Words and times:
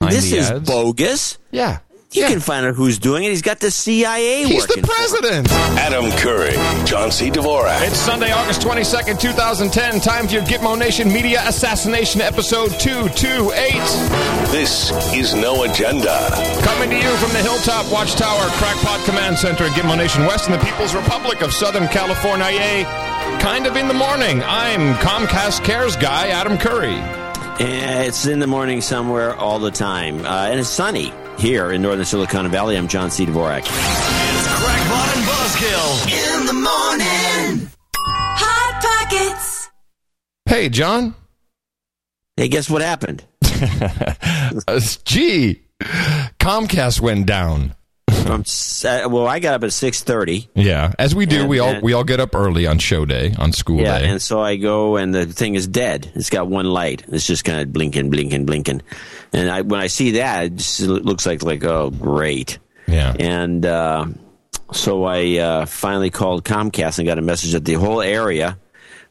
behind 0.00 0.16
This 0.16 0.32
is 0.32 0.50
ads. 0.50 0.66
bogus. 0.68 1.38
yeah. 1.50 1.78
You 2.12 2.22
yeah. 2.22 2.28
can 2.30 2.40
find 2.40 2.66
out 2.66 2.74
who's 2.74 2.98
doing 2.98 3.22
it. 3.22 3.28
He's 3.28 3.40
got 3.40 3.60
the 3.60 3.70
CIA 3.70 4.42
He's 4.42 4.62
working. 4.66 4.82
the 4.82 4.88
for 4.88 4.94
him. 4.94 5.44
president. 5.44 5.52
Adam 5.78 6.10
Curry, 6.18 6.54
John 6.84 7.12
C. 7.12 7.30
Dvorak. 7.30 7.86
It's 7.86 7.98
Sunday, 7.98 8.32
August 8.32 8.62
22nd, 8.62 9.20
2010. 9.20 10.00
Time 10.00 10.26
for 10.26 10.32
your 10.34 10.42
Gitmo 10.42 10.76
Nation 10.76 11.06
Media 11.06 11.40
Assassination 11.46 12.20
Episode 12.20 12.72
228. 12.80 14.50
This 14.50 14.90
is 15.14 15.34
No 15.34 15.62
Agenda. 15.62 16.18
Coming 16.64 16.90
to 16.90 16.96
you 16.96 17.14
from 17.18 17.30
the 17.30 17.42
Hilltop 17.46 17.86
Watchtower 17.92 18.42
Crackpot 18.58 19.06
Command 19.06 19.38
Center 19.38 19.66
in 19.66 19.70
Gitmo 19.74 19.96
Nation 19.96 20.26
West 20.26 20.46
in 20.46 20.52
the 20.52 20.58
People's 20.64 20.96
Republic 20.96 21.42
of 21.42 21.52
Southern 21.52 21.86
California. 21.86 22.82
Kind 23.38 23.68
of 23.68 23.76
in 23.76 23.86
the 23.86 23.94
morning. 23.94 24.42
I'm 24.42 24.96
Comcast 24.96 25.62
Cares 25.64 25.94
guy, 25.94 26.26
Adam 26.30 26.58
Curry. 26.58 26.98
Eh, 27.60 28.04
It's 28.06 28.26
in 28.26 28.38
the 28.38 28.46
morning 28.46 28.80
somewhere 28.80 29.34
all 29.36 29.58
the 29.58 29.70
time. 29.70 30.24
Uh, 30.24 30.48
and 30.50 30.58
it's 30.60 30.68
sunny 30.68 31.12
here 31.38 31.72
in 31.72 31.82
northern 31.82 32.04
Silicon 32.04 32.50
Valley. 32.50 32.76
I'm 32.76 32.88
John 32.88 33.10
C. 33.10 33.26
Dvorak. 33.26 33.60
It's 33.60 34.46
Crackpot 34.56 35.16
and 35.16 35.26
Buzzkill 35.26 36.38
in 36.40 36.46
the 36.46 36.52
morning. 36.54 37.70
Hot 37.96 38.82
Pockets. 38.82 39.68
Hey, 40.46 40.68
John. 40.68 41.14
Hey, 42.36 42.48
guess 42.48 42.68
what 42.70 42.82
happened? 42.82 43.24
Uh, 44.66 44.80
gee, 45.04 45.62
Comcast 46.40 47.00
went 47.00 47.24
down. 47.24 47.76
From, 48.22 48.40
s- 48.42 48.84
uh, 48.84 49.06
well, 49.10 49.26
I 49.26 49.38
got 49.40 49.54
up 49.54 49.64
at 49.64 49.70
6.30. 49.70 50.48
Yeah, 50.54 50.92
as 50.98 51.14
we 51.14 51.26
do, 51.26 51.40
And 51.40 51.48
we 51.48 51.58
all 51.58 51.72
then- 51.72 51.82
we 51.82 51.92
all 51.92 52.04
get 52.04 52.20
up 52.20 52.34
early 52.34 52.66
on 52.66 52.78
show 52.78 53.04
day, 53.04 53.34
on 53.38 53.52
school 53.52 53.80
Yeah, 53.80 53.98
day. 53.98 54.08
and 54.08 54.20
so 54.22 54.40
I 54.40 54.56
go, 54.56 54.96
and 54.96 55.14
the 55.14 55.26
thing 55.26 55.54
is 55.54 55.66
dead. 55.66 56.10
It's 56.14 56.30
got 56.30 56.46
one 56.48 56.66
light. 56.66 57.04
It's 57.08 57.26
just 57.26 57.44
kind 57.44 57.60
of 57.60 57.72
blinking, 57.72 58.10
blinking, 58.10 58.46
blinking. 58.46 58.82
And 59.32 59.50
I, 59.50 59.62
when 59.62 59.80
I 59.80 59.86
see 59.88 60.12
that, 60.12 60.44
it 60.44 60.56
just 60.56 60.80
looks 60.80 61.26
like 61.26 61.42
like 61.42 61.64
oh 61.64 61.90
great. 61.90 62.58
yeah. 62.86 63.14
And 63.18 63.64
uh, 63.66 64.06
so 64.72 65.04
I 65.04 65.38
uh, 65.38 65.66
finally 65.66 66.10
called 66.10 66.44
Comcast 66.44 66.98
and 66.98 67.06
got 67.08 67.18
a 67.18 67.22
message 67.22 67.52
that 67.52 67.64
the 67.64 67.74
whole 67.74 68.00
area, 68.02 68.58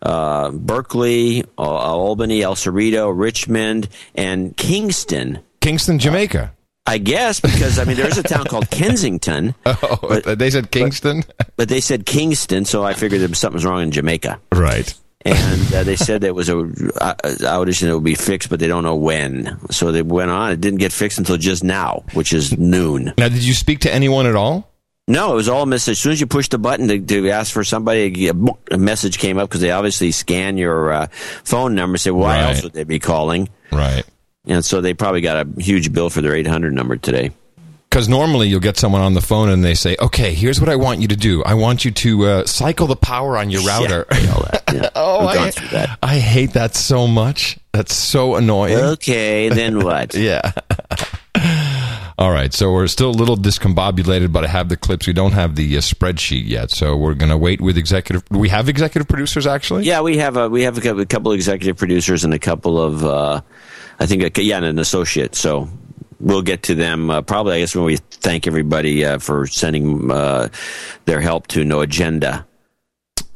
uh, 0.02 0.52
Berkeley, 0.52 1.44
uh, 1.58 1.62
Albany, 1.62 2.42
El 2.42 2.56
Cerrito, 2.56 3.12
Richmond, 3.14 3.90
and 4.16 4.56
Kingston. 4.56 5.40
Kingston, 5.62 6.00
Jamaica. 6.00 6.54
I 6.90 6.98
guess 6.98 7.40
because 7.40 7.78
I 7.80 7.84
mean 7.86 7.98
there's 7.98 8.18
a 8.18 8.24
town 8.24 8.46
called 8.46 8.70
Kensington, 8.70 9.54
Oh, 9.66 10.20
they 10.36 10.50
said 10.50 10.72
Kingston. 10.72 11.24
but 11.56 11.70
they 11.70 11.80
said 11.82 12.06
Kingston, 12.06 12.66
so 12.66 12.84
I 12.84 12.94
figured 12.94 13.22
there 13.22 13.30
was 13.30 13.40
something's 13.40 13.66
wrong 13.66 13.82
in 13.84 13.92
Jamaica. 13.92 14.40
right. 14.54 14.94
and 15.26 15.74
uh, 15.74 15.84
they 15.84 15.96
said 15.96 16.22
there 16.26 16.34
was 16.34 16.50
a 16.50 16.58
uh, 16.60 17.14
outage 17.46 17.82
and 17.82 17.92
it 17.92 17.94
would 17.94 18.04
be 18.04 18.16
fixed, 18.16 18.50
but 18.50 18.60
they 18.60 18.68
don't 18.68 18.84
know 18.84 18.96
when. 18.96 19.60
So 19.70 19.92
they 19.92 20.02
went 20.02 20.32
on. 20.32 20.52
It 20.52 20.62
didn't 20.62 20.80
get 20.80 20.92
fixed 20.94 21.18
until 21.20 21.38
just 21.38 21.64
now, 21.64 22.04
which 22.14 22.32
is 22.34 22.58
noon. 22.58 23.14
Now, 23.18 23.28
did 23.30 23.44
you 23.44 23.54
speak 23.54 23.82
to 23.82 23.94
anyone 23.94 24.26
at 24.26 24.36
all? 24.36 24.66
No, 25.10 25.34
it 25.34 25.36
was 25.36 25.50
all 25.50 25.64
a 25.64 25.66
message. 25.66 25.94
As 25.94 26.00
soon 26.00 26.12
as 26.14 26.22
you 26.22 26.28
push 26.28 26.50
the 26.50 26.58
button 26.60 26.88
to, 26.88 27.00
to 27.00 27.30
ask 27.32 27.52
for 27.52 27.64
somebody, 27.64 28.28
a 28.30 28.34
a 28.72 28.78
message 28.78 29.18
came 29.18 29.38
up 29.40 29.50
because 29.50 29.62
they 29.62 29.72
obviously 29.72 30.12
scan 30.12 30.56
your 30.58 30.92
uh, 30.94 31.08
phone 31.44 31.74
number. 31.76 31.98
Say, 31.98 32.12
why 32.12 32.38
Right. 32.42 32.50
else 32.50 32.64
would 32.64 32.74
they 32.74 32.84
be 32.84 33.00
calling? 33.00 33.50
Right. 33.72 34.04
And 34.46 34.64
so 34.64 34.82
they 34.82 34.94
probably 34.94 35.22
got 35.22 35.46
a 35.46 35.62
huge 35.62 35.92
bill 35.94 36.10
for 36.10 36.22
their 36.22 36.36
800 36.36 36.74
number 36.74 36.98
today. 36.98 37.32
Because 37.90 38.08
normally 38.08 38.48
you'll 38.48 38.60
get 38.60 38.78
someone 38.78 39.02
on 39.02 39.16
the 39.16 39.22
phone 39.22 39.50
and 39.50 39.64
they 39.64 39.74
say, 39.74 39.96
"Okay, 40.00 40.36
here's 40.36 40.60
what 40.60 40.70
I 40.70 40.76
want 40.76 41.02
you 41.02 41.08
to 41.08 41.16
do. 41.16 41.44
I 41.44 41.56
want 41.56 41.84
you 41.84 41.90
to 41.90 42.26
uh, 42.26 42.46
cycle 42.46 42.86
the 42.86 42.96
power 42.96 43.36
on 43.36 43.50
your 43.50 43.64
router." 43.64 44.06
Yeah, 44.12 44.20
that. 44.20 44.64
Yeah. 44.72 44.90
oh, 44.96 45.26
I, 45.26 45.50
that. 45.72 45.98
I 46.04 46.20
hate 46.20 46.54
that 46.54 46.76
so 46.76 47.08
much. 47.08 47.58
That's 47.72 47.96
so 47.96 48.36
annoying. 48.36 48.78
Okay, 48.78 49.50
then 49.50 49.80
what? 49.84 50.14
Yeah. 50.14 50.52
All 52.20 52.32
right, 52.32 52.54
so 52.54 52.74
we're 52.74 52.88
still 52.88 53.10
a 53.10 53.12
little 53.12 53.38
discombobulated, 53.38 54.34
but 54.34 54.44
I 54.44 54.50
have 54.50 54.68
the 54.68 54.76
clips. 54.76 55.08
We 55.08 55.14
don't 55.14 55.32
have 55.32 55.56
the 55.56 55.78
uh, 55.78 55.80
spreadsheet 55.80 56.48
yet, 56.48 56.70
so 56.70 56.98
we're 56.98 57.14
going 57.14 57.32
to 57.32 57.38
wait 57.38 57.62
with 57.62 57.78
executive. 57.78 58.24
We 58.30 58.50
have 58.50 58.68
executive 58.68 59.08
producers 59.08 59.48
actually? 59.48 59.86
Yeah, 59.86 60.02
we 60.02 60.18
have 60.18 60.36
a 60.36 60.50
we 60.50 60.64
have 60.64 60.78
a 60.78 60.82
couple, 60.82 61.00
a 61.02 61.06
couple 61.06 61.32
of 61.32 61.36
executive 61.38 61.78
producers 61.78 62.26
and 62.26 62.34
a 62.34 62.40
couple 62.40 62.80
of 62.80 63.06
uh, 63.06 63.42
I 64.00 64.06
think 64.06 64.38
a, 64.38 64.44
yeah, 64.44 64.58
and 64.58 64.66
an 64.66 64.80
associate. 64.80 65.36
So 65.36 65.70
we'll 66.20 66.42
get 66.42 66.64
to 66.64 66.76
them 66.76 67.10
uh, 67.10 67.22
probably. 67.22 67.56
I 67.56 67.60
guess 67.60 67.76
when 67.76 67.86
we 67.86 67.98
thank 67.98 68.48
everybody 68.48 69.06
uh, 69.06 69.20
for 69.20 69.48
sending 69.48 70.10
uh, 70.12 70.50
their 71.06 71.22
help 71.22 71.48
to 71.48 71.64
No 71.66 71.82
Agenda 71.82 72.46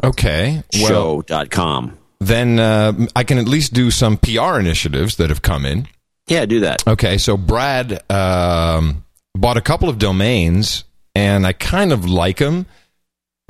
Okay. 0.03 0.63
Well, 0.81 1.23
Show.com. 1.27 1.97
then 2.19 2.59
uh, 2.59 3.07
I 3.15 3.23
can 3.23 3.37
at 3.37 3.47
least 3.47 3.73
do 3.73 3.89
some 3.89 4.17
PR 4.17 4.59
initiatives 4.59 5.15
that 5.15 5.29
have 5.29 5.41
come 5.41 5.65
in. 5.65 5.87
Yeah, 6.27 6.45
do 6.45 6.61
that. 6.61 6.85
Okay, 6.87 7.17
so 7.17 7.35
Brad 7.35 8.01
um, 8.09 9.03
bought 9.35 9.57
a 9.57 9.61
couple 9.61 9.89
of 9.89 9.97
domains, 9.97 10.83
and 11.15 11.45
I 11.45 11.53
kind 11.53 11.91
of 11.91 12.05
like 12.05 12.37
them. 12.37 12.65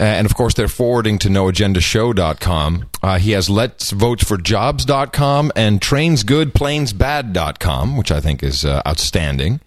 Uh, 0.03 0.08
and 0.08 0.25
of 0.25 0.36
course, 0.36 0.53
they're 0.53 0.68
forwarding 0.68 1.18
to 1.18 1.30
noagendashow.com. 1.30 2.90
Uh, 3.02 3.18
he 3.19 3.31
has 3.31 3.50
let's 3.50 3.91
vote 3.91 4.19
for 4.19 4.38
jobs.com 4.38 5.50
and 5.56 5.80
trainsgoodplanesbad.com, 5.80 7.96
which 7.96 8.12
I 8.12 8.19
think 8.19 8.44
is 8.44 8.66
uh, 8.66 8.81
outstanding 8.86 9.62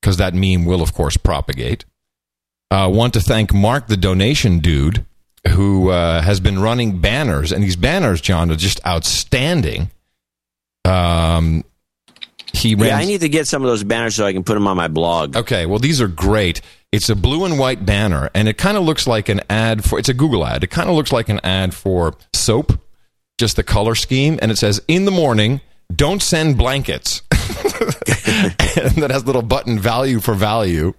because 0.00 0.16
that 0.16 0.34
meme 0.34 0.64
will, 0.64 0.82
of 0.82 0.92
course, 0.92 1.16
propagate. 1.16 1.84
Uh, 2.68 2.90
want 2.92 3.14
to 3.14 3.20
thank 3.20 3.54
Mark, 3.54 3.86
the 3.86 3.96
donation 3.96 4.58
dude, 4.58 5.06
who 5.50 5.90
uh, 5.90 6.20
has 6.20 6.40
been 6.40 6.58
running 6.58 7.00
banners. 7.00 7.52
And 7.52 7.62
these 7.62 7.76
banners, 7.76 8.20
John, 8.20 8.50
are 8.50 8.56
just 8.56 8.84
outstanding. 8.84 9.92
Um, 10.84 11.62
he 12.52 12.74
ran 12.74 12.88
Yeah, 12.88 12.96
I 12.96 13.04
need 13.04 13.20
to 13.20 13.28
get 13.28 13.46
some 13.46 13.62
of 13.62 13.68
those 13.68 13.84
banners 13.84 14.14
so 14.14 14.24
I 14.24 14.32
can 14.32 14.44
put 14.44 14.54
them 14.54 14.66
on 14.66 14.76
my 14.76 14.88
blog. 14.88 15.36
Okay, 15.36 15.66
well, 15.66 15.78
these 15.78 16.00
are 16.00 16.08
great. 16.08 16.60
It's 16.92 17.08
a 17.08 17.16
blue 17.16 17.44
and 17.44 17.58
white 17.58 17.84
banner, 17.84 18.30
and 18.34 18.48
it 18.48 18.56
kind 18.58 18.76
of 18.76 18.84
looks 18.84 19.06
like 19.06 19.28
an 19.28 19.40
ad 19.50 19.84
for. 19.84 19.98
It's 19.98 20.08
a 20.08 20.14
Google 20.14 20.46
ad. 20.46 20.64
It 20.64 20.70
kind 20.70 20.88
of 20.88 20.96
looks 20.96 21.12
like 21.12 21.28
an 21.28 21.40
ad 21.42 21.74
for 21.74 22.14
soap, 22.32 22.80
just 23.38 23.56
the 23.56 23.62
color 23.62 23.94
scheme, 23.94 24.38
and 24.40 24.50
it 24.50 24.58
says, 24.58 24.80
"In 24.88 25.04
the 25.04 25.10
morning, 25.10 25.60
don't 25.94 26.22
send 26.22 26.56
blankets." 26.56 27.22
and 27.30 28.96
that 29.02 29.10
has 29.10 29.24
a 29.24 29.26
little 29.26 29.42
button 29.42 29.78
value 29.78 30.20
for 30.20 30.34
value, 30.34 30.94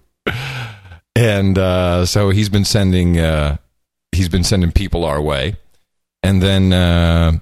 and 1.16 1.58
uh, 1.58 2.04
so 2.06 2.30
he's 2.30 2.48
been 2.48 2.64
sending 2.64 3.18
uh, 3.18 3.56
he's 4.12 4.28
been 4.28 4.44
sending 4.44 4.72
people 4.72 5.04
our 5.04 5.20
way, 5.20 5.56
and 6.22 6.42
then. 6.42 6.72
Uh, 6.72 7.38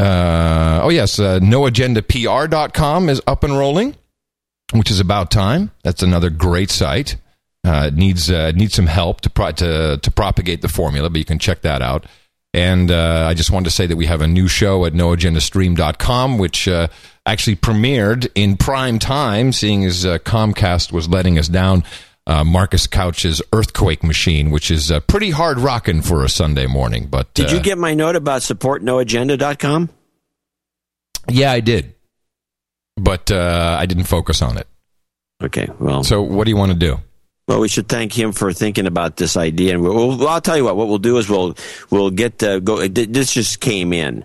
uh, 0.00 0.80
oh 0.82 0.88
yes, 0.88 1.18
uh, 1.18 1.38
noagendapr.com 1.40 3.08
is 3.08 3.20
up 3.26 3.44
and 3.44 3.58
rolling 3.58 3.94
which 4.72 4.90
is 4.90 5.00
about 5.00 5.30
time. 5.30 5.70
That's 5.82 6.02
another 6.02 6.30
great 6.30 6.70
site. 6.70 7.16
Uh, 7.64 7.88
it 7.88 7.94
needs 7.94 8.30
uh, 8.30 8.52
needs 8.52 8.74
some 8.74 8.86
help 8.86 9.20
to, 9.22 9.30
pro- 9.30 9.52
to 9.52 9.98
to 9.98 10.10
propagate 10.10 10.62
the 10.62 10.68
formula, 10.68 11.10
but 11.10 11.18
you 11.18 11.24
can 11.24 11.38
check 11.38 11.62
that 11.62 11.82
out. 11.82 12.06
And 12.52 12.90
uh, 12.90 13.26
I 13.28 13.34
just 13.34 13.50
wanted 13.50 13.66
to 13.66 13.70
say 13.70 13.86
that 13.86 13.96
we 13.96 14.06
have 14.06 14.22
a 14.22 14.26
new 14.26 14.48
show 14.48 14.84
at 14.84 14.92
noagendastream.com, 14.92 16.38
which 16.38 16.66
uh, 16.66 16.88
actually 17.24 17.56
premiered 17.56 18.28
in 18.34 18.56
prime 18.56 18.98
time, 18.98 19.52
seeing 19.52 19.84
as 19.84 20.04
uh, 20.04 20.18
Comcast 20.18 20.90
was 20.90 21.08
letting 21.08 21.38
us 21.38 21.46
down. 21.46 21.84
Uh, 22.30 22.44
Marcus 22.44 22.86
Couch's 22.86 23.42
Earthquake 23.52 24.04
Machine, 24.04 24.52
which 24.52 24.70
is 24.70 24.92
uh, 24.92 25.00
pretty 25.00 25.30
hard 25.30 25.58
rocking 25.58 26.00
for 26.00 26.24
a 26.24 26.28
Sunday 26.28 26.66
morning. 26.66 27.08
But 27.10 27.34
Did 27.34 27.46
uh, 27.50 27.54
you 27.54 27.60
get 27.60 27.76
my 27.76 27.92
note 27.94 28.14
about 28.14 28.42
supportnoagenda.com? 28.42 29.88
Yeah, 31.28 31.50
I 31.50 31.58
did, 31.58 31.94
but 32.96 33.32
uh, 33.32 33.76
I 33.80 33.86
didn't 33.86 34.04
focus 34.04 34.42
on 34.42 34.58
it. 34.58 34.68
Okay, 35.42 35.68
well, 35.80 36.04
So, 36.04 36.22
what 36.22 36.44
do 36.44 36.50
you 36.50 36.56
want 36.56 36.70
to 36.70 36.78
do? 36.78 37.00
Well, 37.48 37.58
we 37.58 37.68
should 37.68 37.88
thank 37.88 38.16
him 38.16 38.30
for 38.30 38.52
thinking 38.52 38.86
about 38.86 39.16
this 39.16 39.36
idea, 39.36 39.74
and 39.74 39.82
we'll, 39.82 40.16
well, 40.16 40.28
I'll 40.28 40.40
tell 40.40 40.56
you 40.56 40.64
what. 40.66 40.76
What 40.76 40.86
we'll 40.86 40.98
do 40.98 41.18
is 41.18 41.28
we'll 41.28 41.56
we'll 41.90 42.10
get 42.10 42.40
uh, 42.44 42.60
go. 42.60 42.86
This 42.86 43.34
just 43.34 43.58
came 43.58 43.92
in. 43.92 44.24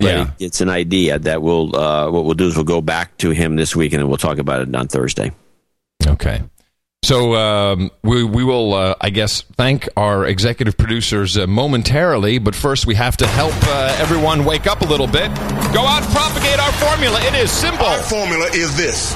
Yeah. 0.00 0.24
it- 0.24 0.44
it's 0.44 0.60
an 0.60 0.68
idea 0.68 1.18
that 1.18 1.40
we'll 1.40 1.74
uh, 1.74 2.10
what 2.10 2.26
we'll 2.26 2.34
do 2.34 2.46
is 2.48 2.56
we'll 2.56 2.64
go 2.66 2.82
back 2.82 3.16
to 3.18 3.30
him 3.30 3.56
this 3.56 3.74
week, 3.74 3.94
and 3.94 4.00
then 4.02 4.08
we'll 4.08 4.18
talk 4.18 4.36
about 4.36 4.60
it 4.68 4.74
on 4.74 4.86
Thursday. 4.88 5.32
Okay. 6.06 6.42
So 7.04 7.34
um, 7.36 7.90
we 8.02 8.24
we 8.24 8.42
will, 8.44 8.74
uh, 8.74 8.94
I 9.00 9.10
guess, 9.10 9.42
thank 9.56 9.88
our 9.96 10.26
executive 10.26 10.76
producers 10.76 11.38
uh, 11.38 11.46
momentarily, 11.46 12.38
but 12.38 12.54
first 12.56 12.86
we 12.86 12.96
have 12.96 13.16
to 13.18 13.26
help 13.26 13.54
uh, 13.62 13.96
everyone 14.00 14.44
wake 14.44 14.66
up 14.66 14.80
a 14.80 14.84
little 14.84 15.06
bit. 15.06 15.32
Go 15.72 15.86
out 15.86 16.02
and 16.02 16.12
propagate 16.12 16.58
our 16.58 16.72
formula. 16.72 17.20
It 17.22 17.34
is 17.34 17.50
simple. 17.52 17.86
Our 17.86 18.02
formula 18.02 18.46
is 18.52 18.76
this. 18.76 19.14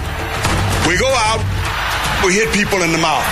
We 0.87 0.97
go 0.97 1.11
out, 1.11 1.43
we 2.25 2.35
hit 2.35 2.53
people 2.55 2.83
in 2.83 2.93
the 2.93 2.99
mouth. 2.99 3.27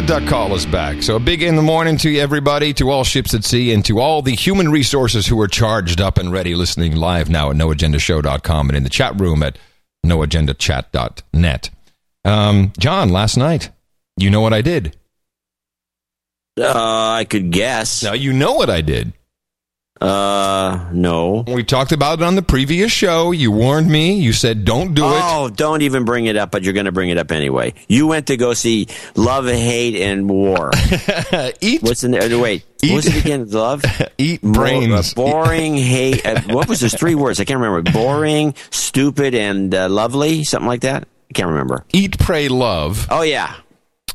The 0.00 0.06
duck 0.06 0.26
call 0.26 0.54
is 0.54 0.64
back. 0.64 1.02
So 1.02 1.16
a 1.16 1.20
big 1.20 1.42
in 1.42 1.56
the 1.56 1.62
morning 1.62 1.98
to 1.98 2.18
everybody, 2.18 2.72
to 2.74 2.90
all 2.90 3.04
ships 3.04 3.34
at 3.34 3.44
sea, 3.44 3.72
and 3.72 3.84
to 3.84 4.00
all 4.00 4.22
the 4.22 4.34
human 4.34 4.70
resources 4.70 5.26
who 5.26 5.38
are 5.40 5.48
charged 5.48 6.00
up 6.00 6.16
and 6.16 6.32
ready 6.32 6.54
listening 6.54 6.96
live 6.96 7.28
now 7.28 7.50
at 7.50 7.56
noagendashow.com 7.56 8.68
and 8.70 8.76
in 8.76 8.82
the 8.82 8.88
chat 8.88 9.20
room 9.20 9.42
at 9.42 9.58
noagendachat.net. 10.06 11.70
Um, 12.24 12.72
John, 12.78 13.10
last 13.10 13.36
night, 13.36 13.70
you 14.16 14.30
know 14.30 14.40
what 14.40 14.54
I 14.54 14.62
did. 14.62 14.96
Uh, 16.58 17.10
I 17.10 17.26
could 17.28 17.50
guess. 17.50 18.02
Now 18.02 18.14
you 18.14 18.32
know 18.32 18.54
what 18.54 18.70
I 18.70 18.80
did. 18.80 19.12
Uh, 20.00 20.88
no. 20.92 21.44
We 21.46 21.62
talked 21.62 21.92
about 21.92 22.20
it 22.20 22.24
on 22.24 22.34
the 22.34 22.42
previous 22.42 22.90
show. 22.90 23.32
You 23.32 23.50
warned 23.52 23.88
me. 23.90 24.14
You 24.14 24.32
said 24.32 24.64
don't 24.64 24.94
do 24.94 25.04
it. 25.04 25.20
Oh, 25.22 25.50
don't 25.50 25.82
even 25.82 26.04
bring 26.06 26.24
it 26.26 26.36
up, 26.36 26.50
but 26.50 26.62
you're 26.62 26.72
going 26.72 26.86
to 26.86 26.92
bring 26.92 27.10
it 27.10 27.18
up 27.18 27.30
anyway. 27.30 27.74
You 27.86 28.06
went 28.06 28.28
to 28.28 28.36
go 28.38 28.54
see 28.54 28.86
Love, 29.14 29.46
Hate, 29.46 29.96
and 30.00 30.28
War. 30.28 30.70
Eat, 31.60 31.82
What's 31.82 32.02
in 32.02 32.12
there? 32.12 32.38
Wait, 32.38 32.64
Eat- 32.82 32.90
what 32.92 32.96
was 32.96 33.06
it 33.08 33.16
again? 33.24 33.50
Love? 33.50 33.82
eat 34.18 34.42
More- 34.42 34.54
brains. 34.54 35.12
uh, 35.12 35.14
boring, 35.16 35.76
hate. 35.76 36.24
Uh, 36.24 36.40
what 36.48 36.66
was 36.68 36.80
those 36.80 36.94
three 36.94 37.14
words? 37.14 37.38
I 37.40 37.44
can't 37.44 37.60
remember. 37.60 37.92
Boring, 37.92 38.54
stupid, 38.70 39.34
and 39.34 39.74
uh, 39.74 39.88
lovely? 39.90 40.44
Something 40.44 40.68
like 40.68 40.80
that? 40.80 41.06
I 41.28 41.32
can't 41.34 41.48
remember. 41.50 41.84
Eat, 41.92 42.18
pray, 42.18 42.48
love. 42.48 43.06
Oh, 43.10 43.20
yeah. 43.22 43.54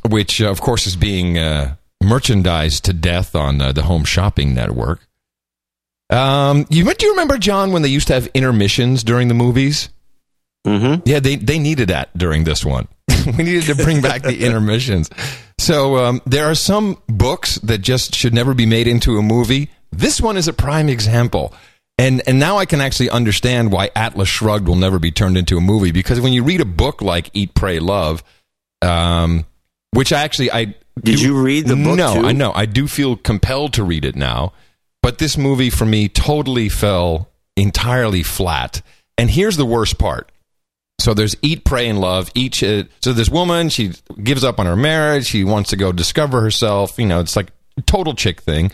which 0.09 0.41
uh, 0.41 0.49
of 0.49 0.61
course 0.61 0.87
is 0.87 0.95
being 0.95 1.37
uh, 1.37 1.75
merchandised 2.01 2.85
to 2.85 2.93
death 2.93 3.35
on 3.35 3.61
uh, 3.61 3.71
the 3.71 3.83
Home 3.83 4.03
Shopping 4.03 4.55
Network. 4.55 5.01
Um, 6.09 6.65
you 6.69 6.91
do 6.93 7.05
you 7.05 7.11
remember 7.13 7.37
John 7.37 7.71
when 7.71 7.81
they 7.81 7.89
used 7.89 8.07
to 8.07 8.13
have 8.13 8.27
intermissions 8.33 9.03
during 9.03 9.27
the 9.27 9.33
movies? 9.33 9.89
Mm-hmm. 10.67 11.01
Yeah, 11.05 11.19
they 11.19 11.35
they 11.35 11.59
needed 11.59 11.89
that 11.89 12.15
during 12.17 12.43
this 12.43 12.63
one. 12.65 12.87
we 13.37 13.43
needed 13.43 13.63
to 13.63 13.75
bring 13.75 14.01
back 14.01 14.21
the 14.23 14.37
intermissions. 14.45 15.09
So 15.57 15.97
um, 15.97 16.21
there 16.25 16.45
are 16.49 16.55
some 16.55 17.01
books 17.07 17.55
that 17.59 17.79
just 17.79 18.13
should 18.15 18.33
never 18.33 18.53
be 18.53 18.65
made 18.65 18.87
into 18.87 19.17
a 19.17 19.21
movie. 19.21 19.69
This 19.91 20.19
one 20.21 20.37
is 20.37 20.47
a 20.47 20.53
prime 20.53 20.89
example. 20.89 21.53
And 21.97 22.21
and 22.27 22.39
now 22.39 22.57
I 22.57 22.65
can 22.65 22.81
actually 22.81 23.09
understand 23.09 23.71
why 23.71 23.89
Atlas 23.95 24.27
Shrugged 24.27 24.67
will 24.67 24.75
never 24.75 24.99
be 24.99 25.11
turned 25.11 25.37
into 25.37 25.57
a 25.57 25.61
movie 25.61 25.91
because 25.91 26.19
when 26.19 26.33
you 26.33 26.43
read 26.43 26.59
a 26.61 26.65
book 26.65 27.01
like 27.01 27.29
Eat, 27.33 27.53
Pray, 27.55 27.79
Love, 27.79 28.21
um, 28.81 29.45
which 29.91 30.11
I 30.11 30.21
actually 30.23 30.51
I 30.51 30.65
Did 30.65 30.75
do- 31.03 31.21
you 31.21 31.41
read 31.41 31.67
the 31.67 31.75
book, 31.77 31.95
No, 31.97 32.15
too? 32.21 32.27
I 32.27 32.33
know 32.33 32.51
I 32.53 32.65
do 32.65 32.87
feel 32.87 33.15
compelled 33.15 33.73
to 33.73 33.83
read 33.85 34.03
it 34.03 34.15
now, 34.17 34.51
but 35.05 35.19
this 35.19 35.37
movie 35.37 35.69
for 35.69 35.85
me 35.85 36.09
totally 36.09 36.67
fell 36.67 37.29
entirely 37.55 38.23
flat. 38.23 38.81
And 39.19 39.29
here's 39.29 39.55
the 39.55 39.63
worst 39.63 39.99
part. 39.99 40.31
So 40.99 41.13
there's 41.13 41.35
eat, 41.43 41.63
pray, 41.63 41.87
and 41.87 42.01
love. 42.01 42.31
Each 42.33 42.63
uh, 42.63 42.85
so 43.03 43.13
this 43.13 43.29
woman 43.29 43.69
she 43.69 43.91
gives 44.23 44.43
up 44.43 44.59
on 44.59 44.65
her 44.65 44.75
marriage. 44.75 45.27
She 45.27 45.43
wants 45.43 45.69
to 45.69 45.75
go 45.75 45.91
discover 45.91 46.41
herself. 46.41 46.97
You 46.97 47.05
know, 47.05 47.19
it's 47.19 47.35
like 47.35 47.51
total 47.85 48.15
chick 48.15 48.41
thing. 48.41 48.71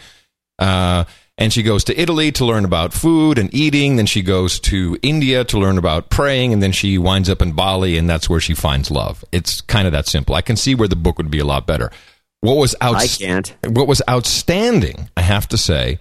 Uh, 0.57 1.04
and 1.38 1.51
she 1.51 1.63
goes 1.63 1.83
to 1.83 2.00
Italy 2.00 2.31
to 2.31 2.45
learn 2.45 2.63
about 2.63 2.94
food 2.94 3.38
and 3.38 3.54
eating. 3.54 3.98
Then 3.98 4.06
she 4.06 4.22
goes 4.22 4.57
to 4.62 4.98
India 5.01 5.44
to 5.44 5.60
learn 5.60 5.77
about 5.77 6.10
praying, 6.10 6.54
and 6.54 6.63
then 6.63 6.72
she 6.72 6.98
winds 6.98 7.30
up 7.30 7.42
in 7.42 7.51
Bali, 7.51 7.98
and 7.98 8.10
that's 8.10 8.30
where 8.30 8.39
she 8.39 8.54
finds 8.54 8.89
love. 8.89 9.25
It's 9.34 9.60
kind 9.60 9.86
of 9.86 9.92
that 9.92 10.07
simple. 10.07 10.36
I 10.36 10.42
can 10.42 10.56
see 10.56 10.75
where 10.75 10.88
the 10.88 10.95
book 10.95 11.18
would 11.18 11.30
be 11.30 11.39
a 11.39 11.45
lot 11.45 11.68
better. 11.68 11.92
What 12.39 12.56
was 12.56 12.74
I 12.80 13.06
can't. 13.07 13.54
what 13.66 13.89
was 13.89 14.01
outstanding, 14.10 15.10
I 15.18 15.24
have 15.24 15.50
to 15.50 15.57
say, 15.57 16.00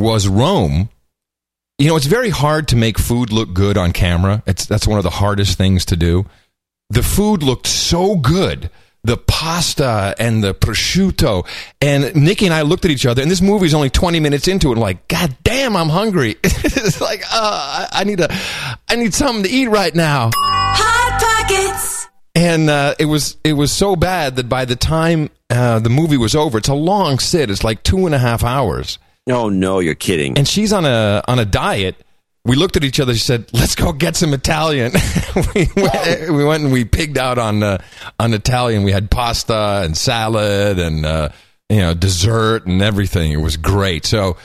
was 0.00 0.26
Rome. 0.26 0.88
You 1.78 1.88
know, 1.88 1.96
it's 1.96 2.06
very 2.06 2.30
hard 2.30 2.68
to 2.68 2.76
make 2.76 2.98
food 2.98 3.32
look 3.32 3.54
good 3.54 3.76
on 3.78 3.92
camera. 3.92 4.42
It's 4.46 4.66
that's 4.66 4.86
one 4.86 4.98
of 4.98 5.04
the 5.04 5.10
hardest 5.10 5.56
things 5.56 5.84
to 5.86 5.96
do. 5.96 6.26
The 6.90 7.02
food 7.02 7.42
looked 7.42 7.66
so 7.66 8.16
good. 8.16 8.70
The 9.02 9.16
pasta 9.16 10.14
and 10.18 10.44
the 10.44 10.52
prosciutto. 10.52 11.46
And 11.80 12.14
Nikki 12.14 12.44
and 12.44 12.52
I 12.52 12.62
looked 12.62 12.84
at 12.84 12.90
each 12.90 13.06
other, 13.06 13.22
and 13.22 13.30
this 13.30 13.40
movie's 13.40 13.72
only 13.72 13.88
20 13.88 14.20
minutes 14.20 14.46
into 14.46 14.68
it. 14.68 14.72
And 14.72 14.80
like, 14.80 15.08
God 15.08 15.34
damn, 15.42 15.74
I'm 15.74 15.88
hungry. 15.88 16.36
it's 16.44 17.00
like, 17.00 17.22
uh, 17.32 17.86
I 17.90 18.04
need 18.04 18.20
a, 18.20 18.28
I 18.90 18.96
need 18.96 19.14
something 19.14 19.44
to 19.44 19.48
eat 19.48 19.68
right 19.68 19.94
now 19.94 20.30
Hot 20.34 21.46
Pockets. 21.48 22.08
and 22.34 22.68
uh, 22.68 22.94
it 22.98 23.06
was 23.06 23.38
it 23.42 23.54
was 23.54 23.72
so 23.72 23.96
bad 23.96 24.36
that 24.36 24.50
by 24.50 24.66
the 24.66 24.76
time 24.76 25.30
uh, 25.48 25.78
the 25.78 25.88
movie 25.88 26.18
was 26.18 26.34
over, 26.34 26.58
it's 26.58 26.68
a 26.68 26.74
long 26.74 27.18
sit. 27.18 27.50
It's 27.50 27.64
like 27.64 27.82
two 27.82 28.04
and 28.04 28.14
a 28.14 28.18
half 28.18 28.44
hours, 28.44 28.98
No, 29.30 29.48
no, 29.48 29.78
you're 29.78 29.94
kidding. 29.94 30.36
and 30.36 30.46
she's 30.48 30.72
on 30.72 30.84
a 30.84 31.22
on 31.28 31.38
a 31.38 31.44
diet. 31.44 31.96
We 32.44 32.56
looked 32.56 32.76
at 32.76 32.84
each 32.84 32.98
other. 32.98 33.12
She 33.14 33.20
said, 33.20 33.50
"Let's 33.52 33.74
go 33.74 33.92
get 33.92 34.16
some 34.16 34.32
Italian." 34.32 34.92
we, 35.54 35.68
went, 35.76 36.32
we 36.32 36.44
went 36.44 36.64
and 36.64 36.72
we 36.72 36.84
pigged 36.84 37.18
out 37.18 37.38
on 37.38 37.62
uh, 37.62 37.78
on 38.18 38.32
Italian. 38.34 38.82
We 38.82 38.92
had 38.92 39.10
pasta 39.10 39.82
and 39.84 39.96
salad 39.96 40.78
and 40.78 41.04
uh, 41.04 41.28
you 41.68 41.78
know 41.78 41.92
dessert 41.94 42.66
and 42.66 42.80
everything. 42.82 43.30
It 43.32 43.36
was 43.42 43.56
great. 43.58 44.06
So, 44.06 44.36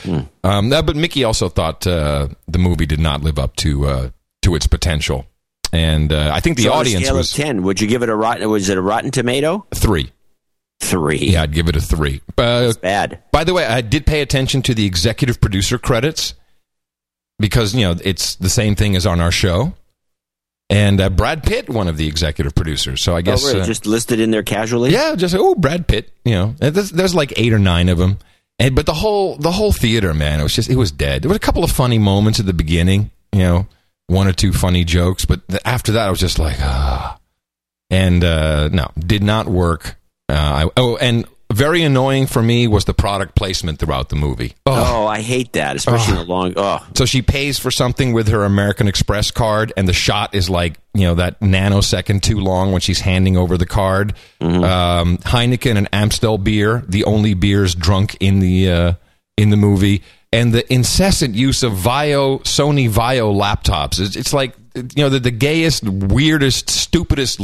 um, 0.44 0.70
that, 0.70 0.86
but 0.86 0.96
Mickey 0.98 1.24
also 1.24 1.48
thought 1.50 1.88
uh, 1.88 2.28
the 2.48 2.60
movie 2.60 2.86
did 2.86 3.00
not 3.00 3.22
live 3.24 3.40
up 3.40 3.56
to 3.58 3.88
uh, 3.88 4.10
to 4.42 4.56
its 4.56 4.68
potential, 4.68 5.26
and 5.72 6.12
uh, 6.12 6.32
I 6.34 6.42
think 6.42 6.58
the 6.58 6.64
So 6.64 6.72
on 6.72 6.76
a 6.76 6.80
audience 6.82 7.06
scale 7.06 7.16
was 7.18 7.32
of 7.32 7.46
10, 7.46 7.64
would 7.64 7.80
you 7.80 7.88
give 7.88 8.04
it 8.04 8.10
a 8.10 8.16
rotten, 8.16 8.48
was 8.50 8.68
it 8.70 8.78
a 8.78 8.82
rotten 8.82 9.10
tomato? 9.10 9.66
three. 9.74 10.12
Three. 10.82 11.18
Yeah, 11.18 11.44
I'd 11.44 11.54
give 11.54 11.68
it 11.68 11.76
a 11.76 11.82
three. 11.82 12.22
Uh, 12.38 12.74
Bad. 12.82 13.24
by 13.32 13.44
the 13.44 13.54
way, 13.54 13.66
I 13.66 13.82
did 13.82 14.06
pay 14.06 14.22
attention 14.22 14.62
to 14.64 14.74
the 14.74 14.86
executive 14.86 15.40
producer 15.40 15.78
credits 15.78 16.34
because 17.40 17.74
you 17.74 17.82
know 17.82 17.96
it's 18.04 18.36
the 18.36 18.50
same 18.50 18.76
thing 18.76 18.96
as 18.96 19.06
on 19.06 19.20
our 19.20 19.32
show, 19.32 19.74
and 20.70 21.00
uh, 21.00 21.10
Brad 21.10 21.44
Pitt, 21.44 21.70
one 21.70 21.88
of 21.88 21.98
the 21.98 22.08
executive 22.08 22.56
producers. 22.56 23.04
So 23.04 23.16
I 23.16 23.22
guess, 23.22 23.46
oh, 23.46 23.50
really? 23.50 23.62
uh, 23.62 23.66
just 23.66 23.86
listed 23.86 24.20
in 24.20 24.32
there 24.32 24.44
casually? 24.44 24.92
yeah, 24.92 25.16
just 25.16 25.36
oh, 25.36 25.56
Brad 25.56 25.88
Pitt. 25.88 26.12
You 26.24 26.34
know, 26.34 26.56
there's, 26.60 26.92
there's 26.92 27.16
like 27.16 27.34
eight 27.38 27.54
or 27.54 27.60
nine 27.60 27.90
of 27.90 27.98
them, 27.98 28.20
and 28.60 28.76
but 28.76 28.86
the 28.86 28.94
whole 28.94 29.38
the 29.38 29.52
whole 29.52 29.72
theater, 29.72 30.14
man, 30.14 30.40
it 30.40 30.44
was 30.44 30.54
just 30.54 30.70
it 30.70 30.76
was 30.76 30.92
dead. 30.92 31.22
There 31.22 31.30
was 31.30 31.38
a 31.38 31.42
couple 31.42 31.64
of 31.64 31.72
funny 31.72 32.00
moments 32.00 32.40
at 32.40 32.46
the 32.46 32.54
beginning, 32.54 33.12
you 33.32 33.40
know, 33.40 33.68
one 34.08 34.28
or 34.28 34.34
two 34.34 34.54
funny 34.54 34.84
jokes, 34.84 35.26
but 35.26 35.48
th- 35.48 35.62
after 35.66 35.94
that, 35.94 36.08
I 36.08 36.10
was 36.10 36.20
just 36.20 36.40
like, 36.40 36.58
ah, 36.60 37.20
and 37.90 38.24
uh, 38.24 38.70
no, 38.70 38.92
did 38.98 39.24
not 39.24 39.48
work. 39.48 39.98
Uh, 40.30 40.34
I, 40.34 40.70
oh, 40.78 40.98
and 40.98 41.26
very 41.54 41.84
annoying 41.84 42.26
for 42.26 42.42
me 42.42 42.68
was 42.68 42.86
the 42.86 42.94
product 42.94 43.36
placement 43.36 43.80
throughout 43.80 44.10
the 44.10 44.16
movie. 44.16 44.56
Oh. 44.66 45.04
Oh, 45.04 45.08
I 45.08 45.22
hate 45.22 45.54
that, 45.54 45.76
especially 45.76 46.20
in 46.20 46.26
the 46.26 46.34
long. 46.34 46.54
Oh, 46.58 46.86
So 46.96 47.06
she 47.06 47.22
pays 47.22 47.60
for 47.60 47.70
something 47.70 48.12
with 48.14 48.28
her 48.30 48.44
American 48.44 48.88
Express 48.88 49.30
card, 49.32 49.72
and 49.78 49.88
the 49.88 49.94
shot 49.94 50.34
is 50.34 50.50
like 50.50 50.80
you 50.94 51.04
know 51.04 51.16
that 51.16 51.40
nanosecond 51.40 52.22
too 52.24 52.40
long 52.40 52.72
when 52.72 52.82
she's 52.82 53.00
handing 53.00 53.38
over 53.38 53.58
the 53.58 53.66
card. 53.68 54.14
Um, 54.42 55.18
Heineken 55.20 55.78
and 55.78 55.88
Amstel 55.94 56.38
beer, 56.38 56.84
the 56.88 57.04
only 57.06 57.36
beers 57.36 57.76
drunk 57.76 58.18
in 58.20 58.40
the 58.40 58.72
uh, 58.72 58.94
in 59.38 59.50
the 59.52 59.58
movie, 59.58 60.02
and 60.34 60.52
the 60.54 60.72
incessant 60.74 61.36
use 61.36 61.62
of 61.64 61.74
VAIO 61.74 62.40
Sony 62.44 62.90
VAIO 62.90 63.34
laptops. 63.34 64.00
It's, 64.00 64.16
it's 64.16 64.34
like 64.34 64.56
you 64.76 65.04
know 65.04 65.10
the, 65.10 65.20
the 65.20 65.32
gayest, 65.32 65.88
weirdest, 65.88 66.70
stupidest, 66.70 67.42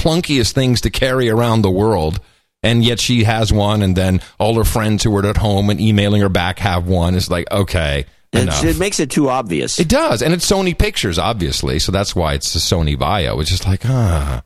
clunkiest 0.00 0.52
things 0.52 0.80
to 0.82 0.90
carry 0.90 1.28
around 1.28 1.62
the 1.62 1.70
world. 1.70 2.20
And 2.62 2.84
yet 2.84 3.00
she 3.00 3.24
has 3.24 3.50
one, 3.52 3.80
and 3.82 3.96
then 3.96 4.20
all 4.38 4.54
her 4.56 4.64
friends 4.64 5.02
who 5.02 5.16
are 5.16 5.24
at 5.24 5.38
home 5.38 5.70
and 5.70 5.80
emailing 5.80 6.20
her 6.20 6.28
back 6.28 6.58
have 6.58 6.86
one. 6.86 7.14
It's 7.14 7.30
like, 7.30 7.50
okay. 7.50 8.04
It 8.32 8.78
makes 8.78 9.00
it 9.00 9.10
too 9.10 9.28
obvious. 9.30 9.80
It 9.80 9.88
does, 9.88 10.22
and 10.22 10.34
it's 10.34 10.48
Sony 10.48 10.78
Pictures, 10.78 11.18
obviously, 11.18 11.78
so 11.78 11.90
that's 11.90 12.14
why 12.14 12.34
it's 12.34 12.54
a 12.54 12.58
Sony 12.58 12.96
VAIO. 12.96 13.40
It's 13.40 13.50
just 13.50 13.66
like, 13.66 13.80
ah. 13.86 14.42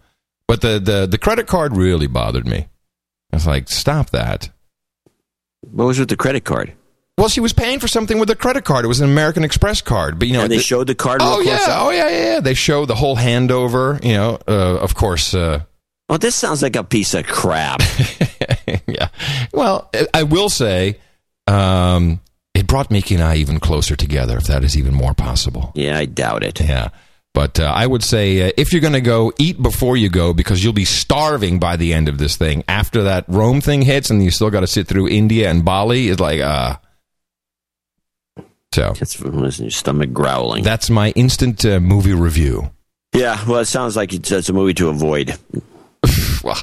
But 0.47 0.61
the, 0.61 0.79
the, 0.79 1.07
the 1.07 1.19
credit 1.19 1.47
card 1.49 1.77
really 1.77 2.07
bothered 2.07 2.47
me. 2.47 2.69
I 3.33 3.37
was 3.37 3.47
like, 3.47 3.69
stop 3.69 4.11
that. 4.11 4.49
what 5.61 5.87
was 5.87 5.99
with 5.99 6.09
the 6.09 6.17
credit 6.17 6.45
card? 6.45 6.73
Well, 7.17 7.29
she 7.29 7.41
was 7.41 7.53
paying 7.53 7.79
for 7.79 7.87
something 7.87 8.19
with 8.19 8.29
a 8.31 8.35
credit 8.35 8.65
card. 8.65 8.85
It 8.85 8.89
was 8.89 9.01
an 9.01 9.09
American 9.09 9.45
Express 9.45 9.81
card, 9.81 10.19
but 10.19 10.27
you 10.27 10.35
know, 10.35 10.43
and 10.43 10.51
they 10.51 10.57
the- 10.57 10.63
showed 10.63 10.89
the 10.89 10.95
card. 10.97 11.21
oh 11.23 11.39
real 11.39 11.49
yeah, 11.49 11.55
up. 11.69 11.83
oh 11.87 11.91
yeah, 11.91 12.09
yeah. 12.09 12.41
They 12.41 12.55
show 12.55 12.87
the 12.87 12.97
whole 12.97 13.17
handover. 13.17 14.03
You 14.05 14.15
know, 14.15 14.39
uh, 14.49 14.79
of 14.81 14.95
course. 14.95 15.35
Uh, 15.35 15.61
Oh, 16.11 16.19
this 16.19 16.35
sounds 16.35 16.61
like 16.63 16.77
a 16.77 16.85
piece 16.85 17.15
of 17.15 17.25
crap. 17.27 17.81
yeah. 18.87 19.09
Well, 19.55 19.89
I- 19.95 20.07
I 20.13 20.23
will 20.25 20.51
say, 20.51 20.99
um, 21.47 22.21
it 22.53 22.67
brought 22.67 22.91
Mickey 22.91 23.15
and 23.15 23.25
I 23.25 23.37
even 23.37 23.59
closer 23.59 23.97
together, 23.97 24.37
if 24.37 24.45
that 24.45 24.65
is 24.65 24.77
even 24.77 24.93
more 24.93 25.15
possible. 25.15 25.73
yeah, 25.75 25.97
I 25.97 26.05
doubt 26.05 26.43
it. 26.45 26.61
Yeah. 26.61 26.89
But 27.33 27.59
uh, 27.59 27.65
I 27.75 27.87
would 27.87 28.03
say 28.05 28.49
uh, 28.49 28.53
if 28.59 28.73
you're 28.73 28.83
going 28.83 28.93
to 28.93 29.01
go, 29.01 29.33
eat 29.39 29.61
before 29.63 29.97
you 29.97 30.09
go 30.11 30.35
because 30.35 30.63
you'll 30.63 30.73
be 30.75 30.85
starving 30.85 31.59
by 31.59 31.77
the 31.77 31.95
end 31.95 32.09
of 32.09 32.19
this 32.19 32.37
thing. 32.37 32.65
After 32.69 33.05
that 33.05 33.25
Rome 33.27 33.61
thing 33.61 33.81
hits 33.83 34.11
and 34.11 34.23
you 34.23 34.31
still 34.31 34.51
got 34.51 34.61
to 34.61 34.67
sit 34.69 34.87
through 34.87 35.09
India 35.09 35.51
and 35.51 35.65
Bali, 35.65 36.09
it's 36.09 36.21
like, 36.21 36.41
uh. 36.41 36.77
So 38.75 38.93
That's 38.99 39.21
listen, 39.21 39.65
your 39.67 39.71
stomach 39.71 40.13
growling. 40.13 40.65
that's 40.65 40.91
my 40.91 41.11
instant 41.11 41.65
uh, 41.65 41.79
movie 41.81 42.13
review. 42.13 42.71
yeah, 43.15 43.43
well, 43.49 43.61
it 43.61 43.67
sounds 43.67 43.97
like 43.97 44.13
it's, 44.13 44.31
it's 44.33 44.49
a 44.49 44.53
movie 44.53 44.75
to 44.75 44.89
avoid, 44.89 45.37
Well, 46.43 46.61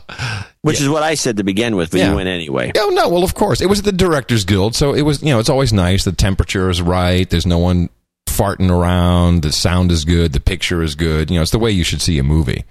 which 0.61 0.79
is 0.79 0.87
what 0.89 1.01
I 1.03 1.15
said 1.15 1.37
to 1.37 1.43
begin 1.43 1.75
with, 1.75 1.89
but 1.91 1.99
Yeah. 2.01 2.09
you 2.11 2.15
went 2.17 2.27
anyway. 2.29 2.71
oh, 2.77 2.89
no, 2.93 3.09
well, 3.09 3.23
of 3.23 3.33
course. 3.33 3.61
It 3.61 3.67
was 3.69 3.79
at 3.79 3.85
the 3.85 3.91
Directors 3.91 4.45
Guild, 4.45 4.75
so 4.75 4.93
it 4.93 5.01
was, 5.01 5.23
you 5.23 5.29
know, 5.29 5.39
it's 5.39 5.49
always 5.49 5.73
nice. 5.73 6.03
The 6.03 6.11
temperature 6.11 6.69
is 6.69 6.81
right. 6.81 7.27
There's 7.29 7.47
no 7.47 7.57
one 7.57 7.89
farting 8.27 8.69
around. 8.69 9.41
The 9.41 9.51
sound 9.51 9.91
is 9.91 10.05
good. 10.05 10.33
The 10.33 10.39
picture 10.39 10.83
is 10.83 10.93
good. 10.95 11.31
You 11.31 11.37
know, 11.37 11.41
it's 11.41 11.51
the 11.51 11.59
way 11.59 11.71
you 11.71 11.83
should 11.83 12.01
see 12.01 12.19
a 12.19 12.23
movie. 12.23 12.63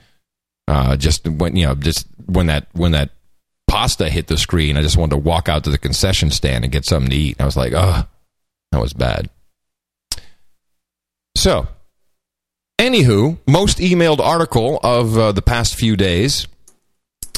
Uh, 0.68 0.97
just 0.97 1.26
when, 1.26 1.56
you 1.56 1.66
know, 1.66 1.75
just 1.75 2.06
when 2.26 2.47
that, 2.47 2.68
when 2.75 2.92
that 2.92 3.11
pasta 3.68 4.09
hit 4.09 4.28
the 4.28 4.37
screen, 4.38 4.76
I 4.76 4.82
just 4.82 4.97
wanted 4.97 5.11
to 5.12 5.16
walk 5.18 5.49
out 5.49 5.64
to 5.64 5.70
the 5.70 5.78
concession 5.78 6.30
stand 6.30 6.62
and 6.64 6.73
get 6.73 6.85
something 6.85 7.11
to 7.11 7.16
eat. 7.16 7.37
And 7.38 7.42
I 7.42 7.47
was 7.47 7.56
like, 7.56 7.73
oh, 7.75 8.04
that 8.73 8.81
was 8.81 8.93
bad. 8.93 9.29
So, 11.37 11.69
Anywho, 12.81 13.37
most 13.47 13.77
emailed 13.77 14.21
article 14.21 14.81
of 14.83 15.19
uh, 15.19 15.33
the 15.33 15.43
past 15.43 15.75
few 15.75 15.97
days, 15.97 16.49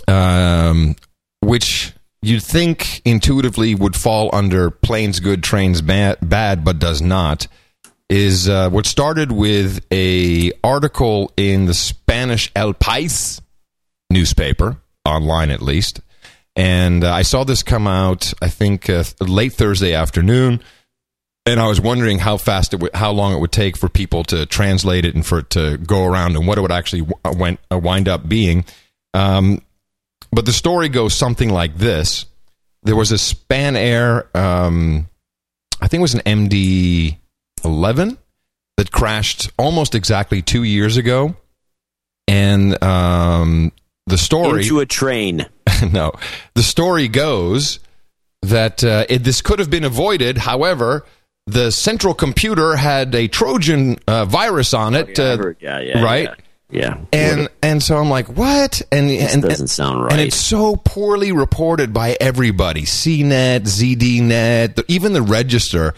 um, 0.06 0.94
which 1.40 1.92
you'd 2.22 2.44
think 2.44 3.02
intuitively 3.04 3.74
would 3.74 3.96
fall 3.96 4.30
under 4.32 4.70
planes 4.70 5.18
good, 5.18 5.42
trains 5.42 5.82
bad, 5.82 6.16
bad 6.22 6.62
but 6.64 6.78
does 6.78 7.02
not, 7.02 7.48
is 8.08 8.48
uh, 8.48 8.70
what 8.70 8.86
started 8.86 9.32
with 9.32 9.84
a 9.90 10.52
article 10.62 11.32
in 11.36 11.64
the 11.64 11.74
Spanish 11.74 12.52
El 12.54 12.72
País 12.72 13.40
newspaper, 14.10 14.76
online 15.04 15.50
at 15.50 15.60
least. 15.60 16.02
And 16.54 17.02
uh, 17.02 17.12
I 17.12 17.22
saw 17.22 17.42
this 17.42 17.64
come 17.64 17.88
out, 17.88 18.32
I 18.40 18.48
think, 18.48 18.88
uh, 18.88 19.02
late 19.18 19.54
Thursday 19.54 19.92
afternoon 19.92 20.60
and 21.44 21.58
I 21.58 21.66
was 21.66 21.80
wondering 21.80 22.18
how 22.18 22.36
fast 22.36 22.72
it 22.72 22.80
would, 22.80 22.94
how 22.94 23.10
long 23.10 23.34
it 23.34 23.40
would 23.40 23.52
take 23.52 23.76
for 23.76 23.88
people 23.88 24.24
to 24.24 24.46
translate 24.46 25.04
it 25.04 25.14
and 25.14 25.26
for 25.26 25.40
it 25.40 25.50
to 25.50 25.76
go 25.78 26.04
around 26.04 26.36
and 26.36 26.46
what 26.46 26.58
it 26.58 26.60
would 26.60 26.72
actually 26.72 27.00
w- 27.02 27.18
uh, 27.24 27.34
went, 27.36 27.60
uh, 27.70 27.78
wind 27.78 28.08
up 28.08 28.28
being. 28.28 28.64
Um, 29.14 29.62
but 30.30 30.46
the 30.46 30.52
story 30.52 30.88
goes 30.88 31.14
something 31.14 31.50
like 31.50 31.76
this: 31.76 32.26
There 32.82 32.96
was 32.96 33.12
a 33.12 33.16
Spanair, 33.16 34.34
um, 34.36 35.08
I 35.80 35.88
think 35.88 36.00
it 36.00 36.02
was 36.02 36.14
an 36.14 36.20
MD 36.20 37.18
eleven 37.64 38.18
that 38.76 38.92
crashed 38.92 39.50
almost 39.58 39.94
exactly 39.94 40.42
two 40.42 40.62
years 40.62 40.96
ago, 40.96 41.36
and 42.28 42.82
um, 42.82 43.72
the 44.06 44.16
story 44.16 44.62
Into 44.62 44.80
a 44.80 44.86
train. 44.86 45.46
no, 45.92 46.12
the 46.54 46.62
story 46.62 47.08
goes 47.08 47.80
that 48.42 48.82
uh, 48.82 49.04
it, 49.08 49.24
this 49.24 49.42
could 49.42 49.58
have 49.58 49.70
been 49.70 49.84
avoided. 49.84 50.38
However, 50.38 51.04
the 51.46 51.70
central 51.70 52.14
computer 52.14 52.76
had 52.76 53.14
a 53.14 53.28
Trojan 53.28 53.98
uh, 54.06 54.24
virus 54.24 54.74
on 54.74 54.94
it. 54.94 55.18
Yeah, 55.18 55.24
uh, 55.24 55.52
yeah, 55.60 55.80
yeah, 55.80 56.02
right. 56.02 56.28
Yeah. 56.70 56.96
yeah. 56.96 57.04
And 57.12 57.48
and 57.62 57.82
so 57.82 57.96
I'm 57.96 58.08
like, 58.10 58.28
what? 58.28 58.80
And 58.92 59.10
and 59.10 59.42
doesn't 59.42 59.68
sound 59.68 60.02
right. 60.04 60.12
And 60.12 60.20
it's 60.20 60.36
so 60.36 60.76
poorly 60.76 61.32
reported 61.32 61.92
by 61.92 62.16
everybody. 62.20 62.82
CNET, 62.82 63.62
ZDNet, 63.62 64.76
the- 64.76 64.84
even 64.88 65.12
the 65.12 65.22
Register. 65.22 65.94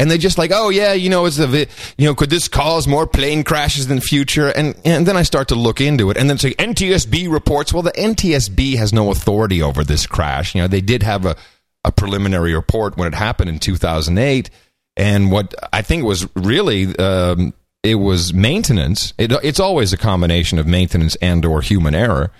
And 0.00 0.08
they 0.08 0.16
just 0.18 0.38
like, 0.38 0.52
oh 0.54 0.68
yeah, 0.68 0.92
you 0.92 1.10
know, 1.10 1.26
it's 1.26 1.38
vi- 1.38 1.66
you 1.96 2.04
know, 2.06 2.14
could 2.14 2.30
this 2.30 2.46
cause 2.46 2.86
more 2.86 3.04
plane 3.04 3.42
crashes 3.42 3.90
in 3.90 3.96
the 3.96 4.00
future? 4.02 4.46
And 4.48 4.76
and 4.84 5.06
then 5.06 5.16
I 5.16 5.22
start 5.22 5.48
to 5.48 5.56
look 5.56 5.80
into 5.80 6.10
it, 6.10 6.16
and 6.16 6.30
then 6.30 6.38
say 6.38 6.54
NTSB 6.54 7.28
reports. 7.28 7.72
Well, 7.72 7.82
the 7.82 7.90
NTSB 7.92 8.76
has 8.76 8.92
no 8.92 9.10
authority 9.10 9.60
over 9.60 9.82
this 9.82 10.06
crash. 10.06 10.54
You 10.54 10.60
know, 10.62 10.68
they 10.68 10.80
did 10.80 11.02
have 11.02 11.26
a 11.26 11.36
a 11.84 11.90
preliminary 11.90 12.54
report 12.54 12.96
when 12.96 13.08
it 13.08 13.14
happened 13.14 13.48
in 13.48 13.58
2008, 13.58 14.50
and 14.98 15.30
what 15.30 15.54
I 15.72 15.80
think 15.80 16.04
was 16.04 16.28
really 16.34 16.94
um, 16.98 17.54
it 17.82 17.94
was 17.94 18.34
maintenance. 18.34 19.14
It, 19.16 19.32
it's 19.42 19.60
always 19.60 19.92
a 19.92 19.96
combination 19.96 20.58
of 20.58 20.66
maintenance 20.66 21.16
and 21.22 21.44
or 21.46 21.62
human 21.62 21.94
error. 21.94 22.30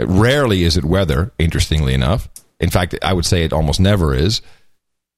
Rarely 0.00 0.64
is 0.64 0.76
it 0.76 0.84
weather. 0.84 1.32
Interestingly 1.38 1.94
enough, 1.94 2.28
in 2.58 2.68
fact, 2.68 2.96
I 3.02 3.12
would 3.12 3.24
say 3.24 3.44
it 3.44 3.52
almost 3.52 3.80
never 3.80 4.14
is. 4.14 4.42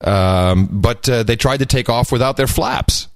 Um, 0.05 0.69
but 0.71 1.09
uh, 1.09 1.23
they 1.23 1.37
tried 1.37 1.59
to 1.59 1.67
take 1.67 1.89
off 1.89 2.13
without 2.13 2.37
their 2.37 2.47
flaps. 2.47 3.09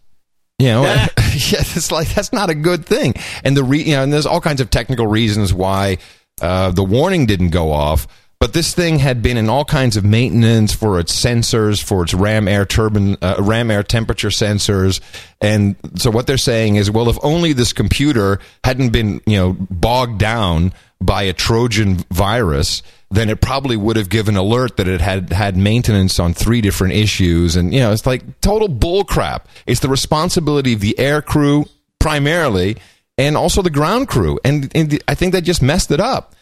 You 0.59 0.69
know, 0.69 0.83
yeah, 0.85 1.09
it's 1.19 1.93
like 1.93 2.09
that's 2.09 2.33
not 2.33 2.49
a 2.49 2.55
good 2.55 2.87
thing. 2.87 3.15
And 3.45 3.57
the 3.57 3.63
re, 3.63 3.83
you 3.83 3.97
know, 3.97 4.03
and 4.03 4.13
there's 4.13 4.25
all 4.25 4.41
kinds 4.41 4.63
of 4.63 4.71
technical 4.71 5.07
reasons 5.07 5.53
why 5.53 5.99
uh, 6.41 6.71
the 6.71 6.85
warning 6.85 7.27
didn't 7.27 7.51
go 7.51 7.73
off. 7.73 8.07
But 8.39 8.53
this 8.53 8.75
thing 8.75 8.99
had 8.99 9.23
been 9.23 9.39
in 9.39 9.49
all 9.49 9.65
kinds 9.65 9.97
of 9.97 10.05
maintenance 10.05 10.75
for 10.75 11.01
its 11.01 11.19
sensors, 11.19 11.83
for 11.83 12.03
its 12.03 12.13
ram 12.13 12.49
air 12.49 12.67
turbine, 12.67 13.17
uh, 13.23 13.37
ram 13.39 13.71
air 13.71 13.83
temperature 13.83 14.29
sensors, 14.29 15.01
and 15.41 15.75
so 15.97 16.11
what 16.11 16.27
they're 16.27 16.37
saying 16.37 16.77
is, 16.77 16.91
well, 16.91 17.09
if 17.09 17.17
only 17.23 17.55
this 17.55 17.73
computer 17.73 18.39
hadn't 18.63 18.91
been, 18.91 19.23
you 19.27 19.39
know, 19.39 19.57
bogged 19.71 20.19
down 20.19 20.75
by 21.01 21.23
a 21.23 21.33
Trojan 21.33 21.97
virus, 22.11 22.83
then 23.11 23.31
it 23.31 23.41
probably 23.41 23.77
would 23.77 23.97
have 23.97 24.11
given 24.11 24.37
alert 24.37 24.77
that 24.77 24.89
it 24.89 25.01
had 25.01 25.33
had 25.33 25.57
maintenance 25.57 26.19
on 26.19 26.35
three 26.35 26.61
different 26.61 26.93
issues, 26.93 27.57
and 27.57 27.73
you 27.73 27.81
know, 27.81 27.91
it's 27.91 28.07
like 28.07 28.41
total 28.43 28.69
bullcrap. 28.69 29.45
It's 29.67 29.81
the 29.81 29.89
responsibility 29.89 30.75
of 30.75 30.81
the 30.81 30.99
air 30.99 31.23
crew 31.23 31.67
primarily, 31.99 32.77
and 33.17 33.35
also 33.35 33.63
the 33.63 33.71
ground 33.71 34.09
crew, 34.09 34.39
and, 34.45 34.71
and 34.75 35.03
I 35.09 35.15
think 35.15 35.33
they 35.33 35.41
just 35.41 35.63
messed 35.63 35.91
it 35.91 36.01
up. 36.01 36.35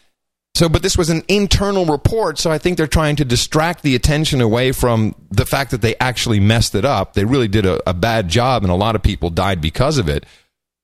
So, 0.55 0.69
but 0.69 0.81
this 0.81 0.97
was 0.97 1.09
an 1.09 1.21
internal 1.27 1.85
report, 1.85 2.39
so 2.39 2.49
I 2.49 2.57
think 2.57 2.77
they're 2.77 2.87
trying 2.87 3.17
to 3.17 3.25
distract 3.25 3.83
the 3.83 3.93
attention 3.93 4.39
away 4.39 4.71
from 4.71 5.13
the 5.29 5.45
fact 5.45 5.71
that 5.71 5.81
they 5.81 5.97
actually 5.97 6.39
messed 6.39 6.75
it 6.75 6.85
up. 6.85 7.13
They 7.13 7.25
really 7.25 7.49
did 7.49 7.65
a, 7.65 7.89
a 7.89 7.93
bad 7.93 8.29
job, 8.29 8.63
and 8.63 8.71
a 8.71 8.75
lot 8.75 8.95
of 8.95 9.03
people 9.03 9.29
died 9.29 9.59
because 9.59 9.97
of 9.97 10.07
it. 10.07 10.25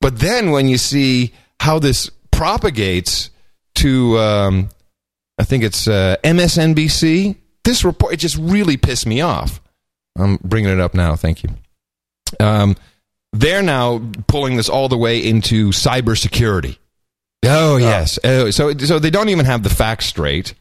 But 0.01 0.19
then 0.19 0.51
when 0.51 0.67
you 0.67 0.77
see 0.77 1.33
how 1.61 1.79
this 1.79 2.09
propagates 2.31 3.29
to, 3.75 4.19
um, 4.19 4.69
I 5.37 5.45
think 5.45 5.63
it's 5.63 5.87
uh, 5.87 6.17
MSNBC, 6.21 7.37
this 7.63 7.85
report, 7.85 8.13
it 8.13 8.17
just 8.17 8.35
really 8.35 8.75
pissed 8.75 9.07
me 9.07 9.21
off. 9.21 9.61
I'm 10.17 10.37
bringing 10.43 10.69
it 10.69 10.81
up 10.81 10.93
now. 10.93 11.15
Thank 11.15 11.43
you. 11.43 11.49
Um, 12.41 12.75
they're 13.31 13.63
now 13.63 14.01
pulling 14.27 14.57
this 14.57 14.67
all 14.67 14.89
the 14.89 14.97
way 14.97 15.19
into 15.25 15.69
cybersecurity. 15.69 16.77
Oh 17.43 17.77
yes. 17.77 18.19
Oh, 18.23 18.49
so 18.51 18.75
so 18.77 18.99
they 18.99 19.09
don't 19.09 19.29
even 19.29 19.45
have 19.45 19.63
the 19.63 19.69
facts 19.69 20.05
straight. 20.05 20.53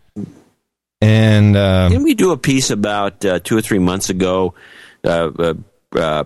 And 1.02 1.56
um, 1.56 1.90
Didn't 1.92 2.04
we 2.04 2.14
do 2.14 2.30
a 2.32 2.36
piece 2.36 2.70
about 2.70 3.24
uh, 3.24 3.38
two 3.40 3.56
or 3.56 3.62
three 3.62 3.78
months 3.78 4.10
ago, 4.10 4.54
uh, 5.02 5.30
uh, 5.38 5.54
uh, 5.96 6.24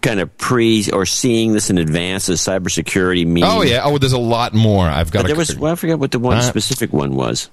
kind 0.00 0.20
of 0.20 0.36
pre 0.36 0.88
or 0.92 1.04
seeing 1.06 1.52
this 1.52 1.68
in 1.70 1.78
advance 1.78 2.28
as 2.28 2.40
cybersecurity 2.40 3.26
means? 3.26 3.46
oh 3.50 3.62
yeah. 3.62 3.82
Oh, 3.84 3.98
there's 3.98 4.12
a 4.12 4.18
lot 4.18 4.54
more. 4.54 4.86
I've 4.86 5.10
got. 5.10 5.22
But 5.22 5.26
there 5.28 5.36
was, 5.36 5.56
well, 5.56 5.72
I 5.72 5.74
forget 5.76 5.98
what 5.98 6.10
the 6.12 6.18
one 6.20 6.38
Uh, 6.38 6.42
specific 6.42 6.92
one 6.92 7.14
was. 7.14 7.50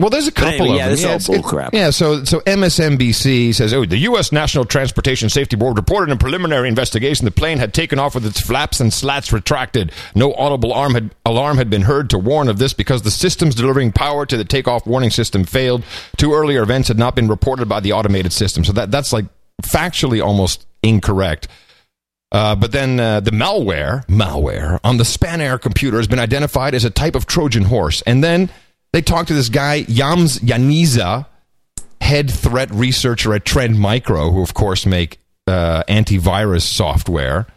Well, 0.00 0.10
there's 0.10 0.26
a 0.26 0.32
couple 0.32 0.52
anyway, 0.54 0.70
of 0.70 0.76
yeah, 0.76 0.82
them. 0.86 0.90
this 0.90 1.00
is 1.00 1.06
all 1.06 1.10
it's- 1.12 1.26
bull 1.28 1.42
crap. 1.42 1.72
Yeah, 1.72 1.90
so 1.90 2.24
so 2.24 2.40
MSNBC 2.40 3.54
says, 3.54 3.72
"Oh, 3.72 3.84
the 3.84 3.98
U.S. 3.98 4.32
National 4.32 4.64
Transportation 4.64 5.28
Safety 5.28 5.54
Board 5.54 5.76
reported 5.76 6.10
in 6.10 6.16
a 6.16 6.18
preliminary 6.18 6.68
investigation 6.68 7.24
the 7.24 7.30
plane 7.30 7.58
had 7.58 7.72
taken 7.72 8.00
off 8.00 8.16
with 8.16 8.26
its 8.26 8.40
flaps 8.40 8.80
and 8.80 8.92
slats 8.92 9.32
retracted. 9.32 9.92
No 10.16 10.34
audible 10.34 10.70
alarm 10.70 10.94
had, 10.94 11.14
alarm 11.24 11.58
had 11.58 11.70
been 11.70 11.82
heard 11.82 12.10
to 12.10 12.18
warn 12.18 12.48
of 12.48 12.58
this 12.58 12.72
because 12.72 13.02
the 13.02 13.10
systems 13.12 13.54
delivering 13.54 13.92
power 13.92 14.26
to 14.26 14.36
the 14.36 14.44
takeoff 14.44 14.84
warning 14.84 15.10
system 15.10 15.44
failed. 15.44 15.84
Two 16.16 16.34
earlier 16.34 16.62
events 16.62 16.88
had 16.88 16.98
not 16.98 17.14
been 17.14 17.28
reported 17.28 17.68
by 17.68 17.78
the 17.78 17.92
automated 17.92 18.32
system. 18.32 18.64
So 18.64 18.72
that 18.72 18.90
that's 18.90 19.12
like 19.12 19.26
factually 19.62 20.24
almost 20.24 20.66
incorrect." 20.82 21.46
Uh, 22.32 22.56
but 22.56 22.72
then 22.72 22.98
uh, 22.98 23.20
the 23.20 23.30
malware, 23.30 24.04
malware 24.06 24.80
on 24.82 24.96
the 24.96 25.04
Spanair 25.04 25.60
computer 25.60 25.98
has 25.98 26.08
been 26.08 26.18
identified 26.18 26.74
as 26.74 26.84
a 26.84 26.90
type 26.90 27.14
of 27.14 27.26
Trojan 27.26 27.62
horse. 27.62 28.02
And 28.08 28.24
then 28.24 28.50
they 28.94 29.02
talked 29.02 29.26
to 29.26 29.34
this 29.34 29.48
guy, 29.48 29.82
Jamz 29.82 30.38
Yaneza, 30.38 31.26
head 32.00 32.30
threat 32.30 32.70
researcher 32.70 33.34
at 33.34 33.44
Trend 33.44 33.80
Micro, 33.80 34.30
who 34.30 34.40
of 34.40 34.54
course 34.54 34.86
make 34.86 35.18
uh, 35.48 35.82
antivirus 35.88 36.62
software. 36.62 37.48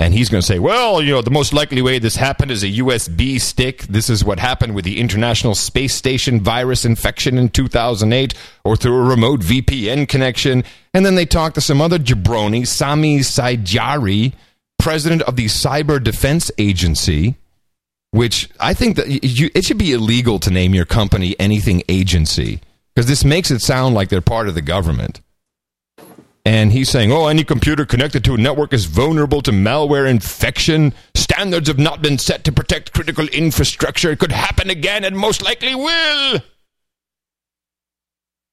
And 0.00 0.12
he's 0.12 0.28
going 0.28 0.40
to 0.40 0.46
say, 0.46 0.58
well, 0.58 1.00
you 1.00 1.12
know, 1.12 1.22
the 1.22 1.30
most 1.30 1.52
likely 1.52 1.82
way 1.82 2.00
this 2.00 2.16
happened 2.16 2.50
is 2.50 2.64
a 2.64 2.66
USB 2.66 3.40
stick. 3.40 3.82
This 3.82 4.10
is 4.10 4.24
what 4.24 4.40
happened 4.40 4.74
with 4.74 4.84
the 4.84 4.98
International 4.98 5.54
Space 5.54 5.94
Station 5.94 6.40
virus 6.40 6.84
infection 6.84 7.38
in 7.38 7.50
2008, 7.50 8.34
or 8.64 8.74
through 8.74 8.96
a 8.96 9.08
remote 9.08 9.38
VPN 9.38 10.08
connection. 10.08 10.64
And 10.92 11.06
then 11.06 11.14
they 11.14 11.26
talked 11.26 11.54
to 11.54 11.60
some 11.60 11.80
other 11.80 12.00
jabroni, 12.00 12.66
Sami 12.66 13.20
Saydjari, 13.20 14.32
president 14.80 15.22
of 15.22 15.36
the 15.36 15.44
Cyber 15.44 16.02
Defense 16.02 16.50
Agency, 16.58 17.36
which 18.12 18.48
I 18.60 18.74
think 18.74 18.96
that 18.96 19.08
you, 19.08 19.50
it 19.54 19.64
should 19.64 19.78
be 19.78 19.92
illegal 19.92 20.38
to 20.40 20.50
name 20.50 20.74
your 20.74 20.84
company 20.84 21.34
anything 21.40 21.82
agency 21.88 22.60
because 22.94 23.08
this 23.08 23.24
makes 23.24 23.50
it 23.50 23.60
sound 23.60 23.94
like 23.94 24.10
they're 24.10 24.20
part 24.20 24.48
of 24.48 24.54
the 24.54 24.62
government. 24.62 25.20
And 26.44 26.72
he's 26.72 26.90
saying, 26.90 27.12
oh, 27.12 27.28
any 27.28 27.44
computer 27.44 27.86
connected 27.86 28.24
to 28.24 28.34
a 28.34 28.36
network 28.36 28.72
is 28.72 28.84
vulnerable 28.84 29.42
to 29.42 29.52
malware 29.52 30.10
infection. 30.10 30.92
Standards 31.14 31.68
have 31.68 31.78
not 31.78 32.02
been 32.02 32.18
set 32.18 32.44
to 32.44 32.52
protect 32.52 32.92
critical 32.92 33.28
infrastructure. 33.28 34.10
It 34.10 34.18
could 34.18 34.32
happen 34.32 34.68
again 34.68 35.04
and 35.04 35.16
most 35.16 35.42
likely 35.42 35.74
will. 35.74 36.40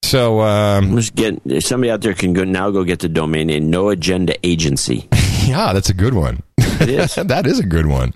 So, 0.03 0.39
um, 0.41 0.95
Let's 0.95 1.09
get 1.09 1.41
if 1.45 1.65
somebody 1.65 1.91
out 1.91 2.01
there 2.01 2.13
can 2.13 2.33
go 2.33 2.43
now 2.43 2.71
go 2.71 2.83
get 2.83 2.99
the 2.99 3.09
domain 3.09 3.47
name 3.47 3.69
No 3.69 3.89
Agenda 3.89 4.35
Agency. 4.45 5.09
yeah, 5.45 5.73
that's 5.73 5.89
a 5.89 5.93
good 5.93 6.13
one. 6.13 6.43
It 6.57 6.89
is. 6.89 7.15
that 7.25 7.45
is 7.45 7.59
a 7.59 7.65
good 7.65 7.87
one. 7.87 8.13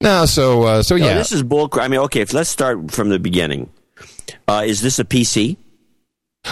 No, 0.00 0.26
so, 0.26 0.62
uh, 0.64 0.82
so 0.82 0.96
No, 0.96 1.06
yeah. 1.06 1.14
this 1.14 1.32
is 1.32 1.42
bull. 1.42 1.68
I 1.74 1.88
mean, 1.88 2.00
okay, 2.00 2.20
if 2.20 2.34
let's 2.34 2.50
start 2.50 2.90
from 2.90 3.08
the 3.08 3.18
beginning. 3.18 3.70
Uh, 4.46 4.62
is 4.66 4.82
this 4.82 4.98
a 4.98 5.04
PC? 5.04 5.56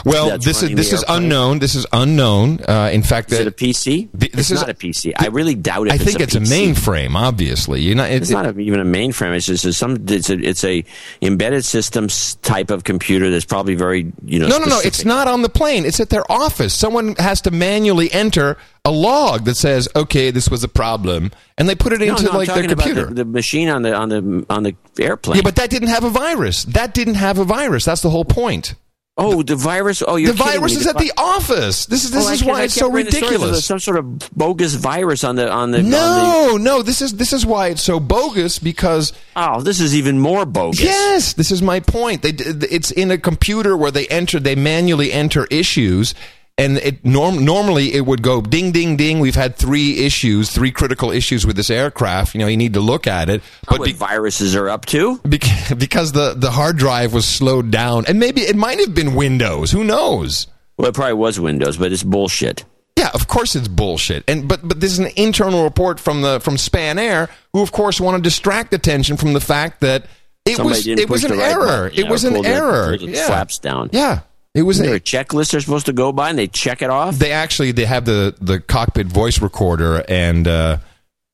Well, 0.05 0.39
this 0.39 0.63
is 0.63 0.75
this 0.75 0.93
is 0.93 1.05
unknown. 1.09 1.59
This 1.61 1.75
is 1.75 1.87
unknown. 1.93 2.61
Uh, 2.69 2.91
in 2.93 3.03
fact, 3.03 3.33
Is 3.33 3.41
it 3.41 3.47
a 3.47 3.51
PC? 3.51 4.09
The- 4.13 4.29
this 4.29 4.51
it's 4.51 4.51
is- 4.53 4.61
not 4.61 4.71
a 4.71 4.75
PC. 4.75 5.13
I 5.19 5.29
really 5.29 5.55
doubt 5.55 5.87
it. 5.87 5.93
I 5.93 5.99
think 5.99 6.21
it's 6.21 6.35
a 6.35 6.41
PC. 6.41 6.73
mainframe. 6.75 7.15
Obviously, 7.15 7.81
you 7.83 7.95
know, 7.95 8.05
it, 8.05 8.23
It's 8.23 8.31
not 8.31 8.47
a, 8.47 8.59
even 8.59 8.81
a 8.81 8.85
mainframe. 8.85 9.35
It's 9.37 9.47
just 9.47 9.65
a, 9.65 9.73
some. 9.73 10.05
It's 10.09 10.31
a, 10.31 10.35
it's 10.39 10.65
a 10.65 10.85
embedded 11.23 11.65
systems 11.65 12.37
type 12.37 12.71
of 12.71 12.85
computer 12.85 13.31
that's 13.31 13.45
probably 13.45 13.75
very 13.75 14.13
you 14.25 14.39
know. 14.39 14.49
No, 14.49 14.59
no, 14.59 14.67
no. 14.67 14.81
It's 14.85 15.05
not 15.05 15.29
on 15.29 15.43
the 15.43 15.49
plane. 15.49 15.85
It's 15.85 16.01
at 16.01 16.11
their 16.11 16.31
office. 16.31 16.75
Someone 16.75 17.15
has 17.17 17.41
to 17.43 17.51
manually 17.51 18.13
enter 18.13 18.57
a 18.85 18.91
log 18.91 19.45
that 19.45 19.57
says, 19.57 19.89
"Okay, 19.97 20.31
this 20.31 20.49
was 20.51 20.63
a 20.65 20.69
problem," 20.69 21.31
and 21.57 21.69
they 21.69 21.75
put 21.75 21.93
it 21.93 22.01
No, 22.01 22.07
into 22.07 22.25
no, 22.25 22.33
like 22.33 22.49
their 22.53 22.67
computer. 22.67 23.07
The, 23.07 23.15
the 23.15 23.25
machine 23.25 23.69
on 23.69 23.83
the 23.83 23.95
on 23.95 24.09
the 24.09 24.47
on 24.51 24.63
the 24.65 24.75
airplane. 24.99 25.37
yeah, 25.37 25.43
but 25.43 25.57
that 25.57 25.71
didn't 25.71 25.89
have 25.89 26.05
a 26.05 26.11
virus. 26.11 26.65
That 26.65 26.95
didn't 26.95 27.15
have 27.15 27.39
a 27.39 27.45
virus. 27.45 27.85
That's 27.85 28.03
the 28.03 28.11
whole 28.11 28.25
point. 28.25 28.75
Oh, 29.17 29.43
the 29.43 29.57
virus. 29.57 30.03
Oh, 30.07 30.17
you're 30.17 30.33
the 30.33 30.43
virus 30.43 30.75
me. 30.75 30.81
is 30.81 30.87
at 30.87 30.99
the 30.99 31.13
office. 31.17 31.87
This 31.87 32.05
is 32.05 32.11
this 32.11 32.29
Oh, 32.29 32.33
is 32.33 32.45
why 32.45 32.63
it's 32.65 32.75
so 32.75 32.91
reading 32.91 33.11
the 33.11 33.17
stories 33.17 33.35
of 33.35 33.41
ridiculous. 33.41 33.65
Some 33.65 33.79
sort 33.79 33.97
of 33.99 34.19
bogus 34.37 34.75
virus 34.75 35.25
on 35.25 35.37
the 35.37 35.51
on 35.51 35.71
the. 35.71 35.79
on 35.79 35.85
the- 35.85 35.91
No, 35.91 36.57
no. 36.59 36.83
This 36.83 37.01
is 37.03 37.15
this 37.15 37.33
is 37.33 37.47
why 37.47 37.69
it's 37.69 37.83
so 37.83 38.01
bogus 38.01 38.59
because 38.59 39.13
oh, 39.37 39.61
this 39.61 39.81
is 39.81 39.95
even 39.97 40.19
more 40.19 40.45
bogus. 40.45 40.81
Yes, 40.83 41.33
this 41.35 41.51
is 41.51 41.63
my 41.63 41.81
point. 41.81 42.23
They, 42.23 42.31
it's 42.31 42.91
in 42.91 43.11
a 43.11 43.19
computer 43.19 43.77
where 43.77 43.91
they 43.91 44.07
enter, 44.09 44.41
they 44.41 44.55
manually 44.57 45.13
enter 45.13 45.47
issues, 45.51 46.15
and 46.57 46.77
it 46.79 47.05
norm, 47.05 47.45
normally 47.45 47.95
it 47.95 48.07
would 48.07 48.23
go 48.23 48.41
ding, 48.41 48.71
ding, 48.73 48.97
ding. 48.97 49.19
We've 49.21 49.35
had 49.35 49.57
three 49.57 50.05
issues, 50.05 50.51
three 50.51 50.71
critical 50.71 51.11
issues 51.11 51.45
with 51.47 51.57
this 51.57 51.71
aircraft. 51.71 52.35
You 52.35 52.41
know, 52.41 52.47
you 52.47 52.57
need 52.57 52.75
to 52.75 52.81
look 52.81 53.07
at 53.07 53.29
it, 53.29 53.43
oh, 53.43 53.57
But 53.63 53.71
but 53.71 53.79
what 53.81 53.87
be, 53.87 53.93
viruses 53.93 54.55
are 54.55 54.69
up 54.69 54.87
to? 54.87 55.19
bec- 55.25 55.77
because 55.79 56.13
the 56.13 56.35
the 56.35 56.51
hard 56.51 56.77
drive 56.77 57.13
was 57.13 57.27
slowed 57.27 57.71
down, 57.71 58.05
and 58.07 58.19
maybe 58.21 58.43
it 58.43 58.57
might 58.57 58.79
have 58.81 58.95
been 58.95 59.15
Windows. 59.15 59.71
Who 59.73 59.85
knows? 59.85 60.47
Well, 60.77 60.89
it 60.89 60.95
probably 60.95 61.15
was 61.15 61.39
Windows, 61.41 61.77
but 61.77 61.93
it's 61.93 62.03
bullshit. 62.03 62.65
Yeah, 62.97 63.11
of 63.13 63.27
course 63.27 63.57
it's 63.57 63.69
bullshit. 63.69 64.23
And 64.29 64.47
but 64.49 64.67
but 64.67 64.81
this 64.81 64.93
is 64.93 65.01
an 65.01 65.11
internal 65.17 65.65
report 65.65 65.99
from 65.99 66.23
the 66.23 66.39
from 66.41 66.55
Spanair, 66.57 67.29
who 67.53 67.63
of 67.63 67.73
course 67.73 68.01
want 68.01 68.17
to 68.17 68.23
distract 68.23 68.73
attention 68.73 69.17
from 69.17 69.33
the 69.33 69.41
fact 69.41 69.81
that 69.81 70.07
it 70.47 70.57
Somebody 70.57 70.69
was 70.79 70.87
it 70.87 71.11
was 71.11 71.25
an 71.25 71.33
right 71.33 71.41
error. 71.53 71.65
button, 71.89 71.99
it 71.99 72.05
yeah, 72.05 72.11
was 72.11 72.25
an 72.25 72.47
error. 72.47 72.97
pulled 72.97 73.09
the 73.11 73.17
yeah. 73.17 73.27
flaps 73.27 73.59
down. 73.59 73.91
Yeah, 73.93 74.21
it 74.55 74.63
was. 74.63 74.79
There 74.79 74.93
A, 74.93 74.97
a 74.97 75.01
checklist 75.01 75.51
they're 75.53 75.61
supposed 75.61 75.87
to 75.87 75.93
go 75.93 76.13
by, 76.13 76.31
and 76.31 76.39
they 76.39 76.47
check 76.47 76.83
it 76.83 76.91
off? 76.91 77.19
they 77.19 77.33
actually 77.33 77.73
they 77.73 77.85
have 77.85 78.05
the 78.05 78.35
the 78.41 78.61
cockpit 78.61 79.07
voice 79.07 79.41
recorder, 79.41 80.05
and 80.09 80.47
uh, 80.47 80.79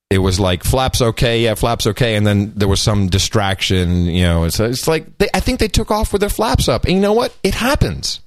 it 0.09 0.19
was 0.19 0.41
like 0.41 0.65
flaps 0.65 1.01
okay, 1.01 1.43
yeah, 1.43 1.55
flaps 1.55 1.87
okay, 1.87 2.17
and 2.17 2.27
then 2.27 2.53
there 2.57 2.69
was 2.69 2.81
some 2.81 3.09
distraction. 3.09 4.07
You 4.07 4.23
know, 4.23 4.45
it's 4.45 4.59
it's 4.59 4.89
like 4.89 5.19
they, 5.19 5.29
I 5.35 5.41
think 5.41 5.61
they 5.61 5.69
took 5.69 5.91
off 5.91 6.13
with 6.13 6.21
their 6.21 6.31
flaps 6.31 6.69
up, 6.69 6.85
and 6.85 6.95
you 6.95 7.01
know 7.01 7.13
what? 7.13 7.37
It 7.43 7.55
happens. 7.55 8.21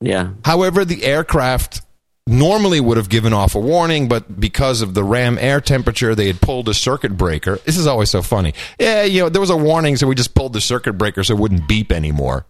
yeah. 0.00 0.30
However, 0.44 0.84
the 0.84 1.04
aircraft 1.04 1.82
normally 2.26 2.80
would 2.80 2.96
have 2.96 3.08
given 3.08 3.32
off 3.32 3.54
a 3.56 3.60
warning, 3.60 4.08
but 4.08 4.38
because 4.40 4.80
of 4.80 4.94
the 4.94 5.02
RAM 5.02 5.38
air 5.40 5.60
temperature, 5.60 6.14
they 6.14 6.28
had 6.28 6.40
pulled 6.40 6.68
a 6.68 6.74
circuit 6.74 7.16
breaker. 7.16 7.56
This 7.64 7.76
is 7.76 7.86
always 7.86 8.10
so 8.10 8.22
funny. 8.22 8.54
Yeah, 8.78 9.02
you 9.02 9.22
know, 9.22 9.28
there 9.28 9.40
was 9.40 9.50
a 9.50 9.56
warning, 9.56 9.96
so 9.96 10.06
we 10.06 10.14
just 10.14 10.34
pulled 10.34 10.52
the 10.52 10.60
circuit 10.60 10.92
breaker 10.94 11.24
so 11.24 11.34
it 11.34 11.40
wouldn't 11.40 11.66
beep 11.66 11.90
anymore. 11.90 12.46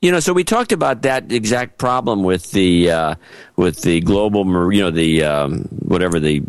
You 0.00 0.12
know, 0.12 0.20
so 0.20 0.32
we 0.32 0.44
talked 0.44 0.72
about 0.72 1.02
that 1.02 1.32
exact 1.32 1.78
problem 1.78 2.22
with 2.22 2.50
the 2.52 2.90
uh, 2.90 3.14
with 3.56 3.82
the 3.82 4.00
global, 4.00 4.72
you 4.72 4.82
know, 4.82 4.90
the 4.90 5.24
um, 5.24 5.62
whatever 5.70 6.20
the 6.20 6.42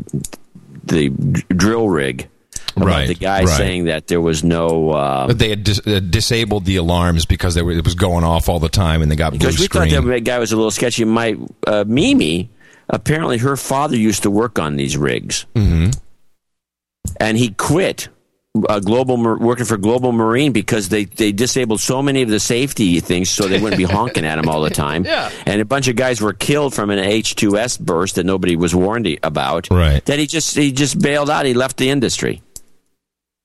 the 0.84 1.10
drill 1.10 1.90
rig. 1.90 2.30
About 2.76 2.86
Right, 2.86 3.08
The 3.08 3.16
guy 3.16 3.40
right. 3.40 3.50
saying 3.50 3.86
that 3.86 4.08
there 4.08 4.22
was 4.22 4.44
no. 4.44 4.92
Uh, 4.92 5.28
But 5.28 5.40
they 5.40 5.50
had 5.50 5.64
dis- 5.64 5.86
uh, 5.86 6.00
disabled 6.00 6.66
the 6.66 6.78
alarms 6.78 7.26
because 7.26 7.56
they 7.56 7.62
were, 7.62 7.72
it 7.72 7.84
was 7.84 7.96
going 7.96 8.24
off 8.24 8.48
all 8.48 8.60
the 8.60 8.70
time, 8.70 9.02
and 9.02 9.12
they 9.12 9.16
got 9.16 9.32
blue 9.32 9.40
because 9.40 9.60
we 9.60 9.66
screen. 9.66 9.90
thought 9.90 10.06
that 10.06 10.24
guy 10.24 10.40
was 10.40 10.52
a 10.52 10.56
little 10.56 10.72
sketchy. 10.72 11.04
My 11.04 11.36
uh, 11.68 11.84
Mimi, 11.88 12.50
apparently 12.88 13.40
her 13.40 13.58
father 13.58 13.98
used 13.98 14.24
to 14.24 14.32
work 14.32 14.60
on 14.60 14.76
these 14.76 14.96
rigs, 14.96 15.46
mm-hmm. 15.56 15.90
and 17.20 17.38
he 17.38 17.50
quit. 17.50 18.08
Uh, 18.68 18.80
global 18.80 19.18
working 19.38 19.66
for 19.66 19.78
Global 19.78 20.12
Marine 20.12 20.52
because 20.52 20.90
they, 20.90 21.06
they 21.06 21.32
disabled 21.32 21.80
so 21.80 22.02
many 22.02 22.22
of 22.22 22.30
the 22.30 22.40
safety 22.40 23.00
things 23.00 23.30
so 23.30 23.48
they 23.48 23.60
wouldn't 23.62 23.78
be 23.78 23.84
honking 23.86 24.26
at 24.26 24.36
them 24.36 24.50
all 24.50 24.62
the 24.62 24.70
time. 24.70 25.04
Yeah. 25.10 25.32
And 25.46 25.62
a 25.62 25.66
bunch 25.66 25.88
of 25.88 25.96
guys 25.96 26.22
were 26.22 26.34
killed 26.34 26.74
from 26.74 26.90
an 26.90 27.00
H2S 27.00 27.80
burst 27.80 28.16
that 28.16 28.26
nobody 28.26 28.56
was 28.56 28.76
warned 28.76 29.08
about. 29.24 29.70
Right. 29.72 30.04
That 30.06 30.20
he 30.20 30.28
just 30.28 30.56
he 30.56 30.72
just 30.72 31.00
bailed 31.02 31.30
out. 31.30 31.46
He 31.46 31.54
left 31.54 31.78
the 31.78 31.90
industry. 31.90 32.42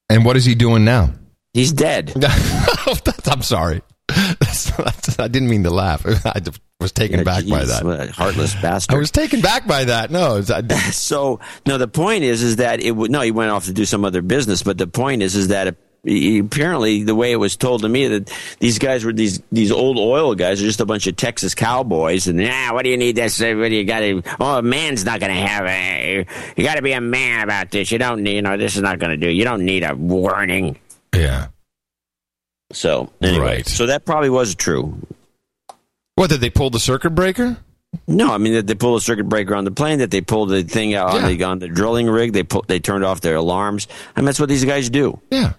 and 0.08 0.24
what 0.24 0.36
is 0.36 0.44
he 0.44 0.54
doing 0.54 0.84
now? 0.84 1.12
He's 1.54 1.72
dead. 1.72 2.12
I'm 3.26 3.42
sorry. 3.42 3.82
That's, 4.08 4.70
that's, 4.76 5.18
I 5.18 5.28
didn't 5.28 5.48
mean 5.48 5.62
to 5.64 5.70
laugh. 5.70 6.04
I 6.26 6.40
was 6.84 6.92
taken 6.92 7.24
back 7.24 7.44
by 7.48 7.64
that. 7.64 8.10
heartless 8.10 8.54
bastard. 8.62 8.94
I 8.94 8.98
was 8.98 9.10
taken 9.10 9.40
back 9.40 9.66
by 9.66 9.84
that. 9.84 10.10
No, 10.10 10.40
I- 10.48 10.62
So 10.92 11.40
no, 11.66 11.78
the 11.78 11.88
point 11.88 12.22
is, 12.24 12.42
is 12.42 12.56
that 12.56 12.80
it 12.80 12.92
would 12.92 13.10
no. 13.10 13.20
He 13.22 13.30
went 13.32 13.50
off 13.50 13.64
to 13.66 13.72
do 13.72 13.84
some 13.84 14.04
other 14.04 14.22
business, 14.22 14.62
but 14.62 14.78
the 14.78 14.86
point 14.86 15.22
is, 15.22 15.34
is 15.34 15.48
that 15.48 15.76
he- 16.04 16.38
apparently 16.38 17.02
the 17.02 17.14
way 17.14 17.32
it 17.32 17.36
was 17.36 17.56
told 17.56 17.80
to 17.82 17.88
me 17.88 18.06
that 18.08 18.30
these 18.60 18.78
guys 18.78 19.04
were 19.04 19.12
these 19.12 19.40
these 19.50 19.72
old 19.72 19.96
oil 19.98 20.34
guys 20.34 20.60
are 20.62 20.66
just 20.66 20.80
a 20.80 20.86
bunch 20.86 21.06
of 21.06 21.16
Texas 21.16 21.54
cowboys, 21.54 22.26
and 22.26 22.40
yeah, 22.40 22.70
what 22.72 22.84
do 22.84 22.90
you 22.90 22.96
need 22.96 23.16
this? 23.16 23.40
What 23.40 23.68
do 23.70 23.74
you 23.74 23.84
got 23.84 24.00
to? 24.00 24.22
Oh, 24.38 24.58
a 24.58 24.62
man's 24.62 25.04
not 25.04 25.18
going 25.20 25.32
to 25.34 25.40
have 25.46 25.64
a. 25.66 26.26
You 26.56 26.64
got 26.64 26.74
to 26.76 26.82
be 26.82 26.92
a 26.92 27.00
man 27.00 27.42
about 27.42 27.70
this. 27.70 27.90
You 27.90 27.98
don't 27.98 28.22
need. 28.22 28.34
You 28.36 28.42
know, 28.42 28.56
this 28.56 28.76
is 28.76 28.82
not 28.82 28.98
going 28.98 29.10
to 29.10 29.16
do. 29.16 29.30
You 29.32 29.44
don't 29.44 29.64
need 29.64 29.82
a 29.82 29.94
warning. 29.94 30.78
yeah. 31.14 31.46
So 32.72 33.12
anyway, 33.22 33.44
Right. 33.58 33.66
so 33.68 33.86
that 33.86 34.04
probably 34.04 34.30
was 34.30 34.54
true. 34.54 34.98
What 36.16 36.30
did 36.30 36.40
they 36.40 36.50
pull 36.50 36.70
the 36.70 36.80
circuit 36.80 37.10
breaker? 37.10 37.56
No, 38.08 38.32
I 38.32 38.38
mean 38.38 38.54
that 38.54 38.66
they 38.66 38.74
pulled 38.74 39.00
a 39.00 39.04
circuit 39.04 39.28
breaker 39.28 39.54
on 39.54 39.64
the 39.64 39.70
plane, 39.70 39.98
that 40.00 40.10
they 40.10 40.20
pulled 40.20 40.48
the 40.48 40.62
thing 40.64 40.94
out 40.94 41.14
on 41.14 41.22
Yeah. 41.22 41.28
the 41.36 41.44
on 41.44 41.58
the 41.60 41.68
drilling 41.68 42.08
rig. 42.08 42.32
They 42.32 42.44
they 42.66 42.80
turned 42.80 43.04
off 43.04 43.20
their 43.20 43.36
alarms. 43.36 43.86
I 44.16 44.20
mean 44.20 44.26
that's 44.26 44.40
what 44.40 44.48
these 44.48 44.64
guys 44.64 44.90
do. 44.90 45.20
Yeah. 45.30 45.52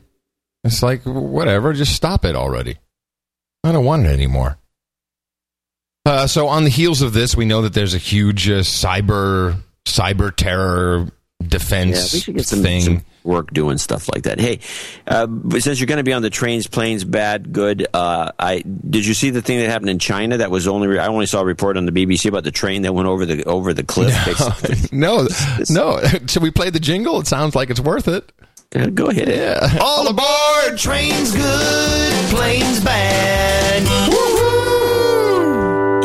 It's 0.64 0.82
like 0.84 1.04
whatever, 1.04 1.74
just 1.74 1.94
stop 1.96 2.26
it 2.26 2.36
already. 2.36 2.78
I 3.64 3.72
don't 3.72 3.86
want 3.86 4.06
it 4.06 4.10
anymore. 4.10 4.58
Uh, 6.06 6.28
so 6.28 6.48
on 6.48 6.64
the 6.64 6.70
heels 6.70 7.02
of 7.02 7.14
this, 7.14 7.36
we 7.36 7.46
know 7.46 7.62
that 7.64 7.74
there's 7.74 7.94
a 7.96 8.00
huge 8.00 8.50
uh, 8.50 8.60
cyber 8.60 9.56
cyber 9.86 10.36
terror 10.36 11.08
Yeah, 11.42 11.48
defense 11.48 12.14
we 12.14 12.20
should 12.20 12.36
get 12.38 12.48
some, 12.48 12.62
thing. 12.62 12.82
some 12.82 13.02
work 13.26 13.52
doing 13.52 13.78
stuff 13.78 14.08
like 14.14 14.24
that. 14.24 14.40
Hey, 14.40 14.60
uh, 15.08 15.28
since 15.60 15.80
you're 15.80 15.88
going 15.88 15.98
to 15.98 16.04
be 16.04 16.14
on 16.14 16.22
the 16.22 16.30
trains, 16.30 16.68
planes, 16.68 17.04
bad, 17.04 17.52
good. 17.52 17.88
Uh, 17.94 18.32
I 18.40 18.62
did 18.62 19.06
you 19.06 19.14
see 19.14 19.30
the 19.30 19.42
thing 19.42 19.60
that 19.60 19.70
happened 19.70 19.90
in 19.90 20.00
China? 20.00 20.38
That 20.38 20.52
was 20.52 20.68
only 20.68 20.98
I 21.00 21.08
only 21.08 21.26
saw 21.26 21.42
a 21.42 21.46
report 21.46 21.78
on 21.78 21.86
the 21.86 21.92
BBC 21.92 22.28
about 22.30 22.44
the 22.44 22.52
train 22.52 22.84
that 22.84 22.94
went 22.94 23.08
over 23.08 23.26
the 23.26 23.44
over 23.46 23.74
the 23.74 23.84
cliff. 23.84 24.14
basically. 24.26 24.98
no, 24.98 25.28
no. 25.70 26.02
Should 26.28 26.44
we 26.44 26.52
play 26.52 26.70
the 26.70 26.80
jingle? 26.80 27.20
It 27.20 27.28
sounds 27.28 27.56
like 27.56 27.70
it's 27.70 27.80
worth 27.80 28.08
it. 28.08 28.32
Yeah, 28.76 28.90
Go 28.90 29.08
ahead. 29.08 29.30
Yeah. 29.30 29.80
All 29.82 30.08
aboard! 30.08 30.78
Train's 30.78 31.32
good, 31.34 32.30
plane's 32.30 32.84
bad. 32.84 34.45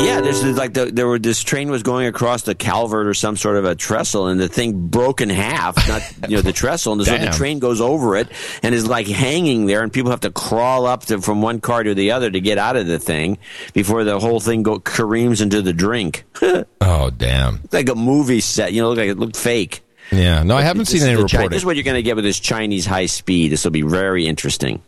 Yeah, 0.05 0.21
this 0.21 0.43
is 0.43 0.57
like 0.57 0.73
the, 0.75 0.87
there 0.87 1.07
were 1.07 1.19
this 1.19 1.43
train 1.43 1.71
was 1.71 1.83
going 1.83 2.07
across 2.07 2.43
the 2.43 2.55
culvert 2.55 3.07
or 3.07 3.15
some 3.15 3.37
sort 3.37 3.57
of 3.57 3.65
a 3.65 3.75
trestle, 3.75 4.29
and 4.29 4.41
the 4.41 4.49
thing 4.49 4.89
broke 4.89 5.21
in 5.21 5.29
half. 5.31 5.77
Not 5.89 6.03
you 6.31 6.37
know 6.37 6.43
the 6.43 6.53
trestle, 6.53 6.95
and 6.95 7.05
so 7.05 7.17
the 7.17 7.31
train 7.31 7.59
goes 7.59 7.81
over 7.81 8.17
it 8.17 8.29
and 8.63 8.75
is 8.75 8.87
like 8.87 9.07
hanging 9.07 9.67
there, 9.67 9.83
and 9.83 9.93
people 9.93 10.11
have 10.11 10.21
to 10.21 10.31
crawl 10.31 10.87
up 10.87 11.05
to, 11.07 11.21
from 11.21 11.43
one 11.43 11.61
car 11.61 11.83
to 11.83 11.95
the 11.95 12.13
other 12.13 12.31
to 12.31 12.41
get 12.41 12.59
out 12.59 12.77
of 12.77 12.87
the 12.87 12.99
thing 12.99 13.39
before 13.75 14.05
the 14.05 14.19
whole 14.19 14.41
thing 14.41 14.63
go 14.63 14.81
careens 14.81 15.41
into 15.41 15.63
the 15.63 15.73
drink. 15.73 16.25
Oh, 16.83 17.11
damn. 17.11 17.61
like 17.73 17.89
a 17.89 17.95
movie 17.95 18.41
set, 18.41 18.73
you 18.73 18.83
know, 18.83 18.89
look 18.89 18.99
like 18.99 19.09
it 19.09 19.19
looked 19.19 19.37
fake. 19.37 19.83
Yeah. 20.11 20.43
No, 20.43 20.57
I 20.57 20.63
haven't 20.63 20.89
This 20.89 21.01
seen 21.01 21.03
any 21.03 21.17
Chi- 21.17 21.23
reporting. 21.23 21.51
This 21.51 21.59
is 21.59 21.65
what 21.65 21.77
you're 21.77 21.85
going 21.85 21.97
to 21.97 22.03
get 22.03 22.17
with 22.17 22.25
this 22.25 22.41
Chinese 22.41 22.85
high 22.87 23.07
speed. 23.07 23.53
This 23.53 23.63
will 23.65 23.71
be 23.71 23.83
very 23.83 24.27
interesting. 24.27 24.83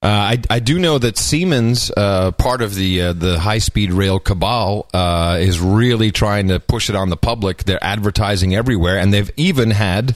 Uh, 0.00 0.06
I, 0.06 0.42
I 0.48 0.60
do 0.60 0.78
know 0.78 0.98
that 0.98 1.18
Siemens, 1.18 1.90
uh, 1.96 2.30
part 2.30 2.62
of 2.62 2.76
the 2.76 3.02
uh, 3.02 3.12
the 3.14 3.40
high 3.40 3.58
speed 3.58 3.92
rail 3.92 4.20
cabal, 4.20 4.88
uh, 4.94 5.38
is 5.40 5.58
really 5.58 6.12
trying 6.12 6.48
to 6.48 6.60
push 6.60 6.88
it 6.88 6.94
on 6.94 7.10
the 7.10 7.16
public. 7.16 7.64
They're 7.64 7.82
advertising 7.82 8.54
everywhere, 8.54 8.98
and 8.98 9.12
they've 9.12 9.30
even 9.36 9.72
had 9.72 10.14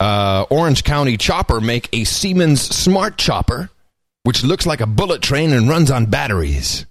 uh, 0.00 0.46
Orange 0.50 0.82
County 0.82 1.16
Chopper 1.16 1.60
make 1.60 1.88
a 1.92 2.02
Siemens 2.02 2.60
Smart 2.60 3.18
Chopper, 3.18 3.70
which 4.24 4.42
looks 4.42 4.66
like 4.66 4.80
a 4.80 4.86
bullet 4.86 5.22
train 5.22 5.52
and 5.52 5.68
runs 5.68 5.92
on 5.92 6.06
batteries. 6.06 6.86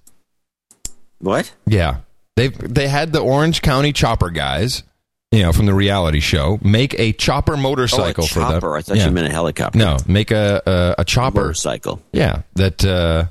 What? 1.17 1.52
Yeah, 1.67 1.97
they 2.38 2.47
they 2.47 2.88
had 2.88 3.12
the 3.12 3.19
Orange 3.19 3.62
County 3.62 3.91
Chopper 3.91 4.30
guys, 4.30 4.84
you 5.31 5.43
know, 5.43 5.51
from 5.53 5.65
the 5.67 5.73
reality 5.73 6.19
show, 6.19 6.59
make 6.63 6.97
a 6.99 7.13
chopper 7.13 7.55
motorcycle 7.55 8.23
oh, 8.23 8.25
a 8.25 8.29
for 8.29 8.39
them. 8.39 8.51
chopper. 8.53 8.75
I 8.77 8.81
thought 8.81 8.97
Yeah. 8.97 9.05
you 9.05 9.11
meant 9.11 9.27
a 9.27 9.31
helicopter. 9.31 9.77
no, 9.77 9.97
make 10.07 10.31
a 10.31 10.61
a, 10.65 11.01
a 11.01 11.05
chopper. 11.05 11.41
motorcycle. 11.41 12.01
Yeah, 12.11 12.41
that 12.55 12.83
uh, 12.83 13.25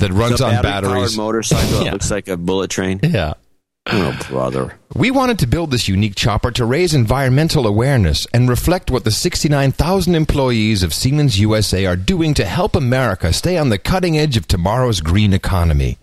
that 0.00 0.10
runs 0.12 0.40
a 0.40 0.46
on 0.46 0.62
batteries. 0.62 1.16
motorcycle. 1.16 1.80
Yeah. 1.84 1.88
It 1.88 1.92
looks 1.92 2.10
like 2.10 2.28
a 2.28 2.36
bullet 2.36 2.70
train. 2.70 3.00
Yeah. 3.02 3.34
Oh, 3.86 4.16
brother. 4.28 4.78
We 4.94 5.10
wanted 5.10 5.38
to 5.40 5.46
build 5.46 5.70
this 5.70 5.88
unique 5.88 6.14
chopper 6.14 6.50
to 6.52 6.64
raise 6.66 6.92
environmental 6.94 7.66
awareness 7.66 8.26
and 8.32 8.48
reflect 8.48 8.90
what 8.90 9.04
the 9.04 9.10
69,000 9.10 10.14
employees 10.14 10.82
of 10.82 10.92
Siemens 10.92 11.40
USA 11.40 11.86
are 11.86 11.96
doing 11.96 12.34
to 12.34 12.44
help 12.44 12.76
America 12.76 13.32
stay 13.32 13.56
on 13.56 13.70
the 13.70 13.78
cutting 13.78 14.18
edge 14.18 14.36
of 14.36 14.46
tomorrow's 14.46 15.00
green 15.00 15.32
economy. 15.32 15.96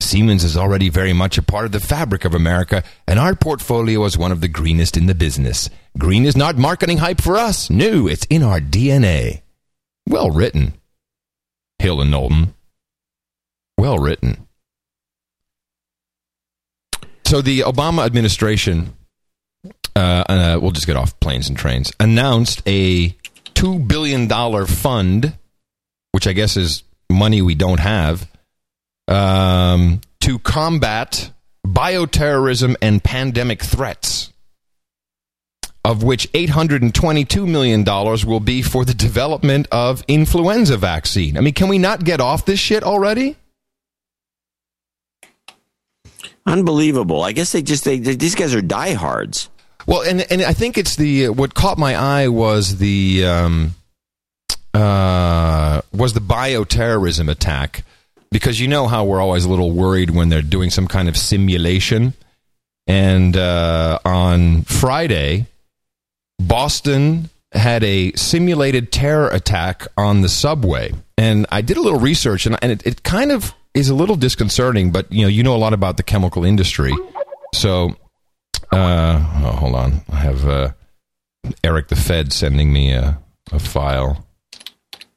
Siemens 0.00 0.44
is 0.44 0.56
already 0.56 0.88
very 0.88 1.12
much 1.12 1.38
a 1.38 1.42
part 1.42 1.66
of 1.66 1.72
the 1.72 1.80
fabric 1.80 2.24
of 2.24 2.34
America, 2.34 2.82
and 3.06 3.18
our 3.18 3.34
portfolio 3.34 4.04
is 4.04 4.16
one 4.18 4.32
of 4.32 4.40
the 4.40 4.48
greenest 4.48 4.96
in 4.96 5.06
the 5.06 5.14
business. 5.14 5.68
Green 5.98 6.24
is 6.24 6.36
not 6.36 6.56
marketing 6.56 6.98
hype 6.98 7.20
for 7.20 7.36
us. 7.36 7.70
No, 7.70 8.06
it's 8.06 8.26
in 8.30 8.42
our 8.42 8.60
DNA. 8.60 9.42
Well 10.08 10.30
written. 10.30 10.74
Hill 11.78 12.00
and 12.00 12.10
Knowlton. 12.10 12.54
Well 13.78 13.98
written. 13.98 14.46
So 17.26 17.40
the 17.40 17.60
Obama 17.60 18.04
administration, 18.04 18.94
uh, 19.94 20.24
uh, 20.28 20.58
we'll 20.60 20.72
just 20.72 20.86
get 20.86 20.96
off 20.96 21.18
planes 21.20 21.48
and 21.48 21.56
trains, 21.56 21.92
announced 22.00 22.62
a 22.66 23.10
$2 23.54 23.86
billion 23.86 24.28
fund, 24.66 25.36
which 26.12 26.26
I 26.26 26.32
guess 26.32 26.56
is 26.56 26.82
money 27.08 27.40
we 27.40 27.54
don't 27.54 27.80
have, 27.80 28.28
um, 29.10 30.00
to 30.20 30.38
combat 30.38 31.32
bioterrorism 31.66 32.76
and 32.80 33.02
pandemic 33.02 33.62
threats, 33.62 34.32
of 35.84 36.02
which 36.02 36.30
$822 36.32 37.46
million 37.46 37.84
will 37.84 38.40
be 38.40 38.62
for 38.62 38.84
the 38.84 38.94
development 38.94 39.66
of 39.72 40.04
influenza 40.08 40.76
vaccine. 40.76 41.36
I 41.36 41.40
mean, 41.40 41.54
can 41.54 41.68
we 41.68 41.78
not 41.78 42.04
get 42.04 42.20
off 42.20 42.46
this 42.46 42.60
shit 42.60 42.82
already? 42.82 43.36
Unbelievable. 46.46 47.22
I 47.22 47.32
guess 47.32 47.52
they 47.52 47.62
just 47.62 47.84
they, 47.84 47.98
they 47.98 48.16
these 48.16 48.34
guys 48.34 48.54
are 48.54 48.62
diehards. 48.62 49.50
Well, 49.86 50.02
and 50.02 50.24
and 50.32 50.42
I 50.42 50.52
think 50.52 50.78
it's 50.78 50.96
the 50.96 51.28
what 51.28 51.54
caught 51.54 51.78
my 51.78 51.94
eye 51.94 52.28
was 52.28 52.78
the 52.78 53.26
um, 53.26 53.74
uh, 54.72 55.82
was 55.92 56.14
the 56.14 56.20
bioterrorism 56.20 57.30
attack 57.30 57.84
because 58.30 58.60
you 58.60 58.68
know 58.68 58.86
how 58.86 59.04
we're 59.04 59.20
always 59.20 59.44
a 59.44 59.48
little 59.48 59.72
worried 59.72 60.10
when 60.10 60.28
they're 60.28 60.42
doing 60.42 60.70
some 60.70 60.86
kind 60.86 61.08
of 61.08 61.16
simulation. 61.16 62.14
And 62.86 63.36
uh, 63.36 63.98
on 64.04 64.62
Friday, 64.62 65.46
Boston 66.38 67.30
had 67.52 67.82
a 67.84 68.12
simulated 68.12 68.92
terror 68.92 69.28
attack 69.28 69.86
on 69.96 70.22
the 70.22 70.28
subway, 70.28 70.92
and 71.18 71.46
I 71.50 71.60
did 71.60 71.76
a 71.76 71.80
little 71.80 72.00
research, 72.00 72.46
and, 72.46 72.56
and 72.62 72.72
it, 72.72 72.86
it 72.86 73.02
kind 73.02 73.32
of 73.32 73.52
is 73.74 73.88
a 73.88 73.94
little 73.94 74.16
disconcerting. 74.16 74.92
But 74.92 75.10
you 75.12 75.22
know, 75.22 75.28
you 75.28 75.42
know 75.42 75.54
a 75.54 75.58
lot 75.58 75.72
about 75.72 75.96
the 75.96 76.02
chemical 76.02 76.44
industry, 76.44 76.92
so 77.54 77.96
uh, 78.72 79.18
oh, 79.44 79.56
hold 79.56 79.74
on. 79.74 80.02
I 80.10 80.16
have 80.16 80.48
uh, 80.48 80.70
Eric 81.64 81.88
the 81.88 81.96
Fed 81.96 82.32
sending 82.32 82.72
me 82.72 82.92
a, 82.92 83.18
a 83.52 83.58
file. 83.58 84.26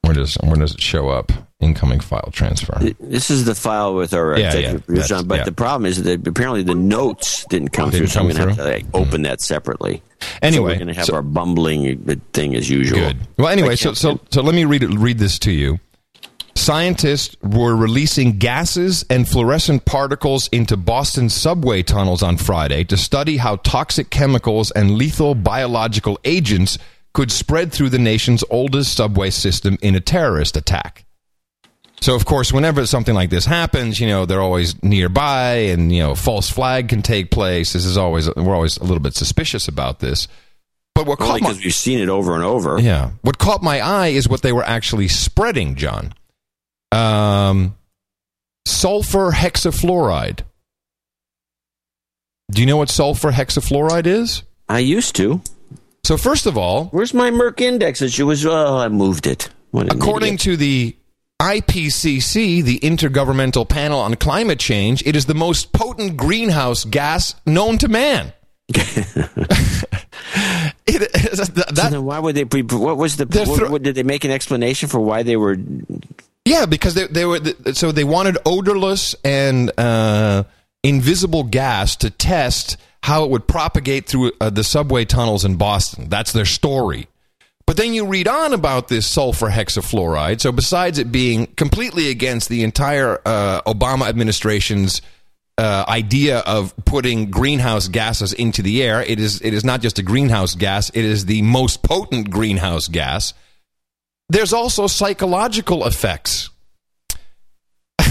Where 0.03 0.13
does 0.13 0.35
where 0.35 0.57
does 0.57 0.73
it 0.73 0.81
show 0.81 1.09
up? 1.09 1.31
Incoming 1.61 2.01
file 2.01 2.29
transfer. 2.33 2.77
This 2.99 3.29
is 3.29 3.45
the 3.45 3.55
file 3.55 3.95
with 3.95 4.13
our 4.13 4.37
Yeah, 4.37 4.53
yeah, 4.53 4.71
on, 5.15 5.27
but 5.27 5.37
yeah. 5.37 5.43
the 5.45 5.53
problem 5.53 5.85
is 5.85 6.03
that 6.03 6.27
apparently 6.27 6.61
the 6.61 6.75
notes 6.75 7.45
didn't 7.45 7.69
come 7.69 7.89
Didn't 7.89 7.99
through, 7.99 8.07
so 8.07 8.19
come 8.19 8.29
I'm 8.29 8.35
going 8.35 8.49
to 8.49 8.53
have 8.55 8.57
to 8.57 8.71
like, 8.71 8.85
mm-hmm. 8.87 8.95
open 8.97 9.21
that 9.21 9.39
separately. 9.39 10.03
Anyway, 10.41 10.57
so 10.57 10.63
we're 10.63 10.75
going 10.75 10.87
to 10.89 10.93
have 10.93 11.05
so- 11.05 11.15
our 11.15 11.21
bumbling 11.21 12.03
thing 12.33 12.53
as 12.53 12.69
usual. 12.69 12.99
Good. 12.99 13.17
Well, 13.37 13.47
anyway, 13.47 13.77
so 13.77 13.93
so 13.93 14.19
so 14.29 14.41
let 14.41 14.53
me 14.53 14.65
read 14.65 14.83
it, 14.83 14.89
read 14.89 15.19
this 15.19 15.39
to 15.39 15.51
you. 15.51 15.79
Scientists 16.55 17.35
were 17.41 17.75
releasing 17.75 18.37
gases 18.37 19.03
and 19.09 19.27
fluorescent 19.27 19.85
particles 19.85 20.47
into 20.49 20.77
Boston 20.77 21.29
subway 21.29 21.81
tunnels 21.81 22.21
on 22.21 22.37
Friday 22.37 22.83
to 22.85 22.95
study 22.95 23.37
how 23.37 23.55
toxic 23.57 24.09
chemicals 24.09 24.69
and 24.71 24.91
lethal 24.91 25.33
biological 25.33 26.19
agents 26.23 26.77
could 27.13 27.32
spread 27.32 27.71
through 27.71 27.89
the 27.89 27.99
nation's 27.99 28.43
oldest 28.49 28.95
subway 28.95 29.30
system 29.30 29.78
in 29.82 29.95
a 29.95 29.99
terrorist 29.99 30.58
attack. 30.58 31.06
So, 32.02 32.15
of 32.15 32.26
course, 32.26 32.52
whenever 32.52 32.86
something 32.86 33.15
like 33.15 33.30
this 33.30 33.45
happens, 33.45 33.99
you 33.99 34.08
know, 34.08 34.26
they're 34.26 34.41
always 34.41 34.82
nearby 34.84 35.54
and, 35.71 35.89
you 35.93 36.02
know, 36.04 36.15
false 36.15 36.49
flag 36.49 36.89
can 36.89 37.02
take 37.02 37.32
place. 37.32 37.71
This 37.73 37.86
is 37.86 37.97
always, 37.97 38.34
we're 38.36 38.54
always 38.56 38.76
a 38.78 38.84
little 38.84 38.99
bit 38.99 39.13
suspicious 39.13 39.69
about 39.69 39.99
this. 39.99 40.28
But 40.95 41.06
what 41.08 41.21
Only 41.21 41.39
caught 41.39 41.41
my, 41.41 41.47
because 41.49 41.63
we've 41.63 41.73
seen 41.73 41.99
it 41.99 42.10
over 42.10 42.36
and 42.36 42.43
over. 42.43 42.78
yeah. 42.80 43.12
What 43.21 43.38
caught 43.38 43.63
my 43.63 43.80
eye 43.80 44.08
is 44.10 44.28
what 44.28 44.41
they 44.41 44.52
were 44.52 44.65
actually 44.65 45.08
spreading, 45.08 45.76
John. 45.76 46.13
Um, 46.91 47.76
sulfur 48.67 49.32
hexafluoride. 49.32 50.41
Do 52.52 52.62
you 52.62 52.67
know 52.67 52.78
what 52.78 52.89
sulfur 52.89 53.32
hexafluoride 53.32 54.08
is? 54.08 54.43
I 54.67 54.80
used 54.80 55.15
to. 55.15 55.41
So, 56.05 56.17
first 56.17 56.45
of 56.45 56.57
all, 56.57 56.85
Where's 56.87 57.13
my 57.13 57.31
Merck 57.31 57.61
index? 57.61 58.01
It 58.01 58.23
was, 58.23 58.45
oh, 58.45 58.77
I 58.77 58.89
moved 58.89 59.25
it. 59.25 59.49
According 59.73 60.35
idiot. 60.35 60.41
to 60.41 60.57
the 60.57 60.95
IPCC, 61.41 62.61
the 62.63 62.79
Intergovernmental 62.79 63.67
Panel 63.67 63.99
on 63.99 64.15
Climate 64.15 64.59
Change, 64.59 65.01
it 65.05 65.15
is 65.15 65.25
the 65.27 65.33
most 65.33 65.71
potent 65.71 66.17
greenhouse 66.17 66.83
gas 66.83 67.35
known 67.45 67.77
to 67.77 67.87
man. 67.87 68.33
it, 68.69 69.37
So 71.37 71.43
that, 71.45 71.89
then 71.91 72.03
why 72.03 72.19
would 72.19 72.35
they? 72.35 72.43
Be, 72.43 72.61
what 72.63 72.97
was 72.97 73.17
the? 73.17 73.25
What, 73.25 73.71
what- 73.71 73.83
did 73.83 73.95
they 73.95 74.03
make 74.03 74.25
an 74.25 74.31
explanation 74.31 74.89
for 74.89 74.99
why 74.99 75.23
they 75.23 75.37
were? 75.37 75.57
Yeah, 76.45 76.65
because 76.65 76.93
they, 76.93 77.07
they 77.07 77.25
were 77.25 77.39
so 77.73 77.91
they 77.91 78.03
wanted 78.03 78.37
odorless 78.45 79.15
and 79.23 79.71
uh, 79.77 80.43
invisible 80.81 81.43
gas 81.43 81.95
to 81.97 82.09
test 82.09 82.77
how 83.03 83.23
it 83.23 83.29
would 83.29 83.47
propagate 83.47 84.07
through 84.07 84.31
uh, 84.41 84.49
the 84.49 84.63
subway 84.63 85.05
tunnels 85.05 85.45
in 85.45 85.55
Boston. 85.55 86.09
That's 86.09 86.31
their 86.31 86.45
story. 86.45 87.07
But 87.65 87.77
then 87.77 87.93
you 87.93 88.05
read 88.05 88.27
on 88.27 88.53
about 88.53 88.87
this 88.87 89.07
sulfur 89.07 89.49
hexafluoride. 89.49 90.41
So 90.41 90.51
besides 90.51 90.99
it 90.99 91.11
being 91.11 91.47
completely 91.47 92.09
against 92.09 92.49
the 92.49 92.63
entire 92.63 93.21
uh, 93.25 93.61
Obama 93.61 94.09
administration's 94.09 95.01
uh, 95.57 95.85
idea 95.87 96.39
of 96.39 96.73
putting 96.85 97.29
greenhouse 97.29 97.87
gases 97.87 98.33
into 98.33 98.61
the 98.61 98.83
air, 98.83 99.01
it 99.01 99.19
is 99.19 99.39
it 99.41 99.53
is 99.53 99.63
not 99.63 99.81
just 99.81 99.99
a 99.99 100.03
greenhouse 100.03 100.55
gas; 100.55 100.89
it 100.93 101.05
is 101.05 101.25
the 101.25 101.41
most 101.43 101.83
potent 101.83 102.29
greenhouse 102.31 102.87
gas 102.87 103.33
there's 104.29 104.53
also 104.53 104.87
psychological 104.87 105.85
effects. 105.85 106.49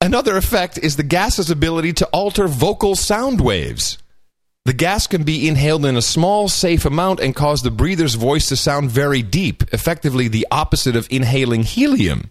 Another 0.00 0.36
effect 0.36 0.78
is 0.78 0.96
the 0.96 1.02
gas's 1.02 1.50
ability 1.50 1.92
to 1.94 2.06
alter 2.06 2.46
vocal 2.46 2.94
sound 2.94 3.40
waves. 3.40 3.98
The 4.64 4.72
gas 4.72 5.06
can 5.06 5.24
be 5.24 5.46
inhaled 5.46 5.84
in 5.84 5.96
a 5.96 6.02
small, 6.02 6.48
safe 6.48 6.84
amount 6.84 7.20
and 7.20 7.34
cause 7.34 7.62
the 7.62 7.70
breather's 7.70 8.14
voice 8.14 8.48
to 8.48 8.56
sound 8.56 8.90
very 8.90 9.22
deep, 9.22 9.62
effectively 9.74 10.28
the 10.28 10.46
opposite 10.50 10.96
of 10.96 11.06
inhaling 11.10 11.62
helium. 11.62 12.30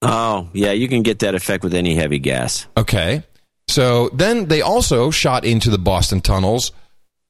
Oh, 0.00 0.48
yeah, 0.52 0.72
you 0.72 0.88
can 0.88 1.02
get 1.02 1.20
that 1.20 1.34
effect 1.34 1.62
with 1.62 1.74
any 1.74 1.94
heavy 1.94 2.18
gas. 2.18 2.66
Okay. 2.76 3.22
So 3.68 4.08
then 4.10 4.46
they 4.46 4.62
also 4.62 5.10
shot 5.10 5.44
into 5.44 5.70
the 5.70 5.78
Boston 5.78 6.20
tunnels 6.20 6.72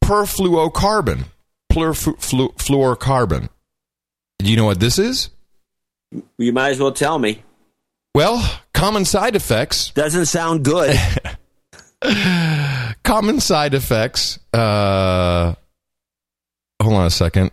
perfluocarbon. 0.02 1.24
Perfluorocarbon. 1.72 3.48
Do 4.38 4.50
you 4.50 4.56
know 4.56 4.66
what 4.66 4.80
this 4.80 4.98
is? 4.98 5.30
You 6.38 6.52
might 6.52 6.70
as 6.70 6.80
well 6.80 6.92
tell 6.92 7.18
me. 7.18 7.42
Well, 8.14 8.60
common 8.74 9.04
side 9.04 9.36
effects 9.36 9.90
Doesn't 9.90 10.26
sound 10.26 10.64
good. 10.64 10.98
common 13.04 13.40
side 13.40 13.74
effects. 13.74 14.38
Uh, 14.52 15.54
hold 16.82 16.94
on 16.94 17.06
a 17.06 17.10
second. 17.10 17.50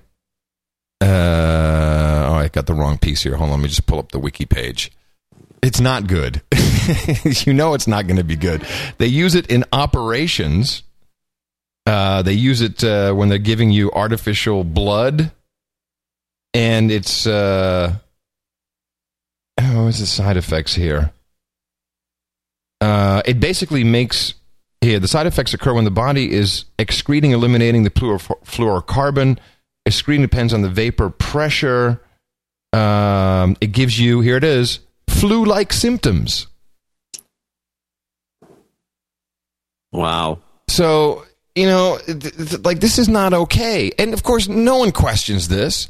Uh, 1.01 2.27
oh, 2.29 2.33
I 2.33 2.49
got 2.51 2.65
the 2.65 2.73
wrong 2.73 2.97
piece 2.97 3.23
here. 3.23 3.35
Hold 3.35 3.51
on, 3.51 3.57
let 3.57 3.63
me 3.63 3.69
just 3.69 3.85
pull 3.85 3.99
up 3.99 4.11
the 4.11 4.19
wiki 4.19 4.45
page. 4.45 4.91
It's 5.61 5.79
not 5.79 6.07
good. 6.07 6.41
you 7.45 7.53
know, 7.53 7.73
it's 7.73 7.87
not 7.87 8.07
going 8.07 8.17
to 8.17 8.23
be 8.23 8.35
good. 8.35 8.65
They 8.97 9.07
use 9.07 9.35
it 9.35 9.47
in 9.47 9.65
operations. 9.71 10.83
Uh, 11.85 12.21
they 12.21 12.33
use 12.33 12.61
it 12.61 12.83
uh, 12.83 13.13
when 13.13 13.29
they're 13.29 13.37
giving 13.37 13.71
you 13.71 13.91
artificial 13.91 14.63
blood, 14.63 15.31
and 16.53 16.91
it's 16.91 17.25
uh, 17.25 17.95
oh, 19.73 19.85
what's 19.85 19.99
the 19.99 20.05
side 20.05 20.37
effects 20.37 20.73
here? 20.73 21.11
Uh, 22.81 23.21
it 23.25 23.39
basically 23.39 23.83
makes 23.83 24.33
here 24.81 24.99
the 24.99 25.07
side 25.07 25.27
effects 25.27 25.53
occur 25.53 25.73
when 25.73 25.83
the 25.83 25.91
body 25.91 26.31
is 26.31 26.65
excreting, 26.77 27.31
eliminating 27.31 27.83
the 27.83 27.89
fluor- 27.89 28.41
fluorocarbon. 28.43 29.37
Excreting 29.85 30.21
depends 30.21 30.53
on 30.53 30.61
the 30.61 30.69
vapor 30.69 31.09
pressure. 31.09 32.01
Um, 32.71 33.57
it 33.59 33.71
gives 33.71 33.99
you 33.99 34.21
here 34.21 34.37
it 34.37 34.43
is 34.43 34.79
flu-like 35.09 35.73
symptoms. 35.73 36.47
wow. 39.91 40.39
So 40.69 41.25
you 41.55 41.65
know, 41.65 41.97
th- 42.05 42.21
th- 42.21 42.63
like 42.63 42.79
this 42.79 42.99
is 42.99 43.09
not 43.09 43.33
okay. 43.33 43.91
And 43.99 44.13
of 44.13 44.23
course, 44.23 44.47
no 44.47 44.77
one 44.77 44.91
questions 44.91 45.47
this. 45.47 45.89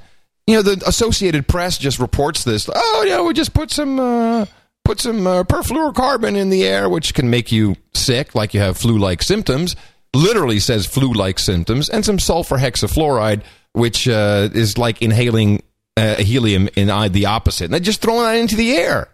You 0.50 0.56
know, 0.56 0.62
the 0.64 0.84
Associated 0.88 1.48
Press 1.48 1.78
just 1.78 2.00
reports 2.00 2.44
this. 2.44 2.68
Oh, 2.74 3.06
yeah, 3.08 3.22
we 3.22 3.36
just 3.36 3.54
put 3.54 3.70
some 3.70 4.00
uh, 4.00 4.48
put 4.84 5.00
some 5.00 5.28
uh, 5.28 5.44
perfluorocarbon 5.44 6.36
in 6.36 6.50
the 6.50 6.64
air, 6.64 6.90
which 6.90 7.14
can 7.14 7.30
make 7.30 7.52
you 7.52 7.76
sick, 7.94 8.34
like 8.34 8.56
you 8.56 8.60
have 8.60 8.76
flu-like 8.76 9.22
symptoms. 9.22 9.76
Literally 10.16 10.60
says 10.60 10.88
flu-like 10.88 11.38
symptoms, 11.38 11.88
and 11.88 12.04
some 12.04 12.18
sulfur 12.18 12.58
hexafluoride, 12.58 13.44
which 13.74 14.08
uh, 14.08 14.50
is 14.52 14.76
like 14.76 15.04
inhaling 15.04 15.62
uh, 15.96 16.16
helium 16.16 16.68
in 16.76 16.88
the 17.12 17.28
opposite. 17.28 17.66
And 17.66 17.74
they're 17.74 17.80
just 17.80 18.02
throwing 18.02 18.24
that 18.24 18.38
into 18.38 18.56
the 18.56 18.76
air. 18.76 19.08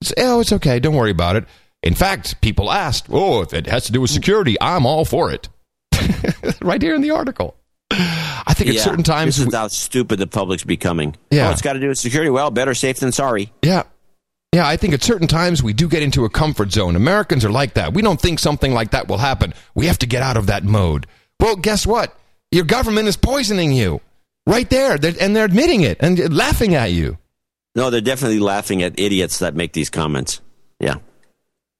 It's, 0.00 0.12
oh, 0.18 0.40
it's 0.40 0.52
okay. 0.54 0.80
Don't 0.80 0.96
worry 0.96 1.12
about 1.12 1.36
it. 1.36 1.44
In 1.84 1.94
fact, 1.94 2.40
people 2.40 2.72
asked, 2.72 3.06
"Oh, 3.10 3.42
if 3.42 3.54
it 3.54 3.68
has 3.68 3.84
to 3.84 3.92
do 3.92 4.00
with 4.00 4.10
security, 4.10 4.56
I'm 4.60 4.86
all 4.86 5.04
for 5.04 5.30
it." 5.30 5.48
right 6.60 6.82
here 6.82 6.96
in 6.96 7.00
the 7.00 7.12
article. 7.12 7.54
I 7.90 8.54
think 8.54 8.70
at 8.70 8.78
certain 8.78 9.04
times, 9.04 9.36
this 9.36 9.46
is 9.46 9.52
we- 9.52 9.56
how 9.56 9.68
stupid 9.68 10.18
the 10.18 10.26
public's 10.26 10.64
becoming. 10.64 11.16
Yeah. 11.30 11.48
oh, 11.48 11.52
it's 11.52 11.62
got 11.62 11.74
to 11.74 11.80
do 11.80 11.88
with 11.88 11.98
security. 11.98 12.30
Well, 12.30 12.50
better 12.50 12.74
safe 12.74 12.98
than 12.98 13.12
sorry. 13.12 13.52
yeah, 13.62 13.84
yeah. 14.52 14.66
I 14.66 14.76
think 14.76 14.94
at 14.94 15.02
certain 15.02 15.28
times 15.28 15.62
we 15.62 15.72
do 15.72 15.88
get 15.88 16.02
into 16.02 16.24
a 16.24 16.30
comfort 16.30 16.72
zone. 16.72 16.96
Americans 16.96 17.44
are 17.44 17.50
like 17.50 17.74
that. 17.74 17.94
We 17.94 18.02
don't 18.02 18.20
think 18.20 18.38
something 18.38 18.72
like 18.72 18.90
that 18.92 19.08
will 19.08 19.18
happen. 19.18 19.54
We 19.74 19.86
have 19.86 19.98
to 20.00 20.06
get 20.06 20.22
out 20.22 20.36
of 20.36 20.46
that 20.46 20.64
mode. 20.64 21.06
Well, 21.40 21.56
guess 21.56 21.86
what? 21.86 22.16
Your 22.50 22.64
government 22.64 23.08
is 23.08 23.16
poisoning 23.16 23.72
you 23.72 24.00
right 24.46 24.68
there, 24.70 24.96
They're- 24.98 25.14
and 25.20 25.34
they're 25.34 25.44
admitting 25.44 25.82
it 25.82 25.98
and 26.00 26.34
laughing 26.34 26.74
at 26.74 26.90
you. 26.92 27.18
No, 27.76 27.90
they're 27.90 28.00
definitely 28.00 28.38
laughing 28.38 28.82
at 28.84 28.98
idiots 29.00 29.40
that 29.40 29.56
make 29.56 29.72
these 29.72 29.90
comments. 29.90 30.40
Yeah. 30.78 30.96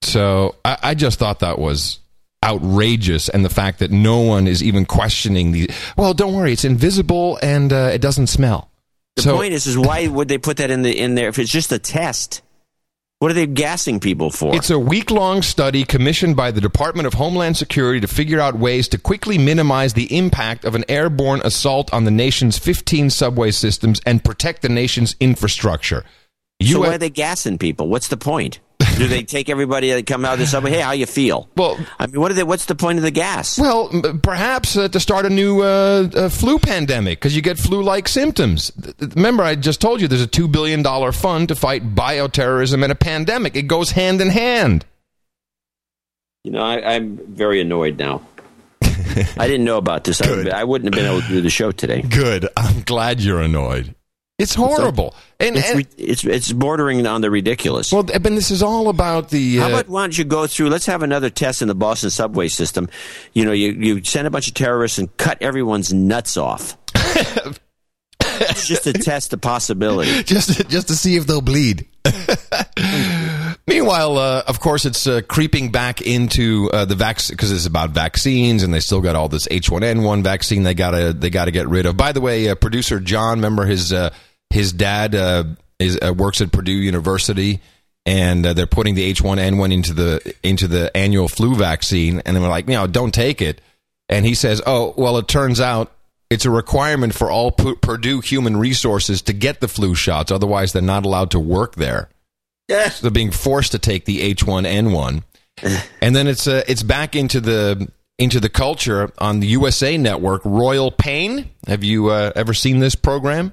So 0.03 0.57
I, 0.65 0.77
I 0.83 0.95
just 0.95 1.19
thought 1.19 1.41
that 1.41 1.59
was 1.59 2.01
outrageous, 2.45 3.29
and 3.29 3.45
the 3.45 3.51
fact 3.51 3.79
that 3.81 3.91
no 3.91 4.21
one 4.21 4.47
is 4.47 4.63
even 4.63 4.85
questioning 4.85 5.53
the. 5.53 5.71
Well, 5.97 6.15
don't 6.15 6.35
worry, 6.35 6.53
it's 6.53 6.65
invisible 6.65 7.39
and 7.43 7.73
uh, 7.73 7.91
it 7.93 8.01
doesn't 8.01 8.29
smell. 8.29 8.71
The 9.17 9.23
so 9.23 9.37
point 9.37 9.53
is, 9.53 9.67
is 9.67 9.79
why 9.79 10.07
would 10.07 10.29
they 10.29 10.39
put 10.39 10.59
that 10.59 10.71
in 10.71 10.83
the 10.83 10.97
in 10.97 11.15
there 11.15 11.29
if 11.29 11.39
it's 11.39 11.51
just 11.51 11.73
a 11.73 11.79
test? 11.79 12.43
What 13.21 13.31
are 13.31 13.35
they 13.35 13.47
gassing 13.47 14.01
people 14.01 14.31
for? 14.31 14.55
it's 14.55 14.71
a 14.71 14.79
week 14.79 15.11
long 15.11 15.41
study 15.41 15.85
commissioned 15.85 16.37
by 16.37 16.51
the 16.51 16.61
Department 16.61 17.07
of 17.07 17.15
Homeland 17.15 17.57
Security 17.57 18.01
to 18.01 18.09
figure 18.09 18.41
out 18.41 18.59
ways 18.59 18.89
to 18.89 18.99
quickly 18.99 19.39
minimize 19.39 19.95
the 19.95 20.15
impact 20.15 20.65
of 20.65 20.75
an 20.75 20.85
airborne 20.89 21.41
assault 21.45 21.95
on 21.95 22.05
the 22.05 22.11
nation's 22.11 22.59
15 22.59 23.09
subway 23.09 23.51
systems 23.51 24.01
and 24.05 24.23
protect 24.23 24.63
the 24.63 24.69
nation's 24.69 25.17
infrastructure. 25.21 26.05
so 26.63 26.81
why 26.81 26.97
are 26.97 26.99
they 26.99 27.09
gassing 27.09 27.57
people? 27.57 27.89
What's 27.89 28.09
the 28.09 28.19
point? 28.19 28.59
Do 28.97 29.09
they 29.09 29.23
take 29.25 29.49
everybody 29.49 29.91
that 29.93 30.07
come 30.07 30.25
out 30.25 30.35
of 30.35 30.39
the 30.39 30.47
subway? 30.47 30.71
Hey, 30.71 30.81
how 30.81 30.93
you 30.93 31.07
feel? 31.07 31.49
Well- 31.57 31.79
I 31.99 32.07
mean, 32.07 32.21
what 32.21 32.31
are 32.31 32.35
they? 32.35 32.43
What's 32.45 32.67
the 32.67 32.75
point 32.75 32.99
of 32.99 33.03
the 33.03 33.11
gas? 33.11 33.59
Well, 33.59 33.89
perhaps 34.23 34.77
uh, 34.77 34.89
to 34.89 35.01
start 35.01 35.27
a 35.27 35.31
new 35.31 35.63
uh, 35.63 36.09
uh, 36.15 36.29
flu 36.29 36.59
pandemic 36.59 37.19
because 37.19 37.35
you 37.35 37.43
get 37.43 37.59
flu-like 37.59 38.09
symptoms. 38.09 38.71
Th- 38.83 38.97
th- 38.97 39.15
Remember, 39.15 39.43
I 39.43 39.55
just 39.57 39.81
told 39.81 40.01
you 40.01 40.09
there's 40.09 40.21
a 40.23 40.27
two 40.27 40.49
billion 40.49 40.83
dollar 40.83 41.13
fund 41.13 41.49
to 41.49 41.55
fight 41.55 41.95
bioterrorism 41.95 42.83
and 42.83 42.93
a 42.93 42.97
pandemic. 42.97 43.57
It 43.57 43.63
goes 43.63 43.91
hand 43.91 44.21
in 44.21 44.29
hand. 44.31 44.85
You 46.45 46.53
know, 46.53 46.63
I, 46.63 46.95
I'm 46.95 47.19
very 47.35 47.61
annoyed 47.61 47.99
now. 47.99 48.23
I 48.83 49.47
didn't 49.49 49.65
know 49.65 49.79
about 49.79 50.05
this. 50.05 50.21
I, 50.21 50.49
I 50.51 50.65
wouldn't 50.65 50.93
have 50.95 50.99
been 51.03 51.11
able 51.11 51.23
to 51.23 51.29
do 51.29 51.41
the 51.41 51.51
show 51.51 51.73
today. 51.73 52.03
Good. 52.03 52.49
I'm 52.57 52.83
glad 52.83 53.21
you're 53.21 53.41
annoyed. 53.41 53.95
It's 54.37 54.55
horrible. 54.55 55.15
And, 55.39 55.57
It's 55.57 55.69
and 55.69 55.79
re- 55.79 55.87
it's 55.97 56.25
it's 56.25 56.53
bordering 56.53 57.07
on 57.07 57.21
the 57.21 57.31
ridiculous. 57.31 57.93
well, 57.93 58.03
but 58.03 58.23
this 58.25 58.51
is 58.51 58.63
all 58.65 58.89
about 58.89 59.31
the. 59.31 59.59
How 59.59 59.67
Uh, 59.67 59.69
about 59.69 59.89
why 59.89 60.03
don't 60.03 60.19
you 60.19 60.25
go 60.25 60.47
through? 60.49 60.71
Let's 60.71 60.87
have 60.87 61.03
another 61.05 61.31
test 61.31 61.63
in 61.63 61.69
the 61.69 61.75
Boston 61.75 62.11
subway 62.11 62.49
system. 62.49 62.89
You 63.33 63.45
know, 63.45 63.53
you, 63.53 63.71
you 63.73 64.03
send 64.03 64.27
a 64.27 64.31
bunch 64.31 64.49
of 64.49 64.55
terrorists 64.55 64.99
and 64.99 65.17
cut 65.19 65.39
everyone's 65.41 65.93
nuts 65.95 66.37
off. 66.37 66.77
it's 66.97 68.67
just 68.67 68.85
to 68.85 68.93
test 68.93 69.31
the 69.31 69.39
possibility. 69.39 70.25
just 70.25 70.69
just 70.69 70.89
to 70.89 70.97
see 70.97 71.15
if 71.15 71.27
they'll 71.29 71.41
bleed. 71.41 71.87
Meanwhile, 73.67 74.19
uh, 74.19 74.43
of 74.47 74.61
course, 74.61 74.85
it's 74.85 75.07
uh, 75.07 75.23
creeping 75.27 75.71
back 75.71 76.03
into 76.03 76.71
uh, 76.71 76.85
the 76.85 76.95
vaccine 76.95 77.35
because 77.35 77.51
it's 77.51 77.65
about 77.65 77.91
vaccines, 77.91 78.63
and 78.63 78.75
they 78.75 78.81
still 78.81 79.01
got 79.01 79.17
all 79.17 79.29
this 79.29 79.49
H1N1 79.49 80.23
vaccine 80.23 80.65
they 80.65 80.75
gotta 80.75 81.15
they 81.15 81.31
gotta 81.31 81.51
get 81.51 81.67
rid 81.69 81.87
of. 81.87 81.97
By 81.97 82.13
the 82.13 82.21
way, 82.21 82.49
uh, 82.49 82.57
producer 82.57 83.01
John, 83.01 83.39
remember 83.39 83.65
his 83.65 83.91
uh, 83.91 84.11
his 84.51 84.73
dad 84.73 85.15
uh, 85.15 85.45
is 85.79 85.99
works 86.01 86.43
at 86.43 86.53
Purdue 86.53 86.73
University, 86.73 87.61
and 88.05 88.45
they're 88.45 88.67
putting 88.67 88.97
the 88.97 89.11
H1N1 89.15 89.73
into 89.73 89.95
the 89.95 90.35
into 90.43 90.69
the 90.69 90.95
annual 90.95 91.29
flu 91.29 91.55
vaccine, 91.55 92.21
and 92.27 92.37
they're 92.37 92.47
like, 92.47 92.69
you 92.69 92.75
know, 92.75 92.87
don't 92.87 93.15
take 93.15 93.41
it. 93.41 93.63
And 94.11 94.27
he 94.27 94.35
says, 94.35 94.61
oh, 94.67 94.93
well, 94.99 95.17
it 95.17 95.27
turns 95.27 95.61
out 95.63 95.91
it's 96.29 96.45
a 96.45 96.51
requirement 96.51 97.15
for 97.15 97.31
all 97.31 97.51
P- 97.51 97.77
Purdue 97.77 98.21
human 98.21 98.57
resources 98.57 99.23
to 99.23 99.33
get 99.33 99.61
the 99.61 99.69
flu 99.69 99.95
shots. 99.95 100.31
Otherwise, 100.31 100.73
they're 100.73 100.83
not 100.83 101.07
allowed 101.07 101.31
to 101.31 101.41
work 101.41 101.77
there. 101.77 102.11
Yes. 102.69 103.01
They're 103.01 103.11
being 103.11 103.31
forced 103.31 103.73
to 103.73 103.79
take 103.79 104.05
the 104.05 104.35
H1N1. 104.35 105.23
and 106.01 106.17
then 106.17 106.27
it's 106.27 106.47
uh, 106.47 106.63
it's 106.67 106.83
back 106.83 107.15
into 107.15 107.41
the 107.41 107.89
into 108.19 108.41
the 108.41 108.49
culture 108.49 109.13
on 109.19 109.41
the 109.41 109.47
USA 109.49 109.97
Network. 109.97 110.43
Royal 110.45 110.91
Pain. 110.91 111.51
Have 111.67 111.85
you 111.85 112.09
uh, 112.09 112.33
ever 112.35 112.55
seen 112.55 112.79
this 112.81 112.95
program? 112.95 113.53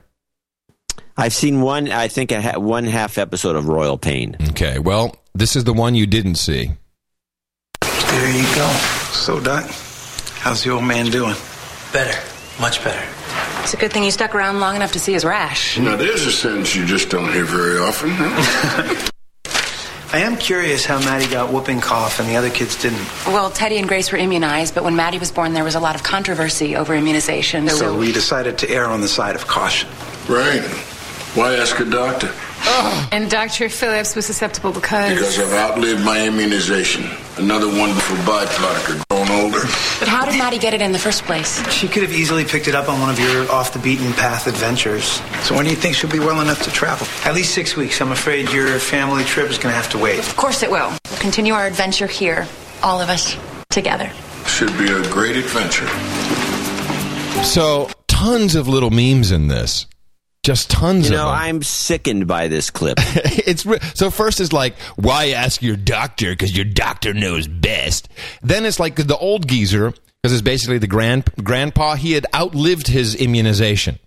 I've 1.18 1.34
seen 1.34 1.62
one. 1.62 1.92
I 1.92 2.08
think 2.08 2.32
a 2.32 2.42
ha- 2.42 2.60
one 2.60 2.86
half 2.86 3.18
episode 3.18 3.56
of 3.56 3.68
Royal 3.68 3.98
Pain. 3.98 4.36
Okay. 4.50 4.80
Well, 4.80 5.16
this 5.36 5.56
is 5.56 5.64
the 5.66 5.74
one 5.74 5.94
you 5.96 6.08
didn't 6.08 6.36
see. 6.36 6.72
There 7.82 8.32
you 8.36 8.56
go. 8.56 8.68
So, 9.12 9.40
Doc, 9.40 9.66
how's 10.40 10.64
the 10.64 10.72
old 10.72 10.84
man 10.84 11.08
doing? 11.08 11.36
Better. 11.94 12.18
Much 12.60 12.84
better. 12.84 13.08
It's 13.64 13.74
a 13.74 13.78
good 13.78 13.94
thing 13.94 14.04
you 14.04 14.12
stuck 14.12 14.36
around 14.36 14.60
long 14.60 14.76
enough 14.76 14.92
to 14.94 15.00
see 15.00 15.14
his 15.14 15.24
rash. 15.24 15.78
Now, 15.78 15.96
there's 15.96 16.26
a 16.26 16.32
sentence 16.32 16.76
you 16.76 16.86
just 16.86 17.10
don't 17.10 17.32
hear 17.32 17.46
very 17.46 17.78
often. 17.80 18.10
Huh? 18.12 19.08
I 20.14 20.20
am 20.20 20.36
curious 20.36 20.86
how 20.86 21.00
Maddie 21.00 21.28
got 21.32 21.54
whooping 21.54 21.80
cough 21.80 22.20
and 22.20 22.28
the 22.28 22.36
other 22.36 22.50
kids 22.50 22.76
didn't. 22.82 23.08
Well, 23.28 23.50
Teddy 23.50 23.78
and 23.78 23.88
Grace 23.88 24.12
were 24.12 24.18
immunized, 24.18 24.76
but 24.76 24.84
when 24.84 24.98
Maddie 24.98 25.20
was 25.20 25.32
born, 25.32 25.54
there 25.54 25.64
was 25.64 25.76
a 25.76 25.80
lot 25.80 25.96
of 25.96 26.04
controversy 26.04 26.76
over 26.76 26.94
immunization. 26.94 27.70
So 27.70 27.98
we 27.98 28.12
decided 28.12 28.58
to 28.58 28.70
err 28.70 28.88
on 28.88 29.00
the 29.00 29.08
side 29.08 29.36
of 29.36 29.48
caution. 29.48 29.90
right. 30.28 30.62
Why 31.34 31.56
ask 31.56 31.80
a 31.80 31.86
doctor? 31.86 32.30
And 33.12 33.30
Dr. 33.30 33.68
Phillips 33.68 34.16
was 34.16 34.26
susceptible 34.26 34.72
because. 34.72 35.14
Because 35.14 35.40
I've 35.40 35.52
outlived 35.52 36.04
my 36.06 36.26
immunization. 36.26 37.04
Another 37.38 37.68
wonderful 37.68 38.16
byproduct 38.18 38.96
of 38.96 39.08
growing 39.10 39.44
older. 39.44 39.60
But 40.00 40.08
how 40.08 40.26
did 40.26 40.38
Maddie 40.38 40.60
get 40.60 40.74
it 40.74 40.82
in 40.82 40.92
the 40.94 41.00
first 41.00 41.24
place? 41.24 41.62
She 41.72 41.88
could 41.88 42.04
have 42.04 42.14
easily 42.14 42.46
picked 42.46 42.68
it 42.68 42.76
up 42.76 42.88
on 42.88 43.00
one 43.02 43.10
of 43.10 43.20
your 43.20 43.52
off 43.52 43.74
the 43.74 43.80
beaten 43.80 44.14
path 44.14 44.48
adventures. 44.48 45.22
So 45.44 45.56
when 45.56 45.66
do 45.66 45.72
you 45.72 45.76
think 45.76 45.96
she'll 45.96 46.10
be 46.10 46.20
well 46.20 46.40
enough 46.40 46.62
to 46.64 46.72
travel? 46.72 47.06
At 47.26 47.36
least 47.36 47.54
six 47.54 47.76
weeks. 47.76 48.00
I'm 48.02 48.12
afraid 48.12 48.50
your 48.52 48.80
family 48.80 49.24
trip 49.26 49.50
is 49.50 49.58
going 49.58 49.74
to 49.74 49.76
have 49.76 49.90
to 49.92 49.98
wait. 49.98 50.20
Of 50.20 50.36
course 50.38 50.64
it 50.64 50.72
will. 50.72 50.90
We'll 51.10 51.20
continue 51.20 51.54
our 51.54 51.68
adventure 51.68 52.08
here, 52.08 52.48
all 52.82 53.02
of 53.02 53.10
us 53.10 53.36
together. 53.70 54.10
Should 54.46 54.78
be 54.78 54.90
a 54.90 55.02
great 55.10 55.36
adventure. 55.36 55.88
So 57.44 57.90
tons 58.08 58.56
of 58.56 58.68
little 58.68 58.92
memes 58.92 59.32
in 59.32 59.48
this. 59.48 59.88
Just 60.44 60.72
tons 60.72 61.08
You 61.08 61.16
of 61.16 61.22
know, 61.22 61.26
them. 61.28 61.36
I'm 61.36 61.64
sickened 61.64 62.26
by 62.26 62.48
this 62.48 62.72
clip. 62.72 62.98
it's 63.00 63.64
so 63.94 64.10
first 64.10 64.40
is 64.40 64.52
like 64.52 64.76
why 64.96 65.30
ask 65.32 65.62
your 65.62 65.76
doctor 65.76 66.32
because 66.32 66.56
your 66.56 66.66
doctor 66.66 67.14
knows 67.14 67.48
best. 67.48 68.10
Then 68.42 68.66
it's 68.66 68.80
like 68.80 68.96
the 68.96 69.18
old 69.18 69.48
geezer 69.48 69.92
because 69.92 70.34
it's 70.34 70.42
basically 70.42 70.80
the 70.80 70.88
grand 70.88 71.30
grandpa. 71.44 71.94
He 71.94 72.14
had 72.14 72.26
outlived 72.34 72.88
his 72.88 73.14
immunization 73.14 74.00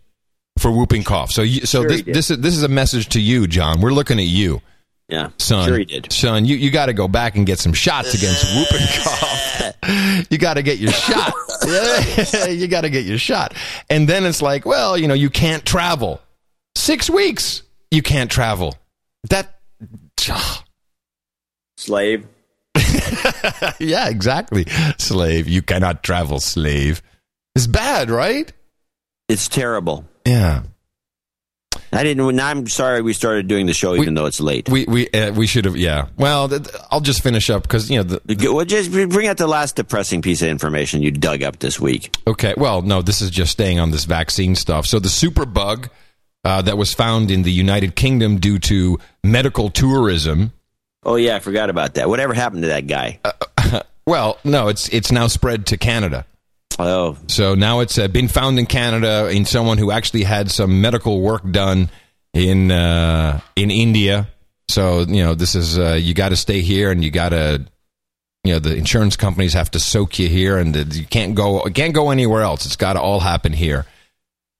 for 0.59 0.73
whooping 0.73 1.05
cough. 1.05 1.31
So 1.31 1.43
you, 1.43 1.67
so 1.67 1.83
Sure 1.83 1.91
this 1.91 2.03
this 2.03 2.31
is 2.33 2.39
this 2.39 2.57
is 2.57 2.65
a 2.65 2.69
message 2.69 3.11
to 3.11 3.21
you, 3.21 3.47
John. 3.47 3.81
We're 3.81 3.93
looking 3.93 4.19
at 4.19 4.27
you, 4.27 4.61
Yeah, 5.09 5.31
son. 5.39 5.69
Sure, 5.69 5.79
he 5.79 5.85
did. 5.85 6.13
Son, 6.13 6.45
you 6.45 6.57
you 6.57 6.73
got 6.73 6.87
to 6.87 6.93
go 6.95 7.07
back 7.07 7.37
and 7.37 7.47
get 7.47 7.61
some 7.61 7.73
shots 7.73 8.13
against 8.13 8.45
whooping 8.57 8.87
cough. 9.05 10.27
you 10.31 10.39
got 10.39 10.55
to 10.55 10.63
get 10.63 10.79
your 10.79 10.93
shot. 10.93 11.33
You 12.49 12.67
got 12.67 12.81
to 12.81 12.91
get 12.91 13.05
your 13.05 13.19
shot. 13.19 13.55
And 13.89 14.09
then 14.09 14.25
it's 14.25 14.43
like, 14.43 14.67
well, 14.67 14.99
you 14.99 15.07
know, 15.09 15.15
you 15.15 15.31
can't 15.31 15.65
travel. 15.65 16.21
Six 16.77 17.09
weeks, 17.09 17.63
you 17.91 18.03
can't 18.03 18.31
travel. 18.31 18.75
That. 19.31 19.61
Slave. 21.77 22.27
yeah, 23.79 24.09
exactly. 24.09 24.65
Slave. 24.99 25.49
You 25.49 25.63
cannot 25.63 26.03
travel, 26.03 26.41
slave. 26.41 27.03
It's 27.55 27.67
bad, 27.67 28.11
right? 28.11 28.53
It's 29.29 29.49
terrible. 29.49 30.05
Yeah. 30.27 30.63
I 31.93 32.03
didn't. 32.03 32.37
Now 32.37 32.49
I'm 32.49 32.67
sorry 32.67 33.03
we 33.03 33.13
started 33.13 33.47
doing 33.49 33.67
the 33.67 33.75
show 33.75 33.95
even 33.97 34.15
though 34.15 34.27
it's 34.27 34.41
late. 34.41 34.69
We 34.69 34.85
we 34.87 35.09
uh, 35.11 35.33
we 35.33 35.47
should 35.47 35.65
have. 35.65 35.77
Yeah. 35.77 36.09
Well, 36.17 36.49
th- 36.49 36.63
I'll 36.91 37.01
just 37.01 37.23
finish 37.23 37.51
up 37.51 37.63
because 37.63 37.91
you 37.91 37.99
know 37.99 38.03
the, 38.03 38.53
Well, 38.53 38.65
just 38.65 38.91
bring 38.91 39.27
out 39.27 39.37
the 39.37 39.47
last 39.47 39.77
depressing 39.77 40.23
piece 40.23 40.43
of 40.43 40.49
information 40.49 41.03
you 41.03 41.11
dug 41.11 41.43
up 41.43 41.59
this 41.61 41.79
week. 41.79 42.17
Okay. 42.27 42.55
Well, 42.57 42.83
no, 42.83 43.03
this 43.03 43.21
is 43.21 43.31
just 43.31 43.53
staying 43.53 43.79
on 43.79 43.91
this 43.91 44.05
vaccine 44.05 44.55
stuff. 44.55 44.87
So 44.87 44.99
the 44.99 45.09
superbug 45.09 45.89
uh, 46.45 46.63
that 46.63 46.77
was 46.77 46.93
found 46.93 47.31
in 47.31 47.43
the 47.43 47.53
United 47.53 47.95
Kingdom 47.97 48.39
due 48.39 48.59
to 48.61 48.99
medical 49.23 49.71
tourism. 49.71 50.53
Oh 51.03 51.17
yeah, 51.17 51.37
I 51.37 51.39
forgot 51.41 51.71
about 51.71 51.95
that. 51.95 52.09
Whatever 52.09 52.35
happened 52.35 52.63
to 52.63 52.69
that 52.69 52.87
guy? 52.87 53.21
Well, 54.07 54.39
no, 54.45 54.69
it's 54.69 54.89
it's 54.91 55.11
now 55.11 55.29
spread 55.29 55.67
to 55.69 55.79
Canada. 55.79 56.27
oh, 56.79 57.17
So 57.29 57.55
now 57.55 57.81
it's 57.81 57.99
uh, 57.99 58.07
been 58.09 58.29
found 58.29 58.59
in 58.59 58.67
Canada 58.67 59.29
in 59.31 59.47
someone 59.47 59.79
who 59.79 59.91
actually 59.91 60.25
had 60.25 60.51
some 60.51 60.83
medical 60.83 61.23
work 61.23 61.51
done 61.51 61.89
in 62.35 62.71
uh, 62.71 63.41
in 63.57 63.71
India. 63.71 64.29
So 64.69 65.01
you 65.01 65.23
know 65.23 65.35
this 65.35 65.55
is 65.55 65.79
uh, 65.79 65.95
you 65.95 66.13
got 66.13 66.31
to 66.31 66.37
stay 66.37 66.61
here 66.61 66.91
and 66.91 67.03
you 67.03 67.11
got 67.11 67.31
to 67.31 67.65
you 68.45 68.53
know 68.53 68.59
the 68.59 68.77
insurance 68.77 69.17
companies 69.17 69.55
have 69.55 69.71
to 69.71 69.81
soak 69.81 70.19
you 70.19 70.29
here 70.29 70.59
and 70.59 70.77
uh, 70.77 70.85
you 70.91 71.07
can't 71.07 71.35
go 71.35 71.63
can't 71.71 71.95
go 71.95 72.11
anywhere 72.11 72.43
else. 72.43 72.67
It's 72.67 72.77
got 72.77 72.93
to 72.95 73.01
all 73.01 73.21
happen 73.21 73.55
here. 73.55 73.87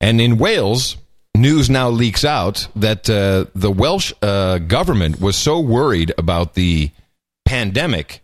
And 0.01 0.23
in 0.23 0.39
Wales, 0.39 0.97
news 1.37 1.69
now 1.71 1.91
leaks 1.91 2.25
out 2.25 2.69
that 2.77 3.09
uh, 3.11 3.47
the 3.55 3.71
Welsh 3.71 4.13
uh, 4.23 4.59
government 4.59 5.21
was 5.21 5.37
so 5.37 5.61
worried 5.61 6.13
about 6.17 6.55
the 6.55 6.91
pandemic 7.45 8.23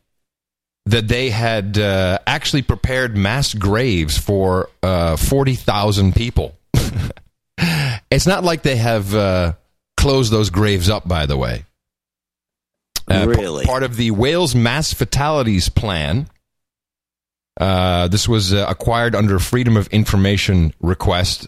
that 0.86 1.08
they 1.08 1.30
had 1.30 1.78
uh, 1.78 2.18
actually 2.26 2.62
prepared 2.62 3.16
mass 3.16 3.54
graves 3.54 4.16
for 4.16 4.70
uh, 4.82 5.16
40,000 5.16 6.14
people. 6.14 6.56
it's 8.10 8.26
not 8.26 8.44
like 8.44 8.62
they 8.62 8.76
have 8.76 9.14
uh, 9.14 9.52
closed 9.96 10.32
those 10.32 10.50
graves 10.50 10.88
up, 10.88 11.06
by 11.06 11.26
the 11.26 11.36
way. 11.36 11.64
Uh, 13.06 13.26
p- 13.26 13.40
Really? 13.40 13.64
part 13.66 13.82
of 13.82 13.96
the 13.96 14.10
Wales 14.12 14.54
Mass 14.54 14.92
Fatalities 14.92 15.68
Plan. 15.68 16.28
Uh, 17.60 18.08
this 18.08 18.28
was 18.28 18.54
uh, 18.54 18.64
acquired 18.68 19.14
under 19.14 19.38
Freedom 19.38 19.76
of 19.76 19.86
Information 19.88 20.72
request. 20.80 21.46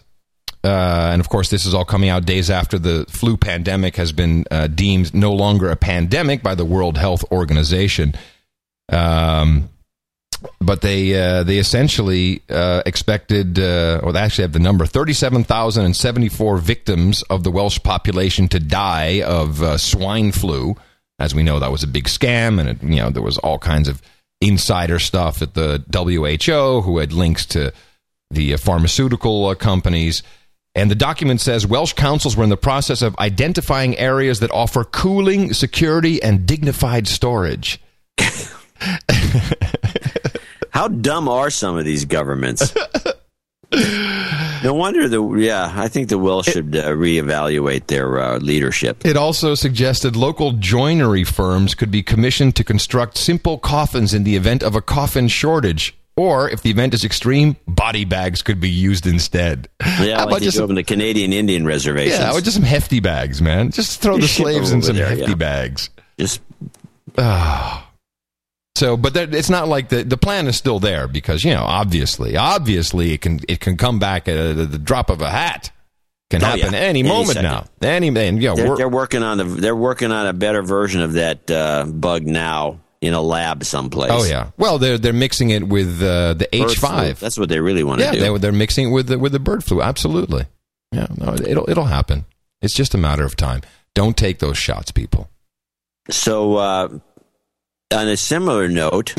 Uh, 0.63 1.09
and 1.11 1.19
of 1.19 1.27
course, 1.27 1.49
this 1.49 1.65
is 1.65 1.73
all 1.73 1.83
coming 1.83 2.09
out 2.09 2.25
days 2.25 2.49
after 2.49 2.79
the 2.79 3.05
flu 3.09 3.35
pandemic 3.35 3.97
has 3.97 4.13
been 4.13 4.45
uh, 4.49 4.67
deemed 4.67 5.13
no 5.13 5.33
longer 5.33 5.69
a 5.69 5.75
pandemic 5.75 6.41
by 6.41 6.55
the 6.55 6.63
World 6.63 6.97
Health 6.97 7.25
Organization. 7.31 8.13
Um, 8.89 9.69
but 10.61 10.81
they 10.81 11.13
uh, 11.21 11.43
they 11.43 11.57
essentially 11.57 12.41
uh, 12.49 12.81
expected, 12.85 13.59
uh, 13.59 14.01
or 14.03 14.11
they 14.11 14.19
actually 14.19 14.43
have 14.43 14.53
the 14.53 14.59
number 14.59 14.85
thirty 14.85 15.13
seven 15.13 15.43
thousand 15.43 15.85
and 15.85 15.95
seventy 15.95 16.29
four 16.29 16.57
victims 16.57 17.23
of 17.23 17.43
the 17.43 17.51
Welsh 17.51 17.79
population 17.83 18.47
to 18.49 18.59
die 18.59 19.21
of 19.21 19.79
swine 19.79 20.31
flu. 20.31 20.75
As 21.19 21.35
we 21.35 21.43
know, 21.43 21.59
that 21.59 21.71
was 21.71 21.83
a 21.83 21.87
big 21.87 22.05
scam, 22.05 22.59
and 22.59 22.69
it, 22.69 22.83
you 22.83 22.97
know 22.97 23.09
there 23.09 23.21
was 23.21 23.37
all 23.37 23.59
kinds 23.59 23.87
of 23.87 24.01
insider 24.41 24.99
stuff 24.99 25.41
at 25.41 25.53
the 25.53 25.83
WHO 25.93 26.81
who 26.81 26.97
had 26.97 27.13
links 27.13 27.45
to 27.47 27.73
the 28.31 28.57
pharmaceutical 28.57 29.53
companies. 29.55 30.23
And 30.75 30.89
the 30.89 30.95
document 30.95 31.39
says 31.39 31.67
Welsh 31.67 31.93
councils 31.93 32.35
were 32.35 32.43
in 32.43 32.49
the 32.49 32.57
process 32.57 33.03
of 33.03 33.15
identifying 33.19 33.97
areas 33.99 34.39
that 34.39 34.49
offer 34.51 34.83
cooling, 34.83 35.53
security, 35.53 36.21
and 36.21 36.47
dignified 36.47 37.07
storage. 37.07 37.79
How 40.71 40.87
dumb 40.87 41.29
are 41.29 41.51
some 41.51 41.77
of 41.77 41.85
these 41.85 42.05
governments? 42.05 42.73
no 43.71 44.73
wonder 44.73 45.07
the 45.07 45.23
yeah. 45.35 45.71
I 45.75 45.87
think 45.87 46.09
the 46.09 46.17
Welsh 46.17 46.47
should 46.51 46.75
uh, 46.75 46.89
reevaluate 46.89 47.85
their 47.87 48.19
uh, 48.19 48.39
leadership. 48.39 49.05
It 49.05 49.15
also 49.15 49.53
suggested 49.53 50.15
local 50.15 50.53
joinery 50.53 51.23
firms 51.23 51.75
could 51.75 51.91
be 51.91 52.01
commissioned 52.01 52.55
to 52.55 52.63
construct 52.63 53.17
simple 53.17 53.59
coffins 53.59 54.13
in 54.13 54.23
the 54.23 54.35
event 54.35 54.63
of 54.63 54.75
a 54.75 54.81
coffin 54.81 55.27
shortage. 55.27 55.95
Or, 56.15 56.47
if 56.47 56.61
the 56.61 56.69
event 56.69 56.93
is 56.93 57.03
extreme, 57.03 57.55
body 57.67 58.05
bags 58.05 58.43
could 58.43 58.59
be 58.59 58.69
used 58.69 59.07
instead. 59.07 59.67
Yeah, 59.81 59.87
How 59.87 60.25
like 60.25 60.27
about 60.27 60.41
just 60.43 60.57
do 60.57 60.67
the 60.67 60.83
Canadian 60.83 61.33
Indian 61.33 61.65
reservations. 61.65 62.19
yeah, 62.19 62.31
or 62.33 62.39
just 62.39 62.55
some 62.55 62.63
hefty 62.63 62.99
bags, 62.99 63.41
man. 63.41 63.71
Just 63.71 63.99
throw 64.01 64.17
the 64.17 64.27
slaves 64.27 64.71
in 64.71 64.83
some 64.83 64.95
there, 64.95 65.07
hefty 65.07 65.31
yeah. 65.31 65.33
bags. 65.35 65.89
just 66.19 66.39
So, 68.75 68.97
but 68.97 69.13
that, 69.13 69.33
it's 69.33 69.49
not 69.49 69.67
like 69.67 69.89
the 69.89 70.03
the 70.03 70.17
plan 70.17 70.47
is 70.47 70.57
still 70.57 70.79
there 70.79 71.07
because 71.07 71.43
you 71.43 71.53
know, 71.53 71.63
obviously, 71.63 72.35
obviously, 72.37 73.11
it 73.13 73.21
can 73.21 73.39
it 73.47 73.59
can 73.59 73.77
come 73.77 73.99
back 73.99 74.27
at 74.27 74.35
a, 74.35 74.53
the 74.53 74.79
drop 74.79 75.09
of 75.09 75.21
a 75.21 75.29
hat. 75.29 75.71
Can 76.29 76.41
Oh, 76.43 76.47
happen 76.47 76.73
yeah. 76.73 76.79
any, 76.79 76.99
Any 77.01 77.03
moment 77.03 77.37
second. 77.37 77.43
now. 77.43 77.65
Any 77.87 78.07
and 78.07 78.41
you 78.41 78.49
know, 78.49 78.55
they're, 78.55 78.75
they're 78.77 78.89
working 78.89 79.21
on 79.21 79.37
the 79.37 79.43
they're 79.43 79.75
working 79.75 80.11
on 80.11 80.25
a 80.25 80.33
better 80.33 80.63
version 80.63 81.01
of 81.01 81.13
that 81.13 81.49
uh, 81.51 81.85
bug 81.85 82.23
now 82.25 82.79
in 83.03 83.13
a 83.13 83.21
lab 83.21 83.65
someplace. 83.65 84.11
oh 84.11 84.23
yeah. 84.23 84.51
Well, 84.57 84.77
they're 84.77 84.97
they're 84.97 85.11
mixing 85.11 85.49
it 85.49 85.67
with 85.67 86.01
uh, 86.01 86.33
the 86.35 86.47
H 86.53 86.77
five. 86.77 87.19
That's 87.19 87.37
what 87.37 87.49
they 87.49 87.59
really 87.59 87.83
want 87.83 87.99
to 87.99 88.11
do. 88.11 88.17
Yeah, 88.17 88.23
do. 88.25 88.33
they, 88.33 88.39
they're 88.39 88.51
mixing 88.53 88.87
it 88.87 88.91
with 88.91 89.07
the, 89.07 89.19
with 89.19 89.33
the 89.33 89.39
bird 89.39 89.63
flu. 89.63 89.81
Absolutely. 89.81 90.45
Yeah, 90.93 91.07
no, 91.17 91.33
it'll 91.33 91.69
it'll 91.69 91.85
happen. 91.85 92.25
It's 92.61 92.73
just 92.73 92.93
a 92.93 92.97
matter 92.97 93.25
of 93.25 93.35
time. 93.35 93.61
Don't 93.93 94.15
take 94.15 94.39
those 94.39 94.57
shots, 94.57 94.91
people. 94.91 95.29
So, 96.09 96.55
uh, 96.55 96.97
on 97.93 98.07
a 98.07 98.15
similar 98.17 98.69
note, 98.69 99.15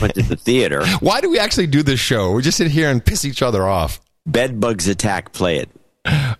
went 0.00 0.14
to 0.14 0.22
the 0.22 0.36
theater. 0.36 0.84
Why 1.00 1.20
do 1.20 1.30
we 1.30 1.38
actually 1.38 1.66
do 1.66 1.82
this 1.82 2.00
show? 2.00 2.32
We 2.32 2.42
just 2.42 2.56
sit 2.56 2.70
here 2.70 2.90
and 2.90 3.04
piss 3.04 3.24
each 3.24 3.42
other 3.42 3.66
off. 3.66 4.00
Bed 4.26 4.58
bugs 4.58 4.88
attack. 4.88 5.32
Play 5.32 5.58
it. 5.58 5.68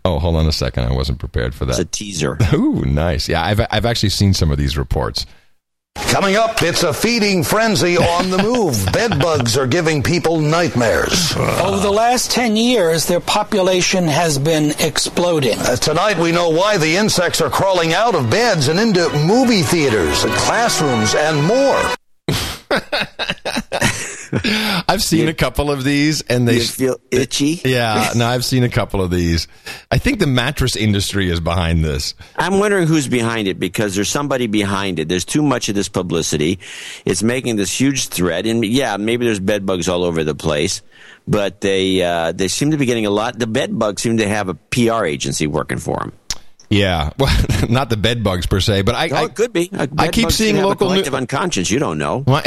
Oh, 0.04 0.18
hold 0.18 0.36
on 0.36 0.46
a 0.46 0.52
second. 0.52 0.84
I 0.84 0.92
wasn't 0.92 1.18
prepared 1.18 1.54
for 1.54 1.66
that. 1.66 1.72
It's 1.72 1.80
a 1.80 1.84
teaser. 1.84 2.38
Ooh, 2.54 2.82
nice. 2.84 3.28
Yeah, 3.28 3.44
I've 3.44 3.60
I've 3.70 3.86
actually 3.86 4.08
seen 4.08 4.34
some 4.34 4.50
of 4.50 4.58
these 4.58 4.76
reports. 4.76 5.26
Coming 6.12 6.36
up, 6.36 6.62
it's 6.62 6.82
a 6.82 6.92
feeding 6.92 7.42
frenzy 7.42 7.96
on 7.96 8.28
the 8.28 8.36
move. 8.36 8.86
Bed 8.92 9.18
bugs 9.18 9.56
are 9.56 9.66
giving 9.66 10.02
people 10.02 10.40
nightmares. 10.40 11.34
Over 11.36 11.80
the 11.80 11.90
last 11.90 12.30
10 12.30 12.54
years, 12.54 13.06
their 13.06 13.18
population 13.18 14.06
has 14.08 14.38
been 14.38 14.72
exploding. 14.78 15.58
Uh, 15.58 15.76
tonight, 15.76 16.18
we 16.18 16.30
know 16.30 16.50
why 16.50 16.76
the 16.76 16.96
insects 16.96 17.40
are 17.40 17.48
crawling 17.48 17.94
out 17.94 18.14
of 18.14 18.28
beds 18.28 18.68
and 18.68 18.78
into 18.78 19.08
movie 19.26 19.62
theaters, 19.62 20.24
and 20.24 20.34
classrooms, 20.34 21.14
and 21.14 21.42
more. 21.46 21.82
I've 24.88 25.02
seen 25.02 25.28
a 25.28 25.34
couple 25.34 25.70
of 25.70 25.84
these, 25.84 26.22
and 26.22 26.48
they 26.48 26.60
feel 26.60 26.96
itchy? 27.10 27.60
Yeah, 27.64 28.10
no, 28.16 28.26
I've 28.26 28.44
seen 28.44 28.64
a 28.64 28.68
couple 28.68 29.02
of 29.02 29.10
these. 29.10 29.46
I 29.90 29.98
think 29.98 30.18
the 30.18 30.26
mattress 30.26 30.74
industry 30.76 31.28
is 31.30 31.40
behind 31.40 31.84
this. 31.84 32.14
I'm 32.36 32.58
wondering 32.58 32.86
who's 32.86 33.08
behind 33.08 33.46
it 33.48 33.58
because 33.58 33.94
there's 33.94 34.08
somebody 34.08 34.46
behind 34.46 34.98
it. 34.98 35.08
There's 35.08 35.24
too 35.24 35.42
much 35.42 35.68
of 35.68 35.74
this 35.74 35.88
publicity. 35.88 36.58
It's 37.04 37.22
making 37.22 37.56
this 37.56 37.78
huge 37.78 38.08
threat, 38.08 38.46
and 38.46 38.64
yeah, 38.64 38.96
maybe 38.96 39.24
there's 39.26 39.40
bed 39.40 39.66
bugs 39.66 39.88
all 39.88 40.02
over 40.04 40.24
the 40.24 40.34
place, 40.34 40.82
but 41.28 41.60
they 41.60 42.02
uh, 42.02 42.32
they 42.32 42.48
seem 42.48 42.70
to 42.70 42.76
be 42.78 42.86
getting 42.86 43.06
a 43.06 43.10
lot. 43.10 43.38
The 43.38 43.46
bed 43.46 43.78
bugs 43.78 44.02
seem 44.02 44.16
to 44.18 44.28
have 44.28 44.48
a 44.48 44.54
PR 44.54 45.04
agency 45.04 45.46
working 45.46 45.78
for 45.78 45.98
them. 45.98 46.12
Yeah, 46.70 47.10
well, 47.18 47.34
not 47.68 47.90
the 47.90 47.98
bed 47.98 48.24
bugs 48.24 48.46
per 48.46 48.58
se, 48.60 48.82
but 48.82 48.94
I, 48.94 49.08
Oh, 49.10 49.14
I 49.16 49.24
it 49.26 49.34
could 49.34 49.52
be. 49.52 49.70
I 49.98 50.08
keep 50.08 50.30
seeing 50.32 50.56
local 50.56 50.90
a 50.90 51.02
new- 51.02 51.10
unconscious. 51.16 51.70
You 51.70 51.78
don't 51.78 51.98
know. 51.98 52.24
My, 52.26 52.42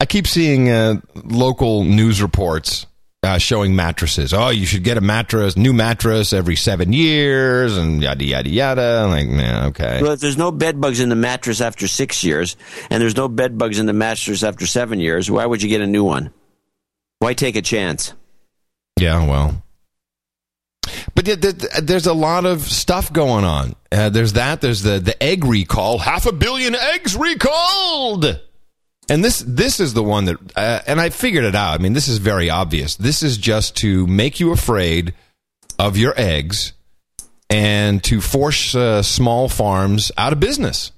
I 0.00 0.06
keep 0.06 0.26
seeing 0.26 0.70
uh, 0.70 1.00
local 1.14 1.84
news 1.84 2.22
reports 2.22 2.86
uh, 3.26 3.38
showing 3.38 3.74
mattresses. 3.74 4.32
Oh, 4.32 4.50
you 4.50 4.66
should 4.66 4.84
get 4.84 4.96
a 4.96 5.00
mattress, 5.00 5.56
new 5.56 5.72
mattress 5.72 6.32
every 6.32 6.56
seven 6.56 6.92
years, 6.92 7.76
and 7.76 8.02
yada 8.02 8.24
yada 8.24 8.48
yada. 8.48 9.02
I'm 9.04 9.10
like, 9.10 9.28
man, 9.28 9.64
okay. 9.66 10.00
Well, 10.00 10.12
if 10.12 10.20
there's 10.20 10.38
no 10.38 10.52
bed 10.52 10.80
bugs 10.80 11.00
in 11.00 11.08
the 11.08 11.16
mattress 11.16 11.60
after 11.60 11.88
six 11.88 12.22
years, 12.22 12.56
and 12.90 13.02
there's 13.02 13.16
no 13.16 13.28
bed 13.28 13.58
bugs 13.58 13.78
in 13.78 13.86
the 13.86 13.92
mattress 13.92 14.42
after 14.42 14.66
seven 14.66 15.00
years, 15.00 15.30
why 15.30 15.44
would 15.44 15.62
you 15.62 15.68
get 15.68 15.80
a 15.80 15.86
new 15.86 16.04
one? 16.04 16.32
Why 17.18 17.34
take 17.34 17.56
a 17.56 17.62
chance? 17.62 18.12
Yeah, 18.98 19.26
well. 19.26 19.62
But 21.14 21.24
th- 21.24 21.40
th- 21.40 21.72
there's 21.82 22.06
a 22.06 22.12
lot 22.12 22.44
of 22.44 22.62
stuff 22.62 23.12
going 23.12 23.44
on. 23.44 23.74
Uh, 23.90 24.10
there's 24.10 24.34
that. 24.34 24.60
There's 24.60 24.82
the, 24.82 25.00
the 25.00 25.20
egg 25.20 25.44
recall. 25.44 25.98
Half 25.98 26.26
a 26.26 26.32
billion 26.32 26.74
eggs 26.74 27.16
recalled. 27.16 28.40
And 29.08 29.24
this 29.24 29.44
this 29.46 29.78
is 29.78 29.94
the 29.94 30.02
one 30.02 30.24
that, 30.24 30.36
uh, 30.56 30.80
and 30.86 31.00
I 31.00 31.10
figured 31.10 31.44
it 31.44 31.54
out. 31.54 31.78
I 31.78 31.82
mean, 31.82 31.92
this 31.92 32.08
is 32.08 32.18
very 32.18 32.50
obvious. 32.50 32.96
This 32.96 33.22
is 33.22 33.36
just 33.36 33.76
to 33.76 34.06
make 34.06 34.40
you 34.40 34.52
afraid 34.52 35.14
of 35.78 35.96
your 35.96 36.14
eggs 36.16 36.72
and 37.48 38.02
to 38.04 38.20
force 38.20 38.74
uh, 38.74 39.02
small 39.02 39.48
farms 39.48 40.10
out 40.18 40.32
of 40.32 40.40
business. 40.40 40.90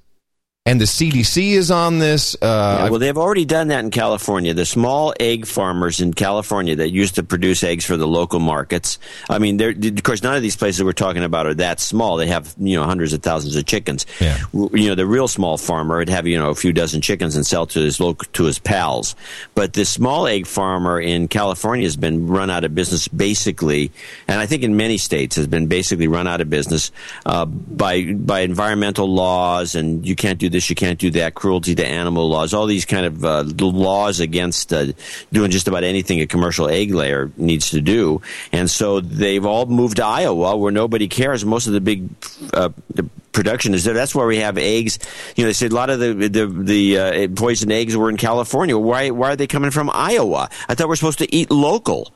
And 0.69 0.79
the 0.79 0.85
CDC 0.85 1.53
is 1.53 1.71
on 1.71 1.97
this. 1.97 2.35
Uh, 2.35 2.81
Yeah, 2.83 2.89
well, 2.89 2.99
they've 2.99 3.17
already 3.17 3.45
done 3.45 3.69
that 3.69 3.83
in 3.83 3.89
California. 3.89 4.53
The 4.53 4.67
small 4.67 5.15
egg 5.19 5.47
farmers 5.47 5.99
in 5.99 6.13
California 6.13 6.75
that 6.75 6.91
used 6.91 7.15
to 7.15 7.23
produce 7.23 7.63
eggs 7.63 7.85
for 7.85 7.97
the 7.97 8.05
local 8.05 8.39
markets. 8.39 8.99
I 9.31 9.39
mean, 9.39 9.59
of 9.59 10.03
course, 10.03 10.21
none 10.21 10.35
of 10.35 10.43
these 10.43 10.55
places 10.55 10.83
we're 10.83 10.91
talking 10.91 11.23
about 11.23 11.47
are 11.47 11.55
that 11.55 11.79
small. 11.79 12.17
They 12.17 12.27
have 12.27 12.53
you 12.59 12.75
know 12.75 12.83
hundreds 12.83 13.13
of 13.13 13.23
thousands 13.23 13.55
of 13.55 13.65
chickens. 13.65 14.05
Yeah. 14.19 14.37
You 14.53 14.89
know, 14.89 14.95
the 14.95 15.07
real 15.07 15.27
small 15.27 15.57
farmer 15.57 15.97
would 15.97 16.09
have 16.09 16.27
you 16.27 16.37
know 16.37 16.51
a 16.51 16.55
few 16.55 16.71
dozen 16.71 17.01
chickens 17.01 17.35
and 17.35 17.47
sell 17.47 17.65
to 17.65 17.79
his 17.79 17.99
local 17.99 18.27
to 18.33 18.43
his 18.43 18.59
pals. 18.59 19.15
But 19.55 19.73
the 19.73 19.85
small 19.85 20.27
egg 20.27 20.45
farmer 20.45 21.01
in 21.01 21.29
California 21.29 21.85
has 21.87 21.97
been 21.97 22.27
run 22.27 22.51
out 22.51 22.63
of 22.63 22.75
business 22.75 23.07
basically, 23.07 23.91
and 24.27 24.39
I 24.39 24.45
think 24.45 24.61
in 24.61 24.77
many 24.77 24.99
states 24.99 25.35
has 25.35 25.47
been 25.47 25.65
basically 25.65 26.07
run 26.07 26.27
out 26.27 26.41
of 26.41 26.49
business 26.51 26.91
uh, 27.25 27.45
by 27.45 28.13
by 28.13 28.41
environmental 28.41 29.11
laws 29.11 29.73
and 29.73 30.05
you 30.05 30.15
can't 30.15 30.37
do 30.37 30.49
this, 30.49 30.58
you 30.67 30.75
can't 30.75 30.97
do 30.97 31.11
that, 31.11 31.35
cruelty 31.35 31.75
to 31.75 31.85
animal 31.85 32.27
laws, 32.27 32.55
all 32.55 32.65
these 32.65 32.85
kind 32.85 33.05
of 33.05 33.23
uh, 33.23 33.43
laws 33.59 34.19
against 34.19 34.73
uh, 34.73 34.87
doing 35.31 35.51
just 35.51 35.67
about 35.67 35.83
anything 35.83 36.21
a 36.21 36.25
commercial 36.25 36.67
egg 36.67 36.91
layer 36.91 37.31
needs 37.37 37.69
to 37.69 37.81
do. 37.81 38.19
And 38.51 38.67
so 38.67 38.99
they've 38.99 39.45
all 39.45 39.67
moved 39.67 39.97
to 39.97 40.05
Iowa 40.05 40.57
where 40.57 40.71
nobody 40.71 41.07
cares. 41.07 41.45
Most 41.45 41.67
of 41.67 41.73
the 41.73 41.81
big 41.81 42.09
uh, 42.53 42.69
the 42.89 43.07
production 43.31 43.73
is 43.73 43.83
there. 43.83 43.93
That's 43.93 44.15
where 44.15 44.27
we 44.27 44.37
have 44.37 44.57
eggs. 44.57 44.99
You 45.35 45.43
know, 45.43 45.49
they 45.49 45.53
said 45.53 45.71
a 45.71 45.75
lot 45.75 45.89
of 45.89 45.99
the 45.99 46.13
the, 46.13 46.47
the 46.47 46.97
uh, 46.97 47.27
poisoned 47.35 47.71
eggs 47.71 47.95
were 47.95 48.09
in 48.09 48.17
California. 48.17 48.77
Why 48.77 49.11
why 49.11 49.33
are 49.33 49.35
they 49.35 49.47
coming 49.47 49.71
from 49.71 49.89
Iowa? 49.93 50.49
I 50.67 50.75
thought 50.75 50.87
we're 50.87 50.95
supposed 50.95 51.19
to 51.19 51.33
eat 51.33 51.51
local. 51.51 52.13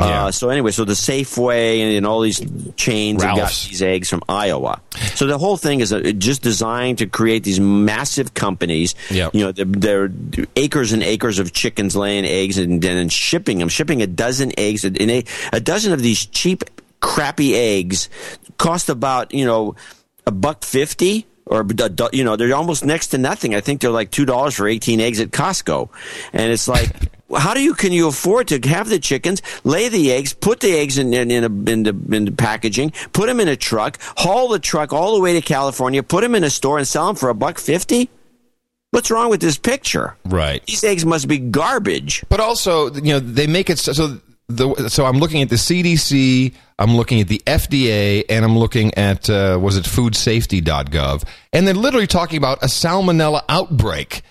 Yeah. 0.00 0.26
Uh, 0.26 0.30
so 0.30 0.48
anyway, 0.48 0.70
so 0.70 0.84
the 0.84 0.92
Safeway 0.92 1.80
and, 1.80 1.96
and 1.96 2.06
all 2.06 2.20
these 2.20 2.40
chains 2.76 3.22
have 3.22 3.36
got 3.36 3.48
these 3.48 3.82
eggs 3.82 4.08
from 4.08 4.22
Iowa. 4.28 4.80
So 5.14 5.26
the 5.26 5.38
whole 5.38 5.56
thing 5.56 5.80
is 5.80 5.92
uh, 5.92 6.12
just 6.16 6.42
designed 6.42 6.98
to 6.98 7.06
create 7.06 7.42
these 7.42 7.58
massive 7.58 8.34
companies. 8.34 8.94
Yep. 9.10 9.34
You 9.34 9.40
know, 9.40 9.52
they're, 9.52 10.08
they're 10.08 10.46
acres 10.54 10.92
and 10.92 11.02
acres 11.02 11.38
of 11.38 11.52
chickens 11.52 11.96
laying 11.96 12.24
eggs 12.24 12.58
and 12.58 12.80
then 12.80 13.08
shipping 13.08 13.58
them, 13.58 13.68
shipping 13.68 14.00
a 14.02 14.06
dozen 14.06 14.52
eggs, 14.58 14.84
and 14.84 14.98
a, 15.00 15.24
a 15.52 15.60
dozen 15.60 15.92
of 15.92 16.00
these 16.00 16.26
cheap 16.26 16.64
crappy 17.00 17.54
eggs 17.54 18.08
cost 18.58 18.88
about 18.88 19.32
you 19.32 19.44
know 19.44 19.76
a 20.26 20.32
buck 20.32 20.64
fifty 20.64 21.26
or 21.46 21.66
you 22.12 22.24
know 22.24 22.36
they're 22.36 22.54
almost 22.54 22.84
next 22.84 23.08
to 23.08 23.18
nothing. 23.18 23.54
I 23.54 23.60
think 23.60 23.80
they're 23.80 23.90
like 23.90 24.10
two 24.10 24.26
dollars 24.26 24.54
for 24.54 24.68
eighteen 24.68 25.00
eggs 25.00 25.20
at 25.20 25.30
Costco, 25.30 25.88
and 26.32 26.52
it's 26.52 26.68
like. 26.68 26.90
How 27.36 27.54
do 27.54 27.60
you 27.60 27.74
can 27.74 27.92
you 27.92 28.08
afford 28.08 28.48
to 28.48 28.68
have 28.68 28.88
the 28.88 28.98
chickens, 28.98 29.42
lay 29.64 29.88
the 29.88 30.12
eggs, 30.12 30.32
put 30.32 30.60
the 30.60 30.72
eggs 30.72 30.98
in 30.98 31.12
in, 31.12 31.30
in, 31.30 31.44
a, 31.44 31.70
in, 31.70 31.82
the, 31.82 32.16
in 32.16 32.24
the 32.24 32.32
packaging, 32.32 32.92
put 33.12 33.26
them 33.26 33.40
in 33.40 33.48
a 33.48 33.56
truck, 33.56 33.98
haul 34.16 34.48
the 34.48 34.58
truck 34.58 34.92
all 34.92 35.14
the 35.14 35.20
way 35.20 35.34
to 35.34 35.40
California, 35.40 36.02
put 36.02 36.22
them 36.22 36.34
in 36.34 36.44
a 36.44 36.50
store, 36.50 36.78
and 36.78 36.88
sell 36.88 37.06
them 37.06 37.16
for 37.16 37.28
a 37.28 37.34
buck 37.34 37.58
fifty? 37.58 38.10
What's 38.90 39.10
wrong 39.10 39.28
with 39.28 39.40
this 39.40 39.58
picture? 39.58 40.16
Right. 40.24 40.64
These 40.64 40.82
eggs 40.82 41.04
must 41.04 41.28
be 41.28 41.38
garbage. 41.38 42.24
But 42.30 42.40
also, 42.40 42.90
you 42.94 43.12
know, 43.12 43.20
they 43.20 43.46
make 43.46 43.68
it 43.68 43.78
so. 43.78 43.92
so 43.92 44.20
the, 44.48 44.88
so 44.88 45.04
I'm 45.04 45.18
looking 45.18 45.42
at 45.42 45.50
the 45.50 45.56
CDC, 45.56 46.54
I'm 46.78 46.96
looking 46.96 47.20
at 47.20 47.28
the 47.28 47.42
FDA, 47.46 48.24
and 48.30 48.46
I'm 48.46 48.58
looking 48.58 48.94
at 48.94 49.28
uh, 49.28 49.58
was 49.60 49.76
it 49.76 49.84
FoodSafety.gov, 49.84 51.24
and 51.52 51.66
they're 51.66 51.74
literally 51.74 52.06
talking 52.06 52.38
about 52.38 52.62
a 52.62 52.66
salmonella 52.66 53.42
outbreak, 53.50 54.22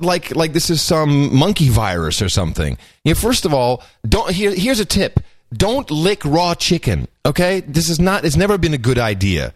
like 0.00 0.34
like 0.34 0.52
this 0.52 0.70
is 0.70 0.80
some 0.82 1.34
monkey 1.34 1.68
virus 1.68 2.22
or 2.22 2.28
something. 2.28 2.76
You 3.04 3.14
know, 3.14 3.20
first 3.20 3.44
of 3.44 3.54
all, 3.54 3.82
don't 4.08 4.30
here, 4.30 4.54
here's 4.54 4.80
a 4.80 4.84
tip: 4.84 5.20
don't 5.52 5.90
lick 5.90 6.24
raw 6.24 6.54
chicken. 6.54 7.08
Okay, 7.24 7.60
this 7.60 7.88
is 7.88 8.00
not. 8.00 8.24
It's 8.24 8.36
never 8.36 8.58
been 8.58 8.74
a 8.74 8.78
good 8.78 8.98
idea. 8.98 9.52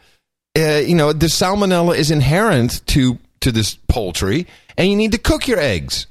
Uh, 0.56 0.82
you 0.84 0.94
know, 0.94 1.12
the 1.12 1.26
salmonella 1.26 1.96
is 1.96 2.10
inherent 2.10 2.86
to 2.88 3.18
to 3.40 3.52
this 3.52 3.74
poultry, 3.88 4.46
and 4.76 4.88
you 4.88 4.96
need 4.96 5.12
to 5.12 5.18
cook 5.18 5.48
your 5.48 5.58
eggs 5.58 6.06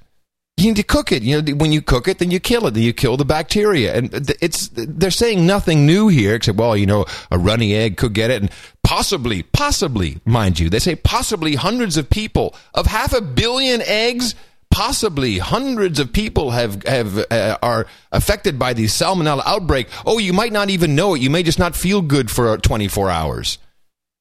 you 0.62 0.70
need 0.70 0.78
to 0.78 0.84
cook 0.84 1.12
it. 1.12 1.24
You 1.24 1.42
know, 1.42 1.54
when 1.56 1.72
you 1.72 1.82
cook 1.82 2.08
it, 2.08 2.20
then 2.20 2.32
you 2.32 2.40
kill 2.40 2.68
it. 2.68 2.72
Then 2.72 2.84
you 2.84 2.94
kill 2.94 3.18
the 3.18 3.26
bacteria. 3.26 3.96
And 3.96 4.14
it's 4.42 4.70
they're 4.74 5.12
saying 5.12 5.46
nothing 5.46 5.86
new 5.86 6.08
here, 6.08 6.36
except 6.36 6.58
well, 6.58 6.78
you 6.78 6.86
know, 6.86 7.06
a 7.32 7.38
runny 7.38 7.74
egg 7.74 7.98
could 7.98 8.14
get 8.14 8.30
it, 8.30 8.42
and 8.42 8.52
possibly, 8.84 9.44
possibly, 9.44 10.20
mind 10.26 10.60
you, 10.60 10.70
they 10.70 10.80
say 10.80 10.96
possibly 10.96 11.56
hundreds 11.56 11.98
of 11.98 12.10
people 12.10 12.56
of 12.74 12.86
half 12.88 13.14
a 13.14 13.22
billion 13.22 13.82
eggs. 13.82 14.36
Possibly 14.70 15.38
hundreds 15.38 16.00
of 16.00 16.14
people 16.14 16.52
have 16.52 16.84
have 16.84 17.18
uh, 17.30 17.58
are 17.62 17.88
affected 18.14 18.58
by 18.58 18.72
the 18.72 18.86
salmonella 18.86 19.42
outbreak. 19.46 19.90
Oh, 20.06 20.18
you 20.18 20.32
might 20.32 20.54
not 20.54 20.70
even 20.70 20.96
know 20.96 21.14
it. 21.14 21.22
You 21.22 21.30
may 21.30 21.44
just 21.44 21.60
not 21.60 21.76
feel 21.76 22.02
good 22.02 22.32
for 22.32 22.58
24 22.58 23.10
hours. 23.10 23.58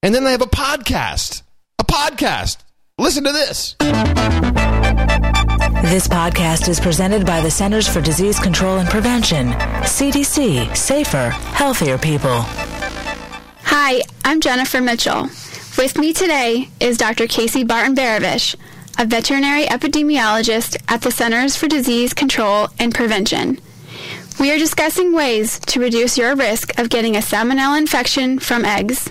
And 0.03 0.13
then 0.13 0.25
they 0.25 0.31
have 0.31 0.41
a 0.41 0.47
podcast. 0.47 1.43
A 1.79 1.85
podcast. 1.85 2.57
Listen 2.97 3.23
to 3.23 3.31
this. 3.31 3.77
This 5.83 6.07
podcast 6.07 6.69
is 6.69 6.79
presented 6.79 7.25
by 7.25 7.41
the 7.41 7.49
Centers 7.49 7.87
for 7.87 8.01
Disease 8.01 8.39
Control 8.39 8.77
and 8.77 8.87
Prevention, 8.87 9.47
CDC, 9.81 10.77
safer, 10.77 11.29
healthier 11.29 11.97
people. 11.97 12.41
Hi, 13.63 14.01
I'm 14.23 14.41
Jennifer 14.41 14.79
Mitchell. 14.79 15.23
With 15.79 15.97
me 15.97 16.13
today 16.13 16.69
is 16.79 16.99
Dr. 16.99 17.25
Casey 17.25 17.63
Barton 17.63 17.95
Behravesh, 17.95 18.55
a 18.99 19.05
veterinary 19.07 19.63
epidemiologist 19.65 20.77
at 20.87 21.01
the 21.01 21.09
Centers 21.11 21.55
for 21.55 21.67
Disease 21.67 22.13
Control 22.13 22.67
and 22.77 22.93
Prevention. 22.93 23.59
We 24.39 24.51
are 24.51 24.59
discussing 24.59 25.13
ways 25.13 25.59
to 25.61 25.79
reduce 25.79 26.15
your 26.15 26.35
risk 26.35 26.77
of 26.77 26.89
getting 26.89 27.15
a 27.15 27.21
salmonella 27.21 27.79
infection 27.79 28.37
from 28.37 28.65
eggs. 28.65 29.09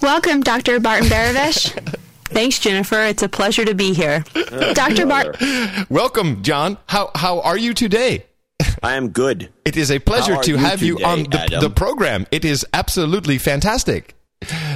Welcome, 0.00 0.42
Dr. 0.42 0.78
Barton 0.78 1.08
Behravesh. 1.08 1.98
Thanks, 2.32 2.58
Jennifer. 2.58 3.02
It's 3.04 3.22
a 3.22 3.28
pleasure 3.28 3.64
to 3.64 3.74
be 3.74 3.92
here. 3.92 4.24
Dr. 4.74 5.06
Bart. 5.06 5.36
Welcome, 5.88 6.42
John. 6.42 6.78
How, 6.86 7.10
how 7.14 7.40
are 7.40 7.58
you 7.58 7.74
today? 7.74 8.26
I 8.82 8.94
am 8.94 9.10
good. 9.10 9.52
It 9.64 9.76
is 9.76 9.90
a 9.90 9.98
pleasure 9.98 10.36
to 10.36 10.50
you 10.50 10.56
have 10.56 10.82
you 10.82 10.98
on 11.04 11.24
the, 11.24 11.58
the 11.60 11.70
program. 11.70 12.26
It 12.30 12.44
is 12.44 12.66
absolutely 12.72 13.38
fantastic. 13.38 14.14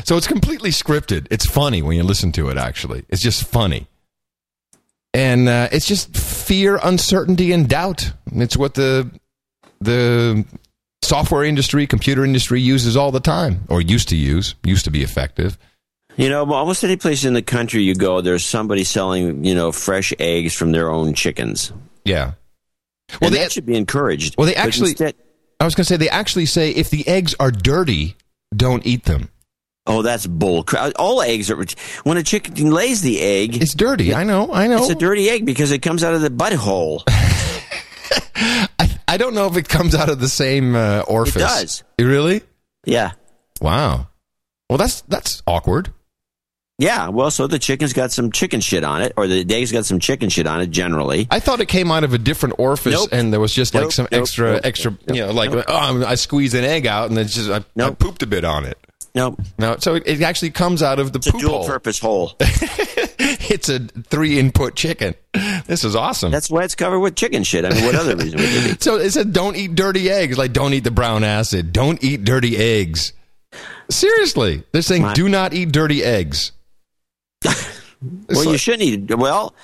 So 0.05 0.17
it's 0.17 0.27
completely 0.27 0.71
scripted. 0.71 1.27
It's 1.31 1.47
funny 1.47 1.83
when 1.83 1.97
you 1.97 2.05
listen 2.05 2.33
to 2.33 2.49
it, 2.49 2.57
actually. 2.57 3.05
It's 3.09 3.23
just 3.23 3.45
funny. 3.45 3.87
And 5.13 5.49
uh, 5.49 5.69
it's 5.73 5.87
just 5.87 6.17
fear, 6.17 6.79
uncertainty, 6.83 7.53
and 7.53 7.69
doubt. 7.69 8.13
It's 8.33 8.57
what 8.57 8.75
the 8.75 9.11
the 9.81 10.45
software 11.03 11.45
industry, 11.45 11.87
computer 11.87 12.25
industry 12.25 12.61
uses 12.61 12.97
all 12.97 13.11
the 13.11 13.21
time, 13.21 13.65
or 13.69 13.81
used 13.81 14.09
to 14.11 14.17
use, 14.17 14.55
used 14.65 14.85
to 14.85 14.91
be 14.91 15.03
effective. 15.03 15.59
You 16.17 16.29
know, 16.31 16.51
almost 16.53 16.83
any 16.83 16.97
place 16.97 17.25
in 17.25 17.35
the 17.35 17.43
country 17.43 17.83
you 17.83 17.95
go, 17.95 18.21
there's 18.23 18.45
somebody 18.45 18.85
selling, 18.85 19.45
you 19.45 19.55
know, 19.55 19.71
fresh 19.73 20.13
eggs 20.19 20.55
from 20.55 20.73
their 20.73 20.91
own 20.91 21.13
chickens. 21.15 21.73
Yeah. 22.05 22.33
Well, 23.21 23.31
that 23.31 23.53
should 23.53 23.67
be 23.67 23.77
encouraged. 23.77 24.37
Well, 24.39 24.47
they 24.47 24.55
actually, 24.55 24.91
instead- 24.91 25.15
I 25.61 25.65
was 25.65 25.75
going 25.75 25.85
to 25.85 25.89
say, 25.89 25.97
they 25.97 26.09
actually 26.09 26.47
say 26.47 26.71
if 26.71 26.91
the 26.91 27.07
eggs 27.07 27.35
are 27.39 27.51
dirty, 27.51 28.17
don't 28.55 28.85
eat 28.87 29.05
them. 29.05 29.29
oh, 29.87 30.03
that's 30.03 30.27
bull 30.27 30.65
crap. 30.65 30.93
All 30.99 31.21
eggs 31.23 31.51
are. 31.51 31.65
When 32.05 32.17
a 32.17 32.23
chicken 32.23 32.71
lays 32.71 33.03
the 33.03 33.21
egg, 33.21 33.61
It's 33.63 33.75
dirty. 33.75 34.15
I 34.15 34.25
know. 34.25 34.53
I 34.53 34.67
know. 34.69 34.79
it's 34.79 34.91
a 34.91 34.95
dirty 34.95 35.29
egg 35.29 35.45
because 35.47 35.71
it 35.71 35.81
comes 35.83 36.03
out 36.03 36.15
of 36.15 36.23
the 36.23 36.31
butthole. 36.31 37.03
I, 38.79 38.99
I 39.09 39.17
don't 39.17 39.35
know 39.35 39.47
if 39.47 39.57
it 39.57 39.69
comes 39.69 39.95
out 39.95 40.09
of 40.09 40.19
the 40.21 40.29
same 40.29 40.75
uh, 40.75 41.03
orifice. 41.07 41.37
It 41.37 41.39
does. 41.41 41.85
It 41.99 42.05
Really? 42.05 42.43
Yeah. 42.85 43.13
Wow. 43.61 44.09
Well, 44.69 44.79
that's 44.79 45.03
that's 45.03 45.43
awkward. 45.47 45.93
Yeah, 46.79 47.09
well, 47.09 47.31
so 47.31 47.47
the 47.47 47.59
chicken's 47.59 47.95
got 47.95 48.13
some 48.13 48.31
chicken 48.31 48.61
shit 48.61 48.85
on 48.85 49.01
it, 49.01 49.15
or 49.17 49.27
the 49.27 49.47
egg's 49.55 49.73
got 49.73 49.87
some 49.87 49.99
chicken 49.99 50.29
shit 50.29 50.47
on 50.47 50.61
it. 50.61 50.67
Generally, 50.71 51.27
I 51.31 51.41
thought 51.41 51.61
it 51.61 51.69
came 51.69 51.91
out 51.91 52.05
of 52.05 52.13
a 52.13 52.19
different 52.19 52.57
orifice, 52.59 52.93
Nope. 52.93 53.09
and 53.13 53.33
there 53.33 53.41
was 53.41 53.55
just 53.55 53.75
like 53.75 53.93
some 53.93 54.07
nope, 54.13 54.21
extra, 54.21 54.53
nope, 54.53 54.61
extra, 54.65 54.91
nope, 54.91 55.01
you 55.17 55.27
know, 55.27 55.33
like 55.33 55.51
nope. 55.53 55.65
oh, 55.69 55.75
I'm- 56.05 56.17
squeezed 56.17 56.55
an 56.55 56.65
egg 56.65 56.87
out, 56.87 57.09
and 57.09 57.17
then 57.17 57.27
just 57.29 57.49
I, 57.51 57.65
I 57.83 57.91
pooped 57.93 58.23
a 58.23 58.27
bit 58.27 58.45
on 58.45 58.67
it. 58.67 58.77
no, 59.15 59.39
No, 59.59 59.77
so 59.79 59.95
it, 59.95 60.03
it 60.07 60.21
actually 60.21 60.51
comes 60.51 60.83
out 60.83 60.99
of 60.99 61.13
the 61.15 61.19
it's 61.19 61.29
a 61.29 61.33
poop 61.33 61.41
dual 61.41 61.51
hole. 61.61 61.67
purpose 61.67 61.99
hole. 61.99 62.35
it's 62.41 63.71
a 63.71 63.79
three 63.79 64.39
input 64.39 64.75
chicken. 64.77 65.15
This 65.67 65.83
is 65.83 65.97
awesome. 65.97 66.31
That's 66.31 66.51
why 66.51 66.65
it's 66.65 66.75
covered 66.75 67.01
with 67.01 67.17
chicken 67.17 67.43
shit. 67.43 67.65
I 67.65 67.71
mean, 67.71 67.87
what 67.87 67.95
other 67.95 68.17
reason 68.17 68.39
would 68.39 68.49
there 68.51 68.75
be? 68.75 68.79
so 68.81 68.97
it 68.97 69.11
said, 69.13 69.33
"Don't 69.33 69.57
eat 69.57 69.75
dirty 69.77 70.11
eggs." 70.11 70.37
Like, 70.37 70.53
don't 70.53 70.75
eat 70.75 70.85
the 70.85 70.91
brown 70.91 71.25
acid. 71.25 71.73
Don't 71.73 72.05
eat 72.05 72.25
dirty 72.25 72.59
eggs. 72.59 73.15
Seriously, 73.89 74.63
they're 74.73 74.83
saying, 74.83 75.03
My- 75.03 75.15
"Do 75.15 75.29
not 75.31 75.55
eat 75.55 75.73
dirty 75.73 76.05
eggs." 76.05 76.53
Well, 78.29 78.45
you 78.45 78.59
shouldn't 78.59 78.83
eat 78.83 79.11
it. 79.11 79.15
Well, 79.17 79.55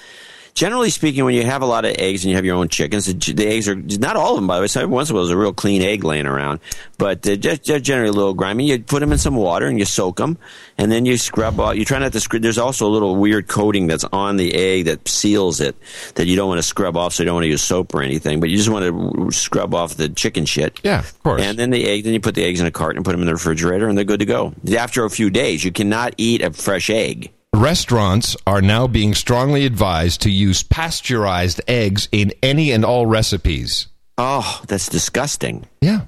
generally 0.54 0.90
speaking, 0.90 1.24
when 1.24 1.34
you 1.34 1.44
have 1.44 1.62
a 1.62 1.66
lot 1.66 1.84
of 1.84 1.94
eggs 1.98 2.24
and 2.24 2.30
you 2.30 2.36
have 2.36 2.44
your 2.44 2.56
own 2.56 2.68
chickens, 2.68 3.06
the, 3.06 3.32
the 3.32 3.46
eggs 3.46 3.68
are 3.68 3.74
not 3.74 4.16
all 4.16 4.30
of 4.30 4.36
them. 4.36 4.46
By 4.46 4.56
the 4.56 4.62
way, 4.62 4.66
so 4.68 4.80
every 4.80 4.92
once 4.92 5.10
in 5.10 5.14
a 5.14 5.16
while, 5.16 5.26
there's 5.26 5.34
a 5.34 5.38
real 5.38 5.52
clean 5.52 5.82
egg 5.82 6.02
laying 6.02 6.26
around, 6.26 6.60
but 6.98 7.22
they're, 7.22 7.36
just, 7.36 7.64
they're 7.64 7.78
generally 7.78 8.08
a 8.08 8.12
little 8.12 8.34
grimy. 8.34 8.66
You 8.66 8.78
put 8.78 9.00
them 9.00 9.12
in 9.12 9.18
some 9.18 9.36
water 9.36 9.66
and 9.66 9.78
you 9.78 9.84
soak 9.84 10.16
them, 10.16 10.38
and 10.78 10.90
then 10.90 11.04
you 11.04 11.16
scrub 11.18 11.60
off. 11.60 11.76
You 11.76 11.84
try 11.84 11.98
not 11.98 12.12
to 12.12 12.20
scrub. 12.20 12.42
There's 12.42 12.58
also 12.58 12.86
a 12.86 12.90
little 12.90 13.16
weird 13.16 13.48
coating 13.48 13.86
that's 13.86 14.04
on 14.04 14.36
the 14.36 14.54
egg 14.54 14.86
that 14.86 15.06
seals 15.06 15.60
it 15.60 15.76
that 16.14 16.26
you 16.26 16.36
don't 16.36 16.48
want 16.48 16.58
to 16.58 16.66
scrub 16.66 16.96
off, 16.96 17.12
so 17.12 17.22
you 17.22 17.26
don't 17.26 17.34
want 17.34 17.44
to 17.44 17.50
use 17.50 17.62
soap 17.62 17.94
or 17.94 18.02
anything, 18.02 18.40
but 18.40 18.48
you 18.48 18.56
just 18.56 18.70
want 18.70 18.84
to 18.84 19.30
scrub 19.30 19.74
off 19.74 19.94
the 19.94 20.08
chicken 20.08 20.46
shit. 20.46 20.80
Yeah, 20.82 21.00
of 21.00 21.22
course. 21.22 21.42
And 21.42 21.58
then 21.58 21.70
the 21.70 21.86
egg, 21.86 22.04
then 22.04 22.14
you 22.14 22.20
put 22.20 22.34
the 22.34 22.44
eggs 22.44 22.60
in 22.60 22.66
a 22.66 22.70
carton 22.70 22.98
and 22.98 23.04
put 23.04 23.12
them 23.12 23.20
in 23.20 23.26
the 23.26 23.34
refrigerator, 23.34 23.88
and 23.88 23.96
they're 23.96 24.04
good 24.04 24.20
to 24.20 24.26
go. 24.26 24.54
After 24.76 25.04
a 25.04 25.10
few 25.10 25.28
days, 25.28 25.64
you 25.64 25.70
cannot 25.70 26.14
eat 26.16 26.42
a 26.42 26.50
fresh 26.50 26.88
egg. 26.88 27.32
Restaurants 27.54 28.36
are 28.46 28.62
now 28.62 28.86
being 28.86 29.14
strongly 29.14 29.66
advised 29.66 30.22
to 30.22 30.30
use 30.30 30.62
pasteurized 30.62 31.60
eggs 31.68 32.08
in 32.10 32.32
any 32.42 32.72
and 32.72 32.84
all 32.84 33.06
recipes. 33.06 33.88
Oh, 34.16 34.62
that's 34.66 34.88
disgusting. 34.88 35.66
Yeah. 35.80 36.02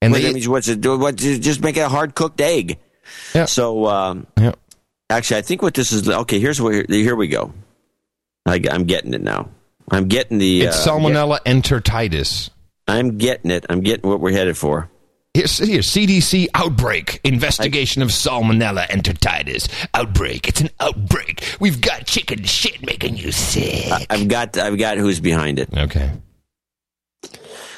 And 0.00 0.12
Well, 0.12 0.20
they, 0.20 0.28
that 0.28 0.34
means 0.34 0.48
what's 0.48 0.68
it 0.68 0.80
do? 0.80 0.98
What 0.98 1.16
just 1.16 1.62
make 1.62 1.76
it 1.76 1.80
a 1.80 1.88
hard 1.88 2.14
cooked 2.14 2.40
egg? 2.40 2.78
Yeah. 3.34 3.44
So 3.44 3.86
um, 3.86 4.26
yeah. 4.38 4.52
actually, 5.10 5.38
I 5.38 5.42
think 5.42 5.62
what 5.62 5.74
this 5.74 5.92
is. 5.92 6.08
Okay, 6.08 6.40
here's 6.40 6.60
where 6.60 6.84
here 6.88 7.14
we 7.14 7.28
go. 7.28 7.52
I, 8.46 8.60
am 8.70 8.84
getting 8.84 9.14
it 9.14 9.22
now. 9.22 9.50
I'm 9.90 10.08
getting 10.08 10.38
the. 10.38 10.62
it's 10.62 10.86
uh, 10.86 10.90
salmonella 10.90 11.40
enteritis. 11.44 12.50
I'm 12.88 13.18
getting 13.18 13.50
it. 13.50 13.66
I'm 13.68 13.80
getting 13.80 14.08
what 14.08 14.20
we're 14.20 14.32
headed 14.32 14.56
for. 14.56 14.90
Here's, 15.34 15.56
here, 15.56 15.80
CDC 15.80 16.48
outbreak 16.54 17.18
investigation 17.24 18.02
of 18.02 18.08
salmonella 18.10 18.86
enteritis 18.88 19.66
outbreak. 19.94 20.46
It's 20.46 20.60
an 20.60 20.68
outbreak. 20.78 21.56
We've 21.58 21.80
got 21.80 22.06
chicken 22.06 22.44
shit 22.44 22.84
making 22.84 23.16
you 23.16 23.32
sick. 23.32 23.90
I- 23.90 24.06
I've 24.10 24.28
got. 24.28 24.58
I've 24.58 24.78
got 24.78 24.98
who's 24.98 25.20
behind 25.20 25.58
it. 25.58 25.70
okay. 25.74 26.10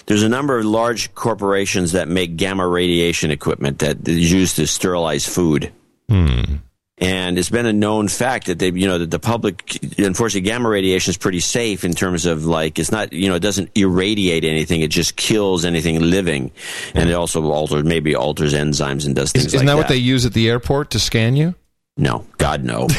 There's 0.07 0.23
a 0.25 0.29
number 0.29 0.59
of 0.59 0.67
large 0.67 1.15
corporations 1.15 1.93
that 1.93 2.09
make 2.09 2.37
gamma 2.37 2.67
radiation 2.69 3.31
equipment 3.31 3.79
that 3.79 4.07
is 4.07 4.31
used 4.33 4.57
to 4.57 4.67
sterilize 4.67 5.25
food. 5.27 5.73
Hmm. 6.11 6.57
And 6.99 7.39
it's 7.39 7.51
been 7.51 7.67
a 7.67 7.73
known 7.73 8.07
fact 8.07 8.47
that 8.47 8.61
they, 8.61 8.71
you 8.71 8.87
know, 8.87 8.99
that 8.99 9.11
the 9.11 9.19
public, 9.19 9.81
unfortunately, 9.99 10.43
gamma 10.43 10.69
radiation 10.69 11.11
is 11.11 11.17
pretty 11.17 11.41
safe 11.41 11.85
in 11.85 11.93
terms 11.93 12.25
of 12.25 12.45
like, 12.45 12.79
it's 12.79 12.93
not, 12.93 13.13
you 13.13 13.29
know, 13.29 13.35
it 13.35 13.41
doesn't 13.41 13.71
irradiate 13.75 14.45
anything. 14.45 14.81
It 14.81 14.91
just 14.91 15.17
kills 15.17 15.65
anything 15.65 16.01
living. 16.01 16.53
And 16.95 17.11
it 17.11 17.15
also 17.15 17.43
alters, 17.51 17.83
maybe 17.83 18.15
alters 18.15 18.55
enzymes 18.55 19.07
and 19.07 19.15
does 19.17 19.33
things 19.33 19.47
Isn't 19.47 19.59
like 19.61 19.67
that 19.67 19.73
that. 19.73 19.77
what 19.77 19.89
they 19.89 19.97
use 19.97 20.25
at 20.25 20.35
the 20.35 20.49
airport 20.49 20.91
to 20.91 21.01
scan 21.01 21.35
you? 21.35 21.57
No, 21.97 22.27
God, 22.39 22.63
no. 22.63 22.87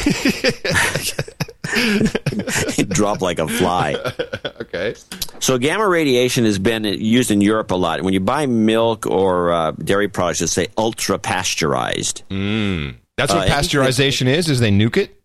it 1.74 2.88
dropped 2.88 3.22
like 3.22 3.38
a 3.38 3.48
fly. 3.48 3.94
okay. 4.60 4.94
So 5.40 5.58
gamma 5.58 5.86
radiation 5.86 6.44
has 6.44 6.58
been 6.58 6.84
used 6.84 7.30
in 7.30 7.40
Europe 7.40 7.70
a 7.70 7.74
lot. 7.74 8.02
When 8.02 8.14
you 8.14 8.20
buy 8.20 8.46
milk 8.46 9.06
or 9.06 9.52
uh, 9.52 9.70
dairy 9.72 10.08
products, 10.08 10.40
they 10.40 10.46
say 10.46 10.68
ultra 10.76 11.18
pasteurized. 11.18 12.22
Mm. 12.30 12.96
That's 13.16 13.32
what 13.32 13.48
Uh, 13.48 13.52
pasteurization 13.52 14.26
is. 14.26 14.48
Is 14.48 14.60
they 14.60 14.70
nuke 14.70 14.96
it? 14.98 15.20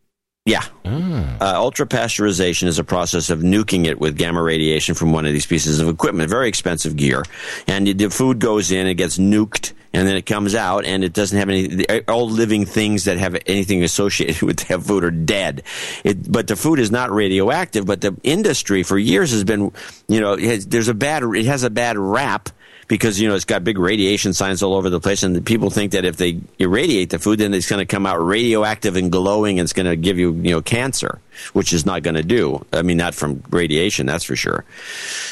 Yeah. 0.46 0.64
Ah. 0.86 1.38
Uh, 1.40 1.54
ultra 1.62 1.86
pasteurization 1.86 2.68
is 2.68 2.80
a 2.80 2.84
process 2.84 3.30
of 3.30 3.40
nuking 3.42 3.86
it 3.86 4.00
with 4.00 4.18
gamma 4.18 4.42
radiation 4.42 4.96
from 4.96 5.12
one 5.12 5.26
of 5.28 5.34
these 5.34 5.46
pieces 5.46 5.80
of 5.80 5.88
equipment. 5.88 6.30
Very 6.30 6.48
expensive 6.48 6.96
gear. 6.96 7.24
And 7.68 7.86
the 7.86 8.10
food 8.10 8.40
goes 8.40 8.72
in, 8.72 8.88
it 8.88 8.96
gets 8.96 9.20
nuked, 9.20 9.74
and 9.94 10.08
then 10.08 10.16
it 10.16 10.26
comes 10.26 10.56
out, 10.56 10.84
and 10.86 11.04
it 11.04 11.14
doesn't 11.14 11.38
have 11.38 11.50
any. 11.50 11.86
All 12.08 12.28
living 12.28 12.66
things 12.66 13.04
that 13.04 13.18
have 13.20 13.38
anything 13.46 13.84
associated 13.84 14.42
with 14.48 14.68
that 14.68 14.82
food 14.82 15.04
are 15.04 15.12
dead. 15.12 15.62
It, 16.04 16.32
but 16.32 16.48
the 16.48 16.56
food 16.56 16.80
is 16.80 16.90
not 16.90 17.12
radioactive. 17.12 17.86
But 17.86 18.02
the 18.02 18.16
industry 18.24 18.82
for 18.82 18.98
years 18.98 19.32
has 19.32 19.44
been, 19.44 19.72
you 20.08 20.22
know, 20.22 20.34
it 20.34 20.44
has, 20.46 20.66
there's 20.66 20.88
a 20.88 20.96
bad. 20.96 21.24
It 21.24 21.46
has 21.46 21.64
a 21.64 21.70
bad 21.70 21.98
rap 22.00 22.50
because 22.92 23.22
you 23.22 23.30
know 23.30 23.36
it's 23.36 23.46
got 23.46 23.64
big 23.64 23.80
radiation 23.80 24.34
signs 24.34 24.62
all 24.62 24.74
over 24.74 24.90
the 24.90 25.00
place, 25.00 25.24
and 25.24 25.46
people 25.46 25.70
think 25.70 25.94
that 25.94 26.04
if 26.04 26.18
they 26.18 26.42
irradiate 26.60 27.10
the 27.10 27.20
food, 27.20 27.40
then 27.40 27.54
it's 27.54 27.70
going 27.70 27.80
to 27.80 27.86
come 27.86 28.06
out 28.06 28.18
radioactive 28.18 28.98
and 28.98 29.10
glowing, 29.10 29.60
and 29.60 29.66
it's 29.66 29.72
going 29.72 29.86
to 29.86 29.96
give 29.96 30.20
you 30.20 30.34
you 30.34 30.52
know 30.52 30.62
cancer, 30.62 31.22
which 31.54 31.72
is 31.72 31.86
not 31.86 32.04
going 32.04 32.16
to 32.16 32.24
do. 32.24 32.66
I 32.74 32.82
mean, 32.82 32.98
not 32.98 33.16
from 33.16 33.44
radiation, 33.50 34.08
that's 34.08 34.26
for 34.26 34.36
sure. 34.36 34.66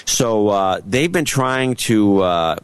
So 0.06 0.48
uh, 0.48 0.80
they've 0.88 1.12
been 1.12 1.26
trying 1.26 1.76
to. 1.76 2.22
Uh, 2.22 2.56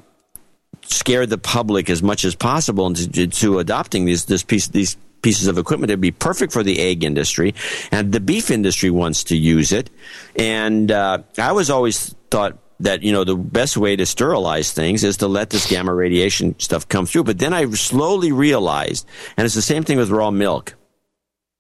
scare 0.88 1.26
the 1.26 1.38
public 1.40 1.90
as 1.90 2.04
much 2.04 2.24
as 2.24 2.36
possible 2.36 2.86
into 2.86 3.26
to 3.26 3.58
adopting 3.58 4.06
these 4.06 4.26
this 4.26 4.44
piece 4.44 4.68
these 4.68 4.98
pieces 5.24 5.48
of 5.48 5.58
equipment 5.58 5.90
It'd 5.90 6.00
be 6.00 6.12
perfect 6.12 6.54
for 6.54 6.62
the 6.62 6.80
egg 6.80 7.04
industry, 7.04 7.56
and 7.92 8.12
the 8.12 8.20
beef 8.20 8.52
industry 8.52 8.92
wants 8.92 9.24
to 9.26 9.36
use 9.36 9.72
it. 9.72 9.90
And 10.36 10.92
uh, 10.92 11.24
I 11.40 11.54
was 11.54 11.72
always 11.72 12.14
thought 12.30 12.60
that 12.80 13.04
you 13.04 13.12
know 13.12 13.24
the 13.24 13.36
best 13.36 13.78
way 13.78 13.96
to 13.96 14.06
sterilize 14.06 14.72
things 14.72 15.04
is 15.04 15.18
to 15.18 15.28
let 15.28 15.50
this 15.50 15.70
gamma 15.70 15.94
radiation 15.94 16.60
stuff 16.60 16.88
come 16.88 17.06
through. 17.06 17.24
But 17.24 17.40
then 17.40 17.54
I 17.54 17.70
slowly 17.72 18.32
realized, 18.32 19.08
and 19.38 19.46
it's 19.46 19.56
the 19.56 19.62
same 19.62 19.84
thing 19.84 19.98
with 19.98 20.10
raw 20.10 20.32
milk. 20.32 20.76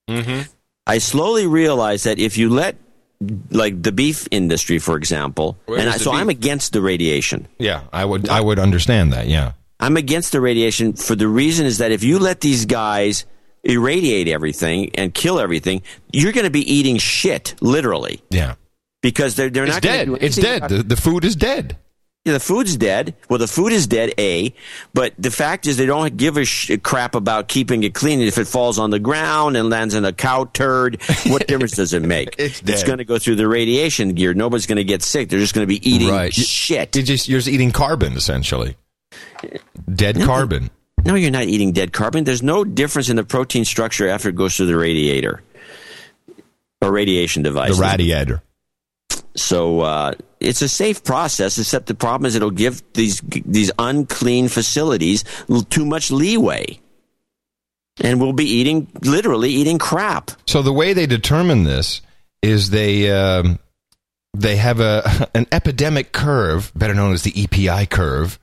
Mm-hmm. 0.09 0.41
I 0.87 0.97
slowly 0.99 1.47
realized 1.47 2.05
that 2.05 2.19
if 2.19 2.37
you 2.37 2.49
let 2.49 2.77
like 3.49 3.81
the 3.81 3.91
beef 3.91 4.27
industry, 4.31 4.79
for 4.79 4.97
example, 4.97 5.57
Where 5.65 5.79
and 5.79 5.89
I, 5.89 5.97
so 5.97 6.11
I'm 6.11 6.29
against 6.29 6.73
the 6.73 6.81
radiation. 6.81 7.47
Yeah, 7.57 7.83
I 7.91 8.05
would. 8.05 8.29
I 8.29 8.41
would 8.41 8.59
understand 8.59 9.13
that. 9.13 9.27
Yeah. 9.27 9.53
I'm 9.79 9.97
against 9.97 10.31
the 10.31 10.39
radiation 10.39 10.93
for 10.93 11.15
the 11.15 11.27
reason 11.27 11.65
is 11.65 11.79
that 11.79 11.91
if 11.91 12.03
you 12.03 12.17
let 12.17 12.39
these 12.41 12.65
guys 12.65 13.25
irradiate 13.63 14.27
everything 14.27 14.91
and 14.95 15.13
kill 15.13 15.39
everything, 15.39 15.81
you're 16.13 16.31
going 16.31 16.45
to 16.45 16.51
be 16.51 16.71
eating 16.71 16.97
shit, 16.97 17.55
literally, 17.61 18.21
Yeah. 18.29 18.55
Because 19.05 19.35
they're 19.35 19.51
they're 19.51 19.65
It's 19.65 19.75
not 19.75 19.83
dead. 19.83 20.09
It's 20.19 20.35
dead. 20.35 20.67
The, 20.67 20.81
the 20.81 20.95
food 20.95 21.25
is 21.25 21.35
dead. 21.35 21.77
Yeah, 22.25 22.33
the 22.33 22.39
food's 22.39 22.75
dead. 22.75 23.13
Well, 23.29 23.37
the 23.37 23.47
food 23.47 23.71
is 23.71 23.85
dead, 23.85 24.15
A. 24.17 24.51
But 24.95 25.13
the 25.19 25.29
fact 25.29 25.67
is, 25.67 25.77
they 25.77 25.85
don't 25.85 26.17
give 26.17 26.37
a 26.37 26.43
sh- 26.45 26.71
crap 26.81 27.13
about 27.13 27.47
keeping 27.47 27.83
it 27.83 27.93
clean. 27.93 28.19
If 28.19 28.39
it 28.39 28.47
falls 28.47 28.79
on 28.79 28.89
the 28.89 28.97
ground 28.97 29.55
and 29.55 29.69
lands 29.69 29.93
in 29.93 30.05
a 30.05 30.11
cow 30.11 30.45
turd, 30.45 31.03
what 31.27 31.47
difference 31.47 31.73
does 31.73 31.93
it 31.93 32.01
make? 32.01 32.33
It's 32.39 32.61
dead. 32.61 32.83
going 32.87 32.97
to 32.97 33.05
go 33.05 33.19
through 33.19 33.35
the 33.35 33.47
radiation 33.47 34.15
gear. 34.15 34.33
Nobody's 34.33 34.65
going 34.65 34.77
to 34.77 34.83
get 34.83 35.03
sick. 35.03 35.29
They're 35.29 35.37
just 35.39 35.53
going 35.53 35.67
to 35.67 35.71
be 35.71 35.87
eating 35.87 36.09
Right. 36.09 36.33
Shit. 36.33 36.95
You're 36.95 37.05
just 37.05 37.29
you're 37.29 37.37
just 37.37 37.47
eating 37.47 37.71
carbon 37.71 38.13
essentially. 38.13 38.75
Dead 39.93 40.19
carbon. 40.19 40.71
No, 41.05 41.13
you're 41.13 41.29
not 41.29 41.43
eating 41.43 41.73
dead 41.73 41.93
carbon. 41.93 42.23
There's 42.23 42.41
no 42.41 42.63
difference 42.63 43.09
in 43.09 43.17
the 43.17 43.23
protein 43.23 43.65
structure 43.65 44.07
after 44.07 44.29
it 44.29 44.35
goes 44.35 44.57
through 44.57 44.65
the 44.65 44.77
radiator 44.77 45.43
or 46.81 46.91
radiation 46.91 47.43
device. 47.43 47.75
The 47.77 47.83
radiator. 47.83 48.41
So 49.35 49.81
uh, 49.81 50.13
it's 50.39 50.61
a 50.61 50.69
safe 50.69 51.03
process, 51.03 51.57
except 51.57 51.87
the 51.87 51.95
problem 51.95 52.25
is 52.25 52.35
it'll 52.35 52.51
give 52.51 52.81
these 52.93 53.19
these 53.21 53.71
unclean 53.77 54.47
facilities 54.47 55.23
too 55.69 55.85
much 55.85 56.11
leeway, 56.11 56.79
and 58.01 58.21
we'll 58.21 58.33
be 58.33 58.45
eating 58.45 58.87
literally 59.01 59.49
eating 59.49 59.77
crap. 59.77 60.31
So 60.47 60.61
the 60.61 60.73
way 60.73 60.93
they 60.93 61.05
determine 61.05 61.63
this 61.63 62.01
is 62.41 62.69
they 62.69 63.11
um, 63.11 63.59
they 64.33 64.55
have 64.55 64.79
a 64.79 65.29
an 65.35 65.47
epidemic 65.51 66.11
curve, 66.11 66.71
better 66.75 66.93
known 66.93 67.13
as 67.13 67.23
the 67.23 67.33
EPI 67.35 67.87
curve, 67.87 68.39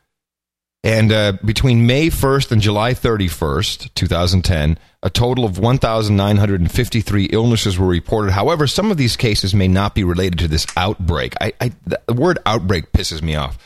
and 0.84 1.12
uh, 1.12 1.32
between 1.44 1.86
May 1.86 2.08
1st 2.08 2.52
and 2.52 2.60
July 2.60 2.92
31st, 2.92 3.94
2010, 3.94 4.78
a 5.04 5.10
total 5.10 5.44
of 5.44 5.58
1,953 5.58 7.24
illnesses 7.26 7.78
were 7.78 7.86
reported. 7.86 8.32
However, 8.32 8.66
some 8.66 8.90
of 8.90 8.96
these 8.96 9.16
cases 9.16 9.54
may 9.54 9.68
not 9.68 9.94
be 9.94 10.02
related 10.02 10.40
to 10.40 10.48
this 10.48 10.66
outbreak. 10.76 11.34
I, 11.40 11.52
I, 11.60 11.72
the 11.86 12.14
word 12.14 12.38
outbreak 12.46 12.92
pisses 12.92 13.22
me 13.22 13.36
off. 13.36 13.58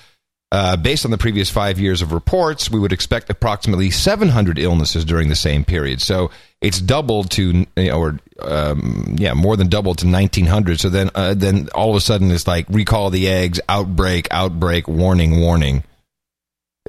Uh, 0.52 0.76
based 0.76 1.04
on 1.04 1.10
the 1.10 1.18
previous 1.18 1.50
five 1.50 1.80
years 1.80 2.02
of 2.02 2.12
reports, 2.12 2.70
we 2.70 2.78
would 2.78 2.92
expect 2.92 3.28
approximately 3.30 3.90
700 3.90 4.58
illnesses 4.58 5.04
during 5.04 5.28
the 5.28 5.34
same 5.34 5.64
period. 5.64 6.00
So 6.00 6.30
it's 6.60 6.80
doubled 6.80 7.30
to, 7.32 7.66
you 7.76 7.88
know, 7.88 7.98
or 7.98 8.18
um, 8.40 9.16
yeah, 9.18 9.34
more 9.34 9.56
than 9.56 9.68
doubled 9.68 9.98
to 9.98 10.06
1900. 10.06 10.80
So 10.80 10.88
then, 10.88 11.10
uh, 11.14 11.34
then 11.34 11.68
all 11.74 11.90
of 11.90 11.96
a 11.96 12.00
sudden, 12.00 12.30
it's 12.30 12.46
like 12.46 12.66
recall 12.68 13.10
the 13.10 13.26
eggs, 13.28 13.60
outbreak, 13.68 14.28
outbreak, 14.30 14.86
warning, 14.86 15.40
warning. 15.40 15.82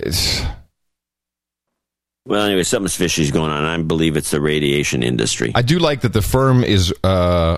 It's 0.02 0.42
Well, 2.26 2.44
anyway, 2.46 2.64
something's 2.64 2.96
fishy 2.96 3.22
is 3.22 3.32
going 3.32 3.52
on. 3.52 3.64
I 3.64 3.78
believe 3.82 4.18
it's 4.18 4.32
the 4.32 4.42
radiation 4.42 5.04
industry. 5.04 5.52
I 5.56 5.62
do 5.62 5.80
like 5.80 6.02
that 6.02 6.14
the 6.14 6.22
firm 6.22 6.64
is 6.64 6.94
uh, 7.04 7.58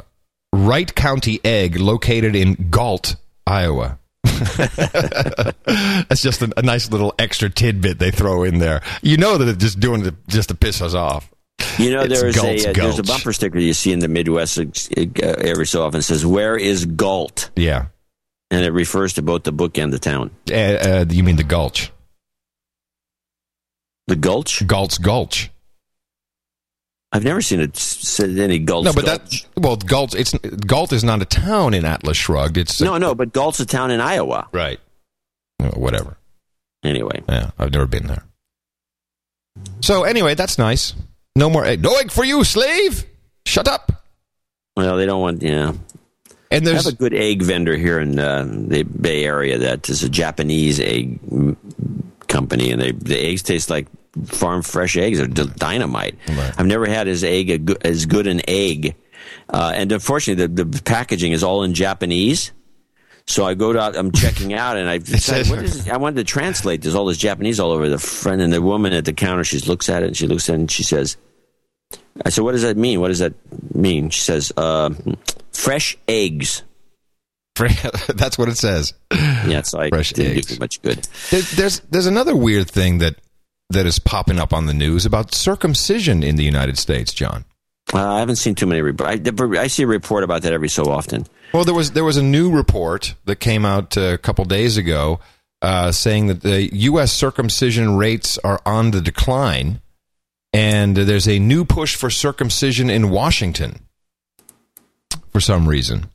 Wright 0.53 0.93
County 0.93 1.39
Egg, 1.43 1.77
located 1.79 2.35
in 2.35 2.67
Galt, 2.69 3.15
Iowa. 3.47 3.97
That's 4.23 6.21
just 6.21 6.41
a, 6.41 6.51
a 6.57 6.61
nice 6.61 6.91
little 6.91 7.13
extra 7.19 7.49
tidbit 7.49 7.99
they 7.99 8.11
throw 8.11 8.43
in 8.43 8.59
there. 8.59 8.81
You 9.01 9.17
know 9.17 9.37
that 9.37 9.47
it's 9.47 9.57
just 9.63 9.79
doing 9.79 10.05
it 10.05 10.15
just 10.27 10.49
to 10.49 10.55
piss 10.55 10.81
us 10.81 10.93
off. 10.93 11.29
You 11.77 11.91
know, 11.91 12.01
It's 12.01 12.21
there's 12.21 12.35
Galt's 12.35 12.65
a 12.65 12.69
uh, 12.69 12.73
there's 12.73 12.99
a 12.99 13.03
bumper 13.03 13.33
sticker 13.33 13.59
you 13.59 13.73
see 13.73 13.91
in 13.91 13.99
the 13.99 14.07
Midwest 14.07 14.57
uh, 14.59 14.65
every 15.21 15.67
so 15.67 15.83
often 15.83 16.01
says 16.01 16.25
"Where 16.25 16.55
is 16.57 16.85
Galt?" 16.85 17.49
Yeah. 17.55 17.87
and 18.51 18.63
it 18.65 18.71
refers 18.71 19.13
to 19.13 19.21
both 19.21 19.43
the 19.43 19.51
book 19.51 19.77
and 19.77 19.91
the 19.91 19.99
town. 19.99 20.31
Uh, 20.49 20.53
uh, 20.55 21.05
you 21.09 21.23
mean 21.23 21.35
the 21.35 21.43
Gulch? 21.43 21.91
The 24.09 24.15
Gulch? 24.15 24.65
Galt's 24.67 24.97
Gulch. 24.97 25.51
I've 27.11 27.23
never 27.23 27.41
seen 27.41 27.59
it 27.59 27.75
said 27.77 28.37
any 28.37 28.59
Gulch. 28.59 28.85
no, 28.85 28.93
but 28.93 29.05
Gulch. 29.05 29.43
that 29.43 29.61
well, 29.61 29.75
Galt. 29.77 30.15
It's 30.15 30.33
Galt 30.33 30.91
is 30.93 31.03
not 31.03 31.21
a 31.21 31.25
town 31.25 31.73
in 31.73 31.85
Atlas 31.85 32.17
Shrugged. 32.17 32.57
It's 32.57 32.81
no, 32.81 32.97
no, 32.97 33.15
but 33.15 33.33
Galt's 33.33 33.59
a 33.59 33.65
town 33.65 33.91
in 33.91 33.99
Iowa. 34.01 34.47
right. 34.51 34.79
Uh, 35.61 35.71
whatever. 35.71 36.17
Anyway, 36.83 37.21
Yeah, 37.27 37.51
I've 37.59 37.71
never 37.73 37.85
been 37.85 38.07
there. 38.07 38.23
So 39.81 40.03
anyway, 40.05 40.33
that's 40.35 40.57
nice. 40.57 40.93
No 41.35 41.49
more 41.49 41.65
egg. 41.65 41.81
No 41.81 41.95
egg 41.97 42.11
for 42.11 42.23
you, 42.23 42.43
slave. 42.43 43.03
Shut 43.45 43.67
up. 43.67 43.91
well, 44.77 44.95
they 44.95 45.05
don't 45.05 45.21
want 45.21 45.41
yeah. 45.43 45.73
And 46.51 46.67
I 46.67 46.71
there's 46.71 46.85
have 46.85 46.93
a 46.93 46.97
good 46.97 47.13
egg 47.13 47.43
vendor 47.43 47.75
here 47.75 47.99
in 47.99 48.17
uh, 48.17 48.45
the 48.49 48.83
Bay 48.83 49.25
Area 49.25 49.57
that 49.59 49.89
is 49.89 50.01
a 50.03 50.09
Japanese 50.09 50.79
egg 50.79 51.19
company, 52.27 52.71
and 52.71 52.81
they 52.81 52.91
the 52.91 53.19
eggs 53.19 53.43
taste 53.43 53.69
like 53.69 53.87
farm 54.25 54.61
fresh 54.61 54.97
eggs. 54.97 55.17
They're 55.17 55.27
dynamite. 55.45 56.17
Right. 56.27 56.53
I've 56.57 56.65
never 56.65 56.87
had 56.87 57.07
as 57.07 57.23
egg 57.23 57.69
a 57.69 57.87
as 57.87 58.05
good 58.05 58.27
an 58.27 58.41
egg, 58.47 58.95
uh, 59.49 59.71
and 59.75 59.91
unfortunately, 59.91 60.47
the, 60.47 60.63
the 60.65 60.81
packaging 60.83 61.31
is 61.31 61.43
all 61.43 61.63
in 61.63 61.73
Japanese. 61.73 62.51
So 63.27 63.45
I 63.45 63.53
go 63.53 63.73
to, 63.73 63.79
I'm 63.79 64.11
checking 64.11 64.55
out, 64.55 64.75
and 64.77 64.89
I 64.89 64.97
decided, 64.97 65.63
is, 65.63 65.87
I 65.87 65.97
wanted 65.97 66.15
to 66.15 66.23
translate. 66.23 66.81
There's 66.81 66.95
all 66.95 67.05
this 67.05 67.19
Japanese 67.19 67.59
all 67.59 67.71
over 67.71 67.87
the 67.87 67.99
front, 67.99 68.41
and 68.41 68.51
the 68.51 68.61
woman 68.61 68.91
at 68.91 69.05
the 69.05 69.13
counter, 69.13 69.43
she 69.43 69.59
looks 69.59 69.87
at 69.87 70.01
it, 70.01 70.07
and 70.07 70.17
she 70.17 70.25
looks 70.25 70.49
at 70.49 70.53
it, 70.55 70.59
and 70.61 70.71
she 70.71 70.81
says, 70.81 71.15
I 72.25 72.29
said, 72.29 72.43
what 72.43 72.53
does 72.53 72.63
that 72.63 72.75
mean? 72.75 72.99
What 73.01 73.09
does 73.09 73.19
that 73.19 73.33
mean? 73.75 74.09
She 74.09 74.21
says, 74.21 74.51
uh, 74.57 74.89
fresh 75.53 75.95
eggs. 76.07 76.63
that's 78.15 78.37
what 78.37 78.47
it 78.47 78.57
says. 78.57 78.93
Yeah, 79.11 79.63
so 79.63 79.79
I 79.79 79.89
Fresh 79.89 80.13
didn't 80.13 80.37
eggs. 80.37 80.47
do 80.47 80.59
much 80.59 80.81
good. 80.81 81.07
There, 81.29 81.41
there's 81.41 81.81
there's 81.91 82.05
another 82.05 82.33
weird 82.33 82.69
thing 82.71 82.99
that 82.99 83.17
that 83.69 83.85
is 83.85 83.99
popping 83.99 84.39
up 84.39 84.53
on 84.53 84.65
the 84.65 84.73
news 84.73 85.05
about 85.05 85.33
circumcision 85.33 86.23
in 86.23 86.35
the 86.35 86.43
United 86.43 86.77
States, 86.77 87.13
John. 87.13 87.45
Uh, 87.93 88.07
I 88.13 88.19
haven't 88.19 88.35
seen 88.35 88.55
too 88.55 88.67
many 88.67 88.81
reports. 88.81 89.21
I, 89.41 89.59
I 89.59 89.67
see 89.67 89.83
a 89.83 89.87
report 89.87 90.23
about 90.23 90.43
that 90.43 90.53
every 90.53 90.69
so 90.69 90.85
often. 90.85 91.25
Well, 91.53 91.65
there 91.65 91.73
was 91.73 91.91
there 91.91 92.03
was 92.03 92.17
a 92.17 92.23
new 92.23 92.51
report 92.51 93.15
that 93.25 93.37
came 93.37 93.65
out 93.65 93.97
uh, 93.97 94.01
a 94.13 94.17
couple 94.17 94.45
days 94.45 94.77
ago 94.77 95.19
uh, 95.61 95.91
saying 95.91 96.27
that 96.27 96.41
the 96.41 96.73
U.S. 96.75 97.11
circumcision 97.11 97.97
rates 97.97 98.37
are 98.39 98.61
on 98.65 98.91
the 98.91 99.01
decline, 99.01 99.81
and 100.53 100.95
there's 100.95 101.27
a 101.27 101.39
new 101.39 101.65
push 101.65 101.95
for 101.95 102.09
circumcision 102.11 102.89
in 102.89 103.09
Washington 103.09 103.79
for 105.31 105.39
some 105.39 105.67
reason. 105.67 106.09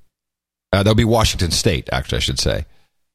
Uh, 0.73 0.79
that'll 0.79 0.95
be 0.95 1.05
Washington 1.05 1.51
State, 1.51 1.89
actually, 1.93 2.17
I 2.17 2.21
should 2.21 2.41
say. 2.41 2.67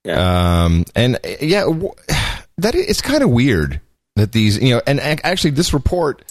Um, 0.07 0.85
and 0.95 1.15
uh, 1.15 1.29
yeah, 1.41 1.61
w- 1.61 1.91
that 2.57 2.75
it's 2.75 3.01
kind 3.01 3.23
of 3.23 3.29
weird 3.29 3.79
that 4.19 4.31
these 4.31 4.61
you 4.61 4.75
know, 4.75 4.81
and 4.85 4.99
actually 4.99 5.51
this 5.51 5.73
report. 5.73 6.23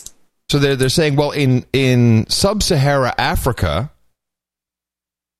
So 0.51 0.59
they're 0.59 0.77
they're 0.77 0.89
saying, 0.89 1.17
well, 1.17 1.31
in 1.31 1.67
in 1.73 2.29
sub-Sahara 2.29 3.15
Africa, 3.19 3.91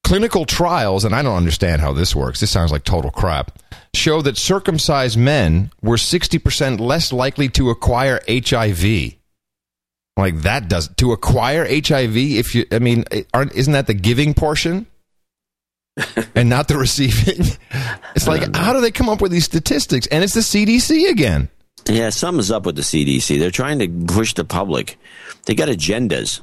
clinical 0.05 0.45
trials, 0.45 1.05
and 1.05 1.15
I 1.15 1.23
don't 1.23 1.37
understand 1.37 1.81
how 1.81 1.93
this 1.93 2.15
works. 2.15 2.41
This 2.41 2.51
sounds 2.51 2.73
like 2.73 2.85
total 2.85 3.11
crap. 3.11 3.59
Show 3.95 4.23
that 4.23 4.37
circumcised 4.37 5.19
men 5.19 5.71
were 5.83 5.97
60% 5.97 6.79
less 6.79 7.13
likely 7.13 7.49
to 7.51 7.71
acquire 7.71 8.21
HIV. 8.29 9.15
Like 10.17 10.43
that 10.43 10.69
does 10.69 10.89
to 10.97 11.13
acquire 11.13 11.65
HIV. 11.65 12.17
If 12.17 12.55
you, 12.55 12.67
I 12.73 12.81
mean, 12.81 13.05
aren't 13.33 13.55
isn't 13.55 13.73
that 13.73 13.87
the 13.87 13.95
giving 13.95 14.35
portion, 14.35 14.87
and 16.35 16.49
not 16.49 16.69
the 16.69 16.77
receiving? 16.77 17.47
It's 18.15 18.27
like 18.27 18.55
how 18.55 18.73
do 18.73 18.81
they 18.81 18.91
come 18.91 19.09
up 19.09 19.21
with 19.21 19.31
these 19.31 19.45
statistics? 19.45 20.07
And 20.09 20.25
it's 20.25 20.35
the 20.35 20.41
CDC 20.41 21.09
again. 21.09 21.49
Yeah, 21.87 22.11
something's 22.11 22.51
up 22.51 22.67
with 22.67 22.77
the 22.77 22.83
CDC. 22.83 23.39
They're 23.39 23.51
trying 23.51 23.79
to 23.79 23.89
push 24.15 24.35
the 24.35 24.45
public. 24.45 24.99
They 25.47 25.55
got 25.55 25.69
agendas. 25.69 26.41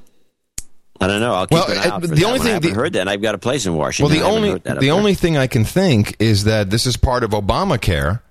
I 1.02 1.08
don't 1.08 1.20
know. 1.20 1.34
I'll 1.34 1.46
keep 1.48 1.52
Well, 1.58 1.72
an 1.72 1.78
eye 1.78 1.82
out 1.86 1.92
uh, 1.94 2.00
for 2.00 2.08
the 2.08 2.16
that 2.16 2.24
only 2.26 2.40
one. 2.40 2.48
I 2.48 2.52
haven't 2.52 2.70
the- 2.70 2.76
heard 2.76 2.94
that. 2.94 3.08
I've 3.08 3.22
got 3.22 3.36
a 3.36 3.38
place 3.38 3.66
in 3.66 3.76
Washington. 3.76 4.12
Well, 4.16 4.22
the 4.24 4.34
only 4.36 4.50
heard 4.52 4.64
that 4.64 4.72
up 4.78 4.80
the 4.80 4.88
there. 4.88 4.96
only 4.96 5.14
thing 5.14 5.38
I 5.38 5.48
can 5.48 5.66
think 5.66 6.16
is 6.20 6.46
that 6.46 6.70
this 6.70 6.86
is 6.86 6.96
part 6.98 7.24
of 7.24 7.32
Obamacare, 7.32 8.22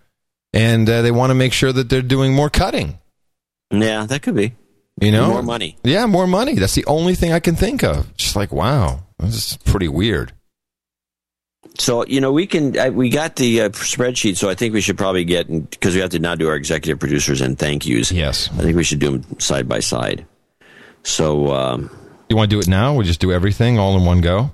and 0.53 0.89
uh, 0.89 1.03
they 1.03 1.11
want 1.11 1.31
to 1.31 1.35
make 1.35 1.53
sure 1.53 1.73
that 1.73 1.89
they're 1.91 2.01
doing 2.03 2.33
more 2.33 2.49
cutting. 2.51 2.99
Yeah, 3.71 4.07
that 4.07 4.23
could 4.23 4.35
be. 4.35 4.55
You 5.01 5.11
know, 5.13 5.29
More 5.29 5.43
money. 5.43 5.77
Yeah, 5.83 6.07
more 6.07 6.27
money. 6.29 6.55
That's 6.55 6.75
the 6.77 6.87
only 6.87 7.15
thing 7.17 7.33
I 7.33 7.41
can 7.41 7.57
think 7.57 7.83
of. 7.83 8.17
Just 8.17 8.37
like, 8.37 8.53
wow, 8.53 9.01
this 9.19 9.53
is 9.53 9.57
pretty 9.65 9.89
weird. 9.89 10.33
So 11.79 12.07
you 12.07 12.21
know 12.21 12.33
we 12.33 12.47
can 12.47 12.79
uh, 12.79 12.91
we 12.91 13.11
got 13.11 13.37
the 13.37 13.63
uh, 13.63 13.69
spreadsheet. 13.71 14.37
So 14.37 14.49
I 14.49 14.55
think 14.55 14.75
we 14.75 14.81
should 14.81 14.97
probably 14.97 15.25
get 15.25 15.49
because 15.71 15.95
we 15.95 16.01
have 16.01 16.11
to 16.11 16.21
now 16.21 16.35
do 16.35 16.49
our 16.49 16.55
executive 16.55 17.01
producers 17.01 17.41
and 17.41 17.59
thank 17.59 17.85
yous. 17.85 18.13
Yes, 18.13 18.49
I 18.53 18.63
think 18.63 18.77
we 18.77 18.85
should 18.85 19.01
do 19.01 19.19
them 19.19 19.41
side 19.41 19.69
by 19.69 19.81
side. 19.81 20.25
So 21.03 21.53
um, 21.53 21.91
You 22.29 22.37
want 22.37 22.51
to 22.51 22.57
do 22.57 22.61
it 22.61 22.69
now? 22.69 22.95
We 22.95 23.05
just 23.05 23.21
do 23.21 23.33
everything 23.33 23.79
all 23.79 23.97
in 23.97 24.05
one 24.05 24.21
go. 24.21 24.53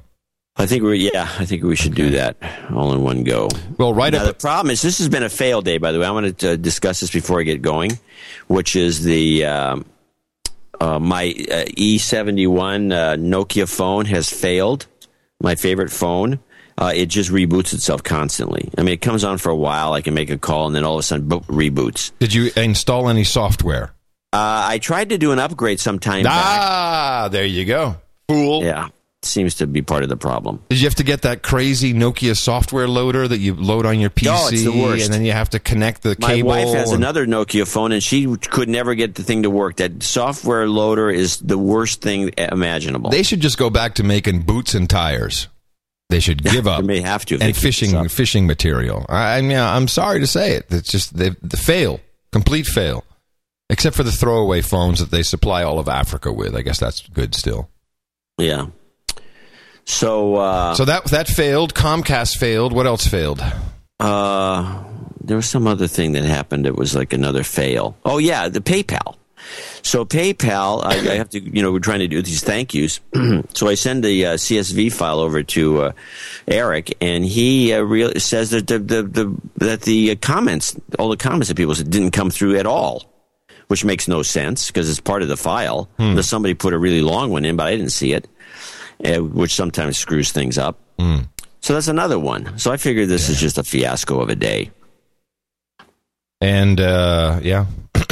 I 0.56 0.66
think 0.66 0.82
we 0.82 1.10
yeah 1.12 1.28
I 1.38 1.44
think 1.44 1.62
we 1.62 1.76
should 1.76 1.94
do 1.94 2.10
that 2.12 2.36
all 2.72 2.92
in 2.94 3.02
one 3.02 3.22
go. 3.22 3.48
Well, 3.76 3.92
right 3.92 4.12
now, 4.12 4.20
up. 4.20 4.26
the 4.26 4.34
problem 4.34 4.70
is 4.70 4.80
this 4.80 4.98
has 4.98 5.08
been 5.08 5.22
a 5.22 5.28
fail 5.28 5.60
day. 5.60 5.76
By 5.76 5.92
the 5.92 6.00
way, 6.00 6.06
I 6.06 6.10
want 6.10 6.38
to 6.38 6.52
uh, 6.52 6.56
discuss 6.56 7.00
this 7.00 7.10
before 7.10 7.38
I 7.40 7.42
get 7.42 7.60
going, 7.60 7.98
which 8.46 8.76
is 8.76 9.04
the. 9.04 9.44
Um, 9.44 9.84
uh, 10.80 10.98
my 10.98 11.24
uh, 11.26 11.68
E71 11.76 12.90
uh, 12.90 13.16
Nokia 13.16 13.68
phone 13.68 14.06
has 14.06 14.30
failed. 14.30 14.86
My 15.42 15.54
favorite 15.54 15.90
phone. 15.90 16.38
Uh, 16.78 16.92
it 16.94 17.06
just 17.06 17.30
reboots 17.30 17.74
itself 17.74 18.02
constantly. 18.02 18.70
I 18.78 18.82
mean, 18.82 18.94
it 18.94 19.00
comes 19.02 19.22
on 19.24 19.38
for 19.38 19.50
a 19.50 19.56
while. 19.56 19.92
I 19.92 20.00
can 20.00 20.14
make 20.14 20.30
a 20.30 20.38
call, 20.38 20.66
and 20.66 20.74
then 20.74 20.84
all 20.84 20.94
of 20.94 21.00
a 21.00 21.02
sudden, 21.02 21.28
boop, 21.28 21.44
reboots. 21.46 22.12
Did 22.20 22.32
you 22.32 22.50
install 22.56 23.08
any 23.08 23.24
software? 23.24 23.92
Uh, 24.32 24.64
I 24.70 24.78
tried 24.78 25.08
to 25.10 25.18
do 25.18 25.32
an 25.32 25.38
upgrade 25.38 25.80
sometime 25.80 26.22
back. 26.22 26.32
Ah, 26.60 27.28
there 27.30 27.44
you 27.44 27.64
go. 27.64 27.96
Fool. 28.28 28.62
Yeah, 28.62 28.88
seems 29.22 29.56
to 29.56 29.66
be 29.66 29.82
part 29.82 30.04
of 30.04 30.08
the 30.08 30.16
problem. 30.16 30.62
Did 30.70 30.80
you 30.80 30.86
have 30.86 30.94
to 30.94 31.02
get 31.02 31.22
that 31.22 31.42
crazy 31.42 31.92
Nokia 31.92 32.36
software 32.36 32.86
loader 32.88 33.26
that 33.26 33.38
you 33.38 33.54
load 33.56 33.84
on 33.86 33.98
your 34.00 34.08
PC? 34.08 34.28
Oh, 34.30 34.48
it's 34.50 34.62
the 34.64 34.70
worst. 34.70 35.04
And 35.06 35.12
then 35.12 35.24
you 35.24 35.32
have 35.32 35.50
to 35.50 35.58
connect 35.58 36.02
the 36.02 36.16
My 36.20 36.28
cable. 36.34 36.48
wife 36.50 36.68
has 36.74 36.92
and- 36.92 37.02
another 37.02 37.26
Nokia 37.26 37.66
phone, 37.66 37.90
and 37.92 38.02
she 38.02 38.26
could 38.36 38.68
never 38.68 38.94
get 38.94 39.16
the 39.16 39.22
thing 39.24 39.42
to 39.42 39.50
work. 39.50 39.76
That 39.76 40.02
software 40.02 40.66
loader 40.68 41.10
is 41.10 41.38
the 41.38 41.58
worst 41.58 42.00
thing 42.00 42.30
imaginable. 42.38 43.10
They 43.10 43.24
should 43.24 43.40
just 43.40 43.58
go 43.58 43.68
back 43.68 43.96
to 43.96 44.04
making 44.04 44.42
boots 44.42 44.72
and 44.74 44.88
tires. 44.88 45.48
They 46.10 46.20
should 46.20 46.42
give 46.42 46.66
up. 46.66 46.80
They 46.80 46.86
may 46.86 47.00
have 47.00 47.24
to 47.26 47.38
and 47.40 47.56
fishing 47.56 48.08
fishing 48.08 48.46
material. 48.46 49.06
I, 49.08 49.38
I 49.38 49.40
mean, 49.42 49.56
I'm 49.58 49.88
sorry 49.88 50.20
to 50.20 50.26
say 50.26 50.52
it. 50.56 50.66
It's 50.70 50.90
just 50.90 51.16
they 51.16 51.30
the 51.40 51.56
fail, 51.56 52.00
complete 52.32 52.66
fail. 52.66 53.04
Except 53.70 53.94
for 53.94 54.02
the 54.02 54.10
throwaway 54.12 54.60
phones 54.62 54.98
that 54.98 55.12
they 55.12 55.22
supply 55.22 55.62
all 55.62 55.78
of 55.78 55.88
Africa 55.88 56.32
with. 56.32 56.56
I 56.56 56.62
guess 56.62 56.80
that's 56.80 57.06
good 57.08 57.34
still. 57.36 57.70
Yeah. 58.36 58.66
So, 59.84 60.34
uh, 60.36 60.74
So 60.74 60.84
that 60.84 61.04
that 61.06 61.28
failed. 61.28 61.74
Comcast 61.74 62.36
failed. 62.36 62.72
What 62.72 62.86
else 62.86 63.06
failed? 63.06 63.40
uh, 64.00 64.84
there 65.22 65.36
was 65.36 65.46
some 65.46 65.66
other 65.68 65.86
thing 65.86 66.12
that 66.12 66.24
happened. 66.24 66.66
It 66.66 66.74
was 66.76 66.94
like 66.96 67.12
another 67.12 67.44
fail. 67.44 67.96
Oh 68.04 68.18
yeah, 68.18 68.48
the 68.48 68.60
PayPal. 68.60 69.16
So 69.82 70.04
PayPal, 70.04 70.84
I, 70.84 71.12
I 71.12 71.16
have 71.16 71.30
to, 71.30 71.40
you 71.40 71.62
know, 71.62 71.72
we're 71.72 71.78
trying 71.80 72.00
to 72.00 72.08
do 72.08 72.22
these 72.22 72.42
thank 72.42 72.74
yous. 72.74 73.00
so 73.54 73.68
I 73.68 73.74
send 73.74 74.04
the 74.04 74.26
uh, 74.26 74.34
CSV 74.34 74.92
file 74.92 75.20
over 75.20 75.42
to 75.42 75.82
uh, 75.82 75.92
Eric, 76.46 76.96
and 77.00 77.24
he 77.24 77.72
uh, 77.72 77.80
real, 77.80 78.12
says 78.20 78.50
that 78.50 78.66
the, 78.66 78.78
the, 78.78 79.02
the 79.02 79.36
that 79.56 79.82
the 79.82 80.16
comments, 80.16 80.78
all 80.98 81.08
the 81.08 81.16
comments 81.16 81.48
that 81.48 81.56
people 81.56 81.74
said, 81.74 81.90
didn't 81.90 82.10
come 82.12 82.30
through 82.30 82.58
at 82.58 82.66
all, 82.66 83.04
which 83.68 83.84
makes 83.84 84.06
no 84.08 84.22
sense 84.22 84.66
because 84.68 84.90
it's 84.90 85.00
part 85.00 85.22
of 85.22 85.28
the 85.28 85.36
file. 85.36 85.88
Unless 86.10 86.28
somebody 86.28 86.54
put 86.54 86.74
a 86.74 86.78
really 86.78 87.02
long 87.02 87.30
one 87.30 87.44
in, 87.44 87.56
but 87.56 87.66
I 87.66 87.76
didn't 87.76 87.92
see 87.92 88.12
it, 88.12 88.28
uh, 89.04 89.22
which 89.22 89.54
sometimes 89.54 89.98
screws 89.98 90.32
things 90.32 90.58
up. 90.58 90.78
So 91.62 91.74
that's 91.74 91.88
another 91.88 92.18
one. 92.18 92.58
So 92.58 92.72
I 92.72 92.76
figured 92.76 93.08
this 93.08 93.28
is 93.28 93.38
just 93.40 93.58
a 93.58 93.62
fiasco 93.62 94.20
of 94.20 94.28
a 94.28 94.34
day. 94.34 94.70
And 96.40 96.80
uh, 96.80 97.40
yeah, 97.42 97.66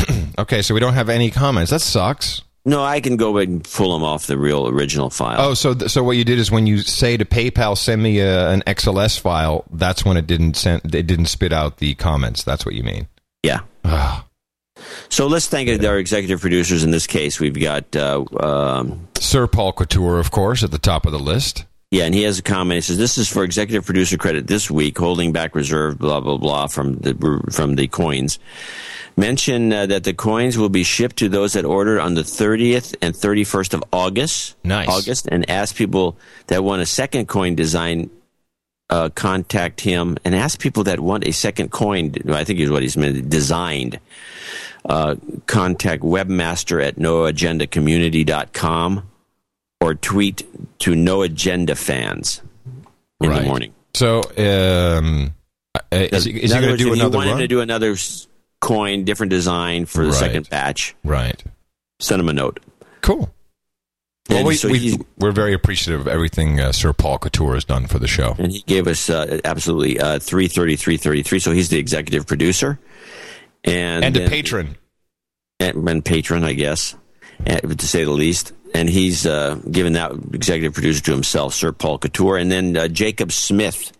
okay. 0.38 0.62
So 0.62 0.74
we 0.74 0.80
don't 0.80 0.94
have 0.94 1.08
any 1.08 1.30
comments. 1.30 1.70
That 1.70 1.80
sucks. 1.80 2.42
No, 2.64 2.84
I 2.84 3.00
can 3.00 3.16
go 3.16 3.38
and 3.38 3.64
pull 3.64 3.94
them 3.94 4.02
off 4.02 4.26
the 4.26 4.36
real 4.36 4.68
original 4.68 5.08
file. 5.08 5.40
Oh, 5.40 5.54
so 5.54 5.72
th- 5.72 5.90
so 5.90 6.02
what 6.02 6.18
you 6.18 6.24
did 6.24 6.38
is 6.38 6.50
when 6.50 6.66
you 6.66 6.78
say 6.78 7.16
to 7.16 7.24
PayPal, 7.24 7.78
send 7.78 8.02
me 8.02 8.18
a, 8.20 8.50
an 8.50 8.62
XLS 8.66 9.18
file. 9.18 9.64
That's 9.72 10.04
when 10.04 10.18
it 10.18 10.26
didn't 10.26 10.54
send. 10.54 10.94
It 10.94 11.06
didn't 11.06 11.26
spit 11.26 11.52
out 11.52 11.78
the 11.78 11.94
comments. 11.94 12.44
That's 12.44 12.66
what 12.66 12.74
you 12.74 12.82
mean. 12.82 13.08
Yeah. 13.42 13.60
So 15.08 15.26
let's 15.26 15.46
thank 15.46 15.68
our 15.82 15.98
executive 15.98 16.40
producers. 16.40 16.84
In 16.84 16.90
this 16.90 17.06
case, 17.06 17.40
we've 17.40 17.58
got 17.58 17.96
uh, 17.96 18.24
um, 18.40 19.08
Sir 19.18 19.46
Paul 19.46 19.72
Couture, 19.72 20.18
of 20.18 20.30
course, 20.30 20.62
at 20.62 20.70
the 20.70 20.78
top 20.78 21.06
of 21.06 21.12
the 21.12 21.18
list. 21.18 21.64
Yeah, 21.90 22.04
and 22.04 22.14
he 22.14 22.24
has 22.24 22.38
a 22.38 22.42
comment. 22.42 22.76
He 22.76 22.80
says, 22.82 22.98
"This 22.98 23.16
is 23.16 23.28
for 23.28 23.44
executive 23.44 23.86
producer 23.86 24.18
credit 24.18 24.46
this 24.46 24.70
week, 24.70 24.98
holding 24.98 25.32
back 25.32 25.54
reserve, 25.54 25.98
blah 25.98 26.20
blah 26.20 26.36
blah, 26.36 26.66
from 26.66 26.96
the 26.96 27.14
from 27.50 27.76
the 27.76 27.88
coins. 27.88 28.38
Mention 29.18 29.72
uh, 29.72 29.86
that 29.86 30.04
the 30.04 30.14
coins 30.14 30.56
will 30.56 30.68
be 30.68 30.84
shipped 30.84 31.16
to 31.16 31.28
those 31.28 31.54
that 31.54 31.64
order 31.64 32.00
on 32.00 32.14
the 32.14 32.22
30th 32.22 32.94
and 33.02 33.14
31st 33.14 33.74
of 33.74 33.82
August. 33.92 34.54
Nice. 34.64 34.88
August, 34.88 35.26
and 35.30 35.48
ask 35.50 35.74
people 35.74 36.16
that 36.46 36.62
want 36.64 36.80
a 36.82 36.86
second 36.86 37.26
coin 37.28 37.54
design." 37.54 38.10
Uh, 38.90 39.10
contact 39.10 39.82
him 39.82 40.16
and 40.24 40.34
ask 40.34 40.58
people 40.60 40.84
that 40.84 40.98
want 40.98 41.22
a 41.26 41.30
second 41.30 41.70
coin. 41.70 42.10
I 42.32 42.42
think 42.44 42.58
is 42.58 42.70
what 42.70 42.80
he's 42.80 42.96
meant 42.96 43.28
designed. 43.28 44.00
Uh, 44.82 45.16
contact 45.46 46.02
webmaster 46.02 46.82
at 46.82 46.96
noagendacommunity.com 46.96 49.02
or 49.82 49.94
tweet 49.94 50.78
to 50.78 50.94
no 50.94 51.20
agenda 51.20 51.74
fans 51.74 52.40
in 53.20 53.28
Right. 53.28 53.42
the 53.42 53.46
morning. 53.46 53.74
So, 53.92 54.22
um, 54.38 55.34
uh, 55.74 55.80
is 55.92 56.24
he, 56.24 56.30
is 56.42 56.54
he 56.54 56.58
going 56.60 56.72
to 56.72 56.78
do 56.78 56.94
another 56.94 57.10
you 57.10 57.14
want 57.16 57.26
him 57.26 57.32
run? 57.32 57.40
to 57.40 57.48
do 57.48 57.60
another 57.60 57.94
coin, 58.60 59.04
different 59.04 59.30
design 59.30 59.86
for 59.86 60.02
the 60.04 60.10
Right. 60.10 60.18
second 60.18 60.48
batch, 60.50 60.94
right. 61.04 61.42
send 62.00 62.20
him 62.20 62.28
a 62.28 62.32
note. 62.32 62.60
Cool. 63.00 63.32
Well, 64.28 64.38
And 64.40 64.46
we, 64.48 64.56
so 64.56 64.68
we, 64.68 64.98
we're 65.16 65.32
very 65.32 65.54
appreciative 65.54 66.00
of 66.02 66.08
everything 66.08 66.60
uh, 66.60 66.72
Sir 66.72 66.92
Paul 66.92 67.18
Couture 67.18 67.54
has 67.54 67.64
done 67.64 67.86
for 67.86 67.98
the 67.98 68.06
show. 68.08 68.34
And 68.38 68.52
he 68.52 68.60
gave 68.66 68.86
us 68.86 69.08
uh, 69.08 69.40
absolutely 69.44 69.98
uh, 69.98 70.18
three 70.18 70.48
thirty 70.48 70.76
three 70.76 70.98
thirty 70.98 71.22
three. 71.22 71.38
So 71.38 71.52
he's 71.52 71.70
the 71.70 71.78
executive 71.78 72.26
producer 72.26 72.78
and 73.64 74.04
And 74.04 74.14
a 74.16 74.20
then- 74.20 74.28
patron. 74.28 74.76
and, 75.60 75.88
and 75.88 76.04
patron, 76.04 76.44
I 76.44 76.52
guess, 76.52 76.94
to 77.46 77.86
say 77.86 78.04
the 78.04 78.10
least. 78.10 78.52
And 78.74 78.86
he's 78.90 79.24
uh, 79.26 79.54
given 79.70 79.94
that 79.94 80.12
executive 80.34 80.74
producer 80.74 81.02
to 81.04 81.12
himself, 81.12 81.54
Sir 81.54 81.72
Paul 81.72 81.98
Couture, 81.98 82.36
and 82.36 82.50
then 82.52 82.76
uh, 82.76 82.86
Jacob 82.88 83.32
Smith 83.32 83.92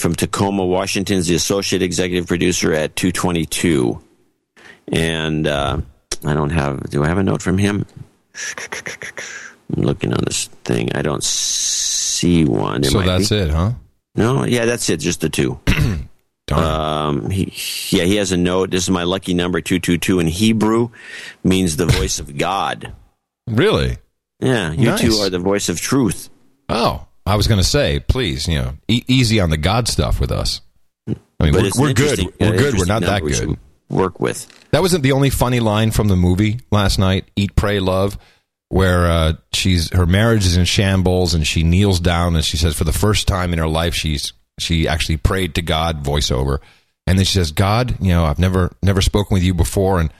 from 0.00 0.14
Tacoma, 0.14 0.64
Washington, 0.66 1.18
is 1.18 1.26
the 1.28 1.34
associate 1.34 1.82
executive 1.82 2.26
producer 2.26 2.72
at 2.72 2.96
222. 2.96 4.00
And 4.92 5.46
uh, 5.46 5.80
I 6.24 6.34
don't 6.34 6.50
have. 6.50 6.90
Do 6.90 7.04
I 7.04 7.08
have 7.08 7.18
a 7.18 7.22
note 7.22 7.42
from 7.42 7.58
him? 7.58 7.86
I'm 9.76 9.82
looking 9.84 10.12
on 10.12 10.20
this 10.24 10.46
thing. 10.64 10.90
I 10.94 11.02
don't 11.02 11.22
see 11.22 12.44
one. 12.44 12.80
There 12.82 12.90
So 12.90 13.02
that's 13.02 13.28
be. 13.28 13.36
it, 13.36 13.50
huh? 13.50 13.72
No, 14.16 14.44
yeah, 14.44 14.64
that's 14.64 14.88
it. 14.90 14.98
Just 14.98 15.20
the 15.20 15.28
two. 15.28 15.60
um, 16.52 17.30
he, 17.30 17.52
yeah, 17.96 18.04
he 18.04 18.16
has 18.16 18.32
a 18.32 18.36
note. 18.36 18.70
This 18.70 18.82
is 18.84 18.90
my 18.90 19.04
lucky 19.04 19.34
number 19.34 19.60
two 19.60 19.78
two 19.78 19.98
two 19.98 20.18
in 20.18 20.26
Hebrew, 20.26 20.90
means 21.44 21.76
the 21.76 21.86
voice 21.86 22.18
of 22.18 22.36
God. 22.36 22.92
Really? 23.46 23.98
Yeah, 24.40 24.72
you 24.72 24.86
Nice. 24.88 25.00
two 25.00 25.12
are 25.22 25.30
the 25.30 25.38
voice 25.38 25.68
of 25.68 25.80
truth. 25.80 26.28
Oh, 26.68 27.06
I 27.30 27.36
was 27.36 27.46
going 27.46 27.60
to 27.60 27.66
say, 27.66 28.00
please, 28.00 28.48
you 28.48 28.56
know, 28.56 28.76
e- 28.88 29.04
easy 29.06 29.38
on 29.38 29.50
the 29.50 29.56
God 29.56 29.86
stuff 29.86 30.18
with 30.18 30.32
us. 30.32 30.62
I 31.08 31.14
mean, 31.44 31.52
we're, 31.54 31.70
we're 31.78 31.92
good. 31.92 32.18
We're 32.40 32.56
good. 32.56 32.74
We're 32.76 32.86
not 32.86 33.02
that 33.02 33.22
we 33.22 33.30
good. 33.30 33.56
Work 33.88 34.18
with. 34.18 34.48
That 34.72 34.82
wasn't 34.82 35.04
the 35.04 35.12
only 35.12 35.30
funny 35.30 35.60
line 35.60 35.92
from 35.92 36.08
the 36.08 36.16
movie 36.16 36.58
last 36.72 36.98
night, 36.98 37.30
Eat, 37.36 37.54
Pray, 37.54 37.78
Love, 37.78 38.18
where 38.68 39.06
uh, 39.06 39.32
she's 39.52 39.92
her 39.92 40.06
marriage 40.06 40.44
is 40.44 40.56
in 40.56 40.64
shambles 40.64 41.34
and 41.34 41.46
she 41.46 41.62
kneels 41.62 42.00
down 42.00 42.34
and 42.34 42.44
she 42.44 42.56
says 42.56 42.76
for 42.76 42.84
the 42.84 42.92
first 42.92 43.28
time 43.28 43.52
in 43.52 43.60
her 43.60 43.68
life 43.68 43.94
she's 43.94 44.32
she 44.58 44.88
actually 44.88 45.16
prayed 45.16 45.54
to 45.54 45.62
God 45.62 46.02
voiceover. 46.02 46.58
And 47.06 47.16
then 47.16 47.24
she 47.24 47.34
says, 47.34 47.52
God, 47.52 47.94
you 48.00 48.08
know, 48.08 48.24
I've 48.24 48.40
never 48.40 48.72
never 48.82 49.00
spoken 49.00 49.34
with 49.34 49.44
you 49.44 49.54
before 49.54 50.00
and 50.00 50.12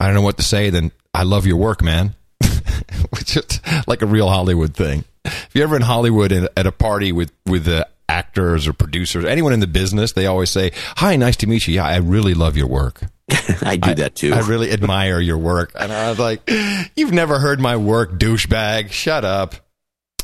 I 0.00 0.06
don't 0.06 0.14
know 0.14 0.22
what 0.22 0.36
to 0.38 0.42
say, 0.42 0.70
then 0.70 0.90
I 1.14 1.22
love 1.22 1.46
your 1.46 1.58
work, 1.58 1.80
man. 1.80 2.16
Which 3.10 3.36
is 3.36 3.60
like 3.86 4.02
a 4.02 4.06
real 4.06 4.28
Hollywood 4.28 4.74
thing. 4.74 5.04
If 5.26 5.50
you're 5.54 5.64
ever 5.64 5.76
in 5.76 5.82
Hollywood 5.82 6.32
and 6.32 6.48
at 6.56 6.66
a 6.66 6.72
party 6.72 7.12
with 7.12 7.32
with 7.44 7.64
the 7.64 7.88
actors 8.08 8.66
or 8.66 8.72
producers, 8.72 9.24
anyone 9.24 9.52
in 9.52 9.60
the 9.60 9.66
business, 9.66 10.12
they 10.12 10.26
always 10.26 10.50
say, 10.50 10.72
"Hi, 10.96 11.16
nice 11.16 11.36
to 11.36 11.46
meet 11.46 11.66
you." 11.66 11.74
Yeah, 11.74 11.86
I 11.86 11.96
really 11.96 12.34
love 12.34 12.56
your 12.56 12.68
work. 12.68 13.00
I 13.62 13.76
do 13.76 13.94
that 13.96 14.14
too. 14.14 14.32
I 14.32 14.40
really 14.40 14.70
admire 14.70 15.20
your 15.20 15.38
work, 15.38 15.72
and 15.78 15.92
I 15.92 16.10
was 16.10 16.18
like, 16.18 16.48
"You've 16.94 17.12
never 17.12 17.38
heard 17.38 17.60
my 17.60 17.76
work, 17.76 18.18
douchebag. 18.18 18.92
Shut 18.92 19.24
up." 19.24 19.56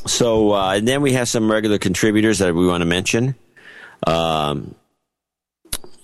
So, 0.05 0.53
uh, 0.53 0.75
and 0.75 0.87
then 0.87 1.01
we 1.01 1.13
have 1.13 1.29
some 1.29 1.49
regular 1.51 1.77
contributors 1.77 2.39
that 2.39 2.53
we 2.53 2.65
want 2.67 2.81
to 2.81 2.85
mention, 2.85 3.35
um, 4.05 4.75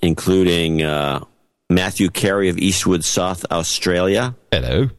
including 0.01 0.83
uh, 0.83 1.23
Matthew 1.69 2.09
Carey 2.09 2.49
of 2.49 2.57
Eastwood, 2.57 3.03
South 3.03 3.45
Australia. 3.51 4.35
Hello. 4.51 4.89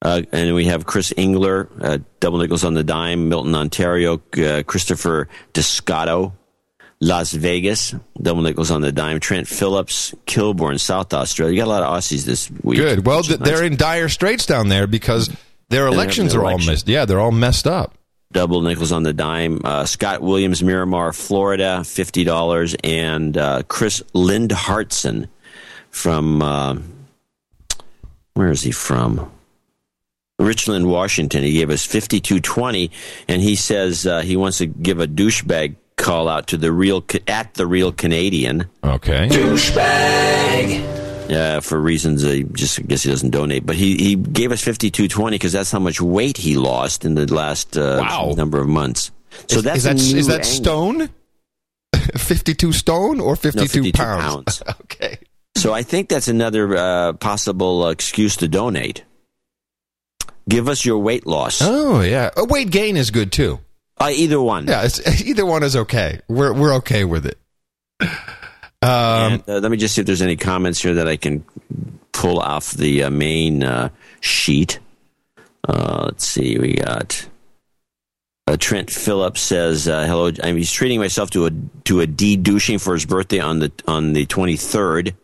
Uh, 0.00 0.22
and 0.30 0.54
we 0.54 0.66
have 0.66 0.86
Chris 0.86 1.12
Engler, 1.16 1.68
uh, 1.80 1.98
double 2.20 2.38
nickels 2.38 2.64
on 2.64 2.74
the 2.74 2.84
dime, 2.84 3.28
Milton, 3.28 3.54
Ontario. 3.54 4.20
Uh, 4.36 4.62
Christopher 4.62 5.28
Descato, 5.54 6.32
Las 7.00 7.32
Vegas, 7.32 7.94
double 8.20 8.42
nickels 8.42 8.70
on 8.70 8.80
the 8.80 8.92
dime. 8.92 9.18
Trent 9.18 9.48
Phillips, 9.48 10.14
Kilburn, 10.26 10.78
South 10.78 11.12
Australia. 11.12 11.54
You 11.54 11.60
got 11.62 11.66
a 11.68 11.70
lot 11.70 11.82
of 11.82 11.92
Aussies 11.98 12.24
this 12.24 12.48
week. 12.62 12.78
Good. 12.78 13.04
Well, 13.06 13.22
th- 13.24 13.40
they're 13.40 13.64
in 13.64 13.76
dire 13.76 14.08
straits 14.08 14.46
down 14.46 14.68
there 14.68 14.86
because 14.86 15.30
their 15.68 15.86
elections 15.88 16.34
are 16.34 16.42
all 16.44 16.50
election. 16.50 16.72
messed. 16.72 16.88
Yeah, 16.88 17.04
they're 17.04 17.20
all 17.20 17.32
messed 17.32 17.66
up. 17.66 17.94
double 18.30 18.62
nickels 18.62 18.92
on 18.92 19.02
the 19.02 19.12
dime. 19.12 19.60
Uh, 19.64 19.84
Scott 19.84 20.22
Williams, 20.22 20.62
Miramar, 20.62 21.12
Florida, 21.12 21.82
fifty 21.82 22.22
dollars, 22.22 22.76
and 22.84 23.36
uh, 23.36 23.62
Chris 23.66 24.00
Lindhartson 24.14 25.28
from 25.90 26.40
uh, 26.42 26.76
where 28.34 28.50
is 28.50 28.62
he 28.62 28.70
from? 28.70 29.32
Richland, 30.38 30.88
Washington. 30.88 31.42
He 31.42 31.52
gave 31.54 31.70
us 31.70 31.84
fifty 31.84 32.20
two 32.20 32.40
twenty, 32.40 32.90
and 33.26 33.42
he 33.42 33.56
says 33.56 34.06
uh, 34.06 34.20
he 34.20 34.36
wants 34.36 34.58
to 34.58 34.66
give 34.66 35.00
a 35.00 35.06
douchebag 35.06 35.76
call 35.96 36.28
out 36.28 36.46
to 36.48 36.56
the 36.56 36.70
real 36.70 37.04
at 37.26 37.54
the 37.54 37.66
real 37.66 37.90
Canadian. 37.92 38.66
Okay. 38.84 39.28
Douchebag. 39.28 40.96
Yeah, 41.30 41.60
for 41.60 41.78
reasons 41.78 42.24
I 42.24 42.42
just 42.42 42.78
I 42.78 42.82
guess 42.82 43.02
he 43.02 43.10
doesn't 43.10 43.30
donate, 43.30 43.66
but 43.66 43.76
he, 43.76 43.96
he 43.98 44.14
gave 44.16 44.50
us 44.52 44.62
fifty 44.62 44.90
two 44.90 45.08
twenty 45.08 45.34
because 45.34 45.52
that's 45.52 45.70
how 45.70 45.78
much 45.80 46.00
weight 46.00 46.36
he 46.38 46.56
lost 46.56 47.04
in 47.04 47.14
the 47.14 47.32
last 47.32 47.76
uh, 47.76 47.98
Wow. 48.00 48.34
number 48.36 48.60
of 48.60 48.68
months. 48.68 49.10
So 49.48 49.58
is, 49.58 49.64
that's 49.64 49.78
is 49.78 49.84
that 49.84 49.90
a 49.90 50.12
new 50.14 50.18
is 50.20 50.26
that 50.28 50.44
stone? 50.46 51.08
Fifty-two 52.16 52.72
stone 52.72 53.20
or 53.20 53.30
No, 53.32 53.34
fifty-two, 53.34 53.66
52 53.68 53.92
pounds? 53.92 54.62
pounds. 54.62 54.62
okay. 54.84 55.18
So 55.56 55.72
I 55.74 55.82
think 55.82 56.08
that's 56.08 56.28
another 56.28 56.74
uh, 56.76 57.12
possible 57.14 57.82
uh, 57.84 57.90
excuse 57.90 58.36
to 58.38 58.48
donate. 58.48 59.04
Give 60.48 60.68
us 60.68 60.84
your 60.84 60.98
weight 60.98 61.26
loss. 61.26 61.60
Oh 61.62 62.00
yeah, 62.00 62.30
a 62.36 62.44
weight 62.44 62.70
gain 62.70 62.96
is 62.96 63.10
good 63.10 63.32
too. 63.32 63.60
Uh, 63.98 64.10
either 64.12 64.40
one. 64.40 64.66
Yeah, 64.66 64.84
it's, 64.84 65.20
either 65.22 65.44
one 65.44 65.62
is 65.62 65.76
okay. 65.76 66.20
We're 66.28 66.52
we're 66.52 66.74
okay 66.76 67.04
with 67.04 67.26
it. 67.26 67.38
Um, 68.00 68.08
And, 68.82 69.42
uh, 69.48 69.58
let 69.58 69.70
me 69.70 69.76
just 69.76 69.94
see 69.94 70.00
if 70.00 70.06
there's 70.06 70.22
any 70.22 70.36
comments 70.36 70.80
here 70.80 70.94
that 70.94 71.08
I 71.08 71.16
can 71.16 71.44
pull 72.12 72.38
off 72.38 72.70
the 72.72 73.04
uh, 73.04 73.10
main 73.10 73.62
uh, 73.64 73.90
sheet. 74.20 74.78
Uh, 75.68 76.04
let's 76.06 76.24
see, 76.24 76.58
we 76.58 76.74
got 76.74 77.28
uh, 78.48 78.56
Trent 78.56 78.90
Phillips 78.90 79.42
says, 79.42 79.88
uh, 79.88 80.06
"Hello, 80.06 80.30
I'm 80.42 80.56
he's 80.56 80.72
treating 80.72 81.00
myself 81.00 81.30
to 81.30 81.46
a 81.46 81.50
to 81.84 82.00
a 82.00 82.06
D 82.06 82.36
douching 82.36 82.78
for 82.78 82.94
his 82.94 83.04
birthday 83.04 83.40
on 83.40 83.58
the 83.58 83.70
on 83.86 84.14
the 84.14 84.24
23rd. 84.26 85.14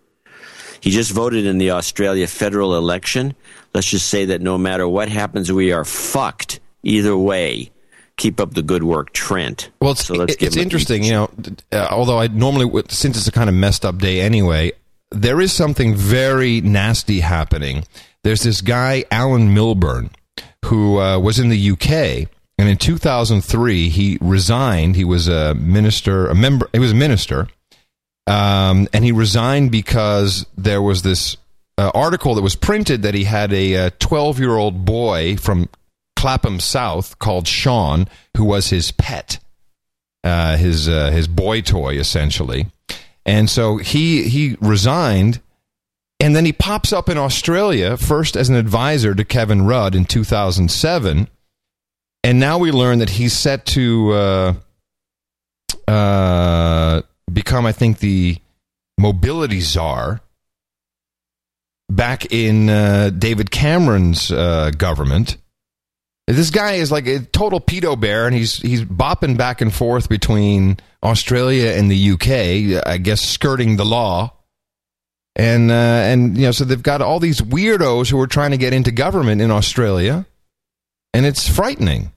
He 0.84 0.90
just 0.90 1.12
voted 1.12 1.46
in 1.46 1.56
the 1.56 1.70
Australia 1.70 2.26
federal 2.26 2.76
election. 2.76 3.34
Let's 3.72 3.86
just 3.86 4.06
say 4.06 4.26
that 4.26 4.42
no 4.42 4.58
matter 4.58 4.86
what 4.86 5.08
happens, 5.08 5.50
we 5.50 5.72
are 5.72 5.82
fucked 5.82 6.60
either 6.82 7.16
way. 7.16 7.70
Keep 8.18 8.38
up 8.38 8.52
the 8.52 8.60
good 8.60 8.84
work, 8.84 9.14
Trent. 9.14 9.70
Well, 9.80 9.92
it's, 9.92 10.04
so 10.04 10.12
let's 10.12 10.34
it's 10.34 10.58
interesting, 10.58 11.02
you 11.02 11.12
know. 11.12 11.30
Uh, 11.72 11.88
although 11.90 12.18
I 12.18 12.26
normally, 12.26 12.66
would- 12.66 12.92
since 12.92 13.16
it's 13.16 13.26
a 13.26 13.32
kind 13.32 13.48
of 13.48 13.54
messed 13.54 13.86
up 13.86 13.96
day 13.96 14.20
anyway, 14.20 14.72
there 15.10 15.40
is 15.40 15.54
something 15.54 15.94
very 15.96 16.60
nasty 16.60 17.20
happening. 17.20 17.86
There's 18.22 18.42
this 18.42 18.60
guy 18.60 19.04
Alan 19.10 19.54
Milburn 19.54 20.10
who 20.66 21.00
uh, 21.00 21.18
was 21.18 21.38
in 21.38 21.48
the 21.48 21.70
UK, 21.70 22.28
and 22.58 22.68
in 22.68 22.76
2003 22.76 23.88
he 23.88 24.18
resigned. 24.20 24.96
He 24.96 25.04
was 25.04 25.28
a 25.28 25.54
minister, 25.54 26.26
a 26.26 26.34
member. 26.34 26.68
He 26.74 26.78
was 26.78 26.92
a 26.92 26.94
minister, 26.94 27.48
um, 28.26 28.88
and 28.92 29.04
he 29.04 29.12
resigned 29.12 29.70
because 29.70 30.46
there 30.56 30.82
was 30.82 31.02
this 31.02 31.36
uh, 31.76 31.90
article 31.94 32.34
that 32.34 32.42
was 32.42 32.56
printed 32.56 33.02
that 33.02 33.14
he 33.14 33.24
had 33.24 33.52
a 33.52 33.90
12 33.90 34.38
year 34.38 34.56
old 34.56 34.84
boy 34.84 35.36
from 35.36 35.68
Clapham 36.24 36.58
South 36.58 37.18
called 37.18 37.46
Sean, 37.46 38.08
who 38.36 38.44
was 38.44 38.70
his 38.70 38.92
pet, 38.92 39.38
uh, 40.22 40.56
his 40.56 40.88
uh, 40.88 41.10
his 41.10 41.28
boy 41.28 41.60
toy 41.60 41.98
essentially, 41.98 42.68
and 43.26 43.50
so 43.50 43.76
he 43.76 44.26
he 44.26 44.56
resigned, 44.58 45.42
and 46.18 46.34
then 46.34 46.46
he 46.46 46.52
pops 46.54 46.94
up 46.94 47.10
in 47.10 47.18
Australia 47.18 47.98
first 47.98 48.36
as 48.36 48.48
an 48.48 48.54
advisor 48.54 49.14
to 49.14 49.22
Kevin 49.22 49.66
Rudd 49.66 49.94
in 49.94 50.06
2007, 50.06 51.28
and 52.22 52.40
now 52.40 52.56
we 52.56 52.72
learn 52.72 53.00
that 53.00 53.10
he's 53.10 53.34
set 53.34 53.66
to 53.66 54.12
uh, 54.12 54.54
uh, 55.86 57.02
become, 57.32 57.66
I 57.66 57.72
think, 57.72 57.98
the 57.98 58.38
mobility 58.98 59.60
czar 59.60 60.20
back 61.88 62.32
in 62.32 62.68
uh, 62.68 63.10
David 63.10 63.50
Cameron's 63.50 64.30
uh, 64.30 64.70
government. 64.76 65.36
This 66.26 66.50
guy 66.50 66.74
is 66.74 66.90
like 66.90 67.06
a 67.06 67.20
total 67.20 67.60
pedo 67.60 68.00
bear, 68.00 68.26
and 68.26 68.34
he's 68.34 68.56
he's 68.56 68.82
bopping 68.82 69.36
back 69.36 69.60
and 69.60 69.72
forth 69.72 70.08
between 70.08 70.78
Australia 71.02 71.72
and 71.72 71.90
the 71.90 72.12
UK. 72.12 72.86
I 72.86 72.96
guess 72.96 73.20
skirting 73.20 73.76
the 73.76 73.84
law, 73.84 74.32
and 75.36 75.70
uh, 75.70 75.74
and 75.74 76.36
you 76.38 76.44
know, 76.44 76.52
so 76.52 76.64
they've 76.64 76.82
got 76.82 77.02
all 77.02 77.20
these 77.20 77.42
weirdos 77.42 78.10
who 78.10 78.18
are 78.20 78.26
trying 78.26 78.52
to 78.52 78.56
get 78.56 78.72
into 78.72 78.90
government 78.90 79.42
in 79.42 79.50
Australia, 79.50 80.24
and 81.12 81.26
it's 81.26 81.46
frightening. 81.46 82.10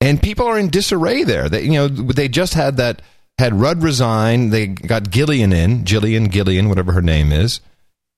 And 0.00 0.22
people 0.22 0.46
are 0.46 0.56
in 0.56 0.68
disarray 0.68 1.24
there. 1.24 1.48
They, 1.48 1.62
you 1.62 1.72
know, 1.72 1.88
they 1.88 2.28
just 2.28 2.54
had 2.54 2.76
that 2.76 3.02
had 3.38 3.54
Rudd 3.54 3.82
resign. 3.82 4.50
They 4.50 4.66
got 4.66 5.10
Gillian 5.10 5.52
in, 5.52 5.84
Gillian, 5.84 6.30
Gillian, 6.30 6.68
whatever 6.68 6.92
her 6.92 7.02
name 7.02 7.32
is, 7.32 7.60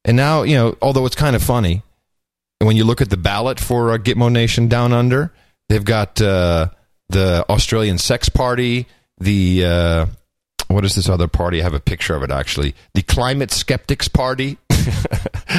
and 0.05 0.17
now 0.17 0.43
you 0.43 0.57
know. 0.57 0.77
Although 0.83 1.07
it's 1.07 1.17
kind 1.17 1.37
of 1.37 1.43
funny, 1.43 1.83
when 2.61 2.77
you 2.77 2.85
look 2.85 3.01
at 3.01 3.11
the 3.11 3.17
ballot 3.17 3.61
for 3.61 3.93
uh, 3.93 3.99
Gitmo 3.99 4.31
Nation 4.31 4.69
Down 4.69 4.93
Under, 4.93 5.33
they've 5.69 5.85
got 5.85 6.21
uh, 6.21 6.69
the 7.09 7.45
Australian 7.49 7.99
Sex 7.99 8.29
Party, 8.29 8.87
the 9.19 9.65
uh, 9.65 10.07
what 10.69 10.85
is 10.85 10.95
this 10.95 11.09
other 11.09 11.29
party? 11.29 11.61
I 11.61 11.65
have 11.65 11.75
a 11.75 11.81
picture 11.81 12.15
of 12.15 12.23
it 12.23 12.31
actually. 12.31 12.75
The 12.95 13.03
Climate 13.03 13.51
Skeptics 13.51 14.09
Party. 14.09 14.57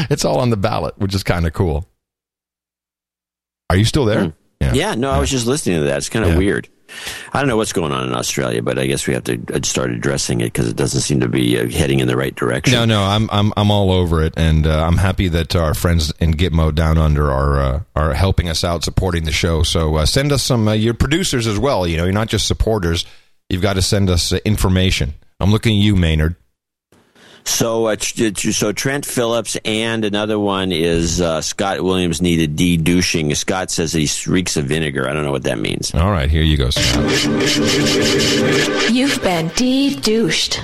it's 0.10 0.26
all 0.26 0.40
on 0.40 0.50
the 0.50 0.58
ballot, 0.58 0.98
which 0.98 1.14
is 1.14 1.22
kind 1.24 1.46
of 1.46 1.54
cool. 1.54 1.86
Are 3.70 3.76
you 3.76 3.86
still 3.86 4.06
there? 4.06 4.34
Yeah. 4.60 4.96
no, 4.96 5.10
I 5.12 5.20
was 5.20 5.30
just 5.30 5.48
listening 5.48 5.80
to 5.80 5.86
that. 5.86 5.98
It's 5.98 6.10
kind 6.10 6.26
of 6.26 6.32
Yeah. 6.32 6.38
weird. 6.38 6.70
I 7.34 7.40
don't 7.40 7.48
know 7.48 7.58
what's 7.58 7.74
going 7.74 7.92
on 7.92 8.08
in 8.08 8.14
Australia, 8.14 8.62
but 8.62 8.78
I 8.78 8.88
guess 8.88 9.08
we 9.08 9.14
have 9.14 9.24
to 9.26 9.40
uh, 9.54 9.60
start 9.64 9.92
addressing 9.92 10.42
it 10.42 10.46
because 10.46 10.68
it 10.68 10.76
doesn't 10.76 11.02
seem 11.02 11.20
to 11.22 11.28
be 11.30 11.60
uh, 11.60 11.68
heading 11.68 12.00
in 12.00 12.08
the 12.08 12.18
right 12.18 12.36
direction. 12.36 12.74
No, 12.74 12.86
no, 12.86 13.02
I'm 13.02 13.30
I'm 13.32 13.54
I'm 13.58 13.72
all 13.72 13.92
over 13.92 14.24
it, 14.24 14.34
and 14.38 14.68
uh, 14.68 14.86
I'm 14.86 14.98
happy 14.98 15.28
that 15.30 15.56
our 15.56 15.74
friends 15.74 16.14
in 16.20 16.34
Gitmo 16.34 16.74
Down 16.74 16.98
Under 16.98 17.32
are 17.32 17.60
uh, 17.60 17.80
are 17.96 18.14
helping 18.14 18.50
us 18.50 18.64
out, 18.64 18.84
supporting 18.84 19.24
the 19.24 19.32
show. 19.32 19.64
So 19.64 19.96
uh, 19.96 20.06
send 20.06 20.32
us 20.32 20.44
some. 20.44 20.68
Uh, 20.68 20.74
your 20.74 20.94
producers 20.94 21.48
as 21.48 21.60
well. 21.60 21.88
You 21.88 21.98
know, 21.98 22.04
you're 22.04 22.14
not 22.14 22.28
just 22.28 22.48
supporters. 22.48 23.06
You've 23.50 23.62
got 23.62 23.74
to 23.74 23.82
send 23.82 24.10
us 24.10 24.32
information. 24.32 25.14
I'm 25.40 25.52
looking 25.52 25.78
at 25.78 25.84
you, 25.84 25.96
Maynard. 25.96 26.36
So, 27.44 27.86
uh, 27.88 27.96
tr- 27.98 28.30
tr- 28.30 28.52
so 28.52 28.72
Trent 28.72 29.06
Phillips 29.06 29.58
and 29.66 30.06
another 30.06 30.40
one 30.40 30.72
is 30.72 31.22
uh, 31.22 31.42
Scott 31.42 31.82
Williams 31.82 32.22
needed 32.22 32.56
de-douching. 32.56 33.34
Scott 33.36 33.72
says 33.72 33.94
he 33.94 34.10
reeks 34.30 34.58
of 34.58 34.66
vinegar. 34.66 35.10
I 35.10 35.14
don't 35.14 35.24
know 35.24 35.32
what 35.32 35.44
that 35.44 35.60
means. 35.60 35.94
All 35.94 36.12
right, 36.12 36.30
here 36.30 36.44
you 36.44 36.58
go. 36.58 36.70
Scott. 36.70 37.04
You've 38.92 39.22
been 39.22 39.48
de-douched. 39.50 40.62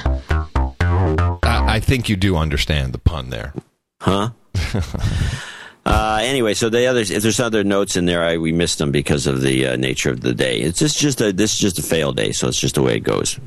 I, 1.44 1.76
I 1.76 1.80
think 1.80 2.10
you 2.10 2.16
do 2.16 2.36
understand 2.36 2.94
the 2.94 3.00
pun 3.00 3.30
there. 3.30 3.54
Huh? 4.02 4.30
uh, 5.88 6.20
anyway, 6.22 6.54
so 6.54 6.70
the 6.70 6.86
others, 6.86 7.12
if 7.12 7.24
there's 7.24 7.40
other 7.40 7.64
notes 7.64 7.96
in 7.96 8.06
there, 8.06 8.22
I, 8.22 8.36
we 8.36 8.52
missed 8.52 8.78
them 8.78 8.92
because 8.92 9.26
of 9.26 9.42
the 9.42 9.68
uh, 9.68 9.76
nature 9.78 10.12
of 10.12 10.20
the 10.20 10.34
day. 10.34 10.60
It's 10.60 10.80
just, 10.80 11.00
just 11.00 11.22
a, 11.22 11.32
this 11.32 11.54
is 11.54 11.60
just 11.60 11.80
a 11.80 11.82
fail 11.82 12.12
day, 12.12 12.34
so 12.34 12.50
it's 12.50 12.60
just 12.60 12.76
the 12.76 12.82
way 12.82 12.98
it 12.98 13.06
goes. 13.06 13.40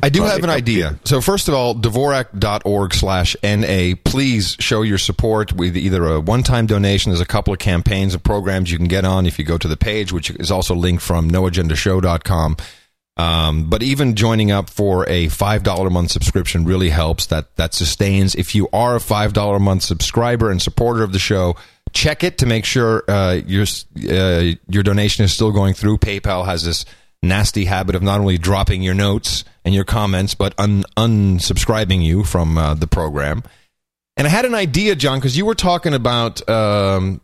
I 0.00 0.08
do 0.08 0.20
Probably 0.20 0.34
have 0.36 0.44
an 0.44 0.50
idea. 0.50 0.96
So 1.04 1.20
first 1.20 1.48
of 1.48 1.54
all, 1.54 1.74
Dvorak.org 1.74 2.94
slash 2.94 3.34
NA. 3.42 3.96
Please 4.04 4.56
show 4.60 4.82
your 4.82 4.98
support 4.98 5.52
with 5.52 5.76
either 5.76 6.06
a 6.06 6.20
one-time 6.20 6.66
donation. 6.66 7.10
There's 7.10 7.20
a 7.20 7.26
couple 7.26 7.52
of 7.52 7.58
campaigns 7.58 8.14
and 8.14 8.22
programs 8.22 8.70
you 8.70 8.78
can 8.78 8.86
get 8.86 9.04
on 9.04 9.26
if 9.26 9.36
you 9.36 9.44
go 9.44 9.58
to 9.58 9.66
the 9.66 9.76
page, 9.76 10.12
which 10.12 10.30
is 10.30 10.52
also 10.52 10.76
linked 10.76 11.02
from 11.02 11.28
noagendashow.com. 11.28 12.58
Um, 13.16 13.68
but 13.68 13.82
even 13.82 14.14
joining 14.14 14.52
up 14.52 14.70
for 14.70 15.04
a 15.08 15.26
$5 15.26 15.86
a 15.86 15.90
month 15.90 16.12
subscription 16.12 16.64
really 16.64 16.90
helps. 16.90 17.26
That, 17.26 17.56
that 17.56 17.74
sustains. 17.74 18.36
If 18.36 18.54
you 18.54 18.68
are 18.72 18.94
a 18.94 19.00
$5 19.00 19.56
a 19.56 19.58
month 19.58 19.82
subscriber 19.82 20.52
and 20.52 20.62
supporter 20.62 21.02
of 21.02 21.12
the 21.12 21.18
show, 21.18 21.56
check 21.92 22.24
it 22.24 22.38
to 22.38 22.46
make 22.46 22.64
sure 22.64 23.04
uh, 23.08 23.40
your 23.46 23.66
uh, 24.08 24.52
your 24.68 24.82
donation 24.82 25.24
is 25.24 25.32
still 25.32 25.52
going 25.52 25.74
through. 25.74 25.98
PayPal 25.98 26.44
has 26.46 26.64
this 26.64 26.84
nasty 27.22 27.64
habit 27.64 27.94
of 27.94 28.02
not 28.02 28.20
only 28.20 28.38
dropping 28.38 28.82
your 28.82 28.94
notes 28.94 29.44
and 29.64 29.74
your 29.74 29.84
comments, 29.84 30.34
but 30.34 30.54
un- 30.58 30.84
unsubscribing 30.96 32.02
you 32.02 32.24
from 32.24 32.56
uh, 32.56 32.74
the 32.74 32.86
program. 32.86 33.42
And 34.16 34.26
I 34.26 34.30
had 34.30 34.44
an 34.44 34.54
idea, 34.54 34.94
John, 34.94 35.18
because 35.18 35.36
you 35.36 35.46
were 35.46 35.54
talking 35.54 35.94
about 35.94 36.48
um, 36.48 37.20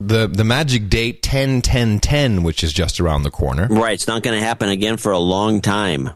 the 0.00 0.26
the 0.26 0.44
magic 0.44 0.88
date 0.88 1.22
10 1.22 1.60
10 1.60 2.00
10 2.00 2.42
which 2.42 2.64
is 2.64 2.72
just 2.72 3.00
around 3.00 3.22
the 3.22 3.30
corner 3.30 3.68
right 3.68 3.92
it's 3.92 4.06
not 4.06 4.22
going 4.22 4.36
to 4.36 4.42
happen 4.44 4.70
again 4.70 4.96
for 4.96 5.12
a 5.12 5.18
long 5.18 5.60
time 5.60 6.10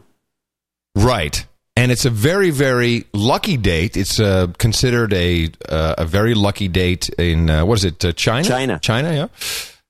right 0.95 1.45
and 1.75 1.91
it's 1.91 2.05
a 2.05 2.09
very 2.09 2.49
very 2.49 3.05
lucky 3.13 3.57
date. 3.57 3.97
It's 3.97 4.19
uh, 4.19 4.47
considered 4.57 5.13
a 5.13 5.49
uh, 5.67 5.95
a 5.97 6.05
very 6.05 6.33
lucky 6.33 6.67
date 6.67 7.09
in 7.09 7.49
uh, 7.49 7.65
what 7.65 7.79
is 7.79 7.85
it 7.85 8.03
uh, 8.03 8.11
china? 8.13 8.47
China. 8.47 8.79
China 8.79 9.13
yeah. 9.13 9.27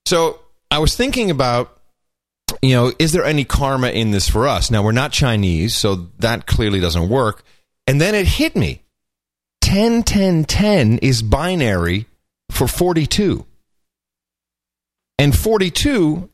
So 0.06 0.40
i 0.72 0.80
was 0.80 0.96
thinking 0.96 1.30
about 1.30 1.80
you 2.62 2.76
know 2.76 2.92
is 3.00 3.12
there 3.12 3.24
any 3.24 3.46
karma 3.46 3.90
in 3.90 4.12
this 4.12 4.30
for 4.30 4.48
us? 4.48 4.72
Now 4.72 4.84
we're 4.84 4.92
not 4.92 5.12
chinese 5.12 5.76
so 5.76 6.08
that 6.20 6.46
clearly 6.46 6.80
doesn't 6.80 7.10
work. 7.10 7.44
And 7.88 8.02
then 8.02 8.16
it 8.16 8.28
hit 8.28 8.56
me. 8.56 8.82
10 9.62 10.04
10 10.04 10.46
10 10.46 10.98
is 11.00 11.22
binary 11.22 12.06
for 12.52 12.68
42 12.68 13.46
and 15.18 15.38
42, 15.38 16.30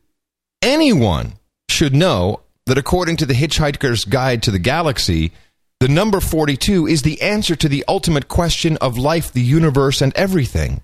anyone 0.60 1.34
should 1.68 1.94
know 1.94 2.40
that 2.72 2.78
according 2.78 3.18
to 3.18 3.26
the 3.26 3.34
Hitchhiker's 3.34 4.06
Guide 4.06 4.42
to 4.44 4.50
the 4.50 4.58
Galaxy, 4.58 5.32
the 5.78 5.88
number 5.88 6.20
42 6.20 6.86
is 6.86 7.02
the 7.02 7.20
answer 7.20 7.54
to 7.54 7.68
the 7.68 7.84
ultimate 7.86 8.28
question 8.28 8.78
of 8.78 8.96
life, 8.96 9.30
the 9.30 9.42
universe, 9.42 10.00
and 10.00 10.10
everything. 10.16 10.80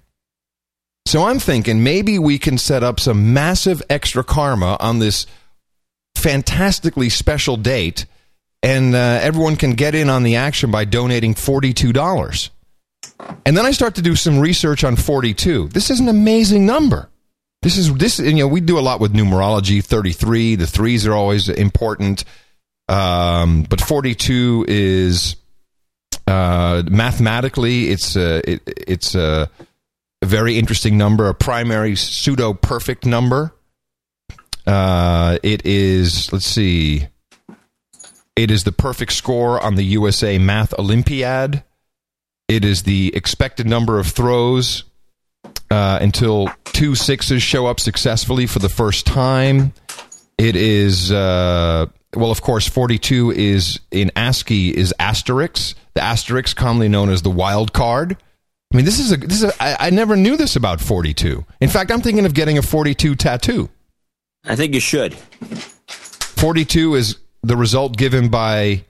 So 1.06 1.24
I'm 1.24 1.38
thinking 1.38 1.82
maybe 1.82 2.18
we 2.18 2.38
can 2.38 2.58
set 2.58 2.82
up 2.82 3.00
some 3.00 3.32
massive 3.32 3.82
extra 3.88 4.22
karma 4.22 4.76
on 4.80 4.98
this 4.98 5.26
fantastically 6.14 7.08
special 7.08 7.56
date, 7.56 8.04
and 8.62 8.94
uh, 8.94 9.20
everyone 9.22 9.56
can 9.56 9.72
get 9.72 9.94
in 9.94 10.10
on 10.10 10.24
the 10.24 10.36
action 10.36 10.70
by 10.70 10.84
donating 10.84 11.32
$42. 11.32 12.50
And 13.46 13.56
then 13.56 13.64
I 13.64 13.70
start 13.70 13.94
to 13.94 14.02
do 14.02 14.14
some 14.14 14.40
research 14.40 14.84
on 14.84 14.96
42. 14.96 15.68
This 15.68 15.88
is 15.88 16.00
an 16.00 16.10
amazing 16.10 16.66
number. 16.66 17.08
This 17.62 17.76
is 17.76 17.92
this 17.94 18.18
you 18.20 18.34
know 18.34 18.48
we 18.48 18.60
do 18.60 18.78
a 18.78 18.80
lot 18.80 19.00
with 19.00 19.14
numerology. 19.14 19.84
Thirty 19.84 20.12
three, 20.12 20.54
the 20.54 20.66
threes 20.66 21.06
are 21.06 21.14
always 21.14 21.48
important, 21.48 22.24
um, 22.88 23.64
but 23.64 23.80
forty 23.80 24.14
two 24.14 24.64
is 24.68 25.36
uh, 26.28 26.82
mathematically 26.88 27.88
it's 27.88 28.14
a, 28.14 28.48
it, 28.48 28.62
it's 28.66 29.14
a 29.14 29.50
very 30.22 30.58
interesting 30.58 30.96
number, 30.96 31.28
a 31.28 31.34
primary 31.34 31.96
pseudo 31.96 32.54
perfect 32.54 33.04
number. 33.04 33.54
Uh, 34.66 35.38
it 35.42 35.66
is 35.66 36.32
let's 36.32 36.46
see, 36.46 37.08
it 38.36 38.52
is 38.52 38.62
the 38.62 38.72
perfect 38.72 39.12
score 39.12 39.60
on 39.60 39.74
the 39.74 39.84
USA 39.84 40.38
Math 40.38 40.78
Olympiad. 40.78 41.64
It 42.46 42.64
is 42.64 42.84
the 42.84 43.12
expected 43.16 43.66
number 43.66 43.98
of 43.98 44.06
throws 44.06 44.84
uh, 45.70 45.98
until 46.00 46.50
two 46.64 46.94
sixes 46.94 47.42
show 47.42 47.66
up 47.66 47.80
successfully 47.80 48.46
for 48.46 48.58
the 48.58 48.68
first 48.68 49.06
time. 49.06 49.72
It 50.38 50.54
is 50.54 51.10
uh, 51.10 51.86
well, 52.14 52.30
of 52.30 52.42
course, 52.42 52.66
forty-two 52.68 53.32
is 53.32 53.80
in 53.90 54.10
ASCII 54.16 54.76
is 54.76 54.94
asterisk. 54.98 55.76
The 55.94 56.02
asterisk, 56.02 56.56
commonly 56.56 56.88
known 56.88 57.10
as 57.10 57.22
the 57.22 57.30
wild 57.30 57.72
card. 57.72 58.16
I 58.72 58.76
mean, 58.76 58.84
this 58.84 58.98
is 58.98 59.12
a 59.12 59.16
this 59.16 59.42
is 59.42 59.50
a, 59.50 59.62
I, 59.62 59.86
I 59.86 59.90
never 59.90 60.16
knew 60.16 60.36
this 60.36 60.56
about 60.56 60.80
forty-two. 60.80 61.44
In 61.60 61.68
fact, 61.68 61.90
I'm 61.90 62.00
thinking 62.00 62.24
of 62.24 62.34
getting 62.34 62.56
a 62.56 62.62
forty-two 62.62 63.14
tattoo. 63.16 63.68
I 64.44 64.56
think 64.56 64.74
you 64.74 64.80
should. 64.80 65.14
Forty-two 65.88 66.94
is 66.94 67.18
the 67.42 67.56
result 67.56 67.96
given 67.96 68.28
by 68.28 68.84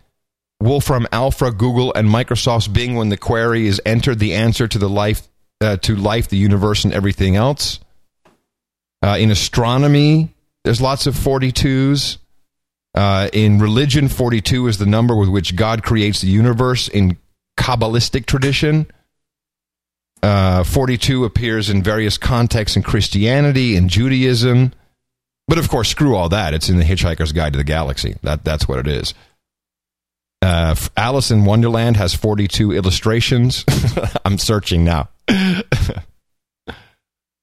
Wolfram 0.61 1.07
Alpha, 1.13 1.51
Google, 1.51 1.95
and 1.95 2.09
Microsoft's 2.09 2.69
Bing 2.69 2.95
when 2.95 3.09
the 3.09 3.17
query 3.17 3.67
is 3.67 3.81
entered 3.87 4.19
the 4.19 4.35
answer 4.35 4.69
to 4.69 4.79
the 4.79 4.89
life 4.89 5.29
uh, 5.61 5.77
to 5.79 5.97
life, 5.97 6.29
the 6.29 6.37
universe, 6.37 6.85
and 6.85 6.93
everything 6.93 7.37
else. 7.37 7.81
Uh, 9.03 9.17
in 9.19 9.31
astronomy, 9.31 10.35
there's 10.65 10.81
lots 10.81 11.07
of 11.07 11.15
42s. 11.15 12.19
Uh, 12.95 13.29
in 13.33 13.59
religion, 13.59 14.09
42 14.09 14.67
is 14.67 14.79
the 14.79 14.87
number 14.87 15.15
with 15.15 15.29
which 15.29 15.55
God 15.55 15.83
creates 15.83 16.21
the 16.21 16.29
universe. 16.29 16.89
In 16.89 17.17
Kabbalistic 17.57 18.27
tradition, 18.27 18.87
uh, 20.23 20.65
42 20.65 21.25
appears 21.25 21.71
in 21.71 21.83
various 21.83 22.19
contexts 22.19 22.77
in 22.77 22.83
Christianity 22.83 23.77
and 23.77 23.89
Judaism. 23.89 24.73
But 25.47 25.59
of 25.59 25.69
course, 25.69 25.89
screw 25.89 26.15
all 26.15 26.29
that. 26.31 26.55
It's 26.55 26.69
in 26.69 26.77
the 26.77 26.85
Hitchhiker's 26.85 27.33
Guide 27.33 27.53
to 27.53 27.57
the 27.57 27.65
Galaxy. 27.65 28.17
That, 28.23 28.45
that's 28.45 28.69
what 28.69 28.79
it 28.81 28.87
is. 28.87 29.15
Uh, 30.43 30.75
Alice 30.97 31.31
in 31.31 31.45
Wonderland 31.45 31.97
has 31.97 32.15
42 32.15 32.73
illustrations. 32.73 33.65
I'm 34.25 34.39
searching 34.39 34.85
now. 34.85 35.09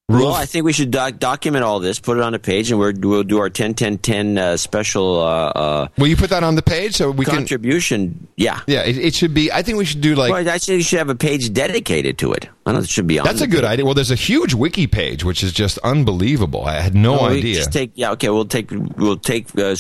well, 0.09 0.33
I 0.33 0.45
think 0.45 0.65
we 0.65 0.73
should 0.73 0.91
doc- 0.91 1.19
document 1.19 1.63
all 1.63 1.79
this, 1.79 1.99
put 1.99 2.17
it 2.17 2.23
on 2.23 2.33
a 2.33 2.39
page, 2.39 2.71
and 2.71 2.79
we 2.79 2.93
will 2.93 3.23
do 3.23 3.39
our 3.39 3.49
10 3.49 3.73
10 3.73 3.97
10 3.99 4.37
uh, 4.37 4.57
special. 4.57 5.19
Uh, 5.19 5.49
uh, 5.49 5.87
will 5.97 6.07
you 6.07 6.15
put 6.15 6.29
that 6.29 6.43
on 6.43 6.55
the 6.55 6.61
page 6.61 6.95
so 6.95 7.11
we 7.11 7.25
contribution, 7.25 8.13
can? 8.13 8.27
Yeah. 8.37 8.61
Yeah, 8.67 8.83
it, 8.83 8.97
it, 8.97 9.15
should 9.15 9.33
be. 9.33 9.51
I 9.51 9.61
think 9.61 9.77
we 9.77 9.85
should 9.85 10.01
do 10.01 10.15
like. 10.15 10.31
Well, 10.31 10.47
I 10.47 10.57
think 10.57 10.77
you 10.77 10.83
should 10.83 10.99
have 10.99 11.09
a 11.09 11.15
page 11.15 11.53
dedicated 11.53 12.17
to 12.19 12.33
it. 12.33 12.45
I 12.65 12.71
don't 12.71 12.75
know 12.75 12.83
it 12.83 12.89
should 12.89 13.07
be 13.07 13.19
on 13.19 13.25
That's 13.25 13.41
a 13.41 13.47
good 13.47 13.61
page. 13.61 13.71
idea. 13.71 13.85
Well, 13.85 13.93
there's 13.93 14.11
a 14.11 14.15
huge 14.15 14.53
wiki 14.53 14.87
page, 14.87 15.23
which 15.23 15.43
is 15.43 15.53
just 15.53 15.77
unbelievable. 15.79 16.65
I 16.65 16.79
had 16.79 16.95
no 16.95 17.13
well, 17.13 17.25
idea. 17.25 17.55
Just 17.55 17.73
take, 17.73 17.91
yeah, 17.95 18.11
okay, 18.11 18.29
we'll 18.29 18.45
take, 18.45 18.71
we'll 18.71 19.17
take 19.17 19.47
uh, 19.57 19.75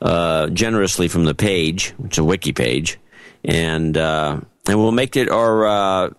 uh, 0.00 0.46
generously 0.48 1.08
from 1.08 1.24
the 1.24 1.34
page, 1.34 1.90
which 1.98 2.14
is 2.14 2.18
a 2.18 2.24
wiki 2.24 2.52
page, 2.52 2.98
and, 3.44 3.96
uh, 3.96 4.40
and 4.68 4.78
we'll 4.78 4.92
make 4.92 5.16
it 5.16 5.30
our, 5.30 6.12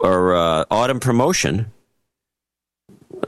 our 0.00 0.66
autumn 0.70 1.00
promotion 1.00 1.72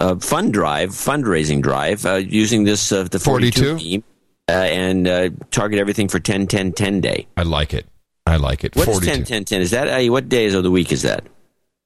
uh, 0.00 0.16
fund 0.16 0.52
drive, 0.52 0.90
fundraising 0.90 1.62
drive, 1.62 2.04
uh, 2.06 2.14
using 2.14 2.64
this 2.64 2.92
uh, 2.92 3.04
the 3.04 3.18
42, 3.18 3.60
42? 3.60 3.78
Theme, 3.78 4.04
and 4.48 5.46
target 5.50 5.78
everything 5.78 6.08
for 6.08 6.20
10 6.20 6.46
10 6.46 6.72
10 6.72 7.00
day. 7.00 7.26
I 7.36 7.42
like 7.42 7.74
it. 7.74 7.86
I 8.26 8.36
like 8.36 8.64
it. 8.64 8.74
What 8.76 8.86
42. 8.86 9.10
is 9.10 9.16
10 9.18 9.24
10 9.24 9.44
10? 9.44 9.60
Is 9.60 9.70
that 9.70 10.10
what 10.10 10.28
days 10.28 10.54
of 10.54 10.62
the 10.62 10.70
week 10.70 10.92
is 10.92 11.02
that? 11.02 11.24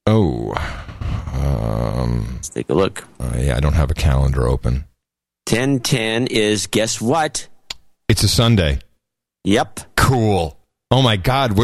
Oh, 0.07 0.53
um, 1.33 2.27
let's 2.35 2.49
take 2.49 2.69
a 2.71 2.75
look. 2.75 3.07
yeah, 3.37 3.57
I 3.57 3.61
don't 3.61 3.75
have 3.75 3.91
a 3.91 3.95
calendar 3.95 4.49
open. 4.49 4.85
10 5.47 5.81
10 5.81 6.27
is 6.29 6.67
guess 6.67 7.01
what? 7.01 7.49
It's 8.09 8.23
a 8.23 8.29
Sunday. 8.29 8.81
Yep. 9.45 9.81
Cool. 9.97 10.57
Oh 10.91 11.03
my 11.03 11.17
God, 11.17 11.57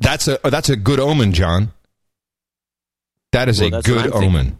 that's 0.00 0.28
a 0.28 0.38
that's 0.44 0.70
a 0.70 0.76
good 0.76 0.98
omen, 0.98 1.32
John. 1.32 1.72
That 3.32 3.48
is 3.48 3.60
well, 3.60 3.74
a 3.74 3.82
good 3.82 4.12
omen. 4.12 4.58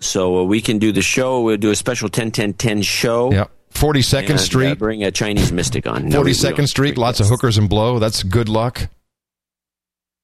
So 0.00 0.38
uh, 0.38 0.44
we 0.44 0.60
can 0.60 0.78
do 0.78 0.92
the 0.92 1.02
show. 1.02 1.42
We'll 1.42 1.56
do 1.56 1.70
a 1.70 1.76
special 1.76 2.08
10 2.08 2.30
10 2.30 2.54
10 2.54 2.82
show. 2.82 3.32
Yep. 3.32 3.50
42nd 3.74 4.30
and, 4.30 4.40
Street. 4.40 4.70
Uh, 4.72 4.74
bring 4.76 5.04
a 5.04 5.10
Chinese 5.10 5.52
mystic 5.52 5.86
on. 5.86 6.10
42nd 6.10 6.66
Street, 6.66 6.96
lots 6.96 7.20
of 7.20 7.28
hookers 7.28 7.58
and 7.58 7.68
blow. 7.68 7.98
That's 7.98 8.22
good 8.22 8.48
luck. 8.48 8.88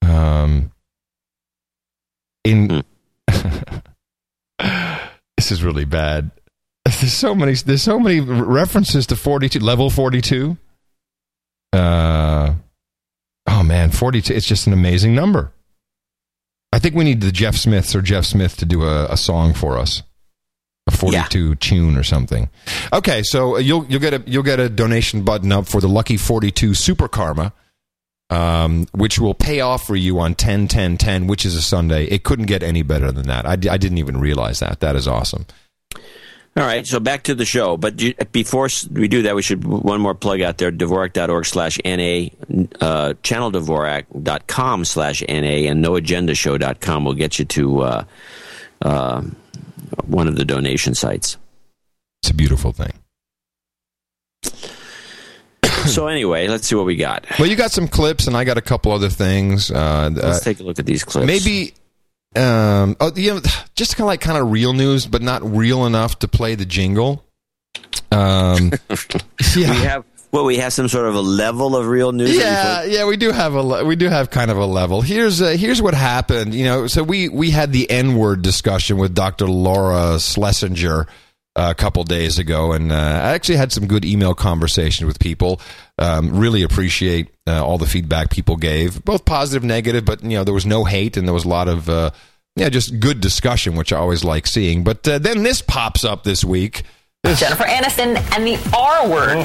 Um, 0.01 0.71
in. 2.43 2.83
Hmm. 3.29 3.57
this 5.37 5.51
is 5.51 5.63
really 5.63 5.85
bad. 5.85 6.31
There's 6.85 7.13
so 7.13 7.35
many. 7.35 7.53
There's 7.53 7.83
so 7.83 7.99
many 7.99 8.19
references 8.19 9.07
to 9.07 9.15
42 9.15 9.59
level 9.59 9.89
42. 9.89 10.57
Uh, 11.73 12.53
oh 13.47 13.63
man, 13.63 13.91
42. 13.91 14.33
It's 14.33 14.47
just 14.47 14.67
an 14.67 14.73
amazing 14.73 15.15
number. 15.15 15.51
I 16.75 16.79
think 16.79 16.93
we 16.93 17.05
need 17.05 17.21
the 17.21 17.31
Jeff 17.31 17.55
Smiths 17.55 17.95
or 17.95 18.01
Jeff 18.01 18.25
Smith 18.25 18.57
to 18.57 18.65
do 18.65 18.83
a, 18.83 19.05
a 19.05 19.15
song 19.15 19.53
for 19.53 19.77
us, 19.77 20.03
a 20.87 20.91
forty-two 20.91 21.49
yeah. 21.49 21.55
tune 21.57 21.95
or 21.95 22.03
something. 22.03 22.49
Okay, 22.91 23.23
so 23.23 23.57
you'll 23.57 23.85
you'll 23.85 24.01
get 24.01 24.13
a 24.13 24.21
you'll 24.27 24.43
get 24.43 24.59
a 24.59 24.67
donation 24.67 25.23
button 25.23 25.53
up 25.53 25.67
for 25.67 25.79
the 25.79 25.87
Lucky 25.87 26.17
Forty-Two 26.17 26.73
Super 26.73 27.07
Karma, 27.07 27.53
um, 28.29 28.87
which 28.91 29.19
will 29.19 29.33
pay 29.33 29.61
off 29.61 29.87
for 29.87 29.95
you 29.95 30.19
on 30.19 30.35
10 30.35 30.67
10 30.67 30.97
10, 30.97 31.27
which 31.27 31.45
is 31.45 31.55
a 31.55 31.61
Sunday. 31.61 32.07
It 32.07 32.25
couldn't 32.25 32.47
get 32.47 32.61
any 32.61 32.81
better 32.81 33.09
than 33.09 33.27
that. 33.27 33.45
I, 33.45 33.53
I 33.53 33.77
didn't 33.77 33.99
even 33.99 34.19
realize 34.19 34.59
that. 34.59 34.81
That 34.81 34.97
is 34.97 35.07
awesome. 35.07 35.45
All 36.57 36.63
right, 36.63 36.87
so 36.87 37.01
back 37.01 37.23
to 37.23 37.35
the 37.35 37.43
show. 37.43 37.75
But 37.75 38.01
before 38.31 38.69
we 38.89 39.09
do 39.09 39.23
that, 39.23 39.35
we 39.35 39.41
should 39.41 39.65
one 39.65 39.99
more 39.99 40.15
plug 40.15 40.39
out 40.39 40.57
there, 40.57 40.71
Dvorak.org 40.71 41.45
slash 41.45 41.79
NA, 41.83 42.29
uh, 42.79 43.13
channeldvorak.com 43.23 44.85
slash 44.85 45.21
NA, 45.27 45.67
and 45.69 45.83
noagendashow.com 45.83 47.03
will 47.03 47.13
get 47.13 47.39
you 47.39 47.45
to 47.45 47.81
uh, 47.81 48.03
uh, 48.81 49.21
one 50.05 50.29
of 50.29 50.37
the 50.37 50.45
donation 50.45 50.95
sites. 50.95 51.35
It's 52.23 52.29
a 52.29 52.33
beautiful 52.33 52.71
thing. 52.71 52.93
so 55.87 56.07
anyway, 56.07 56.47
let's 56.47 56.69
see 56.69 56.75
what 56.75 56.85
we 56.85 56.95
got. 56.95 57.25
Well, 57.37 57.49
you 57.49 57.57
got 57.57 57.71
some 57.71 57.89
clips, 57.89 58.27
and 58.27 58.37
I 58.37 58.45
got 58.45 58.57
a 58.57 58.61
couple 58.61 58.93
other 58.93 59.09
things. 59.09 59.71
Uh, 59.71 60.09
let's 60.13 60.41
take 60.45 60.61
a 60.61 60.63
look 60.63 60.79
at 60.79 60.85
these 60.85 61.03
clips. 61.03 61.27
Maybe 61.27 61.73
um, 62.37 62.95
oh, 62.99 63.11
you 63.15 63.35
know, 63.35 63.41
just 63.75 63.95
kind 63.95 64.05
of 64.05 64.07
like 64.07 64.21
kind 64.21 64.37
of 64.37 64.51
real 64.51 64.73
news, 64.73 65.07
but 65.07 65.21
not 65.21 65.43
real 65.43 65.85
enough 65.85 66.19
to 66.19 66.27
play 66.27 66.55
the 66.55 66.65
jingle. 66.65 67.23
Um, 68.11 68.71
yeah. 69.55 69.71
We 69.71 69.77
have 69.77 70.05
well, 70.35 70.43
we 70.43 70.57
have 70.57 70.73
some 70.73 70.89
sort 70.89 71.07
of 71.07 71.15
a 71.15 71.21
level 71.21 71.77
of 71.77 71.87
real 71.87 72.11
news. 72.11 72.35
Yeah, 72.35 72.83
yeah, 72.83 73.05
we 73.05 73.15
do 73.15 73.31
have 73.31 73.53
a 73.53 73.61
le- 73.61 73.85
we 73.85 73.95
do 73.95 74.09
have 74.09 74.29
kind 74.29 74.51
of 74.51 74.57
a 74.57 74.65
level. 74.65 75.01
Here's 75.01 75.41
uh, 75.41 75.51
here's 75.51 75.81
what 75.81 75.93
happened. 75.93 76.53
You 76.53 76.65
know, 76.65 76.87
so 76.87 77.03
we 77.03 77.29
we 77.29 77.51
had 77.51 77.71
the 77.71 77.89
N 77.89 78.15
word 78.17 78.41
discussion 78.41 78.97
with 78.97 79.15
Dr. 79.15 79.47
Laura 79.47 80.19
Schlesinger 80.19 81.07
a 81.55 81.73
couple 81.73 82.03
days 82.03 82.37
ago, 82.37 82.73
and 82.73 82.91
uh, 82.91 82.95
I 82.95 83.33
actually 83.33 83.55
had 83.55 83.71
some 83.71 83.87
good 83.87 84.03
email 84.03 84.33
conversations 84.33 85.07
with 85.07 85.19
people. 85.19 85.61
Um, 85.97 86.37
really 86.37 86.63
appreciate 86.63 87.29
uh, 87.47 87.65
all 87.65 87.77
the 87.77 87.85
feedback 87.85 88.29
people 88.29 88.57
gave, 88.57 89.03
both 89.05 89.25
positive, 89.25 89.63
negative. 89.63 90.03
But 90.03 90.23
you 90.23 90.31
know, 90.31 90.43
there 90.43 90.53
was 90.53 90.65
no 90.65 90.83
hate, 90.83 91.15
and 91.17 91.27
there 91.27 91.33
was 91.33 91.45
a 91.45 91.49
lot 91.49 91.67
of 91.67 91.87
uh, 91.89 92.11
yeah, 92.55 92.69
just 92.69 92.99
good 92.99 93.21
discussion, 93.21 93.75
which 93.75 93.93
I 93.93 93.97
always 93.97 94.23
like 94.23 94.47
seeing. 94.47 94.83
But 94.83 95.07
uh, 95.07 95.19
then 95.19 95.43
this 95.43 95.61
pops 95.61 96.03
up 96.03 96.23
this 96.23 96.43
week. 96.43 96.83
Jennifer 97.25 97.63
Aniston 97.63 98.17
and 98.37 98.45
the 98.45 98.55
R 98.77 99.09
word. 99.09 99.39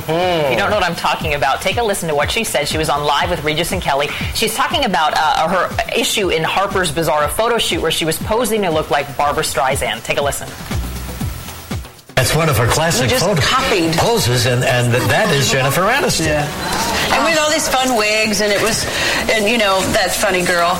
You 0.51 0.59
don't 0.59 0.69
know 0.69 0.77
what 0.77 0.85
I'm 0.85 0.95
talking 0.97 1.33
about. 1.33 1.63
Take 1.63 1.79
a 1.79 1.83
listen 1.83 2.11
to 2.11 2.15
what 2.15 2.31
she 2.31 2.45
said. 2.45 2.69
She 2.69 2.77
was 2.77 2.91
on 2.91 3.05
live 3.07 3.31
with 3.31 3.43
Regis 3.43 3.73
and 3.73 3.81
Kelly. 3.81 4.09
She's 4.35 4.55
talking 4.55 4.85
about 4.85 5.15
uh, 5.17 5.49
her 5.49 5.99
issue 5.99 6.29
in 6.29 6.43
Harper's 6.45 6.93
Bazaar, 6.93 7.25
a 7.25 7.29
photo 7.29 7.57
shoot 7.57 7.81
where 7.81 7.91
she 7.91 8.05
was 8.05 8.19
posing 8.19 8.63
to 8.63 8.71
look 8.71 8.91
like 8.91 9.17
Barbra 9.17 9.43
Streisand. 9.43 10.05
Take 10.05 10.19
a 10.19 10.23
listen. 10.23 10.47
That's 12.21 12.37
one 12.37 12.51
of 12.51 12.59
her 12.59 12.67
classic 12.67 13.09
just 13.09 13.25
photo 13.25 13.41
copied. 13.41 13.95
poses, 13.97 14.45
and, 14.45 14.63
and 14.63 14.93
that 14.93 15.33
is 15.33 15.51
Jennifer 15.51 15.81
Aniston. 15.89 16.27
Yeah. 16.27 17.17
And 17.17 17.25
with 17.25 17.41
all 17.41 17.51
these 17.51 17.67
fun 17.67 17.97
wigs, 17.97 18.43
and 18.43 18.53
it 18.53 18.61
was, 18.61 18.85
and 19.33 19.49
you 19.49 19.57
know, 19.57 19.81
that 19.97 20.13
funny 20.13 20.45
girl. 20.45 20.77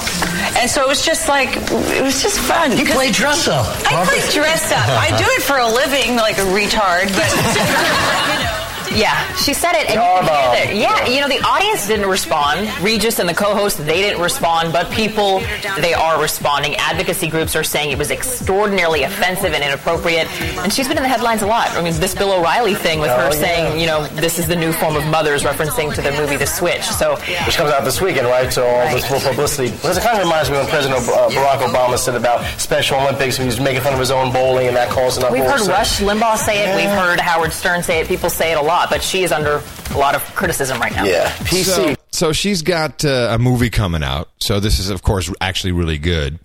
And 0.61 0.69
so 0.69 0.83
it 0.83 0.89
was 0.89 1.01
just 1.03 1.29
like, 1.29 1.57
it 1.97 2.03
was 2.03 2.23
just 2.23 2.39
fun. 2.41 2.77
You 2.77 2.85
play 2.85 3.11
dress 3.11 3.49
up. 3.49 3.65
I 3.87 4.05
play 4.05 4.21
dress 4.31 4.71
up. 4.71 4.85
I 4.87 5.17
do 5.17 5.25
it 5.25 5.41
for 5.41 5.57
a 5.57 5.67
living, 5.67 6.17
like 6.17 6.37
a 6.37 6.45
retard, 6.53 7.09
but. 7.09 8.57
Yeah, 8.95 9.15
she 9.37 9.55
said 9.55 9.73
it, 9.75 9.87
and 9.91 9.95
you 9.95 10.01
can 10.01 10.25
hear 10.25 10.67
that. 10.67 10.75
Yeah, 10.75 11.07
you 11.07 11.21
know, 11.21 11.29
the 11.29 11.41
audience 11.47 11.87
didn't 11.87 12.09
respond. 12.09 12.69
Regis 12.83 13.19
and 13.19 13.29
the 13.29 13.35
co-host, 13.35 13.79
they 13.79 14.01
didn't 14.03 14.21
respond, 14.21 14.73
but 14.73 14.91
people, 14.91 15.41
they 15.81 15.95
are 15.95 16.21
responding. 16.21 16.75
Advocacy 16.77 17.29
groups 17.29 17.55
are 17.55 17.63
saying 17.65 17.91
it 17.93 17.99
was 17.99 18.11
extraordinarily 18.11 19.05
offensive 19.05 19.53
and 19.53 19.63
inappropriate, 19.63 20.27
and 20.59 20.73
she's 20.73 20.89
been 20.89 20.97
in 20.97 21.03
the 21.03 21.09
headlines 21.09 21.43
a 21.43 21.47
lot. 21.47 21.71
I 21.73 21.83
mean, 21.83 21.95
this 22.01 22.15
Bill 22.15 22.33
O'Reilly 22.33 22.75
thing 22.75 22.99
with 23.01 23.11
her 23.11 23.17
Oh, 23.31 23.35
yeah. 23.35 23.41
saying, 23.41 23.81
you 23.81 23.87
know, 23.87 24.07
this 24.09 24.39
is 24.39 24.47
the 24.49 24.57
new 24.57 24.73
form 24.73 24.97
of 24.97 25.07
mothers, 25.07 25.43
referencing 25.45 25.95
to 25.95 26.03
the 26.03 26.11
movie 26.13 26.37
The 26.37 26.47
Switch. 26.47 26.83
So, 26.83 27.17
Which 27.47 27.57
comes 27.57 27.71
out 27.71 27.85
this 27.85 28.01
weekend, 28.01 28.27
right? 28.27 28.53
So 28.53 28.67
all 28.67 28.95
this 28.95 29.07
full 29.07 29.21
publicity. 29.21 29.71
Because 29.71 29.99
it 29.99 30.03
kind 30.03 30.17
of 30.19 30.25
reminds 30.25 30.51
me 30.51 30.57
when 30.57 30.67
President 30.67 31.01
uh, 31.09 31.29
Barack 31.31 31.59
Obama 31.61 31.97
said 31.99 32.15
about 32.17 32.45
Special 32.61 32.99
Olympics, 32.99 33.39
when 33.39 33.47
he 33.47 33.51
was 33.51 33.61
making 33.61 33.83
fun 33.83 33.93
of 33.93 34.01
his 34.01 34.11
own 34.11 34.33
bowling, 34.33 34.67
and 34.69 34.77
that 34.77 34.89
caused 34.91 35.23
an 35.23 35.33
we've 35.33 35.45
heard 35.45 35.61
So- 35.61 35.71
Rush 35.71 36.01
Limbaugh 36.01 36.37
say 36.39 36.65
it, 36.69 36.75
we've 36.77 36.89
heard 36.91 37.21
Howard 37.21 37.53
Stern 37.53 37.83
say 37.83 38.01
it, 38.01 38.09
people 38.09 38.31
say 38.31 38.53
it 38.53 38.59
a 38.59 38.63
lot, 38.63 38.80
but 38.89 39.03
she 39.03 39.23
is 39.23 39.33
under 39.33 39.63
a 39.91 39.99
lot 39.99 40.15
of 40.15 40.23
criticism 40.35 40.81
right 40.81 40.95
now. 40.95 41.05
Yeah. 41.05 41.29
So, 41.29 41.95
so 42.11 42.33
she's 42.33 42.63
got 42.63 43.05
uh, 43.05 43.29
a 43.33 43.39
movie 43.39 43.71
coming 43.71 44.03
out. 44.03 44.31
So 44.39 44.61
this 44.61 44.79
is, 44.79 44.91
of 44.91 45.03
course, 45.03 45.31
actually 45.41 45.73
really 45.73 45.99
good. 45.99 46.39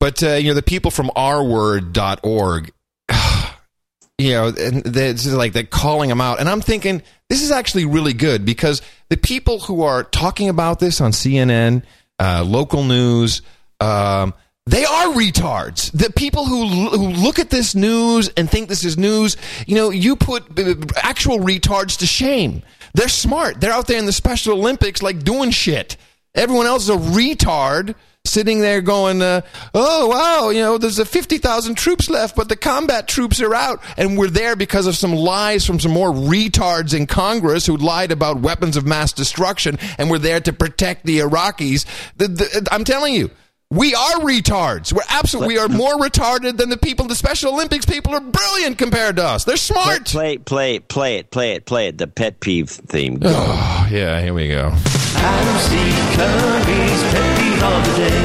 But 0.00 0.22
uh, 0.22 0.34
you 0.34 0.48
know, 0.48 0.54
the 0.54 0.62
people 0.62 0.90
from 0.90 1.10
rword.org, 1.16 2.72
you 4.18 4.30
know, 4.32 4.46
and 4.48 4.82
they're 4.82 5.10
it's 5.10 5.26
like 5.26 5.52
they're 5.52 5.64
calling 5.64 6.08
them 6.08 6.20
out, 6.20 6.40
and 6.40 6.48
I'm 6.48 6.60
thinking 6.60 7.02
this 7.28 7.42
is 7.42 7.50
actually 7.50 7.86
really 7.86 8.12
good 8.12 8.44
because 8.44 8.82
the 9.08 9.16
people 9.16 9.60
who 9.60 9.82
are 9.82 10.04
talking 10.04 10.48
about 10.48 10.80
this 10.80 11.00
on 11.00 11.12
CNN, 11.12 11.82
uh, 12.18 12.44
local 12.46 12.84
news. 12.84 13.42
Um, 13.78 14.34
they 14.66 14.84
are 14.84 15.06
retards. 15.14 15.92
The 15.92 16.12
people 16.12 16.44
who 16.44 16.88
who 16.88 17.08
look 17.08 17.38
at 17.38 17.50
this 17.50 17.74
news 17.74 18.28
and 18.36 18.50
think 18.50 18.68
this 18.68 18.84
is 18.84 18.98
news, 18.98 19.36
you 19.66 19.76
know, 19.76 19.90
you 19.90 20.16
put 20.16 20.58
uh, 20.58 20.74
actual 20.96 21.38
retards 21.38 21.98
to 21.98 22.06
shame. 22.06 22.62
They're 22.92 23.08
smart. 23.08 23.60
They're 23.60 23.72
out 23.72 23.86
there 23.86 23.98
in 23.98 24.06
the 24.06 24.12
Special 24.12 24.58
Olympics, 24.58 25.02
like 25.02 25.22
doing 25.22 25.50
shit. 25.50 25.96
Everyone 26.34 26.66
else 26.66 26.84
is 26.84 26.90
a 26.90 26.96
retard 26.96 27.94
sitting 28.24 28.60
there 28.60 28.80
going, 28.80 29.22
uh, 29.22 29.42
"Oh 29.72 30.08
wow, 30.08 30.50
you 30.50 30.60
know, 30.60 30.78
there's 30.78 30.98
a 30.98 31.04
fifty 31.04 31.38
thousand 31.38 31.76
troops 31.76 32.10
left, 32.10 32.34
but 32.34 32.48
the 32.48 32.56
combat 32.56 33.06
troops 33.06 33.40
are 33.40 33.54
out, 33.54 33.80
and 33.96 34.18
we're 34.18 34.28
there 34.28 34.56
because 34.56 34.86
of 34.86 34.96
some 34.96 35.14
lies 35.14 35.64
from 35.64 35.78
some 35.78 35.92
more 35.92 36.10
retards 36.10 36.92
in 36.92 37.06
Congress 37.06 37.66
who 37.66 37.76
lied 37.76 38.10
about 38.10 38.40
weapons 38.40 38.76
of 38.76 38.84
mass 38.84 39.12
destruction, 39.12 39.78
and 39.96 40.10
we're 40.10 40.18
there 40.18 40.40
to 40.40 40.52
protect 40.52 41.06
the 41.06 41.20
Iraqis." 41.20 41.86
The, 42.16 42.28
the, 42.28 42.68
I'm 42.72 42.84
telling 42.84 43.14
you. 43.14 43.30
We 43.70 43.94
are 43.96 44.20
retards. 44.20 44.92
We're 44.92 45.02
absolutely. 45.08 45.54
We 45.54 45.58
are 45.58 45.66
more 45.68 45.94
retarded 45.94 46.56
than 46.56 46.68
the 46.68 46.76
people. 46.76 47.06
The 47.06 47.16
Special 47.16 47.52
Olympics 47.52 47.84
people 47.84 48.14
are 48.14 48.20
brilliant 48.20 48.78
compared 48.78 49.16
to 49.16 49.24
us. 49.24 49.42
They're 49.42 49.56
smart. 49.56 50.04
Play, 50.04 50.38
play, 50.38 50.78
play 50.78 51.16
it, 51.16 51.32
play 51.32 51.54
it, 51.54 51.66
play 51.66 51.88
it. 51.88 51.98
The 51.98 52.06
pet 52.06 52.38
peeve 52.38 52.70
theme. 52.70 53.18
Go. 53.18 53.28
Oh, 53.28 53.88
yeah, 53.90 54.20
here 54.20 54.34
we 54.34 54.46
go. 54.48 54.70
Adam 55.16 55.58
C. 55.58 55.74
Curry's 56.14 57.02
Peppy 57.12 57.56
Holiday. 57.58 58.22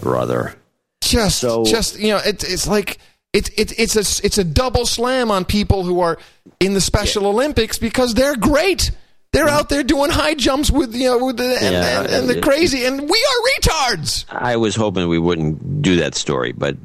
brother. 0.00 0.56
Just, 1.00 1.40
just 1.42 1.98
you 1.98 2.08
know, 2.08 2.18
it, 2.18 2.44
it's 2.44 2.68
like 2.68 2.98
it's 3.32 3.48
it, 3.50 3.78
it's 3.78 3.96
a 3.96 4.00
it's 4.24 4.36
a 4.36 4.44
double 4.44 4.84
slam 4.84 5.30
on 5.30 5.46
people 5.46 5.84
who 5.84 6.00
are 6.00 6.18
in 6.60 6.74
the 6.74 6.82
Special 6.82 7.26
Olympics 7.26 7.78
because 7.78 8.12
they're 8.12 8.36
great. 8.36 8.90
They're 9.32 9.48
out 9.48 9.68
there 9.68 9.84
doing 9.84 10.10
high 10.10 10.34
jumps 10.34 10.72
with 10.72 10.92
you 10.92 11.04
know 11.04 11.24
with 11.26 11.36
the, 11.36 11.44
and, 11.44 11.72
Yeah, 11.72 12.00
and, 12.02 12.10
and 12.12 12.28
the 12.28 12.40
crazy, 12.40 12.84
and 12.84 13.00
we 13.00 13.06
are 13.08 13.60
retards. 13.60 14.24
I 14.28 14.56
was 14.56 14.74
hoping 14.74 15.08
we 15.08 15.20
wouldn't 15.20 15.82
do 15.82 15.96
that 15.96 16.16
story, 16.16 16.50
but 16.50 16.76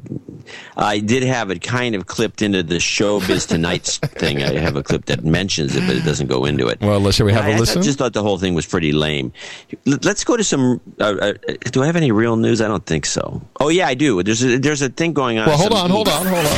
I 0.76 1.00
did 1.00 1.24
have 1.24 1.50
it 1.50 1.60
kind 1.60 1.96
of 1.96 2.06
clipped 2.06 2.42
into 2.42 2.62
the 2.62 2.76
Showbiz 2.76 3.48
Tonight's 3.48 3.98
thing. 4.22 4.44
I 4.44 4.58
have 4.60 4.76
a 4.76 4.84
clip 4.84 5.06
that 5.06 5.24
mentions 5.24 5.74
it, 5.74 5.80
but 5.88 5.96
it 5.96 6.04
doesn't 6.04 6.28
go 6.28 6.44
into 6.44 6.68
it. 6.68 6.80
Well, 6.80 7.10
shall 7.10 7.26
we 7.26 7.32
have 7.32 7.46
I- 7.46 7.48
a 7.50 7.56
I 7.56 7.58
listen? 7.58 7.80
I 7.80 7.84
just 7.84 7.98
thought 7.98 8.12
the 8.12 8.22
whole 8.22 8.38
thing 8.38 8.54
was 8.54 8.64
pretty 8.64 8.92
lame. 8.92 9.32
L- 9.84 9.98
Let's 10.04 10.22
go 10.22 10.36
to 10.36 10.44
some. 10.44 10.80
Uh, 11.00 11.02
uh, 11.20 11.32
do 11.72 11.82
I 11.82 11.86
have 11.86 11.96
any 11.96 12.12
real 12.12 12.36
news? 12.36 12.60
I 12.60 12.68
don't 12.68 12.86
think 12.86 13.06
so. 13.06 13.42
Oh 13.58 13.70
yeah, 13.70 13.88
I 13.88 13.94
do. 13.94 14.22
There's 14.22 14.44
a, 14.44 14.56
there's 14.58 14.82
a 14.82 14.88
thing 14.88 15.14
going 15.14 15.38
on. 15.40 15.48
Well, 15.48 15.58
hold 15.58 15.72
on, 15.72 15.90
hold 15.90 16.06
on, 16.08 16.24
hold 16.24 16.46
on. 16.46 16.52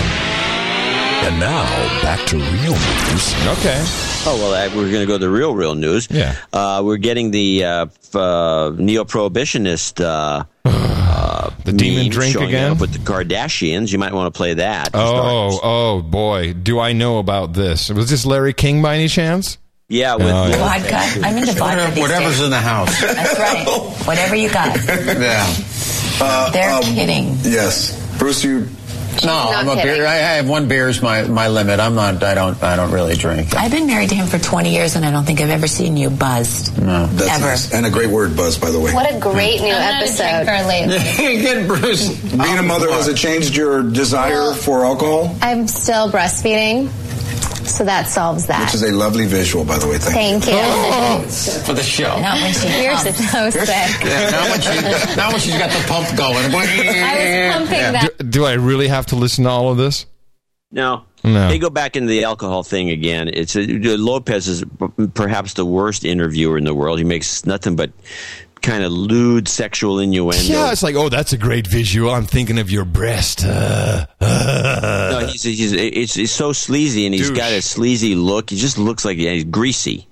And 1.25 1.41
now 1.41 1.63
back 2.03 2.27
to 2.29 2.37
real 2.37 2.73
news. 2.75 3.35
Okay. 3.59 4.08
Oh 4.27 4.37
well, 4.39 4.69
we're 4.77 4.91
going 4.91 5.01
to 5.01 5.07
go 5.07 5.15
to 5.15 5.19
the 5.19 5.31
real, 5.31 5.55
real 5.55 5.75
news. 5.75 6.09
Yeah. 6.11 6.35
Uh, 6.53 6.83
we're 6.85 6.97
getting 6.99 7.31
the 7.31 7.65
uh, 7.65 7.87
uh, 8.15 8.73
neo-prohibitionist. 8.77 10.05
Uh, 10.05 10.45
uh, 10.65 11.51
The 11.65 11.73
demon 11.73 12.09
drink 12.11 12.33
showing 12.35 12.49
again? 12.49 12.73
up 12.73 12.81
with 12.81 12.93
the 12.93 12.99
Kardashians. 12.99 13.93
You 13.93 13.99
might 13.99 14.13
want 14.15 14.33
to 14.33 14.37
play 14.37 14.55
that. 14.55 14.91
Oh, 14.95 15.51
start. 15.51 15.61
oh 15.65 16.03
boy, 16.03 16.55
do 16.55 16.79
I 16.81 16.93
know 16.95 17.19
about 17.19 17.53
this? 17.53 17.91
Was 17.91 18.09
this 18.09 18.25
Larry 18.25 18.55
King 18.55 18.81
by 18.81 18.95
any 18.95 19.09
chance? 19.09 19.59
yeah. 19.89 20.15
With, 20.17 20.27
Oh, 20.27 20.47
yeah. 20.49 20.57
Vodka. 20.57 21.27
I'm 21.27 21.37
into 21.37 21.53
vodka. 21.53 21.91
these 21.95 22.01
Whatever's 22.03 22.37
days. 22.37 22.45
in 22.45 22.51
the 22.51 22.59
house. 22.59 23.01
That's 23.03 23.39
right. 23.39 23.67
Whatever 24.07 24.35
you 24.37 24.51
got. 24.51 24.77
yeah. 24.87 25.47
Uh, 26.21 26.51
They're 26.51 26.71
um, 26.73 26.83
kidding. 26.83 27.37
Yes, 27.43 28.19
Bruce. 28.19 28.43
You. 28.45 28.69
No, 29.25 29.33
Not 29.33 29.55
I'm 29.55 29.69
a 29.69 29.75
kidding. 29.77 29.95
beer. 29.95 30.07
I 30.07 30.15
I 30.15 30.37
have 30.39 30.49
one 30.49 30.69
beer 30.69 30.89
is 30.89 31.01
my, 31.03 31.23
my 31.25 31.49
limit. 31.49 31.81
I'm 31.81 31.95
not. 31.95 32.23
I 32.23 32.35
don't. 32.35 32.63
I 32.63 32.77
don't 32.77 32.91
really 32.93 33.15
drink. 33.17 33.55
I've 33.57 33.71
been 33.71 33.87
married 33.87 34.11
to 34.11 34.15
him 34.15 34.27
for 34.27 34.39
20 34.39 34.73
years, 34.73 34.97
and 34.97 35.05
I 35.05 35.11
don't 35.11 35.25
think 35.25 35.41
I've 35.41 35.51
ever 35.51 35.67
seen 35.67 35.97
you 35.97 36.11
buzzed. 36.11 36.81
No. 36.81 37.07
That's 37.07 37.31
Ever. 37.37 37.47
nice. 37.47 37.73
And 37.73 37.87
a 37.87 37.91
great 37.91 38.11
word, 38.11 38.37
Buzz, 38.37 38.59
by 38.59 38.71
the 38.71 38.79
way. 38.81 38.93
What 38.93 39.13
a 39.13 39.19
great 39.19 39.61
new 39.61 39.73
episode. 39.75 40.45
Good, 41.17 41.67
Bruce. 41.69 42.09
Being 42.09 42.59
a 42.59 42.63
mother, 42.63 42.91
has 42.91 43.09
it 43.09 43.17
changed 43.17 43.57
your 43.57 43.83
desire 43.83 44.53
for 44.55 44.85
alcohol? 44.85 45.37
I'm 45.43 45.67
still 45.69 46.11
breastfeeding, 46.11 46.89
so 47.69 47.85
that 47.85 48.09
solves 48.09 48.47
that. 48.47 48.61
Which 48.67 48.75
is 48.75 48.83
a 48.83 48.93
lovely 48.93 49.27
visual, 49.27 49.65
by 49.65 49.79
the 49.79 49.87
way. 49.87 49.99
Thank, 49.99 50.45
Thank 50.45 50.47
you. 50.47 50.59
Oh, 51.01 51.23
for 51.65 51.73
the 51.75 51.83
show. 51.83 52.21
Not 52.21 52.41
when 52.41 52.53
she 52.53 52.83
You're 52.83 52.95
comes. 52.95 53.31
so 53.31 53.51
sick. 53.51 53.69
Yeah, 53.69 54.31
now 54.31 54.51
when 54.51 54.61
she 54.61 55.17
now 55.17 55.31
when 55.31 55.41
she's 55.41 55.59
got 55.59 55.71
the 55.71 55.85
pump 55.89 56.09
going. 56.17 56.45
I 56.55 57.47
was 57.47 57.57
pumping 57.57 57.93
that. 57.93 58.19
Do, 58.19 58.25
do 58.25 58.45
I 58.45 58.55
really 58.55 58.89
have 58.89 59.07
to 59.07 59.17
listen 59.17 59.45
to 59.45 59.51
all 59.51 59.71
of 59.71 59.77
this? 59.77 60.07
No. 60.71 61.05
No. 61.25 61.49
They 61.49 61.59
go 61.59 61.71
back 61.71 61.97
into 61.97 62.09
the 62.09 62.25
alcohol 62.25 62.63
thing 62.63 62.91
again. 62.91 63.29
It's 63.33 63.57
a, 63.57 63.61
Lopez 63.63 64.47
is 64.49 64.65
perhaps 65.15 65.55
the 65.55 65.65
worst 65.65 66.05
interviewer 66.05 66.57
in 66.59 66.65
the 66.65 66.75
world. 66.75 66.99
He 66.99 67.05
makes 67.05 67.45
nothing 67.45 67.75
but 67.75 67.91
kind 68.63 68.83
of 68.85 68.93
lewd 68.93 69.49
sexual 69.49 70.01
innuendo. 70.01 70.43
Yeah, 70.43 70.73
it's 70.73 70.83
like, 70.83 70.95
oh, 70.97 71.09
that's 71.09 71.33
a 71.33 71.39
great 71.39 71.67
visual. 71.67 72.11
I'm 72.11 72.27
thinking 72.27 72.59
of 72.59 72.71
your 72.71 72.85
breast. 72.85 73.45
Uh, 73.45 74.07
uh. 74.21 75.19
no, 75.21 75.27
he's, 75.27 75.43
he's 75.43 75.73
it's, 75.73 76.17
it's 76.17 76.33
so 76.33 76.53
sleazy, 76.53 77.07
and 77.07 77.15
he's 77.15 77.29
Douche. 77.29 77.39
got 77.39 77.53
a 77.53 77.63
sleazy 77.63 78.15
look. 78.15 78.51
He 78.51 78.57
just 78.57 78.79
looks 78.79 79.05
like 79.05 79.19
yeah, 79.19 79.33
he's 79.33 79.45
greasy. 79.45 80.07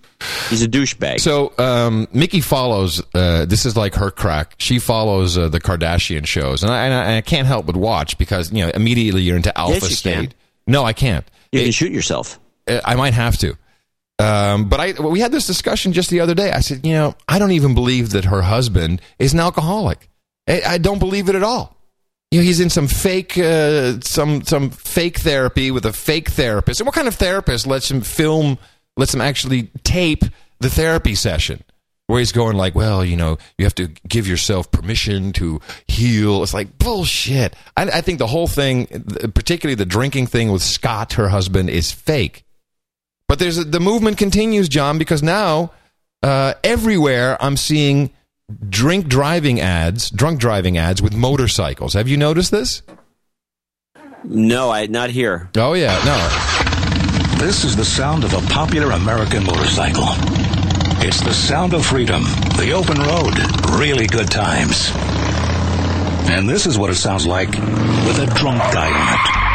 He's 0.49 0.63
a 0.63 0.69
douchebag. 0.69 1.21
So, 1.21 1.53
um, 1.59 2.09
Mickey 2.11 2.41
follows. 2.41 3.03
Uh, 3.15 3.45
this 3.45 3.67
is 3.67 3.77
like 3.77 3.95
her 3.97 4.11
crack. 4.11 4.55
She 4.57 4.79
follows 4.79 5.37
uh, 5.37 5.49
the 5.51 5.61
Kardashian 5.61 6.27
shows, 6.27 6.63
and 6.63 6.73
I, 6.73 6.85
and 6.87 6.95
I, 6.95 7.17
I 7.19 7.21
can't 7.21 7.47
help 7.47 7.67
but 7.67 7.77
watch 7.77 8.17
because 8.17 8.51
you 8.51 8.65
know 8.65 8.71
immediately 8.75 9.23
you're 9.23 9.37
into 9.37 9.57
alpha 9.59 9.75
Yes, 9.75 9.99
state. 9.99 10.15
can. 10.15 10.33
No, 10.67 10.85
I 10.85 10.95
can't. 10.95 11.27
you 11.53 11.63
can 11.63 11.73
shoot 11.73 11.93
yourself. 11.93 12.41
I 12.67 12.95
might 12.95 13.13
have 13.13 13.37
to. 13.39 13.57
Um, 14.19 14.69
but 14.69 14.81
I 14.81 14.93
we 15.01 15.21
had 15.21 15.33
this 15.33 15.47
discussion 15.47 15.93
just 15.93 16.09
the 16.09 16.21
other 16.21 16.35
day. 16.35 16.51
I 16.51 16.61
said, 16.61 16.87
you 16.87 16.93
know, 16.93 17.15
I 17.29 17.39
don't 17.39 17.53
even 17.53 17.75
believe 17.75 18.11
that 18.11 18.25
her 18.25 18.43
husband 18.43 19.03
is 19.19 19.35
an 19.35 19.41
alcoholic. 19.41 20.09
I, 20.49 20.63
I 20.67 20.79
don't 20.79 20.99
believe 20.99 21.29
it 21.29 21.35
at 21.35 21.43
all. 21.43 21.77
You 22.31 22.41
know, 22.41 22.45
he's 22.45 22.61
in 22.61 22.71
some 22.71 22.89
fake, 22.89 23.39
uh, 23.39 24.01
some 24.01 24.43
some 24.43 24.71
fake 24.71 25.19
therapy 25.19 25.71
with 25.71 25.85
a 25.85 25.93
fake 25.93 26.31
therapist. 26.31 26.81
And 26.81 26.87
what 26.87 26.95
kind 26.95 27.09
of 27.09 27.15
therapist 27.15 27.67
lets 27.67 27.91
him 27.91 28.01
film, 28.01 28.59
lets 28.97 29.15
him 29.15 29.21
actually 29.21 29.71
tape 29.85 30.25
the 30.61 30.71
therapy 30.71 31.15
session? 31.15 31.63
Where 32.09 32.21
he's 32.21 32.31
going 32.33 32.57
like, 32.57 32.77
well, 32.77 33.05
you 33.05 33.17
know, 33.17 33.37
you 33.59 33.65
have 33.65 33.75
to 33.77 33.89
give 34.09 34.29
yourself 34.29 34.71
permission 34.71 35.33
to 35.35 35.61
heal. 35.89 36.45
It's 36.45 36.55
like 36.55 36.79
bullshit. 36.79 37.57
I, 37.77 37.83
I 37.83 38.01
think 38.01 38.21
the 38.21 38.29
whole 38.29 38.47
thing, 38.47 38.87
particularly 39.35 39.75
the 39.75 39.87
drinking 39.87 40.29
thing 40.29 40.53
with 40.53 40.63
Scott, 40.63 41.15
her 41.15 41.29
husband, 41.29 41.69
is 41.69 41.91
fake. 41.91 42.46
But 43.29 43.39
there's 43.39 43.59
a, 43.59 43.65
the 43.65 43.81
movement 43.81 44.19
continues, 44.19 44.69
John, 44.69 44.99
because 44.99 45.23
now 45.23 45.73
uh, 46.23 46.55
everywhere 46.63 47.37
I'm 47.43 47.57
seeing 47.57 48.11
drink 48.69 49.09
driving 49.09 49.61
ads, 49.61 50.11
drunk 50.11 50.39
driving 50.39 50.79
ads 50.79 51.03
with 51.03 51.15
motorcycles. 51.15 51.95
Have 51.95 52.09
you 52.09 52.17
noticed 52.17 52.51
this? 52.51 52.83
No, 54.25 54.71
I 54.71 54.87
not 54.87 55.11
here. 55.11 55.51
Oh 55.57 55.75
yeah, 55.75 56.01
no. 56.05 57.45
This 57.45 57.65
is 57.65 57.77
the 57.77 57.85
sound 57.85 58.25
of 58.25 58.33
a 58.33 58.41
popular 58.49 58.93
American 58.93 59.45
motorcycle. 59.45 60.07
It's 60.99 61.21
the 61.21 61.35
sound 61.35 61.75
of 61.75 61.85
freedom, 61.85 62.23
the 62.57 62.73
open 62.73 62.99
road, 62.99 63.35
really 63.79 64.07
good 64.07 64.31
times. 64.31 64.91
And 66.29 66.49
this 66.49 66.67
is 66.67 66.79
what 66.79 66.91
it 66.91 66.97
sounds 66.97 67.27
like 67.27 67.51
with 67.51 68.19
a 68.19 68.27
drunk 68.35 68.59
guy 68.73 68.89
in 68.89 69.15
it. 69.15 69.46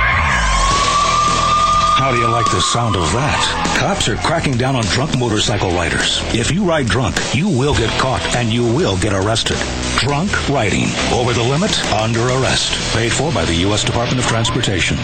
How 2.02 2.10
do 2.10 2.18
you 2.18 2.28
like 2.28 2.49
the 2.49 2.60
sound 2.60 2.95
of 2.95 3.04
that? 3.14 3.78
Cops 3.78 4.08
are 4.08 4.16
cracking 4.16 4.58
down 4.58 4.76
on 4.76 4.82
drunk 4.86 5.20
motorcycle 5.20 5.70
riders. 5.70 6.20
If 6.34 6.49
you 6.49 6.64
ride 6.64 6.88
drunk, 6.88 7.16
you 7.32 7.47
will 7.47 7.76
get 7.76 7.91
caught 7.99 8.24
and 8.36 8.49
you 8.49 8.64
will 8.64 8.97
get 8.97 9.14
arrested. 9.14 9.56
Drunk 9.97 10.49
riding. 10.49 10.86
Over 11.14 11.32
the 11.34 11.43
limit, 11.43 11.80
under 11.93 12.22
arrest. 12.22 12.95
Paid 12.95 13.12
for 13.12 13.32
by 13.32 13.45
the 13.45 13.54
U.S. 13.68 13.84
Department 13.84 14.18
of 14.18 14.26
Transportation. 14.26 14.97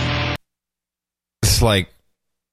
It's 1.43 1.61
like. 1.61 1.93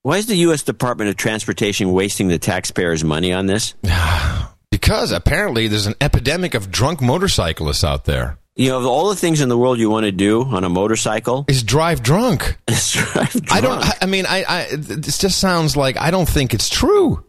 Why 0.02 0.18
is 0.18 0.26
the 0.26 0.36
U.S. 0.36 0.62
Department 0.62 1.08
of 1.08 1.16
Transportation 1.16 1.94
wasting 1.94 2.28
the 2.28 2.38
taxpayers' 2.38 3.02
money 3.02 3.32
on 3.32 3.46
this? 3.46 3.72
Because 4.70 5.12
apparently 5.12 5.68
there's 5.68 5.86
an 5.86 5.94
epidemic 6.00 6.52
of 6.52 6.70
drunk 6.70 7.00
motorcyclists 7.00 7.84
out 7.84 8.04
there. 8.04 8.38
You 8.56 8.68
know, 8.68 8.78
of 8.78 8.86
all 8.86 9.08
the 9.08 9.16
things 9.16 9.40
in 9.40 9.48
the 9.48 9.58
world 9.58 9.78
you 9.78 9.90
want 9.90 10.04
to 10.04 10.12
do 10.12 10.42
on 10.42 10.62
a 10.62 10.68
motorcycle, 10.68 11.44
is 11.48 11.62
drive 11.64 12.02
drunk. 12.02 12.56
Drive 12.66 13.32
drunk. 13.32 13.52
I 13.52 13.60
don't. 13.60 14.02
I 14.02 14.06
mean, 14.06 14.26
I, 14.26 14.44
I. 14.48 14.76
This 14.76 15.18
just 15.18 15.38
sounds 15.38 15.76
like 15.76 15.96
I 15.96 16.12
don't 16.12 16.28
think 16.28 16.54
it's 16.54 16.68
true. 16.68 17.24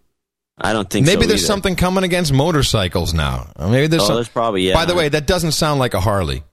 I 0.57 0.71
don't 0.71 0.89
think. 0.89 1.07
Maybe 1.07 1.23
so 1.23 1.27
there's 1.29 1.41
either. 1.41 1.47
something 1.47 1.75
coming 1.75 2.03
against 2.03 2.31
motorcycles 2.31 3.13
now. 3.13 3.51
Maybe 3.59 3.87
there's. 3.87 4.03
Oh, 4.03 4.07
some, 4.07 4.15
there's 4.15 4.29
probably, 4.29 4.67
yeah. 4.67 4.75
By 4.75 4.85
the 4.85 4.93
way, 4.93 5.09
that 5.09 5.25
doesn't 5.25 5.53
sound 5.53 5.79
like 5.79 5.95
a 5.95 5.99
Harley. 5.99 6.43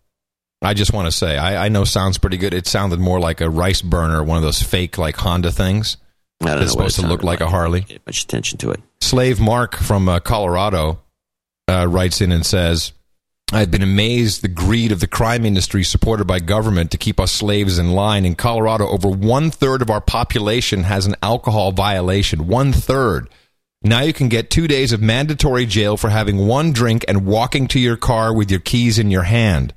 I 0.62 0.74
just 0.74 0.92
want 0.92 1.06
to 1.06 1.12
say, 1.12 1.36
I, 1.36 1.66
I 1.66 1.68
know 1.68 1.84
sounds 1.84 2.18
pretty 2.18 2.36
good. 2.36 2.54
It 2.54 2.66
sounded 2.66 3.00
more 3.00 3.18
like 3.18 3.40
a 3.40 3.50
rice 3.50 3.82
burner, 3.82 4.22
one 4.22 4.36
of 4.36 4.42
those 4.42 4.62
fake 4.62 4.96
like 4.96 5.16
Honda 5.16 5.50
things. 5.50 5.96
I 6.40 6.46
don't 6.46 6.54
know 6.54 6.60
That's 6.60 6.70
it 6.70 6.72
supposed 6.72 6.96
to 6.96 7.02
look 7.02 7.20
sounded 7.20 7.26
like 7.26 7.40
a 7.40 7.48
Harley. 7.48 7.82
Pay 7.82 7.98
much 8.06 8.22
attention 8.22 8.58
to 8.58 8.70
it. 8.70 8.80
Slave 9.00 9.40
Mark 9.40 9.76
from 9.76 10.08
uh, 10.08 10.20
Colorado 10.20 11.00
uh, 11.68 11.86
writes 11.88 12.20
in 12.20 12.32
and 12.32 12.46
says, 12.46 12.92
I've 13.54 13.70
been 13.70 13.82
amazed 13.82 14.40
the 14.40 14.48
greed 14.48 14.92
of 14.92 15.00
the 15.00 15.06
crime 15.06 15.44
industry 15.44 15.84
supported 15.84 16.26
by 16.26 16.38
government 16.38 16.90
to 16.90 16.96
keep 16.96 17.20
us 17.20 17.32
slaves 17.32 17.78
in 17.78 17.92
line. 17.92 18.24
In 18.24 18.34
Colorado, 18.34 18.88
over 18.88 19.10
one 19.10 19.50
third 19.50 19.82
of 19.82 19.90
our 19.90 20.00
population 20.00 20.84
has 20.84 21.04
an 21.04 21.16
alcohol 21.22 21.70
violation. 21.70 22.46
One 22.46 22.72
third. 22.72 23.28
Now 23.82 24.00
you 24.00 24.14
can 24.14 24.30
get 24.30 24.48
two 24.48 24.66
days 24.66 24.92
of 24.92 25.02
mandatory 25.02 25.66
jail 25.66 25.98
for 25.98 26.08
having 26.08 26.46
one 26.46 26.72
drink 26.72 27.04
and 27.06 27.26
walking 27.26 27.68
to 27.68 27.78
your 27.78 27.98
car 27.98 28.32
with 28.32 28.50
your 28.50 28.60
keys 28.60 28.98
in 28.98 29.10
your 29.10 29.24
hand. 29.24 29.74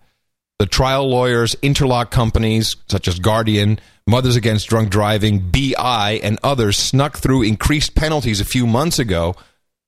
The 0.58 0.68
trial 0.68 1.10
lawyers, 1.10 1.58
interlock 1.62 2.12
companies 2.12 2.78
such 2.88 3.10
as 3.10 3.20
Guardian, 3.20 3.80
Mothers 4.08 4.38
Against 4.38 4.70
Drunk 4.70 4.90
Driving, 4.90 5.52
BI, 5.52 6.22
and 6.24 6.40
others 6.44 6.78
snuck 6.78 7.18
through 7.18 7.44
increased 7.44 7.94
penalties 7.94 8.40
a 8.40 8.46
few 8.46 8.66
months 8.66 9.00
ago, 9.00 9.36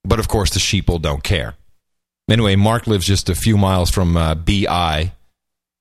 but 0.03 0.19
of 0.19 0.27
course 0.27 0.49
the 0.49 0.59
sheeple 0.59 1.01
don't 1.01 1.23
care. 1.23 1.55
Anyway, 2.29 2.57
Mark 2.57 2.87
lives 2.87 3.05
just 3.05 3.29
a 3.29 3.35
few 3.35 3.57
miles 3.57 3.89
from 3.89 4.17
uh, 4.17 4.35
BI, 4.35 5.13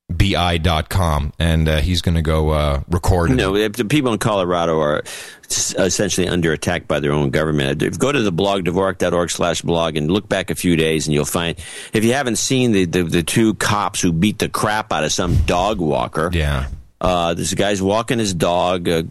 bi.com, 0.09 1.33
and 1.41 1.69
uh, 1.69 1.79
he's 1.79 2.01
going 2.03 2.15
to 2.15 2.23
go 2.23 2.51
uh, 2.51 2.83
record. 2.89 3.33
No, 3.33 3.69
the 3.69 3.85
people 3.85 4.13
in 4.13 4.21
Colorado 4.21 4.79
are 4.79 5.03
essentially 5.51 6.29
under 6.29 6.53
attack 6.53 6.87
by 6.87 7.01
their 7.01 7.11
own 7.11 7.31
government. 7.31 7.99
Go 7.99 8.13
to 8.13 8.23
the 8.23 8.31
blog, 8.31 8.63
Dvorak.org 8.65 9.31
slash 9.31 9.63
blog, 9.63 9.97
and 9.97 10.09
look 10.09 10.29
back 10.29 10.51
a 10.51 10.55
few 10.55 10.77
days, 10.77 11.09
and 11.09 11.15
you'll 11.15 11.25
find, 11.25 11.59
if 11.93 12.05
you 12.05 12.13
haven't 12.13 12.37
seen 12.37 12.71
the, 12.71 12.85
the, 12.85 13.03
the 13.03 13.23
two 13.25 13.55
cops 13.55 14.01
who 14.01 14.13
beat 14.13 14.39
the 14.39 14.49
crap 14.49 14.93
out 14.93 15.03
of 15.03 15.13
some 15.13 15.35
dog 15.47 15.81
walker. 15.81 16.31
Yeah. 16.33 16.69
Uh, 17.01 17.35
this 17.35 17.53
guy's 17.55 17.83
walking 17.83 18.21
his 18.21 18.33
dog 18.33 18.89
uh, 18.89 19.03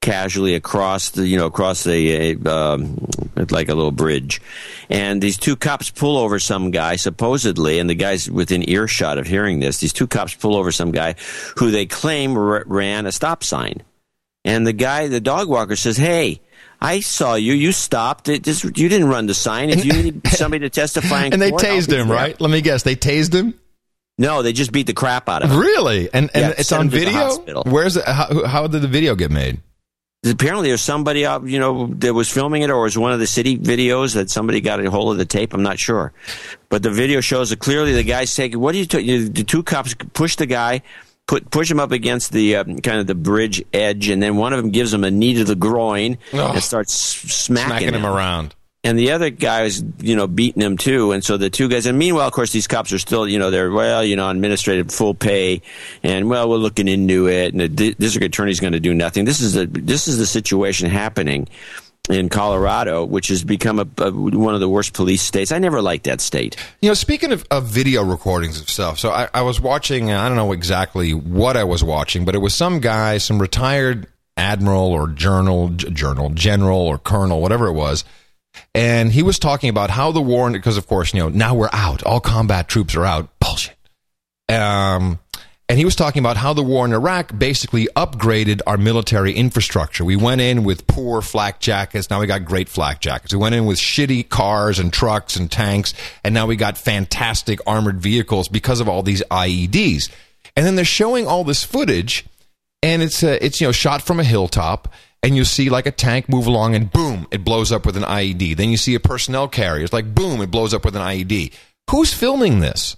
casually 0.00 0.54
across 0.54 1.10
the, 1.10 1.26
you 1.26 1.36
know, 1.36 1.46
across 1.46 1.84
the, 1.84 2.36
uh, 2.46 2.50
um, 2.76 3.06
like 3.50 3.68
a 3.68 3.74
little 3.74 3.90
bridge. 3.92 4.40
And 4.88 5.20
these 5.22 5.36
two 5.36 5.56
cops 5.56 5.90
pull 5.90 6.16
over 6.16 6.38
some 6.38 6.70
guy, 6.70 6.96
supposedly, 6.96 7.78
and 7.78 7.88
the 7.88 7.94
guy's 7.94 8.30
within 8.30 8.68
earshot 8.68 9.18
of 9.18 9.26
hearing 9.26 9.60
this. 9.60 9.78
These 9.78 9.92
two 9.92 10.06
cops 10.06 10.34
pull 10.34 10.56
over 10.56 10.72
some 10.72 10.90
guy 10.90 11.16
who 11.58 11.70
they 11.70 11.86
claim 11.86 12.36
r- 12.36 12.64
ran 12.66 13.06
a 13.06 13.12
stop 13.12 13.44
sign. 13.44 13.82
And 14.44 14.66
the 14.66 14.72
guy, 14.72 15.08
the 15.08 15.20
dog 15.20 15.48
walker 15.48 15.76
says, 15.76 15.98
Hey, 15.98 16.40
I 16.80 17.00
saw 17.00 17.34
you. 17.34 17.52
You 17.52 17.72
stopped. 17.72 18.28
It 18.30 18.42
just, 18.42 18.64
you 18.64 18.88
didn't 18.88 19.08
run 19.08 19.26
the 19.26 19.34
sign. 19.34 19.68
If 19.68 19.84
you 19.84 19.92
need 19.92 20.26
somebody 20.28 20.60
to 20.64 20.70
testify 20.70 21.26
in 21.26 21.34
And 21.34 21.42
they 21.42 21.50
court, 21.50 21.62
tased 21.62 21.92
him, 21.92 22.08
there." 22.08 22.16
right? 22.16 22.40
Let 22.40 22.50
me 22.50 22.62
guess. 22.62 22.82
They 22.84 22.96
tased 22.96 23.34
him? 23.34 23.52
No, 24.16 24.42
they 24.42 24.52
just 24.54 24.72
beat 24.72 24.86
the 24.86 24.94
crap 24.94 25.28
out 25.28 25.42
of 25.42 25.50
him. 25.50 25.58
Really? 25.58 26.08
And, 26.12 26.30
and 26.32 26.42
Yeah, 26.46 26.54
it's 26.58 26.72
on 26.72 26.88
the 26.88 26.98
video? 26.98 27.62
Where's 27.64 27.96
it? 27.98 28.04
How, 28.06 28.46
how 28.46 28.66
did 28.66 28.80
the 28.80 28.88
video 28.88 29.14
get 29.14 29.30
made? 29.30 29.60
Apparently, 30.22 30.68
there's 30.68 30.82
somebody 30.82 31.24
out, 31.24 31.44
you 31.44 31.58
know, 31.58 31.86
that 31.86 32.12
was 32.12 32.28
filming 32.30 32.60
it, 32.60 32.68
or 32.68 32.80
it 32.80 32.82
was 32.82 32.98
one 32.98 33.12
of 33.12 33.20
the 33.20 33.26
city 33.26 33.56
videos 33.56 34.14
that 34.14 34.28
somebody 34.28 34.60
got 34.60 34.84
a 34.84 34.90
hold 34.90 35.12
of 35.12 35.18
the 35.18 35.24
tape. 35.24 35.54
I'm 35.54 35.62
not 35.62 35.78
sure, 35.78 36.12
but 36.68 36.82
the 36.82 36.90
video 36.90 37.22
shows 37.22 37.48
that 37.48 37.58
clearly 37.58 37.94
the 37.94 38.02
guy's 38.02 38.34
taking. 38.34 38.60
What 38.60 38.72
do 38.72 38.78
you? 38.78 38.84
T- 38.84 39.28
the 39.28 39.44
two 39.44 39.62
cops 39.62 39.94
push 40.12 40.36
the 40.36 40.44
guy, 40.44 40.82
put 41.26 41.50
push 41.50 41.70
him 41.70 41.80
up 41.80 41.90
against 41.90 42.32
the 42.32 42.56
um, 42.56 42.80
kind 42.80 42.98
of 42.98 43.06
the 43.06 43.14
bridge 43.14 43.64
edge, 43.72 44.10
and 44.10 44.22
then 44.22 44.36
one 44.36 44.52
of 44.52 44.60
them 44.60 44.70
gives 44.70 44.92
him 44.92 45.04
a 45.04 45.10
knee 45.10 45.32
to 45.34 45.44
the 45.44 45.56
groin 45.56 46.18
Ugh. 46.34 46.54
and 46.54 46.62
starts 46.62 46.92
smacking, 46.92 47.68
Smacking 47.68 47.94
him 47.94 48.04
around. 48.04 48.54
And 48.82 48.98
the 48.98 49.10
other 49.10 49.28
guy 49.28 49.64
is, 49.64 49.84
you 50.00 50.16
know, 50.16 50.26
beating 50.26 50.62
him 50.62 50.78
too. 50.78 51.12
And 51.12 51.22
so 51.22 51.36
the 51.36 51.50
two 51.50 51.68
guys, 51.68 51.86
and 51.86 51.98
meanwhile, 51.98 52.26
of 52.26 52.32
course, 52.32 52.50
these 52.50 52.66
cops 52.66 52.92
are 52.92 52.98
still, 52.98 53.28
you 53.28 53.38
know, 53.38 53.50
they're, 53.50 53.70
well, 53.70 54.02
you 54.02 54.16
know, 54.16 54.28
administrative 54.30 54.90
full 54.90 55.14
pay. 55.14 55.60
And, 56.02 56.30
well, 56.30 56.48
we're 56.48 56.56
looking 56.56 56.88
into 56.88 57.28
it. 57.28 57.52
And 57.52 57.60
the 57.60 57.68
di- 57.68 57.94
district 57.94 58.24
attorney's 58.24 58.58
going 58.58 58.72
to 58.72 58.80
do 58.80 58.94
nothing. 58.94 59.26
This 59.26 59.40
is 59.40 59.52
the, 59.52 59.66
this 59.66 60.08
is 60.08 60.16
the 60.16 60.26
situation 60.26 60.88
happening 60.88 61.46
in 62.08 62.30
Colorado, 62.30 63.04
which 63.04 63.28
has 63.28 63.44
become 63.44 63.78
a, 63.80 63.86
a, 63.98 64.10
one 64.10 64.54
of 64.54 64.60
the 64.60 64.68
worst 64.68 64.94
police 64.94 65.20
states. 65.20 65.52
I 65.52 65.58
never 65.58 65.82
liked 65.82 66.04
that 66.04 66.22
state. 66.22 66.56
You 66.80 66.88
know, 66.88 66.94
speaking 66.94 67.32
of, 67.32 67.44
of 67.50 67.66
video 67.66 68.02
recordings 68.02 68.60
of 68.60 68.70
stuff, 68.70 68.98
so 68.98 69.10
I, 69.10 69.28
I 69.34 69.42
was 69.42 69.60
watching, 69.60 70.10
I 70.10 70.26
don't 70.26 70.38
know 70.38 70.52
exactly 70.52 71.12
what 71.12 71.58
I 71.58 71.64
was 71.64 71.84
watching, 71.84 72.24
but 72.24 72.34
it 72.34 72.38
was 72.38 72.54
some 72.54 72.80
guy, 72.80 73.18
some 73.18 73.38
retired 73.38 74.06
admiral 74.38 74.86
or 74.86 75.08
journal, 75.08 75.68
journal, 75.68 76.30
general 76.30 76.80
or 76.80 76.96
colonel, 76.96 77.42
whatever 77.42 77.66
it 77.66 77.74
was. 77.74 78.04
And 78.74 79.12
he 79.12 79.22
was 79.22 79.38
talking 79.38 79.70
about 79.70 79.90
how 79.90 80.12
the 80.12 80.20
war, 80.20 80.50
because 80.50 80.76
of 80.76 80.86
course, 80.86 81.12
you 81.12 81.20
know, 81.20 81.28
now 81.28 81.54
we're 81.54 81.70
out. 81.72 82.02
All 82.04 82.20
combat 82.20 82.68
troops 82.68 82.94
are 82.94 83.04
out. 83.04 83.28
Bullshit. 83.40 83.76
Um, 84.48 85.18
and 85.70 85.78
he 85.78 85.84
was 85.84 85.94
talking 85.94 86.18
about 86.18 86.36
how 86.36 86.52
the 86.52 86.64
war 86.64 86.84
in 86.84 86.92
Iraq 86.92 87.38
basically 87.38 87.86
upgraded 87.94 88.60
our 88.66 88.76
military 88.76 89.32
infrastructure. 89.32 90.04
We 90.04 90.16
went 90.16 90.40
in 90.40 90.64
with 90.64 90.88
poor 90.88 91.22
flak 91.22 91.60
jackets. 91.60 92.10
Now 92.10 92.18
we 92.18 92.26
got 92.26 92.44
great 92.44 92.68
flak 92.68 93.00
jackets. 93.00 93.32
We 93.32 93.38
went 93.38 93.54
in 93.54 93.66
with 93.66 93.78
shitty 93.78 94.28
cars 94.28 94.80
and 94.80 94.92
trucks 94.92 95.36
and 95.36 95.48
tanks. 95.48 95.94
And 96.24 96.34
now 96.34 96.46
we 96.46 96.56
got 96.56 96.76
fantastic 96.76 97.60
armored 97.68 98.00
vehicles 98.00 98.48
because 98.48 98.80
of 98.80 98.88
all 98.88 99.04
these 99.04 99.22
IEDs. 99.30 100.10
And 100.56 100.66
then 100.66 100.74
they're 100.74 100.84
showing 100.84 101.28
all 101.28 101.44
this 101.44 101.62
footage 101.62 102.26
and 102.82 103.00
it's, 103.00 103.22
uh, 103.22 103.38
it's, 103.40 103.60
you 103.60 103.68
know, 103.68 103.72
shot 103.72 104.02
from 104.02 104.18
a 104.18 104.24
hilltop 104.24 104.92
and 105.22 105.36
you 105.36 105.44
see 105.44 105.68
like 105.68 105.86
a 105.86 105.90
tank 105.90 106.28
move 106.28 106.46
along 106.46 106.74
and 106.74 106.90
boom, 106.90 107.26
it 107.30 107.44
blows 107.44 107.72
up 107.72 107.86
with 107.86 107.96
an 107.96 108.02
IED. 108.02 108.56
Then 108.56 108.70
you 108.70 108.76
see 108.76 108.94
a 108.94 109.00
personnel 109.00 109.48
carrier. 109.48 109.84
It's 109.84 109.92
like 109.92 110.14
boom, 110.14 110.40
it 110.40 110.50
blows 110.50 110.74
up 110.74 110.84
with 110.84 110.96
an 110.96 111.02
IED. 111.02 111.52
Who's 111.90 112.12
filming 112.14 112.60
this? 112.60 112.96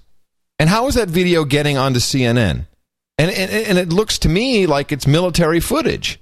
And 0.59 0.69
how 0.69 0.87
is 0.87 0.95
that 0.95 1.09
video 1.09 1.45
getting 1.45 1.77
onto 1.77 1.99
CNN? 1.99 2.67
And, 3.19 3.31
and 3.31 3.51
and 3.51 3.79
it 3.79 3.93
looks 3.93 4.19
to 4.21 4.29
me 4.29 4.67
like 4.67 4.93
it's 4.93 5.07
military 5.07 5.61
footage. 5.61 6.21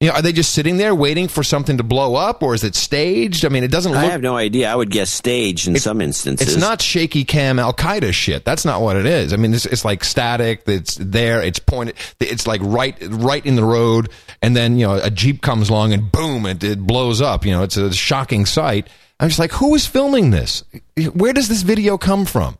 You 0.00 0.08
know, 0.08 0.14
are 0.14 0.22
they 0.22 0.32
just 0.32 0.52
sitting 0.54 0.78
there 0.78 0.94
waiting 0.94 1.28
for 1.28 1.42
something 1.42 1.76
to 1.76 1.82
blow 1.82 2.14
up, 2.14 2.42
or 2.42 2.54
is 2.54 2.64
it 2.64 2.74
staged? 2.74 3.44
I 3.44 3.50
mean, 3.50 3.64
it 3.64 3.70
doesn't 3.70 3.92
look. 3.92 4.00
I 4.00 4.06
have 4.06 4.22
no 4.22 4.34
idea. 4.34 4.72
I 4.72 4.74
would 4.74 4.90
guess 4.90 5.10
staged 5.10 5.68
in 5.68 5.76
some 5.76 6.00
instances. 6.00 6.54
It's 6.54 6.56
not 6.56 6.80
shaky 6.80 7.22
cam 7.22 7.58
Al 7.58 7.74
Qaeda 7.74 8.14
shit. 8.14 8.46
That's 8.46 8.64
not 8.64 8.80
what 8.80 8.96
it 8.96 9.04
is. 9.04 9.34
I 9.34 9.36
mean, 9.36 9.52
it's, 9.52 9.66
it's 9.66 9.84
like 9.84 10.02
static. 10.02 10.62
It's 10.66 10.94
there. 10.94 11.42
It's 11.42 11.58
pointed. 11.58 11.96
It's 12.18 12.46
like 12.46 12.62
right, 12.64 12.96
right 13.10 13.44
in 13.44 13.56
the 13.56 13.64
road, 13.64 14.08
and 14.40 14.56
then 14.56 14.78
you 14.78 14.86
know 14.86 14.94
a 14.94 15.10
jeep 15.10 15.42
comes 15.42 15.68
along 15.68 15.92
and 15.92 16.10
boom, 16.10 16.46
it, 16.46 16.64
it 16.64 16.80
blows 16.80 17.20
up. 17.20 17.44
You 17.44 17.52
know, 17.52 17.62
it's 17.62 17.76
a 17.76 17.92
shocking 17.92 18.46
sight. 18.46 18.88
I'm 19.20 19.28
just 19.28 19.38
like, 19.38 19.52
who 19.52 19.74
is 19.74 19.86
filming 19.86 20.30
this? 20.30 20.64
Where 21.12 21.34
does 21.34 21.48
this 21.48 21.60
video 21.60 21.98
come 21.98 22.24
from? 22.24 22.56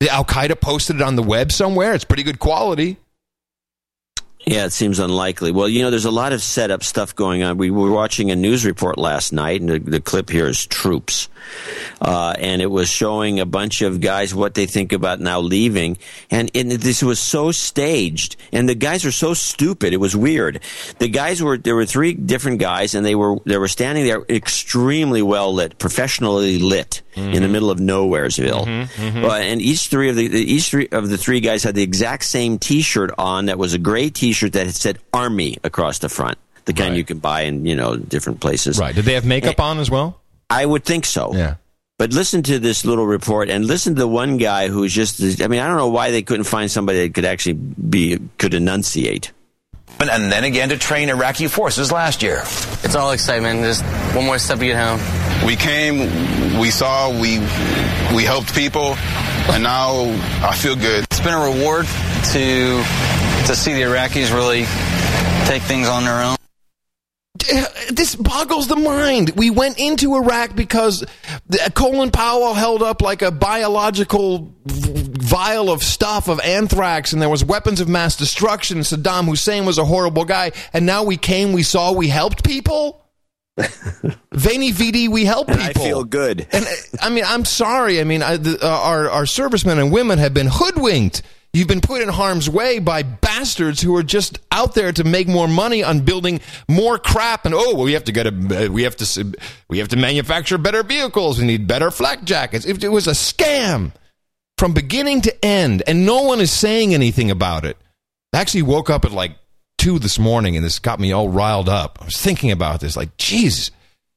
The 0.00 0.08
Al 0.08 0.24
Qaeda 0.24 0.58
posted 0.58 0.96
it 0.96 1.02
on 1.02 1.16
the 1.16 1.22
web 1.22 1.52
somewhere. 1.52 1.92
It's 1.92 2.06
pretty 2.06 2.22
good 2.22 2.38
quality. 2.38 2.96
Yeah, 4.46 4.64
it 4.64 4.72
seems 4.72 4.98
unlikely. 4.98 5.52
Well, 5.52 5.68
you 5.68 5.82
know, 5.82 5.90
there's 5.90 6.06
a 6.06 6.10
lot 6.10 6.32
of 6.32 6.42
setup 6.42 6.82
stuff 6.82 7.14
going 7.14 7.42
on. 7.42 7.58
We 7.58 7.70
were 7.70 7.90
watching 7.90 8.30
a 8.30 8.36
news 8.36 8.64
report 8.64 8.96
last 8.96 9.34
night, 9.34 9.60
and 9.60 9.68
the, 9.68 9.78
the 9.78 10.00
clip 10.00 10.30
here 10.30 10.46
is 10.46 10.66
troops. 10.66 11.28
Uh, 12.00 12.34
and 12.38 12.62
it 12.62 12.70
was 12.70 12.88
showing 12.88 13.38
a 13.38 13.44
bunch 13.44 13.82
of 13.82 14.00
guys 14.00 14.34
what 14.34 14.54
they 14.54 14.64
think 14.64 14.92
about 14.92 15.20
now 15.20 15.40
leaving. 15.40 15.98
And, 16.30 16.50
and 16.54 16.70
this 16.72 17.02
was 17.02 17.20
so 17.20 17.52
staged, 17.52 18.36
and 18.50 18.66
the 18.66 18.74
guys 18.74 19.04
were 19.04 19.12
so 19.12 19.34
stupid. 19.34 19.92
It 19.92 19.98
was 19.98 20.16
weird. 20.16 20.60
The 20.98 21.08
guys 21.08 21.42
were, 21.42 21.58
there 21.58 21.76
were 21.76 21.86
three 21.86 22.14
different 22.14 22.60
guys, 22.60 22.94
and 22.94 23.04
they 23.04 23.14
were, 23.14 23.36
they 23.44 23.58
were 23.58 23.68
standing 23.68 24.04
there 24.06 24.24
extremely 24.30 25.20
well 25.20 25.52
lit, 25.52 25.78
professionally 25.78 26.58
lit 26.58 27.02
in 27.20 27.42
the 27.42 27.48
middle 27.48 27.70
of 27.70 27.78
nowheresville. 27.78 28.88
Uh, 29.24 29.32
and 29.34 29.60
each 29.60 29.88
three 29.88 30.08
of 30.08 30.16
the 30.16 30.24
each 30.24 30.70
three 30.70 30.88
of 30.90 31.08
the 31.08 31.18
three 31.18 31.40
guys 31.40 31.62
had 31.62 31.74
the 31.74 31.82
exact 31.82 32.24
same 32.24 32.58
T-shirt 32.58 33.10
on. 33.18 33.46
That 33.46 33.58
was 33.58 33.74
a 33.74 33.78
gray 33.78 34.10
T-shirt 34.10 34.52
that 34.54 34.66
had 34.66 34.74
said 34.74 34.98
"Army" 35.12 35.58
across 35.64 35.98
the 35.98 36.08
front, 36.08 36.38
the 36.64 36.72
kind 36.72 36.96
you 36.96 37.04
can 37.04 37.18
buy 37.18 37.42
in 37.42 37.66
you 37.66 37.76
know 37.76 37.96
different 37.96 38.40
places. 38.40 38.78
Right. 38.78 38.94
Did 38.94 39.04
they 39.04 39.14
have 39.14 39.24
makeup 39.24 39.60
on 39.60 39.78
as 39.78 39.90
well? 39.90 40.20
I 40.48 40.66
would 40.66 40.84
think 40.84 41.06
so. 41.06 41.34
Yeah. 41.34 41.54
But 41.98 42.14
listen 42.14 42.42
to 42.44 42.58
this 42.58 42.86
little 42.86 43.06
report 43.06 43.50
and 43.50 43.66
listen 43.66 43.94
to 43.94 44.00
the 44.00 44.08
one 44.08 44.38
guy 44.38 44.68
who's 44.68 44.90
just, 44.90 45.20
I 45.42 45.48
mean, 45.48 45.60
I 45.60 45.68
don't 45.68 45.76
know 45.76 45.90
why 45.90 46.10
they 46.10 46.22
couldn't 46.22 46.44
find 46.44 46.70
somebody 46.70 47.06
that 47.06 47.12
could 47.12 47.26
actually 47.26 47.52
be, 47.52 48.18
could 48.38 48.54
enunciate. 48.54 49.32
And 49.98 50.32
then 50.32 50.44
again 50.44 50.70
to 50.70 50.78
train 50.78 51.08
Iraqi 51.10 51.46
forces 51.46 51.92
last 51.92 52.22
year. 52.22 52.40
It's 52.82 52.94
all 52.94 53.12
excitement. 53.12 53.62
Just 53.62 53.84
one 54.14 54.24
more 54.24 54.38
step 54.38 54.58
to 54.58 54.64
get 54.64 54.76
home. 54.76 54.98
We 55.46 55.56
came, 55.56 56.58
we 56.58 56.70
saw, 56.70 57.10
we 57.10 57.38
we 58.14 58.24
helped 58.24 58.54
people, 58.54 58.94
and 59.50 59.62
now 59.62 60.04
I 60.42 60.54
feel 60.56 60.76
good. 60.76 61.04
It's 61.04 61.20
been 61.20 61.34
a 61.34 61.44
reward 61.54 61.86
to 62.32 62.82
to 63.46 63.56
see 63.56 63.74
the 63.74 63.82
Iraqis 63.82 64.32
really 64.34 64.64
take 65.46 65.62
things 65.62 65.88
on 65.88 66.04
their 66.04 66.22
own. 66.22 66.36
This 67.90 68.14
boggles 68.14 68.68
the 68.68 68.76
mind. 68.76 69.30
We 69.36 69.50
went 69.50 69.78
into 69.78 70.14
Iraq 70.14 70.54
because 70.54 71.04
Colin 71.74 72.10
Powell 72.10 72.54
held 72.54 72.82
up 72.82 73.02
like 73.02 73.22
a 73.22 73.30
biological 73.30 74.54
v- 74.66 74.99
vial 75.30 75.70
of 75.70 75.82
stuff 75.82 76.28
of 76.28 76.40
anthrax, 76.40 77.12
and 77.12 77.22
there 77.22 77.28
was 77.28 77.44
weapons 77.44 77.80
of 77.80 77.88
mass 77.88 78.16
destruction. 78.16 78.78
Saddam 78.78 79.26
Hussein 79.26 79.64
was 79.64 79.78
a 79.78 79.84
horrible 79.84 80.24
guy, 80.24 80.50
and 80.72 80.84
now 80.84 81.04
we 81.04 81.16
came, 81.16 81.52
we 81.52 81.62
saw, 81.62 81.92
we 81.92 82.08
helped 82.08 82.42
people. 82.44 83.04
Veni 84.32 84.72
Vidi, 84.72 85.06
we 85.06 85.24
help 85.24 85.46
people. 85.46 85.62
I 85.62 85.72
feel 85.72 86.02
good. 86.02 86.46
And 86.50 86.66
I 87.00 87.10
mean, 87.10 87.24
I'm 87.26 87.44
sorry. 87.44 88.00
I 88.00 88.04
mean, 88.04 88.22
I, 88.22 88.38
the, 88.38 88.58
uh, 88.60 88.68
our 88.68 89.08
our 89.10 89.26
servicemen 89.26 89.78
and 89.78 89.92
women 89.92 90.18
have 90.18 90.34
been 90.34 90.48
hoodwinked. 90.50 91.22
You've 91.52 91.68
been 91.68 91.80
put 91.80 92.00
in 92.00 92.08
harm's 92.08 92.48
way 92.48 92.78
by 92.78 93.02
bastards 93.02 93.82
who 93.82 93.96
are 93.96 94.04
just 94.04 94.38
out 94.52 94.74
there 94.74 94.92
to 94.92 95.04
make 95.04 95.26
more 95.26 95.48
money 95.48 95.82
on 95.82 96.00
building 96.00 96.40
more 96.68 96.96
crap. 96.96 97.44
And 97.44 97.54
oh, 97.54 97.74
well, 97.74 97.84
we 97.84 97.92
have 97.94 98.04
to 98.04 98.12
get 98.12 98.26
a, 98.26 98.66
uh, 98.66 98.70
we 98.70 98.84
have 98.84 98.96
to, 98.96 99.34
we 99.68 99.78
have 99.78 99.88
to 99.88 99.96
manufacture 99.96 100.58
better 100.58 100.84
vehicles. 100.84 101.40
We 101.40 101.46
need 101.46 101.66
better 101.66 101.90
flak 101.90 102.22
jackets. 102.22 102.66
If 102.66 102.82
it 102.84 102.88
was 102.88 103.08
a 103.08 103.12
scam 103.12 103.90
from 104.60 104.74
beginning 104.74 105.22
to 105.22 105.42
end, 105.42 105.82
and 105.86 106.04
no 106.04 106.20
one 106.20 106.38
is 106.38 106.52
saying 106.52 106.92
anything 106.92 107.30
about 107.30 107.64
it. 107.64 107.78
I 108.34 108.40
actually 108.42 108.60
woke 108.60 108.90
up 108.90 109.06
at 109.06 109.10
like 109.10 109.32
two 109.78 109.98
this 109.98 110.18
morning, 110.18 110.54
and 110.54 110.62
this 110.62 110.78
got 110.78 111.00
me 111.00 111.12
all 111.12 111.30
riled 111.30 111.70
up. 111.70 111.96
I 112.02 112.04
was 112.04 112.20
thinking 112.20 112.50
about 112.50 112.80
this, 112.80 112.94
like, 112.94 113.16
Jesus, 113.16 113.70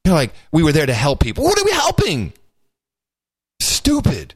you 0.04 0.10
know, 0.10 0.14
like 0.14 0.34
we 0.52 0.62
were 0.62 0.72
there 0.72 0.84
to 0.84 0.92
help 0.92 1.20
people. 1.20 1.44
What 1.44 1.58
are 1.58 1.64
we 1.64 1.70
helping? 1.70 2.34
Stupid. 3.58 4.34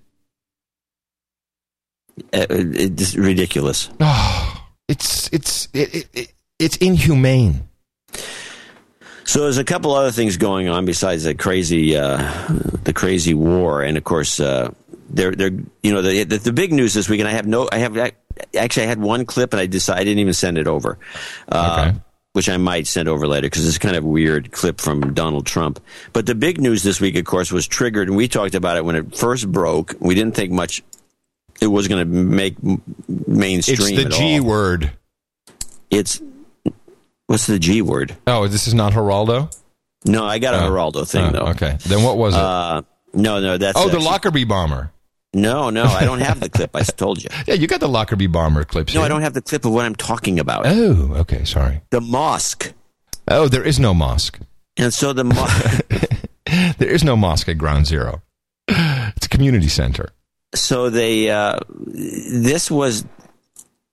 Uh, 2.33 2.47
it's 2.49 3.15
ridiculous. 3.15 3.91
Oh, 4.01 4.67
it's 4.89 5.31
it's 5.31 5.69
it, 5.75 5.95
it, 5.95 6.09
it, 6.15 6.33
it's 6.59 6.79
inhumane. 6.79 7.69
So 9.25 9.43
there's 9.43 9.59
a 9.59 9.65
couple 9.65 9.93
other 9.93 10.11
things 10.11 10.39
going 10.39 10.71
on 10.71 10.87
besides 10.87 11.25
the 11.25 11.35
crazy, 11.35 11.95
uh, 11.95 12.17
the 12.85 12.95
crazy 12.95 13.35
war, 13.35 13.83
and 13.83 13.99
of 13.99 14.05
course, 14.05 14.41
uh, 14.41 14.73
they're 15.09 15.33
they're 15.35 15.51
you 15.83 15.93
know 15.93 16.03
the, 16.03 16.25
the 16.25 16.39
the 16.39 16.53
big 16.53 16.73
news 16.73 16.95
this 16.95 17.09
week, 17.09 17.21
and 17.21 17.29
I 17.29 17.33
have 17.33 17.47
no, 17.47 17.69
I 17.71 17.79
have 17.79 17.97
actually 18.57 18.85
I 18.85 18.87
had 18.87 19.01
one 19.01 19.25
clip, 19.27 19.53
and 19.53 19.61
I 19.61 19.67
decided 19.67 20.01
I 20.01 20.05
didn't 20.05 20.19
even 20.21 20.35
send 20.35 20.59
it 20.59 20.67
over, 20.67 20.99
uh, 21.49 21.93
which 22.35 22.49
I 22.49 22.57
might 22.57 22.87
send 22.87 23.09
over 23.09 23.27
later 23.27 23.47
because 23.47 23.67
it's 23.67 23.79
kind 23.79 23.97
of 23.97 24.05
a 24.05 24.07
weird 24.07 24.53
clip 24.53 24.81
from 24.81 25.15
Donald 25.15 25.47
Trump. 25.47 25.81
But 26.13 26.27
the 26.27 26.35
big 26.35 26.61
news 26.61 26.83
this 26.83 27.01
week, 27.01 27.17
of 27.17 27.25
course, 27.25 27.51
was 27.51 27.67
triggered, 27.67 28.09
and 28.09 28.17
we 28.17 28.29
talked 28.29 28.55
about 28.55 28.77
it 28.77 28.85
when 28.85 28.97
it 28.97 29.17
first 29.17 29.51
broke. 29.51 29.95
We 30.01 30.15
didn't 30.15 30.35
think 30.37 30.53
much 30.53 30.83
it 31.61 31.67
was 31.67 31.89
going 31.89 32.01
to 32.01 32.05
make 32.15 32.57
mainstream. 33.09 33.79
It's 33.99 34.05
the 34.05 34.11
G 34.11 34.39
all. 34.39 34.47
word. 34.47 34.93
It's 35.91 36.21
what's 37.27 37.47
the 37.47 37.59
G 37.59 37.83
word? 37.83 38.17
Oh, 38.27 38.47
this 38.47 38.69
is 38.69 38.75
not 38.75 38.93
Geraldo. 38.93 39.55
No, 40.05 40.25
I 40.25 40.39
got 40.39 40.55
a 40.55 40.59
Oh. 40.65 40.71
Geraldo 40.71 41.09
thing 41.09 41.25
Oh, 41.25 41.31
though. 41.31 41.47
okay. 41.53 41.77
Then 41.87 42.03
what 42.05 42.17
was 42.17 42.35
it? 42.35 42.41
Uh, 42.41 42.83
no, 43.15 43.41
no, 43.41 43.59
that's 43.59 43.77
oh, 43.77 43.89
the 43.89 43.97
actually- 43.97 44.05
Lockerbie 44.05 44.45
bomber. 44.45 44.93
No, 45.35 45.69
no, 45.71 45.85
I 45.85 46.05
don't 46.05 46.21
have 46.21 46.41
the 46.41 46.49
clip. 46.49 46.75
I 46.75 46.83
told 46.97 47.23
you. 47.23 47.29
Yeah, 47.47 47.55
you 47.55 47.67
got 47.67 47.81
the 47.81 47.89
Lockerbie 47.89 48.27
bomber 48.29 48.65
clips. 48.65 48.95
No, 48.95 49.01
here. 49.01 49.05
I 49.07 49.09
don't 49.09 49.23
have 49.23 49.35
the 49.35 49.43
clip 49.43 49.65
of 49.65 49.73
what 49.73 49.85
I'm 49.85 49.95
talking 49.95 50.39
about. 50.41 50.67
Oh, 50.67 51.13
okay, 51.17 51.45
sorry. 51.45 51.83
The 51.91 52.01
mosque. 52.01 52.73
Oh, 53.31 53.47
there 53.49 53.63
is 53.65 53.79
no 53.79 53.93
mosque. 53.93 54.39
And 54.79 54.93
so 54.95 55.13
the 55.13 55.25
mo- 55.25 55.47
There 56.79 56.89
is 56.89 57.05
no 57.05 57.15
mosque 57.17 57.49
at 57.51 57.59
Ground 57.59 57.87
Zero. 57.87 58.23
It's 58.69 59.27
a 59.27 59.29
community 59.29 59.69
center. 59.69 60.09
so 60.55 60.89
they 60.89 61.31
uh, 61.31 61.59
this 61.85 62.71
was 62.71 63.05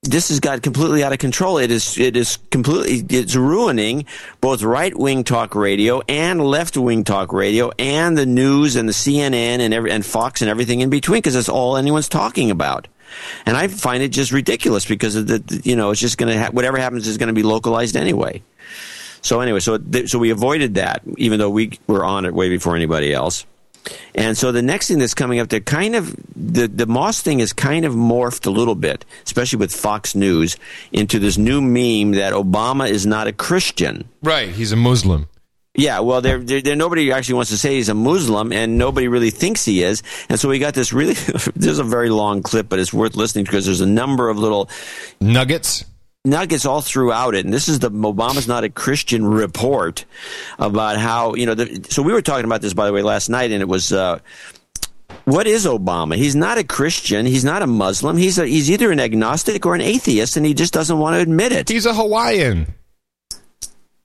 this 0.05 0.29
has 0.29 0.39
got 0.39 0.61
completely 0.61 1.03
out 1.03 1.11
of 1.11 1.19
control. 1.19 1.57
It 1.57 1.71
is 1.71 1.97
it 1.97 2.15
is 2.15 2.37
completely 2.51 3.17
it's 3.17 3.35
ruining 3.35 4.05
both 4.41 4.63
right 4.63 4.95
wing 4.97 5.23
talk 5.23 5.55
radio 5.55 6.01
and 6.07 6.41
left 6.41 6.77
wing 6.77 7.03
talk 7.03 7.33
radio 7.33 7.71
and 7.77 8.17
the 8.17 8.25
news 8.25 8.75
and 8.75 8.87
the 8.87 8.93
CNN 8.93 9.59
and 9.59 9.73
every 9.73 9.91
and 9.91 10.05
Fox 10.05 10.41
and 10.41 10.49
everything 10.49 10.81
in 10.81 10.89
between 10.89 11.19
because 11.19 11.33
that's 11.33 11.49
all 11.49 11.77
anyone's 11.77 12.09
talking 12.09 12.51
about. 12.51 12.87
And 13.45 13.55
I 13.55 13.67
find 13.67 14.03
it 14.03 14.09
just 14.09 14.31
ridiculous 14.31 14.85
because 14.85 15.15
of 15.15 15.27
the, 15.27 15.61
you 15.63 15.75
know 15.75 15.91
it's 15.91 16.01
just 16.01 16.17
going 16.17 16.33
to 16.33 16.43
ha- 16.43 16.51
whatever 16.51 16.77
happens 16.77 17.07
is 17.07 17.17
going 17.17 17.27
to 17.27 17.33
be 17.33 17.43
localized 17.43 17.95
anyway. 17.95 18.41
So 19.21 19.39
anyway, 19.41 19.59
so 19.59 19.77
th- 19.77 20.09
so 20.09 20.19
we 20.19 20.29
avoided 20.29 20.75
that, 20.75 21.01
even 21.17 21.39
though 21.39 21.49
we 21.49 21.79
were 21.87 22.05
on 22.05 22.25
it 22.25 22.33
way 22.33 22.49
before 22.49 22.75
anybody 22.75 23.11
else. 23.13 23.45
And 24.13 24.37
so 24.37 24.51
the 24.51 24.61
next 24.61 24.87
thing 24.87 24.99
that's 24.99 25.13
coming 25.13 25.39
up, 25.39 25.49
they're 25.49 25.59
kind 25.59 25.95
of 25.95 26.15
the 26.35 26.67
the 26.67 26.85
Moss 26.85 27.21
thing 27.21 27.39
is 27.39 27.53
kind 27.53 27.85
of 27.85 27.93
morphed 27.93 28.45
a 28.45 28.49
little 28.49 28.75
bit, 28.75 29.05
especially 29.25 29.59
with 29.59 29.73
Fox 29.73 30.15
News, 30.15 30.57
into 30.91 31.19
this 31.19 31.37
new 31.37 31.61
meme 31.61 32.11
that 32.17 32.33
Obama 32.33 32.89
is 32.89 33.05
not 33.05 33.27
a 33.27 33.33
Christian. 33.33 34.09
Right, 34.21 34.49
he's 34.49 34.71
a 34.71 34.75
Muslim. 34.75 35.27
Yeah, 35.77 35.99
well, 35.99 36.21
there, 36.21 36.39
there, 36.39 36.61
there 36.61 36.75
nobody 36.75 37.11
actually 37.11 37.35
wants 37.35 37.51
to 37.51 37.57
say 37.57 37.75
he's 37.75 37.89
a 37.89 37.93
Muslim, 37.93 38.53
and 38.53 38.77
nobody 38.77 39.09
really 39.09 39.29
thinks 39.29 39.65
he 39.65 39.83
is. 39.83 40.03
And 40.29 40.39
so 40.39 40.47
we 40.47 40.57
got 40.57 40.73
this 40.73 40.93
really. 40.93 41.13
this 41.55 41.67
is 41.67 41.79
a 41.79 41.83
very 41.83 42.09
long 42.09 42.43
clip, 42.43 42.69
but 42.69 42.79
it's 42.79 42.93
worth 42.93 43.15
listening 43.15 43.43
because 43.43 43.65
there's 43.65 43.81
a 43.81 43.85
number 43.85 44.29
of 44.29 44.37
little 44.37 44.69
nuggets 45.19 45.83
nuggets 46.25 46.65
all 46.65 46.81
throughout 46.81 47.35
it. 47.35 47.45
And 47.45 47.53
this 47.53 47.67
is 47.67 47.79
the 47.79 47.91
Obama's 47.91 48.47
not 48.47 48.63
a 48.63 48.69
Christian 48.69 49.25
report 49.25 50.05
about 50.59 50.97
how 50.97 51.35
you 51.35 51.45
know. 51.45 51.55
The, 51.55 51.85
so 51.89 52.01
we 52.01 52.13
were 52.13 52.21
talking 52.21 52.45
about 52.45 52.61
this 52.61 52.73
by 52.73 52.85
the 52.85 52.93
way 52.93 53.01
last 53.01 53.29
night, 53.29 53.51
and 53.51 53.61
it 53.61 53.67
was. 53.67 53.91
Uh, 53.91 54.19
what 55.25 55.47
is 55.47 55.65
Obama? 55.65 56.15
He's 56.15 56.35
not 56.35 56.59
a 56.59 56.63
Christian. 56.63 57.25
He's 57.25 57.43
not 57.43 57.63
a 57.63 57.67
Muslim. 57.67 58.15
He's 58.15 58.37
a, 58.37 58.45
he's 58.45 58.69
either 58.69 58.91
an 58.91 58.99
agnostic 58.99 59.65
or 59.65 59.73
an 59.73 59.81
atheist, 59.81 60.37
and 60.37 60.45
he 60.45 60.53
just 60.53 60.71
doesn't 60.71 60.99
want 60.99 61.15
to 61.15 61.19
admit 61.19 61.51
it. 61.51 61.67
He's 61.67 61.87
a 61.87 61.95
Hawaiian. 61.95 62.75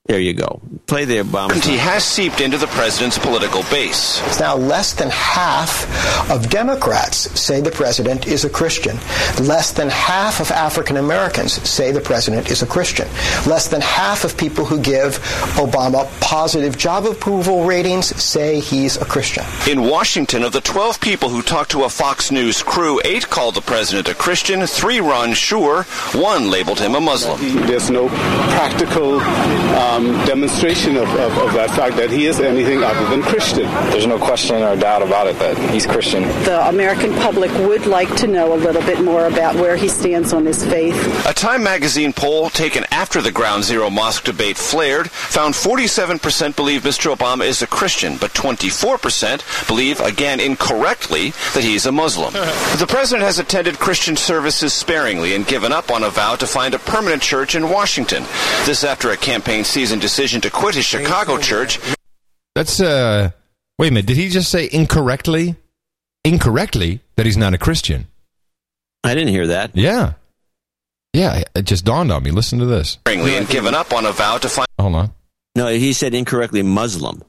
There 0.06 0.18
you 0.18 0.32
go. 0.32 0.60
Play 0.86 1.04
the 1.04 1.18
Obama. 1.18 1.52
He 1.62 1.76
has 1.76 2.02
seeped 2.02 2.40
into 2.40 2.56
the 2.56 2.66
president's 2.68 3.18
political 3.18 3.62
base. 3.64 4.20
It's 4.26 4.40
now 4.40 4.56
less 4.56 4.94
than 4.94 5.10
half 5.10 5.86
of 6.30 6.48
Democrats 6.48 7.38
say 7.38 7.60
the 7.60 7.70
president 7.70 8.26
is 8.26 8.44
a 8.46 8.50
Christian. 8.50 8.96
Less 9.46 9.72
than 9.72 9.90
half 9.90 10.40
of 10.40 10.50
African 10.50 10.96
Americans 10.96 11.52
say 11.68 11.92
the 11.92 12.00
president 12.00 12.50
is 12.50 12.62
a 12.62 12.66
Christian. 12.66 13.06
Less 13.46 13.68
than 13.68 13.82
half 13.82 14.24
of 14.24 14.36
people 14.38 14.64
who 14.64 14.80
give 14.80 15.18
Obama 15.60 16.10
positive 16.20 16.78
job 16.78 17.04
approval 17.04 17.64
ratings 17.64 18.06
say 18.20 18.58
he's 18.58 18.96
a 18.96 19.04
Christian. 19.04 19.44
In 19.68 19.82
Washington, 19.82 20.42
of 20.44 20.52
the 20.52 20.62
12 20.62 20.98
people 21.00 21.28
who 21.28 21.42
talked 21.42 21.70
to 21.72 21.84
a 21.84 21.90
Fox 21.90 22.32
News 22.32 22.62
crew, 22.62 23.00
eight 23.04 23.28
called 23.28 23.54
the 23.54 23.60
president 23.60 24.08
a 24.08 24.14
Christian, 24.14 24.66
three 24.66 25.00
were 25.00 25.14
unsure, 25.14 25.82
one 26.14 26.50
labeled 26.50 26.80
him 26.80 26.94
a 26.94 27.00
Muslim. 27.00 27.38
There's 27.66 27.90
no 27.90 28.08
practical 28.08 29.20
uh, 29.20 29.89
um, 29.90 30.04
demonstration 30.24 30.96
of, 30.96 31.08
of, 31.08 31.36
of 31.38 31.52
that 31.54 31.70
fact 31.70 31.96
that 31.96 32.10
he 32.10 32.26
is 32.26 32.38
anything 32.38 32.82
other 32.82 33.08
than 33.08 33.22
Christian. 33.22 33.64
There's 33.90 34.06
no 34.06 34.18
question 34.18 34.62
or 34.62 34.76
doubt 34.76 35.02
about 35.02 35.26
it 35.26 35.38
that 35.38 35.56
he's 35.70 35.86
Christian. 35.86 36.22
The 36.44 36.68
American 36.68 37.12
public 37.14 37.50
would 37.66 37.86
like 37.86 38.14
to 38.16 38.26
know 38.26 38.54
a 38.54 38.56
little 38.56 38.82
bit 38.82 39.00
more 39.02 39.26
about 39.26 39.56
where 39.56 39.76
he 39.76 39.88
stands 39.88 40.32
on 40.32 40.46
his 40.46 40.64
faith. 40.64 40.94
A 41.26 41.34
Time 41.34 41.62
magazine 41.62 42.12
poll 42.12 42.50
taken 42.50 42.84
after 42.90 43.20
the 43.20 43.32
Ground 43.32 43.64
Zero 43.64 43.90
mosque 43.90 44.24
debate 44.24 44.56
flared 44.56 45.10
found 45.10 45.54
47% 45.54 46.54
believe 46.54 46.82
Mr. 46.82 47.14
Obama 47.14 47.44
is 47.44 47.62
a 47.62 47.66
Christian, 47.66 48.16
but 48.16 48.32
24% 48.32 49.66
believe, 49.66 50.00
again 50.00 50.38
incorrectly, 50.38 51.30
that 51.54 51.64
he's 51.64 51.86
a 51.86 51.92
Muslim. 51.92 52.32
the 52.78 52.86
president 52.88 53.24
has 53.24 53.38
attended 53.38 53.78
Christian 53.78 54.16
services 54.16 54.72
sparingly 54.72 55.34
and 55.34 55.46
given 55.46 55.72
up 55.72 55.90
on 55.90 56.04
a 56.04 56.10
vow 56.10 56.36
to 56.36 56.46
find 56.46 56.74
a 56.74 56.78
permanent 56.78 57.22
church 57.22 57.54
in 57.54 57.68
Washington. 57.68 58.22
This 58.64 58.84
after 58.84 59.10
a 59.10 59.16
campaign 59.16 59.64
season 59.64 59.79
decision 59.88 60.40
to 60.42 60.50
quit 60.50 60.74
his 60.74 60.84
Chicago 60.84 61.38
church. 61.38 61.78
That's 62.54 62.80
uh 62.80 63.30
wait 63.78 63.88
a 63.88 63.90
minute, 63.90 64.06
did 64.06 64.16
he 64.16 64.28
just 64.28 64.50
say 64.50 64.68
incorrectly? 64.70 65.56
Incorrectly 66.24 67.00
that 67.16 67.24
he's 67.26 67.36
not 67.38 67.54
a 67.54 67.58
Christian. 67.58 68.06
I 69.04 69.14
didn't 69.14 69.28
hear 69.28 69.46
that. 69.48 69.74
Yeah. 69.74 70.12
Yeah, 71.14 71.42
it 71.56 71.62
just 71.62 71.84
dawned 71.84 72.12
on 72.12 72.22
me. 72.22 72.30
Listen 72.30 72.58
to 72.58 72.66
this. 72.66 72.90
Sparingly 72.90 73.36
and 73.36 73.48
given 73.48 73.74
up 73.74 73.92
on 73.92 74.04
a 74.06 74.12
vow 74.12 74.36
to 74.38 74.48
find 74.48 74.66
Hold 74.78 74.94
on. 74.94 75.12
No, 75.56 75.66
he 75.68 75.92
said 75.92 76.14
incorrectly 76.14 76.62
Muslim. 76.62 77.22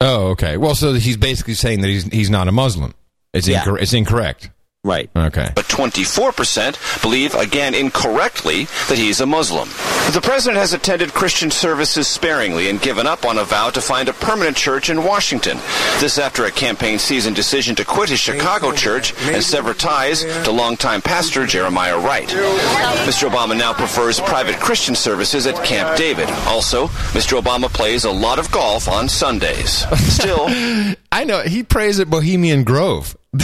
Oh, 0.00 0.28
okay. 0.28 0.56
Well, 0.56 0.74
so 0.74 0.92
he's 0.94 1.16
basically 1.16 1.54
saying 1.54 1.80
that 1.80 1.88
he's 1.88 2.04
he's 2.04 2.30
not 2.30 2.46
a 2.48 2.52
Muslim. 2.52 2.94
It's 3.32 3.48
Yeah. 3.48 3.64
incor- 3.64 3.80
it's 3.80 3.92
incorrect. 3.92 4.50
Right. 4.88 5.10
Okay. 5.14 5.52
but 5.54 5.66
24% 5.66 7.02
believe, 7.02 7.34
again 7.34 7.74
incorrectly, 7.74 8.64
that 8.88 8.96
he's 8.96 9.20
a 9.20 9.26
Muslim. 9.26 9.68
The 10.12 10.20
president 10.22 10.58
has 10.58 10.72
attended 10.72 11.12
Christian 11.12 11.50
services 11.50 12.08
sparingly 12.08 12.70
and 12.70 12.80
given 12.80 13.06
up 13.06 13.26
on 13.26 13.36
a 13.36 13.44
vow 13.44 13.68
to 13.70 13.80
find 13.82 14.08
a 14.08 14.14
permanent 14.14 14.56
church 14.56 14.88
in 14.88 15.04
Washington. 15.04 15.58
This 16.00 16.18
after 16.18 16.46
a 16.46 16.50
campaign 16.50 16.98
season 16.98 17.34
decision 17.34 17.74
to 17.76 17.84
quit 17.84 18.08
his 18.08 18.18
Chicago 18.18 18.72
church 18.72 19.12
and 19.28 19.42
sever 19.44 19.74
ties 19.74 20.24
to 20.44 20.50
longtime 20.50 21.02
pastor 21.02 21.44
Jeremiah 21.44 21.98
Wright. 21.98 22.28
Mr. 22.28 23.28
Obama 23.28 23.56
now 23.56 23.74
prefers 23.74 24.20
private 24.20 24.56
Christian 24.56 24.94
services 24.94 25.46
at 25.46 25.62
Camp 25.66 25.98
David. 25.98 26.30
Also, 26.46 26.86
Mr. 27.12 27.38
Obama 27.38 27.68
plays 27.70 28.04
a 28.04 28.10
lot 28.10 28.38
of 28.38 28.50
golf 28.50 28.88
on 28.88 29.08
Sundays. 29.08 29.84
Still, 30.14 30.46
I 31.12 31.24
know 31.24 31.42
he 31.42 31.62
prays 31.62 32.00
at 32.00 32.08
Bohemian 32.08 32.64
Grove. 32.64 33.17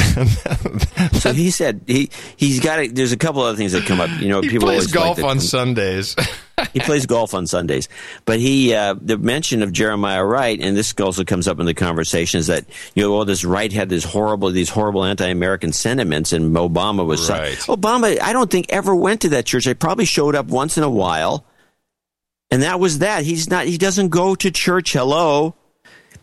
So 1.12 1.32
he 1.32 1.50
said 1.50 1.82
he 1.86 2.10
he's 2.36 2.60
got. 2.60 2.78
A, 2.78 2.88
there's 2.88 3.12
a 3.12 3.16
couple 3.16 3.42
other 3.42 3.56
things 3.56 3.72
that 3.72 3.84
come 3.84 4.00
up. 4.00 4.10
You 4.20 4.28
know, 4.28 4.40
he 4.40 4.48
people 4.50 4.68
plays 4.68 4.86
like 4.86 4.94
golf 4.94 5.16
to- 5.18 5.26
on 5.26 5.40
Sundays. 5.40 6.14
he 6.72 6.80
plays 6.80 7.06
golf 7.06 7.34
on 7.34 7.46
Sundays. 7.46 7.88
But 8.24 8.38
he, 8.40 8.74
uh, 8.74 8.94
the 9.00 9.16
mention 9.18 9.62
of 9.62 9.72
Jeremiah 9.72 10.24
Wright, 10.24 10.58
and 10.60 10.76
this 10.76 10.94
also 11.00 11.24
comes 11.24 11.48
up 11.48 11.60
in 11.60 11.66
the 11.66 11.74
conversation, 11.74 12.38
is 12.40 12.46
that, 12.48 12.64
you 12.94 13.02
know, 13.02 13.12
all 13.12 13.24
this 13.24 13.44
Wright 13.44 13.72
had 13.72 13.88
this 13.88 14.04
horrible, 14.04 14.50
these 14.50 14.68
horrible 14.68 15.04
anti-American 15.04 15.72
sentiments, 15.72 16.32
and 16.32 16.54
Obama 16.54 17.04
was, 17.04 17.28
Right. 17.28 17.56
Obama, 17.58 18.20
I 18.20 18.32
don't 18.32 18.50
think 18.50 18.66
ever 18.68 18.94
went 18.94 19.22
to 19.22 19.30
that 19.30 19.46
church. 19.46 19.64
They 19.64 19.74
probably 19.74 20.04
showed 20.04 20.34
up 20.34 20.46
once 20.46 20.76
in 20.78 20.84
a 20.84 20.90
while. 20.90 21.44
And 22.50 22.62
that 22.62 22.78
was 22.78 23.00
that. 23.00 23.24
He's 23.24 23.48
not, 23.50 23.66
he 23.66 23.78
doesn't 23.78 24.10
go 24.10 24.34
to 24.36 24.50
church. 24.50 24.92
Hello. 24.92 25.54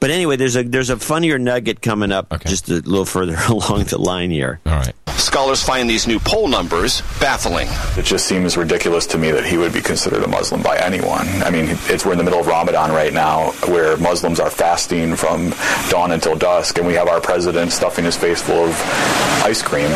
But 0.01 0.09
anyway, 0.09 0.35
there's 0.35 0.55
a, 0.57 0.63
there's 0.63 0.89
a 0.89 0.97
funnier 0.97 1.37
nugget 1.39 1.81
coming 1.81 2.11
up 2.11 2.27
just 2.45 2.67
a 2.69 2.73
little 2.73 3.05
further 3.05 3.37
along 3.49 3.83
the 3.85 3.97
line 3.99 4.31
here. 4.31 4.59
All 4.65 4.71
right. 4.73 4.93
scholars 5.09 5.61
find 5.63 5.87
these 5.87 6.07
new 6.07 6.17
poll 6.19 6.47
numbers 6.47 7.01
baffling. 7.19 7.67
It 7.95 8.03
just 8.05 8.25
seems 8.25 8.57
ridiculous 8.57 9.05
to 9.07 9.19
me 9.19 9.29
that 9.29 9.45
he 9.45 9.57
would 9.57 9.73
be 9.73 9.81
considered 9.81 10.23
a 10.23 10.27
Muslim 10.27 10.63
by 10.63 10.77
anyone. 10.79 11.27
I 11.43 11.51
mean, 11.51 11.65
it's 11.87 12.03
we're 12.03 12.13
in 12.13 12.17
the 12.17 12.23
middle 12.23 12.39
of 12.39 12.47
Ramadan 12.47 12.89
right 12.91 13.13
now, 13.13 13.51
where 13.67 13.95
Muslims 13.97 14.39
are 14.39 14.49
fasting 14.49 15.15
from 15.15 15.53
dawn 15.91 16.11
until 16.11 16.35
dusk, 16.35 16.79
and 16.79 16.87
we 16.87 16.95
have 16.95 17.07
our 17.07 17.21
president 17.21 17.71
stuffing 17.71 18.03
his 18.03 18.17
face 18.17 18.41
full 18.41 18.65
of 18.65 18.71
ice 19.45 19.61
cream. 19.61 19.91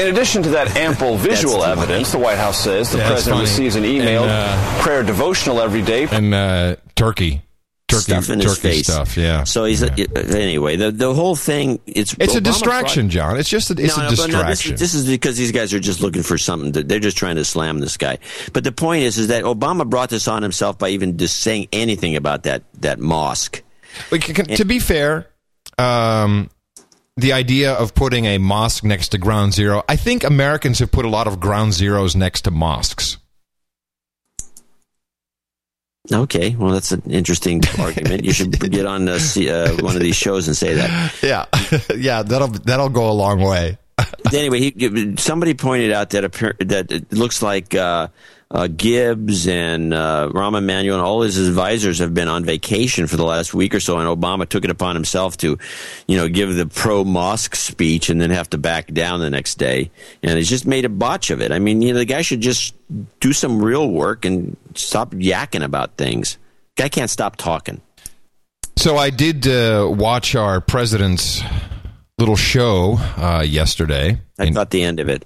In 0.00 0.08
addition 0.08 0.42
to 0.44 0.48
that 0.50 0.74
ample 0.78 1.16
visual 1.30 1.62
evidence, 1.62 2.10
the 2.10 2.18
White 2.18 2.38
House 2.38 2.58
says 2.58 2.90
the 2.90 2.96
Yeah, 2.98 3.08
president 3.08 3.42
receives 3.42 3.76
an 3.76 3.84
email 3.84 4.22
And, 4.22 4.30
uh, 4.32 4.80
prayer 4.82 5.02
devotional 5.02 5.60
every 5.60 5.82
day. 5.82 6.08
and 6.10 6.32
uh, 6.32 6.76
turkey. 6.96 7.42
Turkey 7.92 8.02
stuff 8.02 8.30
in 8.30 8.40
his 8.40 8.58
face. 8.58 8.86
stuff, 8.86 9.16
yeah. 9.16 9.44
So 9.44 9.64
he's 9.64 9.82
anyway. 9.82 10.76
The 10.76 10.90
the 10.90 11.14
whole 11.14 11.36
thing. 11.36 11.78
It's 11.86 12.14
It's 12.18 12.34
a 12.34 12.40
distraction, 12.40 13.06
brought- 13.06 13.12
John. 13.12 13.36
It's 13.38 13.48
just 13.48 13.70
a, 13.70 13.74
it's 13.78 13.96
No, 13.96 14.06
a 14.06 14.10
no, 14.10 14.16
but 14.16 14.30
no, 14.30 14.38
this, 14.46 14.58
distraction. 14.58 14.76
this 14.76 14.94
is 14.94 15.06
because 15.06 15.36
these 15.36 15.52
guys 15.52 15.72
are 15.72 15.80
just 15.80 16.00
looking 16.00 16.22
for 16.22 16.36
something. 16.38 16.72
To, 16.72 16.82
they're 16.82 16.98
just 16.98 17.16
trying 17.16 17.36
to 17.36 17.44
slam 17.44 17.78
this 17.78 17.96
guy. 17.96 18.18
But 18.52 18.64
the 18.64 18.72
point 18.72 19.04
is, 19.04 19.18
is 19.18 19.28
that 19.28 19.44
Obama 19.44 19.88
brought 19.88 20.10
this 20.10 20.26
on 20.28 20.42
himself 20.42 20.78
by 20.78 20.88
even 20.90 21.16
just 21.18 21.40
saying 21.40 21.68
anything 21.72 22.16
about 22.16 22.42
that 22.44 22.62
that 22.80 22.98
mosque. 22.98 23.62
Like, 24.10 24.22
can- 24.22 24.46
to 24.46 24.64
be 24.64 24.78
fair, 24.78 25.28
um, 25.78 26.50
the 27.16 27.32
idea 27.34 27.72
of 27.74 27.94
putting 27.94 28.24
a 28.24 28.38
mosque 28.38 28.84
next 28.84 29.08
to 29.08 29.18
ground 29.18 29.52
zero, 29.52 29.82
I 29.88 29.96
think 29.96 30.24
Americans 30.24 30.78
have 30.78 30.90
put 30.90 31.04
a 31.04 31.08
lot 31.10 31.26
of 31.26 31.40
ground 31.40 31.74
zeros 31.74 32.16
next 32.16 32.42
to 32.42 32.50
mosques. 32.50 33.18
Okay, 36.10 36.56
well 36.56 36.72
that's 36.72 36.90
an 36.90 37.02
interesting 37.08 37.62
argument. 37.78 38.24
You 38.24 38.32
should 38.32 38.58
get 38.58 38.86
on 38.86 39.08
uh, 39.08 39.18
see, 39.20 39.48
uh, 39.48 39.72
one 39.82 39.94
of 39.94 40.02
these 40.02 40.16
shows 40.16 40.48
and 40.48 40.56
say 40.56 40.74
that. 40.74 41.14
Yeah, 41.22 41.46
yeah, 41.96 42.22
that'll 42.22 42.48
that'll 42.48 42.88
go 42.88 43.08
a 43.08 43.12
long 43.12 43.40
way. 43.40 43.78
anyway, 44.34 44.58
he, 44.58 45.14
somebody 45.16 45.54
pointed 45.54 45.92
out 45.92 46.10
that 46.10 46.32
that 46.58 46.90
it 46.90 47.12
looks 47.12 47.40
like 47.40 47.74
uh, 47.76 48.08
uh, 48.52 48.68
Gibbs 48.68 49.48
and 49.48 49.94
uh, 49.94 50.30
Rahm 50.32 50.56
Emanuel 50.56 50.96
and 50.96 51.04
all 51.04 51.22
his 51.22 51.38
advisors 51.48 51.98
have 52.00 52.12
been 52.12 52.28
on 52.28 52.44
vacation 52.44 53.06
for 53.06 53.16
the 53.16 53.24
last 53.24 53.54
week 53.54 53.74
or 53.74 53.80
so, 53.80 53.98
and 53.98 54.06
Obama 54.06 54.46
took 54.46 54.64
it 54.64 54.70
upon 54.70 54.94
himself 54.94 55.38
to, 55.38 55.58
you 56.06 56.16
know, 56.16 56.28
give 56.28 56.54
the 56.54 56.66
pro 56.66 57.02
mosque 57.02 57.56
speech 57.56 58.10
and 58.10 58.20
then 58.20 58.30
have 58.30 58.50
to 58.50 58.58
back 58.58 58.92
down 58.92 59.20
the 59.20 59.30
next 59.30 59.56
day, 59.56 59.90
and 60.22 60.36
he's 60.36 60.50
just 60.50 60.66
made 60.66 60.84
a 60.84 60.90
botch 60.90 61.30
of 61.30 61.40
it. 61.40 61.50
I 61.50 61.58
mean, 61.58 61.80
you 61.80 61.92
know, 61.92 61.98
the 61.98 62.04
guy 62.04 62.20
should 62.20 62.42
just 62.42 62.74
do 63.20 63.32
some 63.32 63.62
real 63.62 63.90
work 63.90 64.26
and 64.26 64.56
stop 64.74 65.12
yakking 65.12 65.64
about 65.64 65.96
things. 65.96 66.36
Guy 66.76 66.90
can't 66.90 67.10
stop 67.10 67.36
talking. 67.36 67.80
So 68.76 68.96
I 68.96 69.10
did 69.10 69.46
uh, 69.46 69.88
watch 69.90 70.34
our 70.34 70.60
president's 70.60 71.42
little 72.18 72.36
show 72.36 72.96
uh, 73.16 73.44
yesterday. 73.46 74.20
I 74.38 74.50
caught 74.50 74.70
the 74.70 74.82
end 74.82 75.00
of 75.00 75.08
it. 75.08 75.24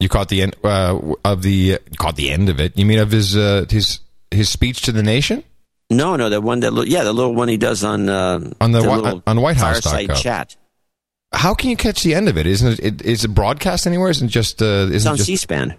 You 0.00 0.08
caught 0.08 0.28
the 0.28 0.42
end 0.42 0.56
uh, 0.62 0.98
of 1.24 1.42
the 1.42 1.78
caught 1.96 2.16
the 2.16 2.30
end 2.30 2.48
of 2.48 2.60
it. 2.60 2.78
You 2.78 2.86
mean 2.86 2.98
of 2.98 3.10
his 3.10 3.36
uh, 3.36 3.66
his 3.68 4.00
his 4.30 4.48
speech 4.48 4.82
to 4.82 4.92
the 4.92 5.02
nation? 5.02 5.42
No, 5.90 6.16
no, 6.16 6.28
the 6.28 6.40
one 6.40 6.60
that 6.60 6.86
yeah, 6.86 7.02
the 7.02 7.12
little 7.12 7.34
one 7.34 7.48
he 7.48 7.56
does 7.56 7.82
on 7.82 8.08
uh, 8.08 8.50
On 8.60 8.72
the 8.72 8.80
little 8.80 9.22
on 9.26 9.40
Whitehouse 9.40 9.80
fireside 9.80 10.16
chat. 10.16 10.56
How 11.32 11.54
can 11.54 11.70
you 11.70 11.76
catch 11.76 12.02
the 12.02 12.14
end 12.14 12.28
of 12.28 12.38
it? 12.38 12.46
Isn't 12.46 12.74
it? 12.74 12.80
it 12.80 13.02
is 13.02 13.24
it 13.24 13.28
broadcast 13.28 13.86
anywhere? 13.86 14.10
Isn't 14.10 14.28
just? 14.28 14.62
Uh, 14.62 14.86
It's 14.86 14.96
isn't 14.96 15.10
on 15.10 15.16
just, 15.16 15.26
C-SPAN. 15.26 15.74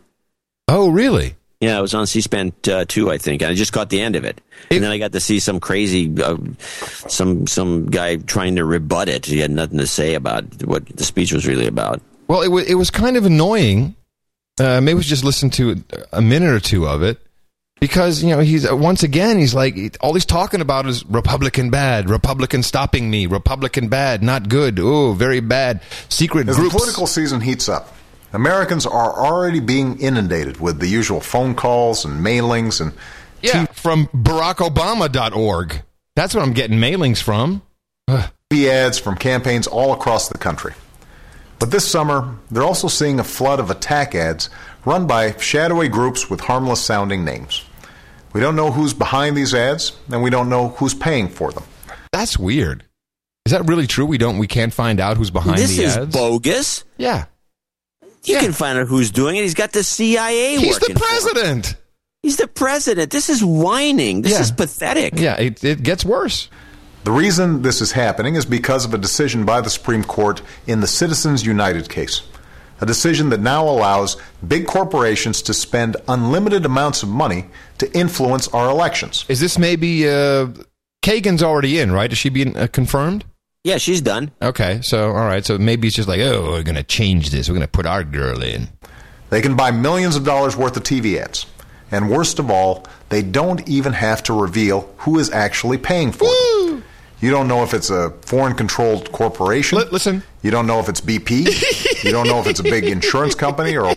Oh, 0.68 0.90
really? 0.90 1.36
Yeah, 1.60 1.80
it 1.80 1.82
was 1.82 1.94
on 1.94 2.06
C-SPAN 2.06 2.54
uh, 2.72 2.86
two, 2.88 3.10
I 3.10 3.18
think. 3.18 3.42
And 3.42 3.52
I 3.52 3.56
just 3.56 3.74
caught 3.74 3.90
the 3.90 4.00
end 4.02 4.16
of 4.16 4.26
it, 4.26 4.42
and 4.70 4.84
then 4.84 4.92
I 4.92 4.98
got 4.98 5.12
to 5.14 5.20
see 5.20 5.40
some 5.40 5.60
crazy, 5.60 6.14
uh, 6.22 6.38
some 7.08 7.48
some 7.48 7.88
guy 7.88 8.18
trying 8.18 8.58
to 8.58 8.66
rebut 8.66 9.10
it. 9.10 9.26
He 9.26 9.40
had 9.40 9.52
nothing 9.52 9.80
to 9.80 9.88
say 9.88 10.14
about 10.14 10.44
what 10.66 10.86
the 10.86 11.04
speech 11.04 11.34
was 11.34 11.48
really 11.48 11.68
about. 11.68 12.02
Well, 12.28 12.42
it, 12.42 12.50
wa 12.50 12.60
it 12.60 12.76
was 12.76 12.92
kind 12.92 13.18
of 13.18 13.26
annoying. 13.26 13.96
Uh, 14.60 14.82
maybe 14.82 14.96
we 14.98 15.04
should 15.04 15.10
just 15.10 15.24
listen 15.24 15.50
to 15.52 15.84
a 16.12 16.22
minute 16.22 16.50
or 16.50 16.60
two 16.60 16.88
of 16.88 17.02
it 17.02 17.20
because 17.80 18.22
you 18.24 18.30
know 18.30 18.40
he's 18.40 18.70
uh, 18.70 18.76
once 18.76 19.04
again 19.04 19.38
he's 19.38 19.54
like 19.54 19.98
all 20.02 20.14
he's 20.14 20.26
talking 20.26 20.62
about 20.62 20.86
is 20.86 21.06
Republican 21.06 21.70
bad, 21.70 22.10
Republican 22.10 22.64
stopping 22.64 23.10
me, 23.10 23.26
Republican 23.26 23.88
bad, 23.88 24.22
not 24.22 24.50
good, 24.50 24.80
oh 24.80 25.14
very 25.14 25.40
bad, 25.40 25.82
secret 26.10 26.50
As 26.50 26.58
groups. 26.58 26.74
the 26.74 26.78
political 26.78 27.08
season 27.08 27.42
heats 27.42 27.70
up, 27.70 27.96
Americans 28.34 28.86
are 28.86 29.14
already 29.18 29.60
being 29.60 30.00
inundated 30.00 30.60
with 30.60 30.80
the 30.80 30.88
usual 30.88 31.22
phone 31.22 31.56
calls 31.56 32.06
and 32.06 32.24
mailings 32.24 32.82
and 32.82 32.94
yeah, 33.42 33.66
from 33.68 34.08
BarackObama.org. 34.08 35.82
That's 36.16 36.36
what 36.36 36.44
I'm 36.44 36.54
getting 36.54 36.78
mailings 36.78 37.22
from. 37.22 37.62
TV 38.10 38.68
ads 38.68 38.98
from 38.98 39.16
campaigns 39.16 39.68
all 39.68 39.94
across 39.94 40.28
the 40.28 40.38
country. 40.38 40.74
But 41.60 41.72
this 41.72 41.90
summer, 41.90 42.36
they're 42.50 42.64
also 42.64 42.88
seeing 42.88 43.20
a 43.20 43.24
flood 43.24 43.60
of 43.60 43.70
attack 43.70 44.16
ads 44.16 44.50
run 44.86 45.08
by 45.08 45.34
shadowy 45.38 45.90
groups 45.90 46.30
with 46.30 46.40
harmless 46.40 46.82
sounding 46.82 47.26
names. 47.26 47.64
We 48.34 48.40
don't 48.42 48.56
know 48.56 48.72
who's 48.72 48.94
behind 48.94 49.36
these 49.36 49.54
ads, 49.54 49.92
and 50.12 50.24
we 50.24 50.30
don't 50.30 50.50
know 50.50 50.70
who's 50.70 50.94
paying 50.94 51.28
for 51.28 51.52
them. 51.52 51.64
That's 52.14 52.38
weird. 52.40 52.86
Is 53.46 53.52
that 53.52 53.68
really 53.68 53.88
true? 53.88 54.06
We 54.06 54.18
don't. 54.18 54.38
We 54.38 54.48
can't 54.48 54.74
find 54.74 55.00
out 55.00 55.18
who's 55.18 55.32
behind 55.32 55.58
this 55.58 55.76
the 55.76 55.84
is 55.84 55.98
bogus. 56.08 56.84
Yeah, 56.98 57.26
you 58.24 58.38
can 58.38 58.54
find 58.54 58.78
out 58.78 58.88
who's 58.88 59.10
doing 59.12 59.36
it. 59.38 59.42
He's 59.42 59.56
got 59.56 59.72
the 59.72 59.84
CIA 59.84 60.58
He's 60.58 60.80
working. 60.80 60.94
the 60.94 61.00
for 61.00 61.06
him. 61.06 61.10
president. 61.10 61.76
He's 62.22 62.38
the 62.38 62.48
president. 62.48 63.12
This 63.12 63.30
is 63.30 63.44
whining. 63.44 64.22
This 64.22 64.34
Yeah. 64.34 64.42
is 64.42 64.52
pathetic. 64.52 65.14
Yeah, 65.20 65.36
it, 65.40 65.64
it 65.64 65.82
gets 65.84 66.06
worse. 66.06 66.50
The 67.04 67.12
reason 67.12 67.62
this 67.62 67.82
is 67.82 67.94
happening 67.94 68.36
is 68.36 68.46
because 68.46 68.86
of 68.86 68.94
a 68.94 68.98
decision 68.98 69.46
by 69.46 69.62
the 69.62 69.70
Supreme 69.70 70.04
Court 70.04 70.42
in 70.68 70.82
the 70.82 70.88
Citizens 70.88 71.46
United 71.46 71.90
case. 71.90 72.22
a 72.82 72.86
decision 72.86 73.30
that 73.30 73.42
now 73.42 73.68
allows 73.68 74.16
big 74.48 74.66
corporations 74.66 75.42
to 75.42 75.54
spend 75.54 75.98
unlimited 76.08 76.66
amounts 76.66 77.04
of 77.04 77.10
money 77.10 77.46
to 77.78 77.92
influence 77.98 78.48
our 78.50 78.70
elections. 78.70 79.26
Is 79.28 79.42
this 79.42 79.58
maybe 79.60 80.08
uh, 80.08 80.48
Kagan's 81.04 81.44
already 81.44 81.80
in, 81.80 81.92
right? 81.92 82.10
Is 82.10 82.18
she 82.18 82.30
being 82.30 82.56
uh, 82.56 82.68
confirmed? 82.68 83.26
Yeah, 83.66 83.80
she's 83.80 84.00
done. 84.00 84.32
Okay, 84.42 84.80
so 84.82 85.08
all 85.10 85.26
right, 85.26 85.44
so 85.46 85.58
maybe 85.58 85.88
it's 85.88 85.98
just 85.98 86.08
like, 86.08 86.22
oh, 86.22 86.52
we're 86.52 86.64
gonna 86.64 86.84
change 86.84 87.32
this. 87.32 87.50
We're 87.50 87.56
gonna 87.56 87.68
put 87.68 87.86
our 87.86 88.06
girl 88.06 88.42
in. 88.42 88.70
They 89.30 89.42
can 89.42 89.58
buy 89.58 89.72
millions 89.72 90.16
of 90.16 90.24
dollars 90.24 90.56
worth 90.56 90.78
of 90.78 90.84
TV 90.84 91.18
ads. 91.18 91.46
And 91.92 92.10
worst 92.10 92.40
of 92.40 92.50
all, 92.50 92.86
they 93.10 93.22
don't 93.22 93.68
even 93.68 93.92
have 93.92 94.24
to 94.24 94.34
reveal 94.40 94.90
who 95.00 95.20
is 95.20 95.30
actually 95.32 95.78
paying 95.80 96.14
for 96.14 96.26
them. 96.26 96.69
You 97.22 97.32
don't 97.32 97.48
know 97.48 97.64
if 97.64 97.74
it's 97.74 97.90
a 97.90 98.12
foreign 98.22 98.56
controlled 98.56 99.12
corporation. 99.12 99.78
listen. 99.92 100.24
You 100.42 100.52
don't 100.52 100.68
know 100.68 100.80
if 100.80 100.88
it's 100.88 101.02
BP. 101.02 102.04
you 102.04 102.12
don't 102.12 102.28
know 102.28 102.40
if 102.40 102.48
it's 102.48 102.60
a 102.60 102.64
big 102.64 102.86
insurance 102.86 103.36
company 103.36 103.76
or. 103.76 103.94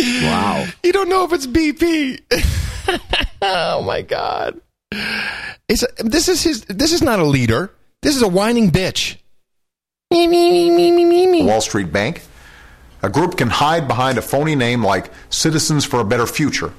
Wow. 0.00 0.64
You 0.82 0.92
don't 0.92 1.08
know 1.08 1.24
if 1.24 1.32
it's 1.32 1.46
BP. 1.46 2.20
oh 3.42 3.82
my 3.82 4.02
god. 4.02 4.60
It's 5.68 5.84
this 5.98 6.28
is 6.28 6.42
his. 6.42 6.64
This 6.66 6.92
is 6.92 7.02
not 7.02 7.18
a 7.18 7.24
leader. 7.24 7.72
This 8.02 8.16
is 8.16 8.22
a 8.22 8.28
whining 8.28 8.70
bitch. 8.70 9.16
Wall 11.46 11.60
Street 11.60 11.92
Bank. 11.92 12.22
A 13.02 13.08
group 13.08 13.36
can 13.36 13.48
hide 13.48 13.86
behind 13.86 14.18
a 14.18 14.22
phony 14.22 14.54
name 14.54 14.82
like 14.84 15.10
Citizens 15.30 15.84
for 15.84 16.00
a 16.00 16.04
Better 16.04 16.26
Future, 16.26 16.72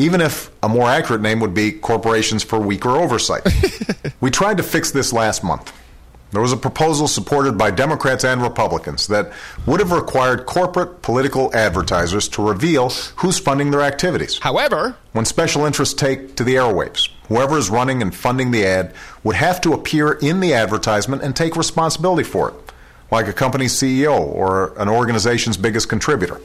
even 0.00 0.20
if 0.20 0.50
a 0.62 0.68
more 0.68 0.88
accurate 0.88 1.20
name 1.20 1.40
would 1.40 1.54
be 1.54 1.72
Corporations 1.72 2.42
for 2.42 2.58
Weaker 2.58 2.90
Oversight. 2.90 3.46
we 4.20 4.30
tried 4.30 4.56
to 4.56 4.62
fix 4.62 4.90
this 4.90 5.12
last 5.12 5.44
month. 5.44 5.72
There 6.32 6.40
was 6.40 6.52
a 6.52 6.56
proposal 6.56 7.08
supported 7.08 7.58
by 7.58 7.72
Democrats 7.72 8.24
and 8.24 8.40
Republicans 8.40 9.08
that 9.08 9.32
would 9.66 9.80
have 9.80 9.90
required 9.90 10.46
corporate 10.46 11.02
political 11.02 11.54
advertisers 11.54 12.28
to 12.28 12.48
reveal 12.48 12.90
who's 13.16 13.38
funding 13.38 13.72
their 13.72 13.82
activities. 13.82 14.38
However, 14.38 14.96
when 15.12 15.24
special 15.24 15.64
interests 15.64 15.94
take 15.94 16.36
to 16.36 16.44
the 16.44 16.54
airwaves, 16.54 17.10
whoever 17.28 17.58
is 17.58 17.68
running 17.68 18.00
and 18.00 18.14
funding 18.14 18.52
the 18.52 18.64
ad 18.64 18.94
would 19.24 19.36
have 19.36 19.60
to 19.62 19.72
appear 19.72 20.12
in 20.12 20.38
the 20.38 20.54
advertisement 20.54 21.22
and 21.22 21.34
take 21.34 21.56
responsibility 21.56 22.22
for 22.22 22.50
it, 22.50 22.54
like 23.10 23.26
a 23.26 23.32
company's 23.32 23.74
CEO 23.74 24.16
or 24.18 24.72
an 24.78 24.88
organization's 24.88 25.56
biggest 25.56 25.88
contributor. 25.88 26.40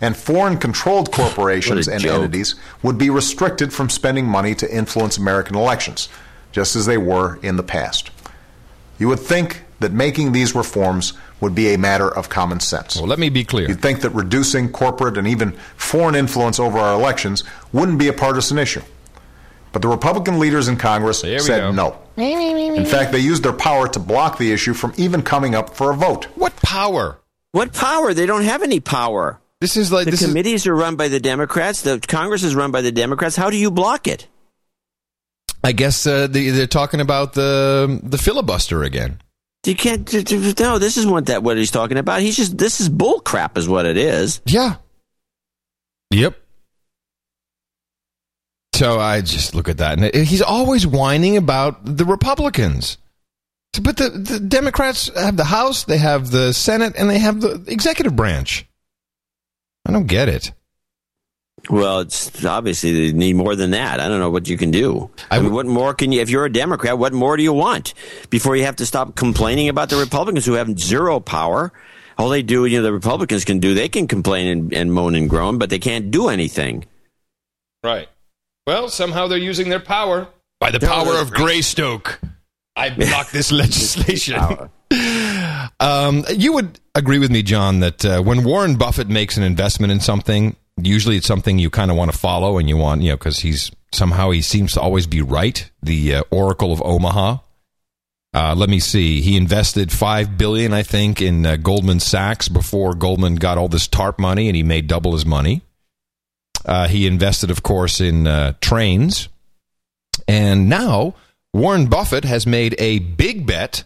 And 0.00 0.16
foreign 0.16 0.58
controlled 0.58 1.10
corporations 1.12 1.88
and 1.88 2.00
joke. 2.00 2.22
entities 2.22 2.54
would 2.82 2.98
be 2.98 3.10
restricted 3.10 3.72
from 3.72 3.90
spending 3.90 4.26
money 4.26 4.54
to 4.54 4.72
influence 4.72 5.18
American 5.18 5.56
elections, 5.56 6.08
just 6.52 6.76
as 6.76 6.86
they 6.86 6.98
were 6.98 7.38
in 7.42 7.56
the 7.56 7.62
past. 7.64 8.10
You 8.98 9.08
would 9.08 9.20
think 9.20 9.62
that 9.80 9.92
making 9.92 10.32
these 10.32 10.54
reforms 10.54 11.12
would 11.40 11.54
be 11.54 11.72
a 11.72 11.78
matter 11.78 12.08
of 12.08 12.28
common 12.28 12.60
sense. 12.60 12.96
Well, 12.96 13.06
let 13.06 13.18
me 13.18 13.28
be 13.28 13.44
clear. 13.44 13.68
You'd 13.68 13.80
think 13.80 14.00
that 14.00 14.10
reducing 14.10 14.70
corporate 14.70 15.16
and 15.16 15.26
even 15.26 15.52
foreign 15.76 16.14
influence 16.14 16.58
over 16.58 16.78
our 16.78 16.94
elections 16.94 17.44
wouldn't 17.72 17.98
be 17.98 18.08
a 18.08 18.12
partisan 18.12 18.58
issue. 18.58 18.82
But 19.72 19.82
the 19.82 19.88
Republican 19.88 20.38
leaders 20.38 20.66
in 20.68 20.76
Congress 20.76 21.20
said 21.20 21.46
go. 21.46 21.70
no. 21.72 21.98
In 22.16 22.86
fact, 22.86 23.12
they 23.12 23.18
used 23.20 23.44
their 23.44 23.52
power 23.52 23.86
to 23.88 23.98
block 24.00 24.38
the 24.38 24.50
issue 24.50 24.74
from 24.74 24.92
even 24.96 25.22
coming 25.22 25.54
up 25.54 25.76
for 25.76 25.92
a 25.92 25.94
vote. 25.94 26.24
What 26.34 26.56
power? 26.56 27.20
What 27.52 27.72
power? 27.72 28.12
They 28.12 28.26
don't 28.26 28.42
have 28.44 28.62
any 28.62 28.80
power. 28.80 29.40
This 29.60 29.76
is 29.76 29.90
like 29.90 30.04
the 30.04 30.12
this 30.12 30.22
is- 30.22 30.28
committees 30.28 30.66
are 30.66 30.74
run 30.74 30.96
by 30.96 31.08
the 31.08 31.20
Democrats. 31.20 31.82
The 31.82 31.98
Congress 31.98 32.42
is 32.44 32.54
run 32.54 32.70
by 32.70 32.80
the 32.80 32.92
Democrats. 32.92 33.36
How 33.36 33.50
do 33.50 33.56
you 33.56 33.70
block 33.70 34.06
it? 34.06 34.26
I 35.64 35.72
guess 35.72 36.06
uh, 36.06 36.28
the, 36.28 36.50
they're 36.50 36.66
talking 36.68 37.00
about 37.00 37.32
the 37.32 38.00
the 38.02 38.18
filibuster 38.18 38.84
again. 38.84 39.20
You 39.66 39.74
can't. 39.74 40.10
No, 40.60 40.78
this 40.78 40.96
isn't 40.96 41.10
what 41.10 41.26
that 41.26 41.42
what 41.42 41.56
he's 41.56 41.72
talking 41.72 41.98
about. 41.98 42.20
He's 42.20 42.36
just 42.36 42.56
this 42.56 42.80
is 42.80 42.88
bull 42.88 43.20
crap, 43.20 43.58
is 43.58 43.68
what 43.68 43.84
it 43.84 43.96
is. 43.96 44.40
Yeah. 44.46 44.76
Yep. 46.12 46.36
So 48.76 49.00
I 49.00 49.20
just 49.22 49.56
look 49.56 49.68
at 49.68 49.78
that, 49.78 49.98
and 49.98 50.14
he's 50.14 50.40
always 50.42 50.86
whining 50.86 51.36
about 51.36 51.84
the 51.84 52.04
Republicans. 52.04 52.96
But 53.82 53.96
the, 53.96 54.10
the 54.10 54.38
Democrats 54.40 55.10
have 55.16 55.36
the 55.36 55.44
House, 55.44 55.82
they 55.84 55.98
have 55.98 56.30
the 56.30 56.54
Senate, 56.54 56.94
and 56.96 57.10
they 57.10 57.18
have 57.18 57.40
the 57.40 57.64
executive 57.66 58.14
branch. 58.14 58.67
I 59.88 59.92
don't 59.92 60.06
get 60.06 60.28
it. 60.28 60.52
Well, 61.70 62.00
it's 62.00 62.44
obviously 62.44 62.92
they 63.10 63.12
need 63.12 63.34
more 63.34 63.56
than 63.56 63.72
that. 63.72 64.00
I 64.00 64.08
don't 64.08 64.20
know 64.20 64.30
what 64.30 64.48
you 64.48 64.56
can 64.56 64.70
do. 64.70 65.10
I 65.30 65.40
mean, 65.40 65.52
what 65.52 65.66
more 65.66 65.92
can 65.92 66.12
you? 66.12 66.20
If 66.20 66.30
you're 66.30 66.44
a 66.44 66.52
Democrat, 66.52 66.98
what 66.98 67.12
more 67.12 67.36
do 67.36 67.42
you 67.42 67.52
want 67.52 67.94
before 68.30 68.54
you 68.56 68.64
have 68.64 68.76
to 68.76 68.86
stop 68.86 69.16
complaining 69.16 69.68
about 69.68 69.90
the 69.90 69.96
Republicans 69.96 70.46
who 70.46 70.52
have 70.54 70.78
zero 70.78 71.20
power? 71.20 71.72
All 72.16 72.28
they 72.28 72.42
do, 72.42 72.64
you 72.64 72.78
know, 72.78 72.82
the 72.84 72.92
Republicans 72.92 73.44
can 73.44 73.58
do. 73.58 73.74
They 73.74 73.88
can 73.88 74.06
complain 74.06 74.46
and, 74.46 74.72
and 74.72 74.92
moan 74.92 75.14
and 75.14 75.28
groan, 75.28 75.58
but 75.58 75.70
they 75.70 75.78
can't 75.78 76.10
do 76.10 76.28
anything. 76.28 76.84
Right. 77.82 78.08
Well, 78.66 78.88
somehow 78.88 79.26
they're 79.26 79.38
using 79.38 79.68
their 79.68 79.80
power 79.80 80.28
by 80.60 80.70
the 80.70 80.78
No, 80.78 80.88
power 80.88 81.16
of 81.18 81.30
Grayskull. 81.30 82.16
I 82.76 82.90
block 82.90 83.30
this 83.30 83.50
legislation. 83.52 84.36
Um, 85.80 86.24
you 86.34 86.52
would 86.54 86.80
agree 86.94 87.18
with 87.18 87.30
me, 87.30 87.42
John, 87.42 87.80
that 87.80 88.04
uh, 88.04 88.22
when 88.22 88.44
Warren 88.44 88.76
Buffett 88.76 89.08
makes 89.08 89.36
an 89.36 89.42
investment 89.42 89.92
in 89.92 90.00
something, 90.00 90.56
usually 90.76 91.16
it's 91.16 91.26
something 91.26 91.58
you 91.58 91.70
kind 91.70 91.90
of 91.90 91.96
want 91.96 92.12
to 92.12 92.18
follow 92.18 92.58
and 92.58 92.68
you 92.68 92.76
want, 92.76 93.02
you 93.02 93.10
know, 93.10 93.16
because 93.16 93.40
he's 93.40 93.70
somehow 93.92 94.30
he 94.30 94.42
seems 94.42 94.72
to 94.72 94.80
always 94.80 95.06
be 95.06 95.22
right. 95.22 95.70
The 95.82 96.16
uh, 96.16 96.22
Oracle 96.30 96.72
of 96.72 96.82
Omaha. 96.82 97.38
Uh, 98.34 98.54
let 98.54 98.68
me 98.68 98.78
see. 98.78 99.20
He 99.20 99.36
invested 99.36 99.90
five 99.90 100.36
billion, 100.36 100.72
I 100.72 100.82
think, 100.82 101.22
in 101.22 101.46
uh, 101.46 101.56
Goldman 101.56 101.98
Sachs 101.98 102.48
before 102.48 102.94
Goldman 102.94 103.36
got 103.36 103.56
all 103.56 103.68
this 103.68 103.88
TARP 103.88 104.18
money, 104.18 104.48
and 104.48 104.56
he 104.56 104.62
made 104.62 104.86
double 104.86 105.12
his 105.12 105.24
money. 105.24 105.62
Uh, 106.64 106.88
he 106.88 107.06
invested, 107.06 107.50
of 107.50 107.62
course, 107.62 108.00
in 108.00 108.26
uh, 108.26 108.52
trains, 108.60 109.28
and 110.26 110.68
now 110.68 111.14
Warren 111.54 111.86
Buffett 111.86 112.24
has 112.24 112.46
made 112.46 112.74
a 112.78 112.98
big 112.98 113.46
bet 113.46 113.84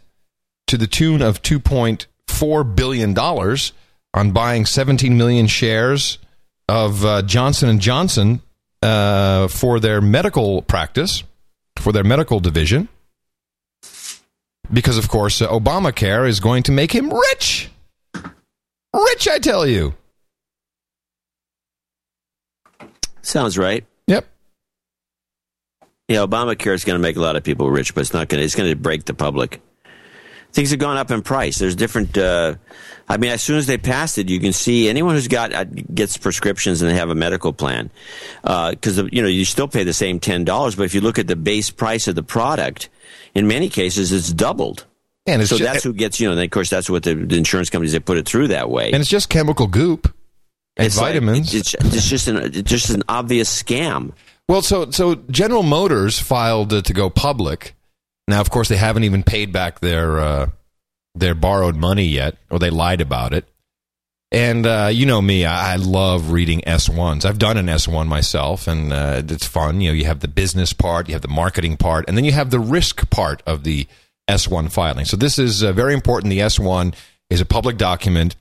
to 0.72 0.78
the 0.78 0.86
tune 0.86 1.22
of 1.22 1.40
two 1.42 1.60
point 1.60 2.06
four 2.26 2.64
billion 2.64 3.14
dollars 3.14 3.72
on 4.14 4.32
buying 4.32 4.66
17 4.66 5.16
million 5.16 5.46
shares 5.46 6.18
of 6.68 7.04
uh, 7.04 7.22
Johnson 7.22 7.68
and 7.68 7.80
Johnson 7.80 8.42
uh, 8.82 9.48
for 9.48 9.80
their 9.80 10.00
medical 10.00 10.62
practice, 10.62 11.22
for 11.76 11.92
their 11.92 12.04
medical 12.04 12.40
division 12.40 12.88
because 14.72 14.98
of 14.98 15.08
course 15.08 15.42
uh, 15.42 15.48
Obamacare 15.48 16.26
is 16.26 16.40
going 16.40 16.62
to 16.64 16.72
make 16.72 16.92
him 16.92 17.12
rich. 17.12 17.70
Rich, 18.94 19.28
I 19.28 19.38
tell 19.38 19.66
you. 19.66 19.94
Sounds 23.22 23.56
right. 23.56 23.84
Yep. 24.06 24.26
Yeah, 26.08 26.18
Obamacare 26.18 26.74
is 26.74 26.84
going 26.84 26.98
to 26.98 27.02
make 27.02 27.16
a 27.16 27.20
lot 27.20 27.36
of 27.36 27.44
people 27.44 27.70
rich, 27.70 27.94
but 27.94 28.00
it's 28.00 28.12
not 28.12 28.28
going 28.28 28.40
to. 28.40 28.44
It's 28.44 28.54
going 28.54 28.68
to 28.68 28.76
break 28.76 29.04
the 29.04 29.14
public. 29.14 29.60
Things 30.52 30.70
have 30.70 30.78
gone 30.78 30.96
up 30.98 31.10
in 31.10 31.22
price. 31.22 31.58
There's 31.58 31.74
different. 31.76 32.16
Uh, 32.18 32.56
I 33.08 33.16
mean, 33.16 33.30
as 33.30 33.42
soon 33.42 33.56
as 33.58 33.66
they 33.66 33.78
passed 33.78 34.18
it, 34.18 34.28
you 34.28 34.38
can 34.38 34.52
see 34.52 34.88
anyone 34.88 35.14
who's 35.14 35.28
got 35.28 35.52
uh, 35.54 35.64
gets 35.64 36.16
prescriptions 36.18 36.82
and 36.82 36.90
they 36.90 36.94
have 36.96 37.08
a 37.10 37.14
medical 37.14 37.52
plan, 37.52 37.90
because 38.42 38.98
you 39.12 39.22
know 39.22 39.28
you 39.28 39.44
still 39.44 39.68
pay 39.68 39.82
the 39.84 39.92
same 39.94 40.20
ten 40.20 40.44
dollars, 40.44 40.74
but 40.76 40.84
if 40.84 40.94
you 40.94 41.00
look 41.00 41.18
at 41.18 41.26
the 41.26 41.36
base 41.36 41.70
price 41.70 42.06
of 42.06 42.14
the 42.14 42.22
product, 42.22 42.90
in 43.34 43.46
many 43.46 43.68
cases 43.68 44.12
it's 44.12 44.32
doubled. 44.32 44.84
And 45.26 45.40
it's 45.40 45.50
so 45.50 45.56
ju- 45.58 45.64
that's 45.64 45.84
who 45.84 45.92
gets 45.92 46.20
you 46.20 46.26
know. 46.28 46.32
And 46.32 46.42
of 46.42 46.50
course, 46.50 46.68
that's 46.68 46.90
what 46.90 47.02
the, 47.04 47.14
the 47.14 47.36
insurance 47.36 47.70
companies 47.70 47.92
they 47.92 48.00
put 48.00 48.18
it 48.18 48.26
through 48.28 48.48
that 48.48 48.68
way. 48.68 48.90
And 48.92 49.00
it's 49.00 49.08
just 49.10 49.28
chemical 49.30 49.66
goop 49.68 50.12
and 50.76 50.86
It's 50.86 50.96
like- 50.98 51.14
vitamins. 51.14 51.54
it's, 51.54 51.74
it's 51.74 52.08
just 52.08 52.28
an 52.28 52.36
it's 52.38 52.70
just 52.70 52.90
an 52.90 53.02
obvious 53.08 53.62
scam. 53.62 54.12
Well, 54.48 54.60
so 54.62 54.90
so 54.90 55.14
General 55.30 55.62
Motors 55.62 56.18
filed 56.18 56.72
uh, 56.74 56.82
to 56.82 56.92
go 56.92 57.08
public. 57.08 57.74
Now, 58.32 58.40
of 58.40 58.48
course, 58.48 58.70
they 58.70 58.78
haven't 58.78 59.04
even 59.04 59.22
paid 59.22 59.52
back 59.52 59.80
their 59.80 60.18
uh, 60.18 60.46
their 61.14 61.34
borrowed 61.34 61.76
money 61.76 62.06
yet, 62.06 62.38
or 62.50 62.58
they 62.58 62.70
lied 62.70 63.02
about 63.02 63.34
it. 63.34 63.44
And 64.30 64.64
uh, 64.64 64.88
you 64.90 65.04
know 65.04 65.20
me, 65.20 65.44
I, 65.44 65.74
I 65.74 65.76
love 65.76 66.32
reading 66.32 66.66
S 66.66 66.88
ones. 66.88 67.26
I've 67.26 67.38
done 67.38 67.58
an 67.58 67.68
S 67.68 67.86
one 67.86 68.08
myself, 68.08 68.66
and 68.66 68.90
uh, 68.90 69.20
it's 69.28 69.46
fun. 69.46 69.82
You 69.82 69.90
know, 69.90 69.94
you 69.94 70.06
have 70.06 70.20
the 70.20 70.28
business 70.28 70.72
part, 70.72 71.08
you 71.08 71.14
have 71.14 71.20
the 71.20 71.28
marketing 71.28 71.76
part, 71.76 72.06
and 72.08 72.16
then 72.16 72.24
you 72.24 72.32
have 72.32 72.48
the 72.48 72.58
risk 72.58 73.10
part 73.10 73.42
of 73.46 73.64
the 73.64 73.86
S 74.26 74.48
one 74.48 74.70
filing. 74.70 75.04
So 75.04 75.18
this 75.18 75.38
is 75.38 75.62
uh, 75.62 75.74
very 75.74 75.92
important. 75.92 76.30
The 76.30 76.40
S 76.40 76.58
one 76.58 76.94
is 77.28 77.42
a 77.42 77.44
public 77.44 77.76
document. 77.76 78.34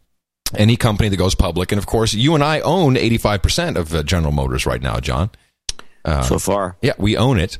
Any 0.55 0.77
company 0.77 1.09
that 1.09 1.17
goes 1.17 1.35
public, 1.35 1.73
and 1.73 1.79
of 1.79 1.85
course, 1.85 2.13
you 2.13 2.33
and 2.33 2.41
I 2.45 2.61
own 2.61 2.95
eighty 2.95 3.17
five 3.17 3.41
percent 3.41 3.75
of 3.75 3.93
uh, 3.93 4.03
General 4.03 4.31
Motors 4.31 4.65
right 4.65 4.81
now, 4.81 5.01
John. 5.01 5.31
Uh, 6.05 6.21
so 6.21 6.39
far, 6.39 6.77
yeah, 6.81 6.93
we 6.97 7.17
own 7.17 7.37
it. 7.41 7.57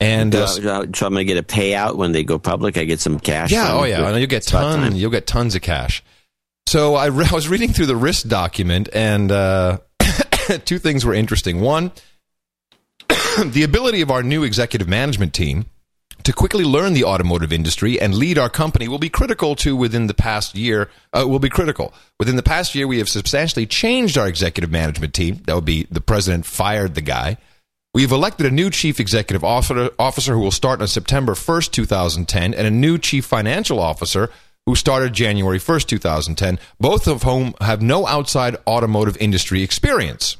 And 0.00 0.34
uh, 0.34 0.44
I- 0.44 0.58
do 0.60 0.70
I- 0.70 0.86
so 0.94 1.06
I'm 1.06 1.12
going 1.12 1.26
to 1.26 1.32
get 1.34 1.36
a 1.36 1.42
payout 1.42 1.96
when 1.96 2.12
they 2.12 2.24
go 2.24 2.38
public. 2.38 2.76
I 2.78 2.84
get 2.84 3.00
some 3.00 3.20
cash. 3.20 3.52
yeah, 3.52 3.72
oh 3.74 3.84
yeah, 3.84 4.16
you'll 4.16 4.26
get 4.28 4.44
tons. 4.46 5.00
You'll 5.00 5.10
get 5.10 5.26
tons 5.26 5.54
of 5.54 5.62
cash. 5.62 6.02
So 6.66 6.94
I, 6.94 7.06
re- 7.06 7.26
I 7.30 7.34
was 7.34 7.48
reading 7.48 7.72
through 7.72 7.86
the 7.86 7.96
risk 7.96 8.26
document, 8.28 8.88
and 8.92 9.30
uh, 9.30 9.78
two 10.64 10.78
things 10.78 11.04
were 11.04 11.14
interesting. 11.14 11.60
One, 11.60 11.92
the 13.44 13.62
ability 13.62 14.00
of 14.00 14.10
our 14.10 14.22
new 14.22 14.42
executive 14.42 14.88
management 14.88 15.34
team 15.34 15.66
to 16.22 16.32
quickly 16.32 16.64
learn 16.64 16.92
the 16.92 17.04
automotive 17.04 17.52
industry 17.52 17.98
and 18.00 18.14
lead 18.14 18.36
our 18.38 18.50
company 18.50 18.88
will 18.88 18.98
be 18.98 19.08
critical 19.08 19.56
to 19.56 19.74
within 19.74 20.06
the 20.06 20.14
past 20.14 20.54
year. 20.54 20.90
Uh, 21.12 21.24
will 21.26 21.38
be 21.38 21.48
critical 21.48 21.92
within 22.18 22.36
the 22.36 22.42
past 22.42 22.74
year. 22.74 22.86
We 22.86 22.98
have 22.98 23.08
substantially 23.08 23.66
changed 23.66 24.18
our 24.18 24.28
executive 24.28 24.70
management 24.70 25.14
team. 25.14 25.42
That 25.46 25.54
would 25.54 25.64
be 25.64 25.86
the 25.90 26.00
president 26.00 26.44
fired 26.46 26.94
the 26.94 27.00
guy. 27.00 27.38
We've 27.92 28.12
elected 28.12 28.46
a 28.46 28.52
new 28.52 28.70
chief 28.70 29.00
executive 29.00 29.42
officer, 29.42 30.34
who 30.34 30.38
will 30.38 30.52
start 30.52 30.80
on 30.80 30.86
September 30.86 31.34
1st, 31.34 31.72
2010, 31.72 32.54
and 32.54 32.66
a 32.66 32.70
new 32.70 32.98
chief 32.98 33.24
financial 33.24 33.80
officer 33.80 34.30
who 34.64 34.76
started 34.76 35.12
January 35.12 35.58
1st, 35.58 35.86
2010, 35.86 36.60
both 36.78 37.08
of 37.08 37.24
whom 37.24 37.54
have 37.60 37.82
no 37.82 38.06
outside 38.06 38.56
automotive 38.64 39.16
industry 39.16 39.62
experience. 39.62 40.36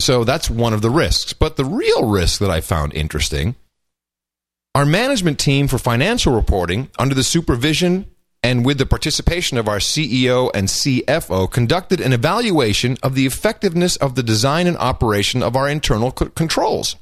So 0.00 0.24
that's 0.24 0.48
one 0.48 0.72
of 0.72 0.80
the 0.80 0.88
risks. 0.88 1.34
But 1.34 1.56
the 1.56 1.66
real 1.66 2.08
risk 2.08 2.40
that 2.40 2.50
I 2.50 2.62
found 2.62 2.94
interesting 2.94 3.56
our 4.74 4.86
management 4.86 5.38
team 5.38 5.68
for 5.68 5.78
financial 5.78 6.34
reporting, 6.34 6.90
under 6.98 7.14
the 7.14 7.22
supervision 7.22 8.06
and 8.44 8.64
with 8.64 8.76
the 8.76 8.84
participation 8.84 9.56
of 9.56 9.68
our 9.68 9.78
CEO 9.78 10.50
and 10.52 10.68
CFO, 10.68 11.50
conducted 11.50 11.98
an 11.98 12.12
evaluation 12.12 12.98
of 13.02 13.14
the 13.14 13.24
effectiveness 13.24 13.96
of 13.96 14.16
the 14.16 14.22
design 14.22 14.66
and 14.66 14.76
operation 14.76 15.42
of 15.42 15.56
our 15.56 15.66
internal 15.66 16.14
c- 16.16 16.26
controls. 16.34 16.96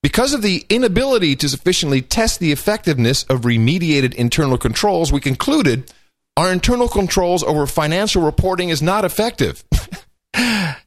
Because 0.00 0.32
of 0.32 0.42
the 0.42 0.64
inability 0.68 1.34
to 1.36 1.48
sufficiently 1.48 2.00
test 2.00 2.38
the 2.38 2.52
effectiveness 2.52 3.24
of 3.24 3.40
remediated 3.40 4.14
internal 4.14 4.56
controls, 4.56 5.12
we 5.12 5.18
concluded 5.18 5.92
our 6.36 6.52
internal 6.52 6.86
controls 6.86 7.42
over 7.42 7.66
financial 7.66 8.22
reporting 8.22 8.68
is 8.68 8.80
not 8.80 9.04
effective. 9.04 9.64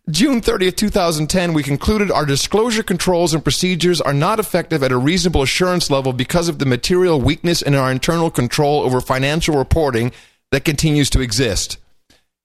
June 0.10 0.42
30th, 0.42 0.76
2010, 0.76 1.54
we 1.54 1.64
concluded 1.64 2.12
our 2.12 2.26
disclosure 2.26 2.84
controls 2.84 3.34
and 3.34 3.44
procedures 3.44 4.00
are 4.00 4.14
not 4.14 4.40
effective 4.40 4.84
at 4.84 4.92
a 4.92 4.98
reasonable 4.98 5.42
assurance 5.42 5.90
level 5.90 6.14
because 6.14 6.50
of 6.50 6.60
the 6.60 6.66
material 6.66 7.20
weakness 7.20 7.62
in 7.62 7.74
our 7.74 7.92
internal 7.92 8.30
control 8.30 8.82
over 8.82 9.02
financial 9.02 9.56
reporting 9.58 10.12
that 10.52 10.66
continues 10.66 11.10
to 11.10 11.22
exist. 11.22 11.78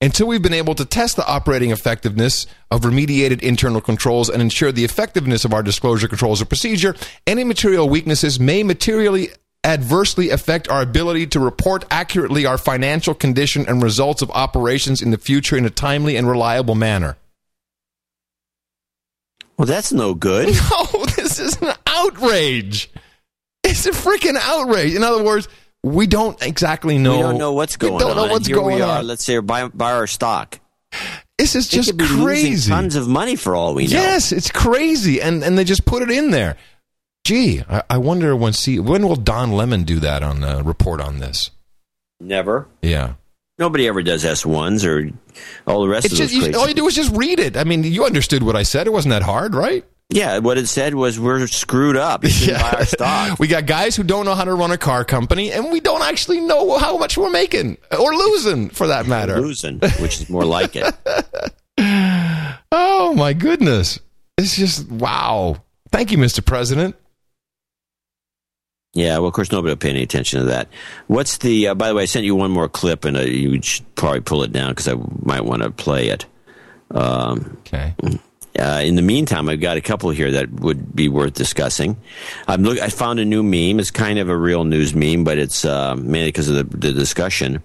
Until 0.01 0.27
we've 0.27 0.43
been 0.43 0.53
able 0.53 0.75
to 0.75 0.85
test 0.85 1.17
the 1.17 1.27
operating 1.27 1.71
effectiveness 1.71 2.47
of 2.71 2.83
remediated 2.83 3.43
internal 3.43 3.81
controls 3.81 4.29
and 4.29 4.43
ensure 4.43 4.73
the 4.73 4.85
effectiveness 4.85 5.45
of 5.45 5.55
our 5.55 5.63
disclosure 5.63 6.09
controls 6.09 6.41
and 6.41 6.49
procedure, 6.49 6.95
any 7.27 7.45
material 7.45 7.89
weaknesses 7.89 8.41
may 8.41 8.63
materially 8.63 9.29
adversely 9.65 10.31
affect 10.31 10.69
our 10.69 10.83
ability 10.83 11.27
to 11.29 11.41
report 11.41 11.85
accurately 11.91 12.45
our 12.47 12.59
financial 12.59 13.15
condition 13.15 13.65
and 13.67 13.83
results 13.83 14.23
of 14.23 14.31
operations 14.33 15.01
in 15.03 15.11
the 15.11 15.19
future 15.19 15.57
in 15.57 15.65
a 15.65 15.71
timely 15.71 16.17
and 16.17 16.29
reliable 16.29 16.75
manner. 16.75 17.17
Well, 19.57 19.67
that's 19.67 19.93
no 19.93 20.15
good. 20.15 20.49
No, 20.71 21.05
this 21.17 21.39
is 21.39 21.61
an 21.63 21.73
outrage. 21.87 22.91
It's 23.63 23.87
a 23.87 23.91
freaking 23.93 24.37
outrage. 24.41 24.95
In 24.95 25.03
other 25.03 25.23
words, 25.23 25.49
we 25.83 26.07
don't 26.07 26.41
exactly 26.43 26.99
know. 26.99 27.17
We 27.17 27.23
don't 27.23 27.39
know 27.39 27.53
what's 27.53 27.77
going 27.77 27.95
we 27.95 27.99
don't 28.01 28.11
on. 28.11 28.17
know 28.17 28.23
And 28.25 28.33
what's 28.33 28.47
here 28.47 28.57
going 28.57 28.77
we 28.77 28.83
are. 28.83 28.99
on. 28.99 29.07
Let's 29.07 29.25
say 29.25 29.39
buy, 29.39 29.69
buy 29.69 29.93
our 29.93 30.07
stock. 30.07 30.61
This 31.39 31.55
is 31.57 31.69
just 31.69 31.99
crazy. 31.99 32.71
Tons 32.71 32.95
of 32.97 33.09
money 33.09 33.37
for 33.37 33.55
all 33.57 33.75
we 33.75 33.85
know. 33.87 33.91
Yes, 33.93 34.31
it's 34.33 34.51
crazy, 34.51 35.21
and 35.21 35.43
and 35.43 35.59
they 35.59 35.65
just 35.65 35.85
put 35.85 36.03
it 36.03 36.11
in 36.11 36.31
there. 36.31 36.57
Gee, 37.25 37.63
I, 37.69 37.83
I 37.89 37.99
wonder 37.99 38.37
when 38.37 38.53
see 38.53 38.79
when 38.79 39.07
will 39.09 39.17
Don 39.17 39.53
Lemon 39.53 39.85
do 39.85 39.99
that 40.01 40.23
on 40.23 40.41
the 40.41 40.63
report 40.63 41.01
on 41.01 41.19
this? 41.19 41.51
Never. 42.21 42.69
Yeah, 42.83 43.15
Nobody 43.57 43.87
ever 43.87 44.03
does 44.03 44.25
S 44.25 44.45
ones 44.45 44.85
or 44.85 45.11
all 45.67 45.83
the 45.83 45.89
rest 45.89 46.07
it's 46.07 46.15
of 46.15 46.19
just 46.19 46.35
you, 46.35 46.59
all 46.59 46.67
you 46.67 46.75
do 46.75 46.87
is 46.89 46.95
just 46.95 47.15
read 47.15 47.39
it. 47.39 47.57
I 47.57 47.63
mean, 47.63 47.85
you 47.85 48.05
understood 48.05 48.43
what 48.43 48.57
I 48.57 48.65
said. 48.65 48.87
It 48.89 48.93
wasn't 48.93 49.11
that 49.11 49.23
hard, 49.23 49.55
right? 49.55 49.85
yeah, 50.11 50.39
what 50.39 50.59
it 50.59 50.67
said 50.67 50.95
was 50.95 51.19
we're 51.19 51.47
screwed 51.47 51.97
up. 51.97 52.25
You 52.25 52.31
shouldn't 52.31 52.59
buy 52.61 52.71
our 52.79 52.85
stock. 52.85 53.39
We 53.39 53.47
got 53.47 53.67
guys 53.67 53.95
who 53.95 54.03
don't 54.03 54.25
know 54.25 54.35
how 54.35 54.45
to 54.45 54.55
run 54.55 54.73
a 54.73 54.79
car 54.79 55.05
company, 55.05 55.53
and 55.53 55.71
we 55.71 55.81
don't 55.81 56.03
actually 56.03 56.41
know 56.41 56.79
how 56.79 56.99
much 56.99 57.17
we're 57.17 57.31
making 57.31 57.79
or 57.97 58.15
losing, 58.15 58.71
for 58.71 58.89
that 58.89 59.07
matter. 59.07 59.41
Losing, 59.41 59.79
which 60.01 60.21
is 60.21 60.29
more 60.29 60.45
like 60.45 60.77
it. 60.77 60.95
Oh 62.77 63.15
my 63.15 63.35
goodness! 63.35 64.01
It's 64.37 64.57
just 64.57 64.91
wow. 64.91 65.63
Thank 65.91 66.11
you, 66.11 66.19
Mr. 66.19 66.45
President. 66.45 66.97
Yeah, 68.95 69.19
well, 69.19 69.27
of 69.27 69.35
course, 69.35 69.51
nobody 69.51 69.73
will 69.73 69.77
pay 69.77 69.91
any 69.91 70.03
attention 70.03 70.41
to 70.41 70.47
that. 70.47 70.69
What's 71.09 71.39
the? 71.39 71.69
Uh, 71.69 71.75
by 71.75 71.89
the 71.89 71.95
way, 71.97 72.05
I 72.05 72.07
sent 72.07 72.25
you 72.25 72.37
one 72.37 72.53
more 72.53 72.69
clip, 72.69 73.05
and 73.05 73.17
uh, 73.17 73.23
you 73.23 73.61
should 73.61 73.93
probably 73.97 74.21
pull 74.21 74.45
it 74.45 74.53
down 74.53 74.71
because 74.71 74.87
I 74.87 74.95
might 75.21 75.45
want 75.45 75.63
to 75.63 75.71
play 75.71 76.09
it. 76.09 76.27
Um, 76.93 77.59
okay. 77.67 77.95
Uh, 78.57 78.83
in 78.85 78.95
the 78.95 79.03
meantime, 79.03 79.49
I've 79.49 79.61
got 79.61 79.77
a 79.77 79.81
couple 79.81 80.11
here 80.11 80.31
that 80.31 80.49
would 80.61 80.95
be 80.95 81.09
worth 81.09 81.35
discussing. 81.35 81.97
I'm 82.47 82.63
look, 82.63 82.79
I 82.79 82.89
found 82.89 83.19
a 83.19 83.25
new 83.25 83.43
meme. 83.43 83.81
It's 83.81 83.91
kind 83.91 84.21
of 84.21 84.29
a 84.29 84.37
real 84.37 84.63
news 84.63 84.95
meme, 84.95 85.25
but 85.25 85.39
it's 85.39 85.65
uh, 85.65 85.97
mainly 85.97 86.29
because 86.29 86.49
of 86.49 86.55
the, 86.55 86.77
the 86.77 86.93
discussion. 86.93 87.65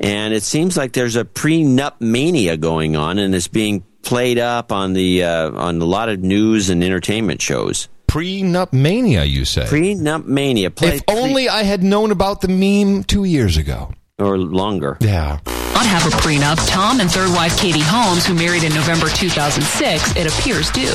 And 0.00 0.34
it 0.34 0.42
seems 0.42 0.76
like 0.76 0.94
there's 0.94 1.14
a 1.14 1.24
prenup 1.24 2.00
mania 2.00 2.56
going 2.56 2.96
on, 2.96 3.18
and 3.18 3.34
it's 3.34 3.46
being 3.46 3.84
played 4.02 4.38
up 4.38 4.72
on 4.72 4.94
the 4.94 5.22
uh, 5.22 5.52
on 5.52 5.80
a 5.80 5.84
lot 5.84 6.08
of 6.08 6.20
news 6.20 6.70
and 6.70 6.82
entertainment 6.82 7.40
shows. 7.40 7.88
Prenup 8.10 8.72
mania, 8.72 9.22
you 9.22 9.44
say? 9.44 9.62
Prenup 9.66 10.26
mania. 10.26 10.68
Play 10.72 10.96
if 10.96 11.02
only 11.06 11.48
I 11.48 11.62
had 11.62 11.84
known 11.84 12.10
about 12.10 12.40
the 12.40 12.48
meme 12.48 13.04
two 13.04 13.22
years 13.22 13.56
ago 13.56 13.92
or 14.18 14.36
longer. 14.36 14.98
Yeah. 15.00 15.38
Not 15.46 15.86
have 15.86 16.04
a 16.12 16.16
prenup. 16.16 16.58
Tom 16.68 16.98
and 16.98 17.08
third 17.08 17.30
wife 17.30 17.56
Katie 17.56 17.78
Holmes, 17.80 18.26
who 18.26 18.34
married 18.34 18.64
in 18.64 18.74
November 18.74 19.06
2006, 19.06 20.16
it 20.16 20.26
appears 20.26 20.72
do. 20.72 20.86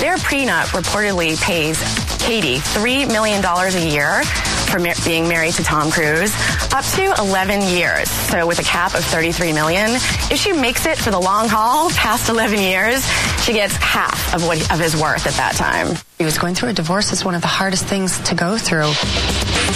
Their 0.00 0.16
prenup 0.16 0.72
reportedly 0.72 1.38
pays 1.42 1.78
Katie 2.18 2.56
$3 2.56 3.08
million 3.08 3.44
a 3.44 3.92
year 3.92 4.22
for 4.70 4.78
mar- 4.78 4.94
being 5.04 5.28
married 5.28 5.54
to 5.54 5.64
Tom 5.64 5.90
Cruise, 5.90 6.32
up 6.72 6.84
to 6.96 7.14
11 7.18 7.62
years. 7.62 8.10
So 8.10 8.46
with 8.46 8.58
a 8.60 8.62
cap 8.62 8.94
of 8.94 9.04
33 9.04 9.52
million, 9.52 9.90
if 10.30 10.38
she 10.38 10.52
makes 10.52 10.86
it 10.86 10.96
for 10.96 11.10
the 11.10 11.20
long 11.20 11.48
haul 11.48 11.90
past 11.90 12.28
11 12.28 12.58
years, 12.58 13.04
she 13.42 13.52
gets 13.52 13.74
half 13.76 14.34
of 14.34 14.46
what 14.46 14.58
of 14.72 14.78
his 14.78 14.96
worth 14.96 15.26
at 15.26 15.34
that 15.34 15.54
time. 15.54 15.96
He 16.18 16.24
was 16.24 16.38
going 16.38 16.54
through 16.54 16.70
a 16.70 16.72
divorce 16.72 17.12
is 17.12 17.24
one 17.24 17.34
of 17.34 17.42
the 17.42 17.48
hardest 17.48 17.86
things 17.86 18.18
to 18.20 18.34
go 18.34 18.56
through. 18.56 18.92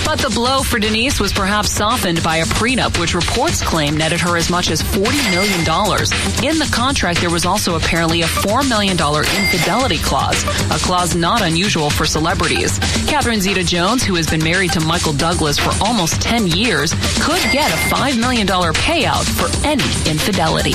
But 0.04 0.18
the 0.18 0.30
blow 0.34 0.62
for 0.62 0.78
Denise 0.78 1.20
was 1.20 1.32
perhaps 1.32 1.70
softened 1.70 2.22
by 2.22 2.36
a 2.38 2.44
prenup, 2.44 2.98
which 2.98 3.14
reports 3.14 3.62
claim 3.62 3.96
netted 3.96 4.20
her 4.20 4.36
as 4.36 4.50
much 4.50 4.70
as 4.70 4.82
$40 4.82 5.04
million. 5.30 5.60
In 6.44 6.58
the 6.58 6.68
contract, 6.72 7.20
there 7.20 7.30
was 7.30 7.44
also 7.44 7.76
apparently 7.76 8.22
a 8.22 8.26
$4 8.26 8.68
million 8.68 8.96
infidelity 8.96 9.98
clause, 9.98 10.42
a 10.70 10.78
clause 10.84 11.14
not 11.14 11.42
unusual 11.42 11.90
for 11.90 12.06
celebrities. 12.06 12.78
Catherine 13.06 13.40
Zeta 13.40 13.62
Jones, 13.64 14.02
who 14.02 14.14
has 14.14 14.28
been 14.28 14.42
married 14.42 14.72
to 14.72 14.80
Michael 14.80 15.12
Douglas 15.12 15.58
for 15.58 15.72
almost 15.84 16.20
10 16.22 16.48
years, 16.48 16.92
could 17.20 17.42
get 17.52 17.70
a 17.70 17.94
$5 17.94 18.18
million 18.18 18.46
payout 18.46 19.24
for 19.24 19.48
any 19.66 19.84
infidelity. 20.10 20.74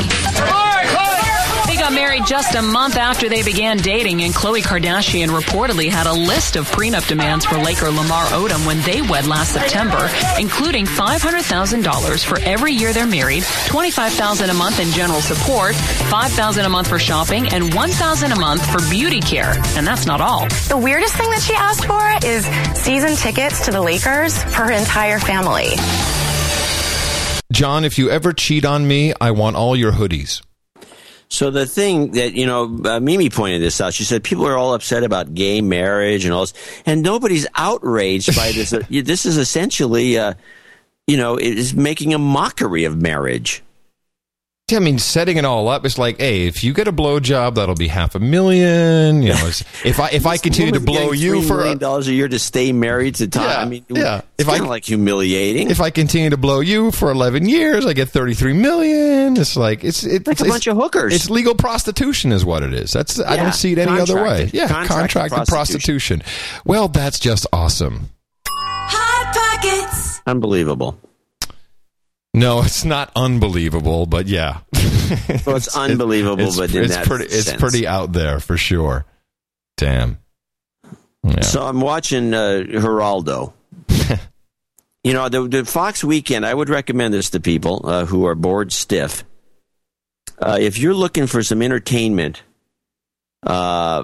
They 1.89 1.95
got 1.95 2.01
married 2.01 2.27
just 2.27 2.53
a 2.53 2.61
month 2.61 2.97
after 2.97 3.29
they 3.29 3.41
began 3.41 3.77
dating, 3.77 4.21
and 4.21 4.31
Khloe 4.31 4.61
Kardashian 4.61 5.29
reportedly 5.29 5.89
had 5.89 6.05
a 6.05 6.13
list 6.13 6.55
of 6.55 6.69
prenup 6.69 7.07
demands 7.07 7.45
for 7.45 7.57
Laker 7.57 7.89
Lamar 7.89 8.25
Odom 8.25 8.67
when 8.67 8.79
they 8.81 9.01
wed 9.01 9.25
last 9.25 9.53
September, 9.53 10.07
including 10.37 10.85
$500,000 10.85 12.23
for 12.23 12.39
every 12.41 12.73
year 12.73 12.93
they're 12.93 13.07
married, 13.07 13.41
$25,000 13.41 14.51
a 14.51 14.53
month 14.53 14.79
in 14.79 14.91
general 14.91 15.19
support, 15.21 15.73
$5,000 15.73 16.63
a 16.63 16.69
month 16.69 16.87
for 16.89 16.99
shopping, 16.99 17.47
and 17.49 17.71
$1,000 17.71 18.35
a 18.35 18.39
month 18.39 18.63
for 18.71 18.87
beauty 18.89 19.19
care. 19.19 19.53
And 19.75 19.87
that's 19.87 20.05
not 20.05 20.21
all. 20.21 20.47
The 20.67 20.77
weirdest 20.77 21.15
thing 21.15 21.31
that 21.31 21.41
she 21.41 21.55
asked 21.55 21.85
for 21.85 22.27
is 22.27 22.45
season 22.79 23.15
tickets 23.15 23.65
to 23.65 23.71
the 23.71 23.81
Lakers 23.81 24.37
for 24.43 24.65
her 24.65 24.71
entire 24.71 25.17
family. 25.17 25.69
John, 27.51 27.83
if 27.83 27.97
you 27.97 28.11
ever 28.11 28.31
cheat 28.31 28.63
on 28.63 28.87
me, 28.87 29.13
I 29.19 29.31
want 29.31 29.55
all 29.55 29.75
your 29.75 29.93
hoodies. 29.93 30.43
So 31.29 31.51
the 31.51 31.67
thing 31.67 32.11
that 32.11 32.33
you 32.33 32.47
know, 32.47 32.79
uh, 32.85 32.99
Mimi 32.99 33.29
pointed 33.29 33.61
this 33.61 33.79
out. 33.79 33.93
She 33.93 34.03
said 34.03 34.23
people 34.23 34.47
are 34.47 34.57
all 34.57 34.73
upset 34.73 35.03
about 35.03 35.33
gay 35.33 35.61
marriage 35.61 36.25
and 36.25 36.33
all 36.33 36.41
this, 36.41 36.53
and 36.85 37.03
nobody's 37.03 37.45
outraged 37.55 38.35
by 38.35 38.51
this. 38.51 38.73
This 38.89 39.25
is 39.25 39.37
essentially, 39.37 40.17
uh, 40.17 40.33
you 41.07 41.17
know, 41.17 41.37
it 41.37 41.57
is 41.57 41.73
making 41.73 42.13
a 42.13 42.17
mockery 42.17 42.83
of 42.85 42.99
marriage. 42.99 43.61
I 44.77 44.79
mean, 44.79 44.99
setting 44.99 45.37
it 45.37 45.45
all 45.45 45.67
up, 45.67 45.85
it's 45.85 45.97
like, 45.97 46.19
hey, 46.19 46.47
if 46.47 46.63
you 46.63 46.73
get 46.73 46.87
a 46.87 46.91
blowjob, 46.91 47.55
that'll 47.55 47.75
be 47.75 47.87
half 47.87 48.15
a 48.15 48.19
million. 48.19 49.21
You 49.21 49.29
know, 49.29 49.47
if 49.83 49.99
I 49.99 50.09
if 50.09 50.25
I 50.25 50.37
continue 50.37 50.71
to 50.73 50.79
blow 50.79 51.11
you 51.11 51.39
3 51.39 51.47
for 51.47 51.57
million 51.57 51.77
dollars 51.77 52.07
a 52.07 52.13
year 52.13 52.27
to 52.27 52.39
stay 52.39 52.71
married 52.71 53.15
to 53.15 53.27
Tom. 53.27 53.43
Yeah, 53.43 53.57
I 53.59 53.65
mean, 53.65 53.85
yeah. 53.89 54.17
If 54.37 54.47
If 54.47 54.49
I 54.49 54.53
I- 54.53 54.59
of 54.59 54.67
like 54.67 54.85
humiliating, 54.85 55.69
if 55.69 55.81
I 55.81 55.89
continue 55.89 56.29
to 56.31 56.37
blow 56.37 56.59
you 56.61 56.91
for 56.91 57.11
eleven 57.11 57.47
years, 57.47 57.85
I 57.85 57.93
get 57.93 58.09
thirty 58.09 58.33
three 58.33 58.53
million. 58.53 59.37
It's 59.37 59.55
like 59.57 59.83
it's 59.83 60.03
it's 60.03 60.27
Like 60.27 60.39
a 60.39 60.43
it's- 60.43 60.49
bunch 60.49 60.67
of 60.67 60.77
hookers. 60.77 61.13
It's 61.13 61.29
legal 61.29 61.55
prostitution, 61.55 62.31
is 62.31 62.43
what 62.45 62.63
it 62.63 62.73
is. 62.73 62.91
That's 62.91 63.19
I 63.19 63.35
don't 63.37 63.53
see 63.53 63.71
it 63.73 63.77
any 63.77 63.99
other 63.99 64.23
way. 64.23 64.49
Yeah, 64.53 64.67
contracted 64.67 65.19
contracted 65.21 65.47
prostitution. 65.47 66.23
Well, 66.65 66.87
that's 66.87 67.19
just 67.19 67.45
awesome. 67.53 68.09
Hot 68.47 69.33
Pockets. 69.61 70.21
unbelievable. 70.25 70.99
No, 72.33 72.61
it's 72.61 72.85
not 72.85 73.11
unbelievable, 73.15 74.05
but 74.05 74.27
yeah. 74.27 74.59
Well, 75.45 75.55
it's 75.55 75.75
unbelievable, 75.75 76.47
it's, 76.47 76.57
but 76.57 76.73
in 76.73 76.83
it's 76.83 76.95
that 76.95 77.05
pretty 77.07 77.25
it's 77.25 77.51
pretty 77.53 77.87
out 77.87 78.13
there 78.13 78.39
for 78.39 78.57
sure. 78.57 79.05
Damn. 79.77 80.19
So 81.41 81.63
I'm 81.63 81.81
watching 81.81 82.33
uh, 82.33 82.63
Geraldo. 82.65 83.53
you 85.03 85.13
know, 85.13 85.29
the, 85.29 85.47
the 85.47 85.65
Fox 85.65 86.03
Weekend. 86.03 86.45
I 86.45 86.53
would 86.53 86.69
recommend 86.69 87.13
this 87.13 87.31
to 87.31 87.39
people 87.39 87.81
uh, 87.83 88.05
who 88.05 88.25
are 88.25 88.35
bored 88.35 88.71
stiff. 88.71 89.23
Uh, 90.39 90.57
if 90.59 90.77
you're 90.77 90.93
looking 90.93 91.27
for 91.27 91.43
some 91.43 91.61
entertainment, 91.61 92.43
uh, 93.43 94.03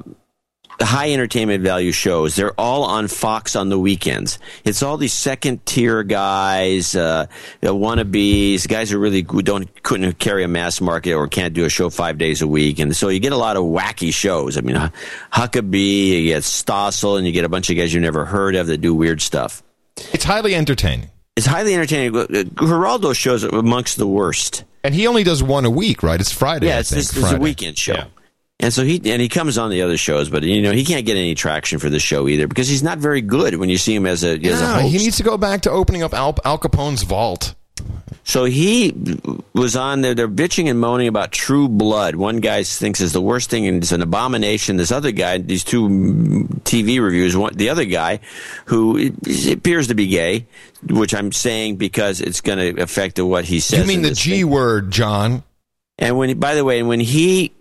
high 0.82 1.12
entertainment 1.12 1.64
value 1.64 1.92
shows, 1.92 2.36
they're 2.36 2.60
all 2.60 2.84
on 2.84 3.08
Fox 3.08 3.56
on 3.56 3.70
the 3.70 3.80
weekends. 3.80 4.40
It's 4.64 4.84
all 4.84 4.98
these 4.98 5.14
second 5.14 5.66
tier 5.66 6.04
guys, 6.04 6.96
uh, 6.96 7.28
wannabes, 7.62 8.68
guys 8.68 8.90
who 8.90 8.98
really 8.98 9.22
don't 9.22 9.84
couldn't 9.84 10.20
carry 10.20 10.44
a 10.44 10.48
mass 10.48 10.82
market 10.82 11.14
or 11.14 11.28
can't 11.28 11.54
do 11.54 11.66
a 11.66 11.70
show 11.70 11.90
five 11.90 12.18
days 12.18 12.42
a 12.42 12.48
week, 12.48 12.80
and 12.80 12.96
so 12.96 13.10
you 13.10 13.20
get 13.20 13.34
a 13.34 13.38
lot 13.38 13.58
of 13.58 13.64
wacky 13.64 14.14
shows. 14.14 14.58
I 14.58 14.62
mean, 14.62 14.76
Huckabee, 15.32 16.08
you 16.10 16.24
get 16.26 16.44
Stossel, 16.44 17.18
and 17.18 17.26
you 17.26 17.32
get 17.34 17.46
a 17.46 17.50
bunch 17.50 17.70
of 17.70 17.78
guys 17.78 17.94
you 17.94 18.02
never 18.02 18.26
heard 18.26 18.56
of 18.56 18.68
that 18.68 18.80
do 18.80 18.94
weird 18.94 19.22
stuff. 19.22 19.64
It's 20.14 20.24
highly 20.24 20.56
entertaining. 20.56 21.10
It's 21.36 21.46
highly 21.46 21.74
entertaining. 21.74 22.16
Uh, 22.16 22.26
Geraldo 22.26 23.16
shows 23.16 23.44
amongst 23.44 23.98
the 23.98 24.08
worst. 24.08 24.64
And 24.84 24.96
he 24.96 25.08
only 25.08 25.24
does 25.24 25.44
one 25.44 25.66
a 25.66 25.70
week, 25.70 26.04
right? 26.04 26.20
It's 26.20 26.32
Friday. 26.32 26.68
Yeah, 26.68 26.78
I 26.78 26.80
it's, 26.80 26.90
think. 26.90 27.00
this, 27.02 27.12
this 27.12 27.26
is 27.26 27.32
a 27.32 27.38
weekend 27.40 27.78
show. 27.78 28.06
And 28.60 28.74
so 28.74 28.84
he 28.84 29.02
and 29.12 29.22
he 29.22 29.28
comes 29.28 29.58
on 29.58 29.70
the 29.70 29.82
other 29.82 29.98
shows, 29.98 30.30
but 30.30 30.44
you 30.44 30.62
know 30.62 30.72
he 30.72 30.86
can't 30.86 31.06
get 31.06 31.18
any 31.18 31.36
traction 31.36 31.78
for 31.78 31.90
the 31.90 32.00
show 32.00 32.28
either 32.28 32.48
because 32.48 32.70
he's 32.70 32.84
not 32.84 33.00
very 33.00 33.22
good 33.22 33.56
when 33.56 33.70
you 33.70 33.78
see 33.78 33.94
him 33.94 34.06
as 34.06 34.24
a 34.24 34.40
as 34.46 34.62
a 34.62 34.68
host. 34.68 34.88
he 34.88 34.98
needs 34.98 35.18
to 35.18 35.24
go 35.24 35.38
back 35.38 35.62
to 35.62 35.72
opening 35.72 36.04
up 36.04 36.14
Al, 36.14 36.38
Al 36.46 36.58
Capone's 36.58 37.04
vault. 37.04 37.54
So 38.24 38.46
he 38.46 38.94
was 39.54 39.76
on 39.76 40.02
there. 40.02 40.16
They're 40.16 40.28
bitching 40.28 40.70
and 40.70 40.80
moaning 40.80 41.08
about 41.08 41.32
True 41.32 41.68
Blood. 41.68 42.16
One 42.16 42.38
guy 42.38 42.64
thinks 42.64 43.02
is 43.02 43.14
the 43.14 43.22
worst 43.22 43.50
thing 43.50 43.68
and 43.68 43.84
it's 43.84 43.92
an 43.92 44.02
abomination. 44.02 44.78
This 44.78 44.92
other 44.92 45.12
guy, 45.12 45.38
these 45.38 45.64
two 45.64 46.48
TV 46.64 47.00
reviews, 47.00 47.38
one, 47.38 47.54
the 47.54 47.70
other 47.70 47.86
guy, 47.86 48.22
who 48.66 49.12
appears 49.52 49.90
to 49.90 49.96
be 49.96 50.08
gay, 50.08 50.48
which 50.90 51.14
I'm 51.14 51.32
saying 51.32 51.76
because 51.76 52.20
it's 52.20 52.42
going 52.42 52.58
to 52.58 52.82
affect 52.82 53.20
what 53.20 53.46
he 53.46 53.60
says. 53.60 53.82
You 53.82 53.86
mean 53.86 54.02
the 54.02 54.16
G 54.16 54.44
word, 54.44 54.92
John? 54.92 55.44
And 56.00 56.18
when, 56.18 56.40
by 56.40 56.56
the 56.56 56.66
way, 56.66 56.82
when 56.82 57.00
he 57.00 57.54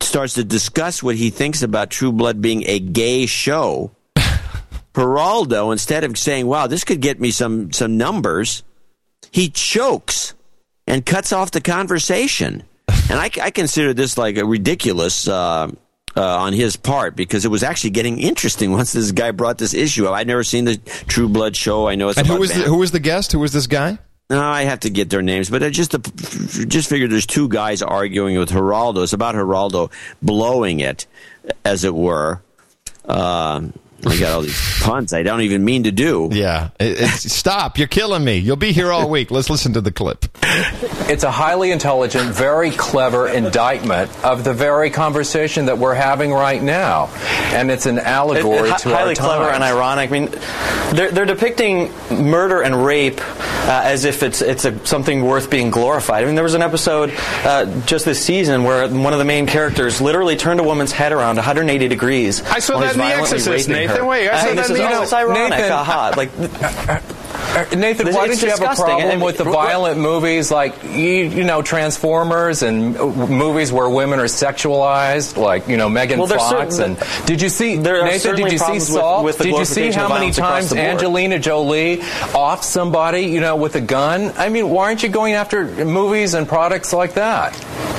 starts 0.00 0.34
to 0.34 0.44
discuss 0.44 1.02
what 1.02 1.16
he 1.16 1.30
thinks 1.30 1.62
about 1.62 1.90
True 1.90 2.12
Blood 2.12 2.40
being 2.40 2.64
a 2.66 2.78
gay 2.78 3.26
show, 3.26 3.90
Geraldo, 4.94 5.72
instead 5.72 6.04
of 6.04 6.16
saying, 6.16 6.46
"Wow, 6.46 6.66
this 6.66 6.84
could 6.84 7.00
get 7.00 7.20
me 7.20 7.30
some 7.30 7.72
some 7.72 7.96
numbers," 7.96 8.62
he 9.30 9.48
chokes 9.48 10.34
and 10.86 11.04
cuts 11.04 11.32
off 11.32 11.50
the 11.50 11.60
conversation. 11.60 12.62
And 13.08 13.20
I, 13.20 13.30
I 13.40 13.50
consider 13.52 13.94
this 13.94 14.18
like 14.18 14.36
a 14.36 14.44
ridiculous. 14.44 15.28
Uh, 15.28 15.70
uh, 16.16 16.38
on 16.38 16.54
his 16.54 16.76
part, 16.76 17.14
because 17.14 17.44
it 17.44 17.50
was 17.50 17.62
actually 17.62 17.90
getting 17.90 18.18
interesting 18.18 18.72
once 18.78 18.92
this 18.92 19.12
guy 19.12 19.30
brought 19.30 19.58
this 19.58 19.74
issue 19.74 20.06
up. 20.06 20.14
I'd 20.14 20.26
never 20.26 20.42
seen 20.42 20.64
the 20.64 20.78
True 21.06 21.28
Blood 21.28 21.54
show. 21.54 21.86
I 21.86 21.94
know 21.94 22.08
it's 22.08 22.18
And 22.18 22.26
who 22.26 22.38
was 22.38 22.54
the, 22.54 22.62
who 22.62 22.78
was 22.78 22.90
the 22.90 23.00
guest? 23.00 23.32
Who 23.32 23.38
was 23.40 23.52
this 23.52 23.66
guy? 23.66 23.98
No, 24.28 24.42
I 24.42 24.62
have 24.62 24.80
to 24.80 24.90
get 24.90 25.08
their 25.10 25.22
names, 25.22 25.50
but 25.50 25.62
I 25.62 25.70
just 25.70 25.92
just 26.68 26.88
figured 26.88 27.10
there's 27.10 27.26
two 27.26 27.48
guys 27.48 27.82
arguing 27.82 28.38
with 28.38 28.50
Geraldo. 28.50 29.02
It's 29.04 29.12
about 29.12 29.34
Geraldo 29.34 29.90
blowing 30.20 30.80
it, 30.80 31.06
as 31.64 31.84
it 31.84 31.94
were. 31.94 32.42
Um, 33.04 33.72
I 34.04 34.18
got 34.20 34.32
all 34.34 34.42
these 34.42 34.80
puns 34.82 35.12
I 35.12 35.22
don't 35.22 35.40
even 35.40 35.64
mean 35.64 35.84
to 35.84 35.90
do. 35.92 36.28
Yeah. 36.32 36.68
It- 36.78 37.00
it's, 37.00 37.32
stop. 37.32 37.78
You're 37.78 37.88
killing 37.88 38.24
me. 38.24 38.36
You'll 38.38 38.56
be 38.56 38.72
here 38.72 38.92
all 38.92 39.08
week. 39.08 39.30
Let's 39.30 39.48
listen 39.48 39.72
to 39.74 39.80
the 39.80 39.90
clip. 39.92 40.26
It's 41.08 41.24
a 41.24 41.30
highly 41.30 41.70
intelligent, 41.70 42.34
very 42.34 42.70
clever 42.72 43.28
indictment 43.28 44.10
of 44.24 44.44
the 44.44 44.52
very 44.52 44.90
conversation 44.90 45.66
that 45.66 45.78
we're 45.78 45.94
having 45.94 46.32
right 46.32 46.62
now. 46.62 47.06
And 47.54 47.70
it's 47.70 47.86
an 47.86 47.98
allegory 47.98 48.68
It- 48.70 48.74
it- 48.74 48.78
to 48.80 48.88
highly 48.90 49.10
our 49.10 49.14
clever 49.14 49.50
and 49.50 49.62
ironic. 49.64 50.10
I 50.10 50.12
mean, 50.12 50.30
they're, 50.94 51.10
they're 51.12 51.24
depicting 51.26 51.90
murder 52.10 52.60
and 52.62 52.84
rape 52.84 53.20
uh, 53.66 53.82
as 53.84 54.04
if 54.04 54.22
it's 54.22 54.40
it's 54.42 54.64
a, 54.64 54.86
something 54.86 55.24
worth 55.24 55.50
being 55.50 55.70
glorified. 55.70 56.22
I 56.22 56.26
mean, 56.26 56.34
there 56.36 56.44
was 56.44 56.54
an 56.54 56.62
episode 56.62 57.12
uh, 57.44 57.66
just 57.86 58.04
this 58.04 58.24
season 58.24 58.64
where 58.64 58.88
one 58.88 59.12
of 59.12 59.18
the 59.18 59.24
main 59.24 59.46
characters 59.46 60.00
literally 60.00 60.36
turned 60.36 60.60
a 60.60 60.62
woman's 60.62 60.92
head 60.92 61.12
around 61.12 61.36
180 61.36 61.88
degrees. 61.88 62.42
I 62.44 62.58
saw 62.60 62.78
that 62.80 62.92
in 62.92 62.98
The 62.98 63.04
Exorcist, 63.04 63.68
Nathan. 63.68 63.96
her. 63.98 64.04
Wait, 64.06 64.28
I 64.30 64.40
saw 64.42 64.48
and 64.50 64.58
that 64.58 64.68
this 64.68 64.70
in 64.70 64.76
is 64.76 64.82
The- 64.82 64.94
all- 64.96 65.02
it's 65.02 65.12
ironic. 65.12 65.50
Nathan- 65.50 65.72
aha. 65.72 66.12
Like 66.16 66.30
Nathan, 67.76 68.12
why 68.12 68.26
it's 68.26 68.40
don't 68.40 68.42
you 68.42 68.50
have 68.50 68.58
a 68.60 68.68
disgusting. 68.68 68.84
problem 68.86 69.10
And- 69.10 69.22
with 69.22 69.38
the 69.38 69.44
violent 69.44 69.98
movies 70.00 70.50
like 70.50 70.74
you, 70.84 70.90
you 71.24 71.44
know 71.44 71.62
Transformers 71.62 72.62
and 72.62 72.94
movies 73.30 73.72
where 73.72 73.88
women 73.88 74.18
are 74.20 74.24
sexualized, 74.24 75.36
like 75.36 75.68
you 75.68 75.76
know 75.76 75.88
Megan 75.88 76.18
Well, 76.18 76.28
Fox? 76.28 76.76
certain- 76.76 76.96
and 76.96 77.26
did 77.26 77.40
you 77.42 77.48
see 77.48 77.76
There 77.76 78.02
Nathan? 78.04 78.36
Did 78.36 78.44
you 78.52 78.58
see 78.58 78.58
problems 78.58 78.90
with- 78.90 78.98
Salt? 79.00 79.24
with 79.24 79.38
did 79.38 79.56
you 79.56 79.64
see 79.64 79.90
how 79.92 80.08
many 80.08 80.30
times. 80.32 80.72
Angelina 80.72 81.38
Jolie 81.38 82.02
off 82.34 82.62
somebody, 82.64 83.22
you 83.22 83.40
know, 83.40 83.56
with 83.56 83.74
a 83.76 83.80
gun? 83.80 84.32
I 84.36 84.48
mean, 84.48 84.70
why 84.70 84.84
aren't 84.84 85.02
you 85.02 85.08
going 85.08 85.34
after 85.34 85.64
movies 85.64 86.34
and 86.34 86.48
products 86.48 86.92
like 86.92 87.14
that? 87.14 87.54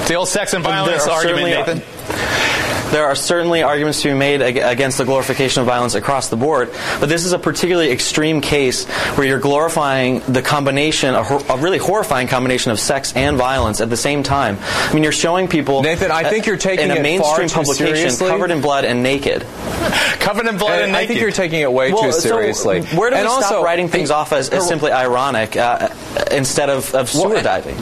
The 0.08 0.16
old 0.16 0.28
sex 0.30 0.54
and 0.54 0.64
violence 0.64 1.06
are 1.06 1.12
argument, 1.12 1.46
certainly- 1.48 1.52
Nathan. 1.52 2.67
There 2.92 3.06
are 3.06 3.16
certainly 3.16 3.64
arguments 3.64 4.02
to 4.04 4.10
be 4.10 4.14
made 4.14 4.42
ag- 4.42 4.58
against 4.58 4.98
the 4.98 5.04
glorification 5.06 5.60
of 5.62 5.66
violence 5.68 5.94
across 5.96 6.30
the 6.30 6.38
board, 6.38 6.70
but 7.00 7.10
this 7.10 7.26
is 7.26 7.34
a 7.34 7.40
particularly 7.40 7.92
extreme 7.92 8.40
case 8.42 8.86
where 9.16 9.28
you're 9.28 9.40
glorifying 9.40 10.22
the 10.22 10.42
combination, 10.42 11.14
a, 11.14 11.24
hor- 11.24 11.42
a 11.50 11.58
really 11.58 11.78
horrifying 11.80 12.28
combination 12.28 12.72
of 12.72 12.80
sex 12.80 13.14
and 13.16 13.36
violence 13.38 13.82
at 13.82 13.90
the 13.90 13.98
same 13.98 14.24
time. 14.24 14.58
I 14.62 14.94
mean, 14.94 15.04
you're 15.04 15.12
showing 15.12 15.48
people. 15.48 15.82
Nathan, 15.84 16.12
I 16.12 16.30
think 16.30 16.46
you're 16.46 16.56
taking 16.58 16.86
in 16.86 16.92
a 16.92 16.96
it 16.96 17.02
mainstream 17.02 17.50
publication 17.50 17.96
seriously. 17.96 18.30
covered 18.30 18.52
in 18.52 18.62
blood 18.62 18.86
and 18.86 19.04
naked. 19.04 19.46
Covered 20.20 20.48
in 20.48 20.58
blood 20.58 20.82
and 20.82 20.92
I 20.96 21.02
naked. 21.02 21.04
I 21.04 21.08
think 21.08 21.22
you're 21.22 21.32
taking 21.32 21.62
it 21.62 21.72
way 21.72 21.92
Well, 21.92 22.04
too 22.04 22.12
so 22.14 22.20
seriously. 22.20 22.82
where 22.96 23.10
do 23.10 23.16
and 23.18 23.26
we 23.26 23.30
also, 23.30 23.48
stop 23.48 23.66
writing 23.66 23.88
things 23.90 24.12
off 24.12 24.32
as, 24.34 24.50
as 24.50 24.68
simply 24.68 24.92
ironic 24.92 25.56
uh, 25.58 25.90
instead 26.32 26.70
of, 26.70 26.94
of 26.96 27.10
sewer 27.10 27.30
Well, 27.30 27.44
diving? 27.44 27.76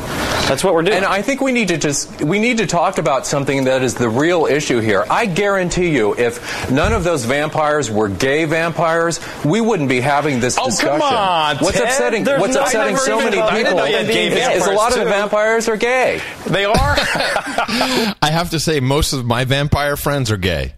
That's 0.48 0.64
what 0.64 0.74
we're 0.74 0.84
doing. 0.84 0.98
And 0.98 1.06
I 1.06 1.22
think 1.22 1.42
we 1.42 1.52
need 1.52 1.70
to 1.70 1.78
just 1.78 2.22
we 2.22 2.40
need 2.40 2.58
to 2.60 2.68
talk 2.68 2.98
about 2.98 3.26
something 3.26 3.64
that 3.66 3.82
is 3.82 3.96
the 3.96 4.10
real 4.10 4.46
issue 4.46 4.80
here. 4.80 5.04
I 5.10 5.26
guarantee 5.26 5.90
you, 5.90 6.16
if 6.16 6.70
none 6.72 6.94
of 6.94 7.04
those 7.04 7.26
vampires 7.26 7.90
were 7.90 8.10
gay 8.10 8.46
vampires, 8.46 9.20
we 9.44 9.60
wouldn't 9.62 9.90
be 9.90 10.02
having 10.02 10.40
this 10.40 10.58
Oh, 10.60 10.66
discussion. 10.66 11.00
come 11.00 11.02
on, 11.02 11.58
What's 11.58 11.78
Ted. 11.78 11.88
upsetting? 11.88 12.24
There's 12.24 12.40
what's 12.40 12.56
no- 12.56 12.62
upsetting 12.64 12.98
so 12.98 13.18
many 13.20 13.38
thought- 13.38 13.52
I 13.52 13.56
didn't 13.56 13.66
people 13.74 13.78
know 13.80 13.86
you 13.86 13.98
had 13.98 14.08
gay 14.08 14.28
is, 14.28 14.34
is 14.34 14.38
a 14.38 14.40
vampires, 14.72 14.78
lot 14.78 14.92
of 14.94 15.00
the 15.00 15.06
vampires 15.06 15.68
are 15.70 15.78
gay. 15.78 16.22
They 16.48 16.66
are. 16.66 16.76
I 16.78 18.30
have 18.32 18.52
to 18.52 18.60
say, 18.60 18.80
most 18.80 19.14
of 19.14 19.26
my 19.26 19.46
vampire 19.46 19.98
friends 19.98 20.32
are 20.32 20.38
gay. 20.38 20.76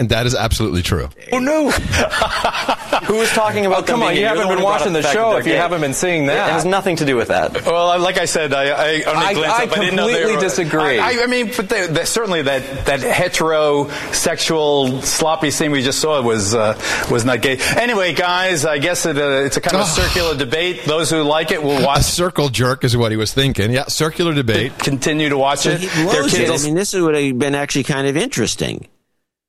And 0.00 0.08
that 0.10 0.26
is 0.26 0.34
absolutely 0.34 0.82
true. 0.82 1.08
oh 1.32 1.38
no! 1.40 1.70
Who 3.04 3.18
was 3.18 3.30
talking 3.30 3.66
about? 3.66 3.78
Oh, 3.78 3.82
come 3.82 4.00
them 4.00 4.08
on, 4.08 4.14
being 4.14 4.22
you 4.22 4.28
haven't 4.28 4.48
been 4.48 4.62
watching 4.62 4.94
up 4.96 5.02
the 5.02 5.12
show 5.12 5.30
that 5.32 5.40
if 5.40 5.46
you 5.46 5.52
gay. 5.52 5.58
haven't 5.58 5.80
been 5.80 5.94
seeing 5.94 6.26
that. 6.26 6.48
It 6.48 6.52
has 6.52 6.64
nothing 6.64 6.96
to 6.96 7.04
do 7.06 7.16
with 7.16 7.28
that. 7.28 7.64
Well, 7.66 7.98
like 8.00 8.18
I 8.18 8.24
said, 8.24 8.52
I, 8.52 8.64
I 8.70 9.02
only 9.04 9.34
glanced 9.34 9.60
I 9.60 9.64
up. 9.64 9.72
I 9.72 9.80
didn't 9.80 9.96
know 9.96 10.06
they 10.06 10.12
completely 10.14 10.34
were, 10.36 10.40
disagree. 10.40 10.98
I, 10.98 11.22
I 11.22 11.26
mean, 11.26 11.50
but 11.56 11.68
they, 11.68 11.86
they, 11.86 12.04
certainly 12.04 12.42
that 12.42 12.86
that 12.86 13.00
heterosexual 13.00 15.02
sloppy 15.02 15.50
scene 15.50 15.70
we 15.70 15.82
just 15.82 16.00
saw 16.00 16.20
was 16.22 16.54
uh, 16.54 16.78
was 17.10 17.24
not 17.24 17.42
gay. 17.42 17.58
Anyway, 17.76 18.14
guys, 18.14 18.64
I 18.64 18.78
guess 18.78 19.06
it, 19.06 19.16
uh, 19.16 19.42
it's 19.44 19.56
a 19.56 19.60
kind 19.60 19.76
of 19.76 19.82
a 19.82 19.86
circular 19.86 20.36
debate. 20.36 20.84
Those 20.84 21.10
who 21.10 21.22
like 21.22 21.50
it 21.50 21.62
will 21.62 21.82
watch. 21.84 22.00
A 22.00 22.02
circle 22.02 22.48
jerk 22.48 22.84
is 22.84 22.96
what 22.96 23.10
he 23.10 23.16
was 23.16 23.32
thinking. 23.32 23.72
Yeah, 23.72 23.84
circular 23.86 24.34
debate. 24.34 24.78
Continue 24.78 25.28
to 25.28 25.38
watch 25.38 25.60
So 25.60 25.70
it. 25.70 25.80
he 25.80 25.86
Their 25.86 26.22
blows 26.22 26.34
it. 26.34 26.50
I 26.50 26.64
mean, 26.64 26.74
this 26.74 26.94
would 26.94 27.14
have 27.14 27.38
been 27.38 27.54
actually 27.54 27.84
kind 27.84 28.06
of 28.06 28.16
interesting. 28.16 28.88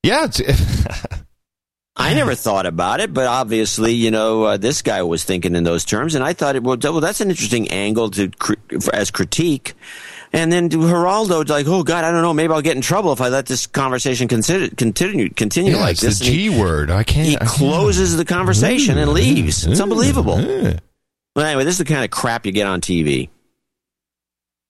Yeah, 0.03 0.25
it's, 0.25 0.39
I 1.99 2.13
never 2.13 2.33
thought 2.33 2.65
about 2.65 3.01
it, 3.01 3.13
but 3.13 3.27
obviously, 3.27 3.93
you 3.93 4.09
know, 4.09 4.43
uh, 4.43 4.57
this 4.57 4.81
guy 4.81 5.03
was 5.03 5.25
thinking 5.25 5.55
in 5.55 5.65
those 5.65 5.83
terms, 5.83 6.15
and 6.15 6.23
I 6.23 6.31
thought, 6.33 6.55
it, 6.55 6.63
well, 6.63 6.77
well 6.81 7.01
that's 7.01 7.19
an 7.19 7.29
interesting 7.29 7.69
angle 7.69 8.09
to 8.11 8.29
cr- 8.39 8.53
as 8.93 9.11
critique. 9.11 9.73
And 10.31 10.51
then 10.51 10.69
Geraldo, 10.69 11.47
like, 11.49 11.67
oh 11.67 11.83
God, 11.83 12.05
I 12.05 12.11
don't 12.11 12.21
know, 12.21 12.33
maybe 12.33 12.53
I'll 12.53 12.61
get 12.61 12.75
in 12.75 12.81
trouble 12.81 13.11
if 13.11 13.19
I 13.19 13.27
let 13.29 13.47
this 13.47 13.67
conversation 13.67 14.27
consider, 14.27 14.73
continue 14.75 15.29
continue 15.29 15.73
yeah, 15.73 15.79
like 15.79 15.93
it's 15.93 16.01
this. 16.01 16.19
the 16.19 16.27
And 16.27 16.35
he- 16.35 16.49
G 16.49 16.59
word. 16.59 16.89
I 16.91 17.03
can't. 17.03 17.27
he 17.27 17.35
I 17.35 17.39
can't- 17.39 17.51
closes 17.51 18.15
the 18.15 18.25
conversation 18.25 18.97
and 18.97 19.07
mm-hmm. 19.07 19.15
leaves. 19.15 19.65
It's 19.65 19.73
mm-hmm. 19.73 19.83
unbelievable. 19.83 20.35
Mm-hmm. 20.35 20.77
But 21.35 21.45
anyway, 21.45 21.63
this 21.63 21.73
is 21.73 21.79
the 21.79 21.85
kind 21.85 22.03
of 22.03 22.11
crap 22.11 22.45
you 22.45 22.51
get 22.51 22.67
on 22.67 22.79
TV. 22.81 23.29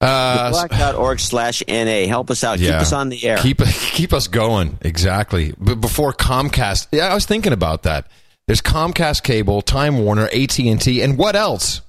Uh, 0.02 0.52
Dvorak.org 0.52 1.20
slash 1.20 1.62
NA. 1.68 2.08
Help 2.08 2.32
us 2.32 2.44
out. 2.44 2.60
Yeah. 2.60 2.72
Keep 2.72 2.82
us 2.82 2.94
on 2.94 3.10
the 3.10 3.26
air. 3.26 3.38
Keep 3.38 3.62
keep 3.66 4.14
us 4.14 4.28
going. 4.28 4.78
Exactly. 4.82 5.54
But 5.58 5.76
before 5.76 6.14
Comcast, 6.14 6.88
yeah, 6.92 7.08
I 7.08 7.14
was 7.14 7.26
thinking 7.26 7.54
about 7.54 7.84
that. 7.84 8.08
There's 8.48 8.62
Comcast 8.62 9.24
Cable, 9.24 9.62
Time 9.62 10.00
Warner, 10.00 10.26
AT 10.34 10.58
and 10.60 11.18
what 11.18 11.36
else? 11.36 11.82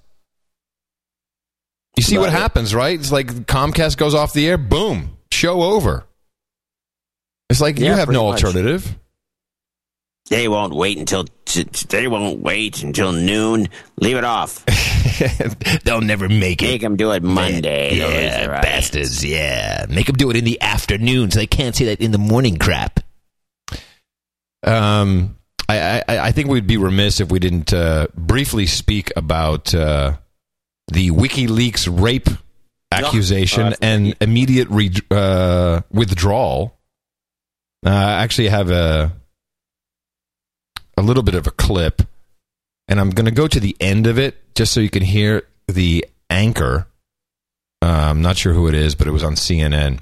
You 1.97 2.03
see 2.03 2.19
what 2.19 2.28
it. 2.28 2.32
happens, 2.32 2.74
right? 2.74 2.99
It's 2.99 3.12
like 3.12 3.28
Comcast 3.28 3.97
goes 3.97 4.15
off 4.15 4.32
the 4.32 4.47
air, 4.49 4.59
boom, 4.59 5.16
show 5.32 5.62
over. 5.62 6.05
It's 7.49 7.61
like 7.61 7.78
you 7.78 7.93
have 7.93 8.09
no 8.09 8.27
alternative. 8.27 8.85
much. 8.87 8.95
They 10.31 10.47
won't 10.47 10.73
wait 10.73 10.97
until 10.97 11.24
t- 11.44 11.66
they 11.89 12.07
won't 12.07 12.39
wait 12.39 12.85
until 12.85 13.11
noon. 13.11 13.69
Leave 13.97 14.16
it 14.16 14.23
off. 14.23 14.65
They'll 15.85 16.01
never 16.01 16.28
make 16.28 16.62
it. 16.62 16.66
Make 16.69 16.82
them 16.82 16.94
do 16.94 17.11
it 17.11 17.24
Monday. 17.24 17.97
Yeah, 17.97 18.47
right. 18.47 18.62
bastards. 18.62 19.24
Yeah, 19.24 19.86
make 19.89 20.07
them 20.07 20.15
do 20.15 20.31
it 20.31 20.36
in 20.36 20.44
the 20.44 20.62
afternoon, 20.62 21.32
so 21.32 21.40
they 21.40 21.48
can't 21.48 21.74
see 21.74 21.86
that 21.86 22.01
in 22.01 22.12
the 22.12 22.19
morning 22.19 22.59
crap. 22.59 23.01
Um, 24.65 25.36
I, 25.69 26.05
I, 26.09 26.19
I 26.19 26.32
think 26.32 26.48
we'd 26.48 26.66
be 26.66 26.77
remiss 26.77 27.19
if 27.19 27.28
we 27.32 27.40
didn't 27.40 27.73
uh, 27.73 28.07
briefly 28.15 28.66
speak 28.66 29.12
about 29.16 29.74
uh, 29.74 30.16
the 30.93 31.11
WikiLeaks 31.11 31.89
rape 32.01 32.28
accusation 32.93 33.74
and 33.82 34.15
immediate 34.20 34.69
re- 34.70 34.93
uh, 35.11 35.81
withdrawal. 35.90 36.78
Uh, 37.85 37.90
I 37.90 38.23
actually 38.23 38.48
have 38.48 38.70
a 38.70 39.12
a 41.01 41.02
little 41.02 41.22
bit 41.22 41.35
of 41.35 41.47
a 41.47 41.51
clip, 41.51 42.02
and 42.86 43.01
I'm 43.01 43.10
going 43.10 43.24
to 43.24 43.32
go 43.32 43.48
to 43.48 43.59
the 43.59 43.74
end 43.81 44.06
of 44.06 44.18
it 44.18 44.36
just 44.55 44.72
so 44.72 44.81
you 44.81 44.90
can 44.90 45.02
hear 45.02 45.43
the 45.66 46.05
anchor. 46.28 46.86
Uh, 47.82 47.86
I'm 48.10 48.20
not 48.20 48.36
sure 48.36 48.52
who 48.52 48.68
it 48.68 48.74
is, 48.74 48.94
but 48.94 49.06
it 49.06 49.10
was 49.10 49.24
on 49.24 49.35
CNN. 49.35 50.01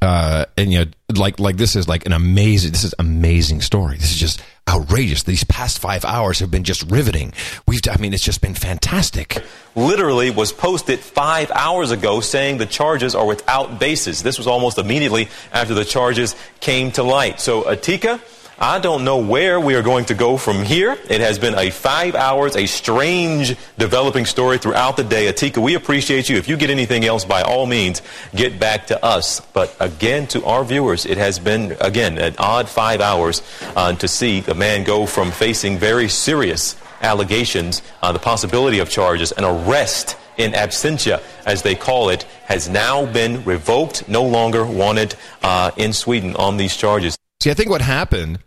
Uh, 0.00 0.46
and 0.56 0.72
you 0.72 0.84
know, 0.84 0.90
like 1.14 1.38
like 1.38 1.56
this 1.56 1.76
is 1.76 1.88
like 1.88 2.06
an 2.06 2.12
amazing. 2.12 2.72
This 2.72 2.84
is 2.84 2.94
amazing 2.98 3.60
story. 3.60 3.96
This 3.96 4.10
is 4.10 4.18
just 4.18 4.42
outrageous. 4.68 5.22
These 5.22 5.44
past 5.44 5.78
five 5.78 6.04
hours 6.04 6.38
have 6.40 6.50
been 6.50 6.64
just 6.64 6.82
riveting. 6.90 7.32
We've, 7.66 7.80
I 7.90 7.96
mean, 7.98 8.12
it's 8.12 8.24
just 8.24 8.40
been 8.40 8.54
fantastic. 8.54 9.42
literally 9.74 10.30
was 10.30 10.52
posted 10.52 10.98
five 10.98 11.50
hours 11.50 11.90
ago 11.90 12.20
saying 12.20 12.58
the 12.58 12.66
charges 12.66 13.14
are 13.14 13.26
without 13.26 13.78
basis. 13.78 14.22
This 14.22 14.38
was 14.38 14.46
almost 14.46 14.78
immediately 14.78 15.28
after 15.52 15.74
the 15.74 15.84
charges 15.84 16.34
came 16.60 16.90
to 16.92 17.02
light. 17.02 17.40
So, 17.40 17.62
Atika, 17.62 18.20
I 18.58 18.78
don't 18.78 19.04
know 19.04 19.18
where 19.18 19.60
we 19.60 19.74
are 19.74 19.82
going 19.82 20.06
to 20.06 20.14
go 20.14 20.38
from 20.38 20.64
here. 20.64 20.96
It 21.10 21.20
has 21.20 21.38
been 21.38 21.54
a 21.58 21.68
five 21.68 22.14
hours, 22.14 22.56
a 22.56 22.64
strange 22.64 23.54
developing 23.76 24.24
story 24.24 24.56
throughout 24.56 24.96
the 24.96 25.04
day. 25.04 25.30
Atika, 25.30 25.62
we 25.62 25.74
appreciate 25.74 26.30
you. 26.30 26.36
If 26.36 26.48
you 26.48 26.56
get 26.56 26.70
anything 26.70 27.04
else, 27.04 27.26
by 27.26 27.42
all 27.42 27.66
means, 27.66 28.00
get 28.34 28.58
back 28.58 28.86
to 28.86 29.04
us. 29.04 29.40
But 29.40 29.76
again, 29.78 30.26
to 30.28 30.42
our 30.46 30.64
viewers, 30.64 31.04
it 31.04 31.18
has 31.18 31.38
been, 31.38 31.76
again, 31.82 32.16
an 32.16 32.34
odd 32.38 32.66
five 32.66 33.02
hours 33.02 33.42
uh, 33.76 33.92
to 33.92 34.08
see 34.08 34.40
the 34.40 34.54
man 34.54 34.84
go 34.84 35.04
from 35.04 35.32
facing 35.32 35.76
very 35.76 36.08
serious 36.08 36.76
allegations, 37.02 37.82
uh, 38.02 38.10
the 38.12 38.18
possibility 38.18 38.78
of 38.78 38.88
charges, 38.88 39.32
an 39.32 39.44
arrest 39.44 40.16
in 40.38 40.52
absentia, 40.52 41.22
as 41.44 41.60
they 41.60 41.74
call 41.74 42.08
it, 42.08 42.22
has 42.46 42.70
now 42.70 43.04
been 43.04 43.44
revoked, 43.44 44.08
no 44.08 44.22
longer 44.22 44.64
wanted 44.64 45.14
uh, 45.42 45.72
in 45.76 45.92
Sweden 45.92 46.34
on 46.36 46.56
these 46.56 46.74
charges. 46.74 47.18
See, 47.42 47.50
I 47.50 47.54
think 47.54 47.68
what 47.68 47.82
happened 47.82 48.38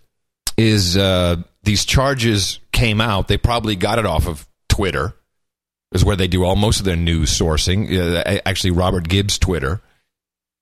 is 0.60 0.98
uh, 0.98 1.38
these 1.64 1.86
charges 1.86 2.60
came 2.73 2.99
out. 2.99 3.30
They 3.30 3.38
probably 3.38 3.77
got 3.77 3.98
it 3.98 4.06
off 4.06 4.27
of 4.27 4.45
Twitter, 4.68 5.15
is 5.94 6.03
where 6.03 6.18
they 6.18 6.27
do 6.27 6.44
all 6.44 6.57
most 6.57 6.80
of 6.80 6.86
their 6.86 6.98
news 6.98 7.31
sourcing. 7.31 7.90
Uh, 7.98 8.41
actually, 8.45 8.72
Robert 8.72 9.07
Gibbs' 9.07 9.40
Twitter, 9.40 9.81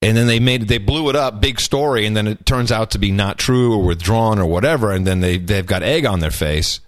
and 0.04 0.16
then 0.16 0.28
they 0.28 0.40
made 0.40 0.68
they 0.68 0.78
blew 0.78 1.10
it 1.10 1.16
up, 1.16 1.42
big 1.42 1.60
story, 1.60 2.06
and 2.06 2.16
then 2.16 2.28
it 2.28 2.46
turns 2.46 2.72
out 2.72 2.92
to 2.92 3.00
be 3.00 3.12
not 3.12 3.40
true 3.40 3.74
or 3.74 3.84
withdrawn 3.84 4.38
or 4.38 4.46
whatever, 4.46 4.92
and 4.92 5.06
then 5.08 5.20
they 5.20 5.38
they've 5.38 5.66
got 5.66 5.82
egg 5.82 6.06
on 6.06 6.20
their 6.20 6.32
face. 6.32 6.80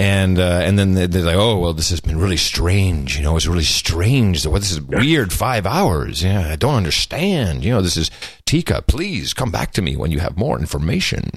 And 0.00 0.38
uh, 0.38 0.60
and 0.62 0.78
then 0.78 0.94
they're 0.94 1.22
like, 1.22 1.34
oh 1.34 1.58
well, 1.58 1.72
this 1.72 1.90
has 1.90 2.00
been 2.00 2.18
really 2.18 2.36
strange. 2.36 3.16
You 3.16 3.24
know, 3.24 3.36
it's 3.36 3.48
really 3.48 3.64
strange. 3.64 4.46
Well, 4.46 4.60
this 4.60 4.70
is 4.70 4.80
weird. 4.80 5.32
Five 5.32 5.66
hours. 5.66 6.22
Yeah, 6.22 6.48
I 6.48 6.54
don't 6.54 6.76
understand. 6.76 7.64
You 7.64 7.72
know, 7.72 7.82
this 7.82 7.96
is 7.96 8.08
Tika. 8.46 8.82
Please 8.82 9.34
come 9.34 9.50
back 9.50 9.72
to 9.72 9.82
me 9.82 9.96
when 9.96 10.12
you 10.12 10.20
have 10.20 10.36
more 10.36 10.58
information. 10.58 11.30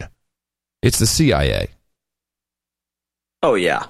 It's 0.82 1.00
the 1.00 1.08
CIA. 1.08 1.68
Oh 3.44 3.56
yeah. 3.56 3.86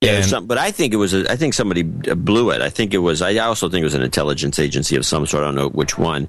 Yeah, 0.00 0.16
And- 0.16 0.24
some, 0.24 0.46
but 0.46 0.58
I 0.58 0.72
think 0.72 0.92
it 0.92 0.96
was. 0.96 1.14
A, 1.14 1.30
I 1.30 1.36
think 1.36 1.54
somebody 1.54 1.82
uh, 2.10 2.16
blew 2.16 2.50
it. 2.50 2.60
I 2.60 2.70
think 2.70 2.92
it 2.92 2.98
was. 2.98 3.22
I 3.22 3.36
also 3.38 3.68
think 3.68 3.82
it 3.82 3.84
was 3.84 3.94
an 3.94 4.02
intelligence 4.02 4.58
agency 4.58 4.96
of 4.96 5.06
some 5.06 5.26
sort. 5.26 5.44
I 5.44 5.46
don't 5.46 5.54
know 5.54 5.68
which 5.68 5.96
one, 5.96 6.28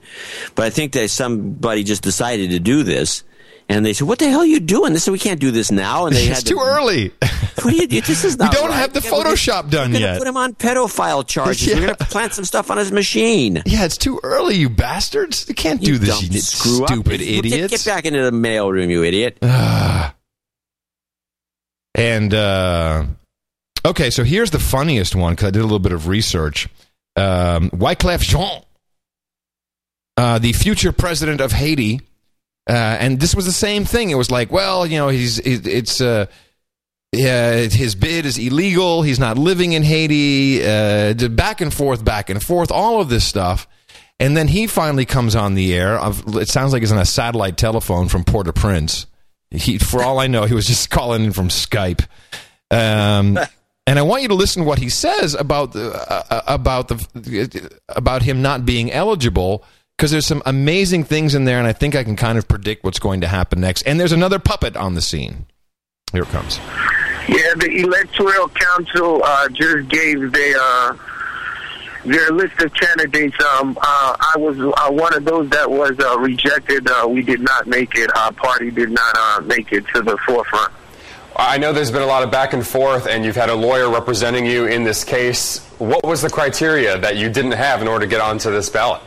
but 0.53 0.65
I 0.65 0.70
think 0.70 0.94
that 0.94 1.10
somebody 1.10 1.84
just 1.84 2.03
decided 2.03 2.52
to 2.52 2.60
do 2.60 2.84
this, 2.84 3.24
and 3.69 3.85
they 3.85 3.94
said, 3.94 4.07
"What 4.07 4.19
the 4.19 4.30
hell 4.30 4.41
are 4.41 4.45
you 4.45 4.60
doing?" 4.60 4.94
They 4.94 4.99
said, 4.99 5.11
"We 5.11 5.19
can't 5.19 5.40
do 5.40 5.52
this 5.52 5.72
now." 5.72 6.06
And 6.06 6.15
they 6.15 6.23
It's 6.27 6.40
had 6.40 6.45
too 6.48 6.56
to, 6.56 6.61
early. 6.61 7.11
You? 7.65 7.88
This 8.02 8.26
is 8.26 8.35
We 8.40 8.48
don't 8.49 8.69
right. 8.69 8.76
have 8.80 8.91
the 8.94 8.99
Yeah, 9.02 9.10
Photoshop 9.11 9.69
done 9.69 9.94
we're 9.94 9.99
yet. 9.99 10.18
Put 10.18 10.27
him 10.27 10.35
on 10.35 10.53
pedophile 10.53 11.26
charges. 11.26 11.68
We're 11.68 11.76
going 11.85 11.95
to 11.95 12.06
plant 12.06 12.34
some 12.34 12.44
stuff 12.44 12.69
on 12.69 12.77
his 12.77 12.91
machine. 12.91 13.61
Yeah, 13.65 13.85
it's 13.85 13.95
too 13.95 14.19
early, 14.22 14.56
you 14.56 14.69
bastards. 14.69 15.48
You 15.48 15.56
can't 15.56 15.80
do 15.80 15.98
this, 15.98 16.23
you 16.23 16.41
screw 16.41 16.84
up. 16.84 16.90
stupid 16.90 17.19
Get- 17.19 17.45
idiots. 17.45 17.72
Get 17.85 17.85
back 17.90 18.06
into 18.06 18.22
the 18.23 18.31
mailroom, 18.31 18.90
you 18.90 19.03
idiot. 19.03 19.38
And 21.95 22.34
uh, 22.34 23.06
okay, 23.85 24.10
so 24.10 24.23
here's 24.23 24.52
the 24.52 24.60
funniest 24.60 25.15
one 25.15 25.34
because 25.34 25.48
I 25.49 25.52
did 25.52 25.60
a 25.60 25.64
little 25.64 25.80
bit 25.80 25.91
of 25.91 26.07
research. 26.07 26.68
Um, 27.15 27.69
Wyclef 27.69 28.22
Jean, 28.22 28.64
uh, 30.18 30.40
the 30.40 30.53
future 30.53 30.91
president 30.91 31.40
of 31.40 31.52
Haiti, 31.52 32.02
uh, 32.68 32.98
and 32.99 33.19
this 33.19 33.35
was 33.35 33.45
the 33.45 33.52
same 33.52 33.85
thing. 33.85 34.10
It 34.10 34.15
was 34.15 34.31
like, 34.31 34.52
well, 34.52 34.85
you 34.85 34.98
know, 34.98 35.10
he's 35.10 35.40
it, 35.40 35.68
it's 35.68 35.99
uh, 35.99 36.27
yeah, 37.11 37.57
his 37.57 37.95
bid 37.95 38.26
is 38.26 38.38
illegal. 38.38 39.03
He's 39.03 39.19
not 39.19 39.38
living 39.38 39.73
in 39.73 39.84
Haiti. 39.84 40.65
Uh, 40.65 41.14
back 41.30 41.61
and 41.61 41.73
forth, 41.73 42.03
back 42.03 42.30
and 42.30 42.41
forth, 42.41 42.72
all 42.72 43.02
of 43.02 43.10
this 43.10 43.26
stuff. 43.26 43.68
And 44.19 44.38
then 44.38 44.48
he 44.48 44.68
finally 44.68 45.06
comes 45.06 45.35
on 45.35 45.53
the 45.53 45.73
air. 45.73 45.99
Of, 45.99 46.38
it 46.38 46.48
sounds 46.48 46.72
like 46.72 46.81
he's 46.81 46.91
on 46.91 46.98
a 46.98 47.06
satellite 47.06 47.57
telephone 47.57 48.07
from 48.07 48.23
Port-au-Prince. 48.23 49.06
He, 49.52 49.77
for 49.77 50.02
all 50.02 50.19
I 50.19 50.27
know, 50.27 50.45
he 50.45 50.53
was 50.53 50.65
just 50.65 50.90
calling 50.90 51.26
in 51.26 51.34
from 51.34 51.49
Skype. 51.49 52.07
Um, 52.72 53.38
and 53.88 53.99
I 53.99 54.02
want 54.02 54.22
you 54.22 54.30
to 54.30 54.35
listen 54.35 54.64
to 54.64 54.68
what 54.68 54.80
he 54.80 54.90
says 54.90 55.35
about 55.35 55.73
the 55.73 55.91
uh, 55.91 56.41
about 56.48 56.88
the 56.88 57.80
about 57.90 58.22
him 58.23 58.41
not 58.41 58.65
being 58.65 58.91
eligible 58.91 59.64
because 60.03 60.11
there's 60.11 60.27
some 60.27 60.43
amazing 60.45 61.05
things 61.05 61.34
in 61.34 61.45
there, 61.45 61.59
and 61.59 61.65
I 61.65 61.71
think 61.71 61.95
I 61.95 62.03
can 62.03 62.17
kind 62.17 62.38
of 62.38 62.45
predict 62.45 62.84
what's 62.84 62.99
going 62.99 63.21
to 63.21 63.27
happen 63.30 63.61
next. 63.61 63.84
And 63.84 63.97
there's 63.97 64.11
another 64.11 64.38
puppet 64.38 64.75
on 64.75 64.95
the 64.95 65.01
scene. 65.01 65.45
Here 66.11 66.23
it 66.23 66.27
comes. 66.27 66.57
Yeah, 67.30 67.53
the 67.55 67.84
electoral 67.85 68.49
council 68.49 69.23
uh, 69.23 69.47
just 69.47 69.88
gave 69.88 70.34
their 70.34 70.57
uh, 70.59 70.97
their 72.03 72.31
list 72.31 72.59
of 72.59 72.73
candidates. 72.73 73.38
Um, 73.45 73.77
uh, 73.81 74.17
I 74.19 74.34
was 74.38 74.59
uh, 74.59 74.91
one 74.91 75.13
of 75.13 75.23
those 75.23 75.49
that 75.51 75.71
was 75.71 75.97
uh, 75.97 76.19
rejected. 76.19 76.85
Uh, 76.85 77.07
we 77.09 77.21
did 77.21 77.39
not 77.39 77.67
make 77.67 77.95
it. 77.95 78.13
Our 78.17 78.34
party 78.34 78.71
did 78.71 78.91
not 78.91 79.15
uh, 79.17 79.41
make 79.45 79.71
it 79.71 79.88
to 79.95 80.01
the 80.01 80.17
forefront. 80.27 80.73
I 81.34 81.57
know 81.59 81.71
there's 81.71 81.91
been 81.91 82.01
a 82.01 82.07
lot 82.07 82.23
of 82.23 82.30
back 82.30 82.51
and 82.51 82.67
forth, 82.67 83.07
and 83.07 83.23
you've 83.23 83.38
had 83.38 83.47
a 83.47 83.55
lawyer 83.55 83.89
representing 83.89 84.45
you 84.45 84.65
in 84.65 84.84
this 84.84 85.05
case. 85.05 85.59
What 85.77 86.05
was 86.05 86.21
the 86.21 86.30
criteria 86.30 86.97
that 86.97 87.15
you 87.15 87.30
didn't 87.30 87.53
have 87.53 87.81
in 87.81 87.88
order 87.88 88.05
to 88.05 88.09
get 88.09 88.19
onto 88.19 88.51
this 88.51 88.69
ballot? 88.69 89.01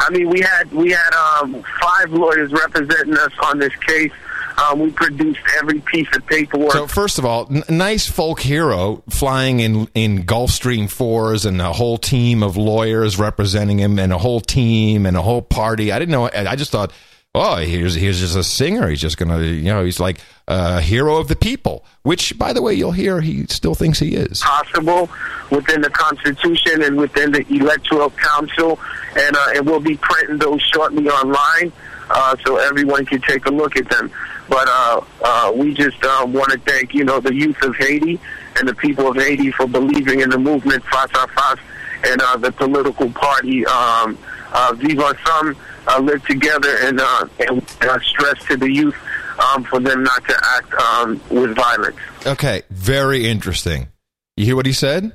I 0.00 0.10
mean, 0.10 0.28
we 0.28 0.40
had 0.40 0.70
we 0.72 0.90
had 0.90 1.12
um, 1.14 1.62
five 1.80 2.10
lawyers 2.12 2.50
representing 2.52 3.16
us 3.16 3.32
on 3.44 3.58
this 3.58 3.74
case. 3.86 4.12
Um, 4.58 4.80
we 4.80 4.90
produced 4.90 5.40
every 5.58 5.80
piece 5.80 6.08
of 6.14 6.26
paperwork. 6.26 6.72
So 6.72 6.86
first 6.86 7.18
of 7.18 7.24
all, 7.24 7.46
n- 7.50 7.62
nice 7.70 8.06
folk 8.06 8.40
hero 8.40 9.02
flying 9.08 9.60
in 9.60 9.88
in 9.94 10.24
Gulfstream 10.24 10.90
fours 10.90 11.46
and 11.46 11.60
a 11.62 11.72
whole 11.72 11.96
team 11.98 12.42
of 12.42 12.56
lawyers 12.56 13.18
representing 13.18 13.78
him 13.78 13.98
and 13.98 14.12
a 14.12 14.18
whole 14.18 14.40
team 14.40 15.06
and 15.06 15.16
a 15.16 15.22
whole 15.22 15.42
party. 15.42 15.92
I 15.92 15.98
didn't 15.98 16.12
know. 16.12 16.28
I 16.34 16.56
just 16.56 16.72
thought, 16.72 16.92
oh, 17.34 17.56
here's 17.56 17.94
here's 17.94 18.20
just 18.20 18.36
a 18.36 18.44
singer. 18.44 18.88
He's 18.88 19.00
just 19.00 19.16
gonna, 19.16 19.40
you 19.40 19.64
know, 19.64 19.84
he's 19.84 20.00
like 20.00 20.20
a 20.48 20.80
hero 20.80 21.16
of 21.16 21.28
the 21.28 21.36
people. 21.36 21.84
Which, 22.02 22.38
by 22.38 22.52
the 22.52 22.62
way, 22.62 22.74
you'll 22.74 22.92
hear 22.92 23.20
he 23.20 23.46
still 23.46 23.74
thinks 23.74 23.98
he 23.98 24.14
is. 24.14 24.40
possible 24.40 25.08
within 25.50 25.80
the 25.80 25.90
Constitution 25.90 26.82
and 26.82 26.96
within 26.96 27.32
the 27.32 27.44
Electoral 27.52 28.10
Council, 28.10 28.78
and 29.16 29.36
uh, 29.36 29.52
and 29.54 29.66
we'll 29.66 29.80
be 29.80 29.96
printing 29.96 30.38
those 30.38 30.62
shortly 30.62 31.08
online, 31.08 31.72
uh, 32.10 32.36
so 32.44 32.56
everyone 32.56 33.04
can 33.06 33.20
take 33.20 33.46
a 33.46 33.50
look 33.50 33.76
at 33.76 33.88
them. 33.90 34.10
But 34.48 34.68
uh, 34.68 35.00
uh, 35.22 35.52
we 35.54 35.74
just 35.74 36.02
uh, 36.04 36.26
want 36.28 36.50
to 36.52 36.58
thank 36.58 36.94
you 36.94 37.04
know 37.04 37.20
the 37.20 37.34
youth 37.34 37.62
of 37.62 37.76
Haiti 37.76 38.18
and 38.56 38.68
the 38.68 38.74
people 38.74 39.08
of 39.08 39.16
Haiti 39.16 39.50
for 39.52 39.66
believing 39.66 40.20
in 40.20 40.30
the 40.30 40.38
movement 40.38 40.82
Face 40.84 41.10
à 41.12 41.58
and 42.02 42.20
uh, 42.22 42.36
the 42.38 42.50
political 42.52 43.10
party 43.10 43.66
um, 43.66 44.16
uh, 44.52 44.72
Vive 44.76 44.98
Ensemble 45.00 45.60
uh, 45.86 45.98
live 46.00 46.24
together 46.26 46.76
and 46.82 47.00
uh, 47.00 47.26
and 47.48 47.62
uh, 47.82 47.98
stress 48.00 48.44
to 48.46 48.56
the 48.56 48.70
youth 48.70 48.96
um, 49.38 49.64
for 49.64 49.80
them 49.80 50.02
not 50.02 50.24
to 50.26 50.40
act 50.56 50.74
um, 50.74 51.20
with 51.30 51.54
violence. 51.56 51.96
Okay, 52.26 52.62
very 52.70 53.26
interesting. 53.26 53.88
You 54.36 54.44
hear 54.46 54.56
what 54.56 54.66
he 54.66 54.72
said? 54.72 55.12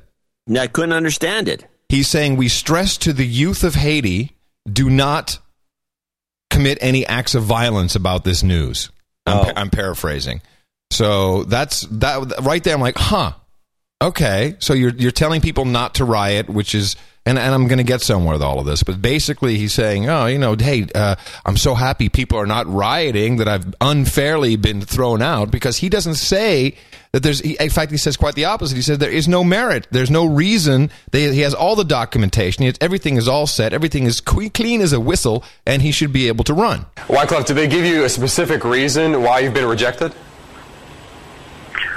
I 0.57 0.67
couldn't 0.67 0.93
understand 0.93 1.47
it. 1.47 1.65
He's 1.89 2.07
saying 2.07 2.35
we 2.35 2.49
stress 2.49 2.97
to 2.99 3.13
the 3.13 3.25
youth 3.25 3.63
of 3.63 3.75
Haiti 3.75 4.35
do 4.71 4.89
not 4.89 5.39
commit 6.49 6.77
any 6.81 7.05
acts 7.05 7.35
of 7.35 7.43
violence 7.43 7.95
about 7.95 8.23
this 8.23 8.43
news. 8.43 8.89
I'm, 9.25 9.45
pa- 9.45 9.53
I'm 9.55 9.69
paraphrasing. 9.69 10.41
So 10.91 11.43
that's 11.43 11.81
that 11.81 12.41
right 12.43 12.63
there. 12.63 12.75
I'm 12.75 12.81
like, 12.81 12.97
huh. 12.97 13.33
Okay, 14.01 14.55
so 14.59 14.73
you're 14.73 14.93
you're 14.93 15.11
telling 15.11 15.41
people 15.41 15.65
not 15.65 15.95
to 15.95 16.05
riot, 16.05 16.49
which 16.49 16.75
is 16.75 16.95
and, 17.25 17.39
and 17.39 17.53
I'm 17.53 17.67
going 17.67 17.79
to 17.79 17.83
get 17.83 18.01
somewhere 18.01 18.33
with 18.33 18.43
all 18.43 18.59
of 18.59 18.65
this, 18.65 18.83
but 18.83 19.01
basically 19.01 19.57
he's 19.57 19.73
saying, 19.73 20.07
oh, 20.07 20.27
you 20.27 20.37
know, 20.37 20.55
hey, 20.55 20.87
uh, 20.93 21.15
I'm 21.45 21.57
so 21.57 21.73
happy 21.73 22.07
people 22.09 22.37
are 22.37 22.45
not 22.45 22.67
rioting 22.67 23.37
that 23.37 23.47
I've 23.47 23.73
unfairly 23.81 24.55
been 24.57 24.81
thrown 24.81 25.21
out 25.21 25.49
because 25.49 25.77
he 25.77 25.89
doesn't 25.89 26.15
say 26.15 26.75
that 27.13 27.23
there's, 27.23 27.39
he, 27.39 27.57
in 27.59 27.69
fact, 27.69 27.91
he 27.91 27.97
says 27.97 28.15
quite 28.17 28.35
the 28.35 28.45
opposite. 28.45 28.75
He 28.75 28.81
says 28.81 28.99
there 28.99 29.09
is 29.09 29.27
no 29.27 29.43
merit. 29.43 29.87
There's 29.89 30.11
no 30.11 30.25
reason. 30.25 30.91
They, 31.11 31.33
he 31.33 31.39
has 31.41 31.53
all 31.53 31.75
the 31.75 31.83
documentation. 31.85 32.65
Has, 32.65 32.75
everything 32.79 33.17
is 33.17 33.27
all 33.27 33.47
set. 33.47 33.73
Everything 33.73 34.03
is 34.03 34.21
clean 34.21 34.81
as 34.81 34.93
a 34.93 34.99
whistle, 34.99 35.43
and 35.65 35.81
he 35.81 35.91
should 35.91 36.13
be 36.13 36.27
able 36.27 36.43
to 36.43 36.53
run. 36.53 36.85
Wyclef, 37.07 37.45
did 37.45 37.55
they 37.55 37.67
give 37.67 37.85
you 37.85 38.03
a 38.03 38.09
specific 38.09 38.63
reason 38.63 39.23
why 39.23 39.39
you've 39.39 39.53
been 39.53 39.67
rejected? 39.67 40.13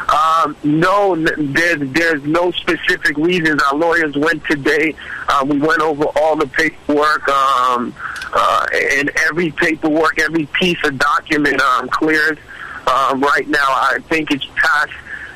Um, 0.08 0.56
no, 0.64 1.14
n- 1.14 1.52
there, 1.52 1.76
there's 1.76 2.22
no 2.24 2.50
specific 2.52 3.16
reasons. 3.18 3.60
Our 3.70 3.78
lawyers 3.78 4.16
went 4.16 4.42
today. 4.46 4.94
Uh, 5.28 5.44
we 5.48 5.58
went 5.58 5.82
over 5.82 6.04
all 6.16 6.34
the 6.36 6.46
paperwork, 6.46 7.28
um, 7.28 7.94
uh, 8.32 8.66
and 8.72 9.10
every 9.28 9.50
paperwork, 9.50 10.18
every 10.18 10.46
piece 10.46 10.78
of 10.84 10.98
document 10.98 11.60
um, 11.60 11.88
clears. 11.88 12.38
Um, 12.86 13.20
right 13.20 13.46
now, 13.46 13.66
I 13.68 13.98
think 14.08 14.30
it's 14.30 14.46
past 14.56 14.92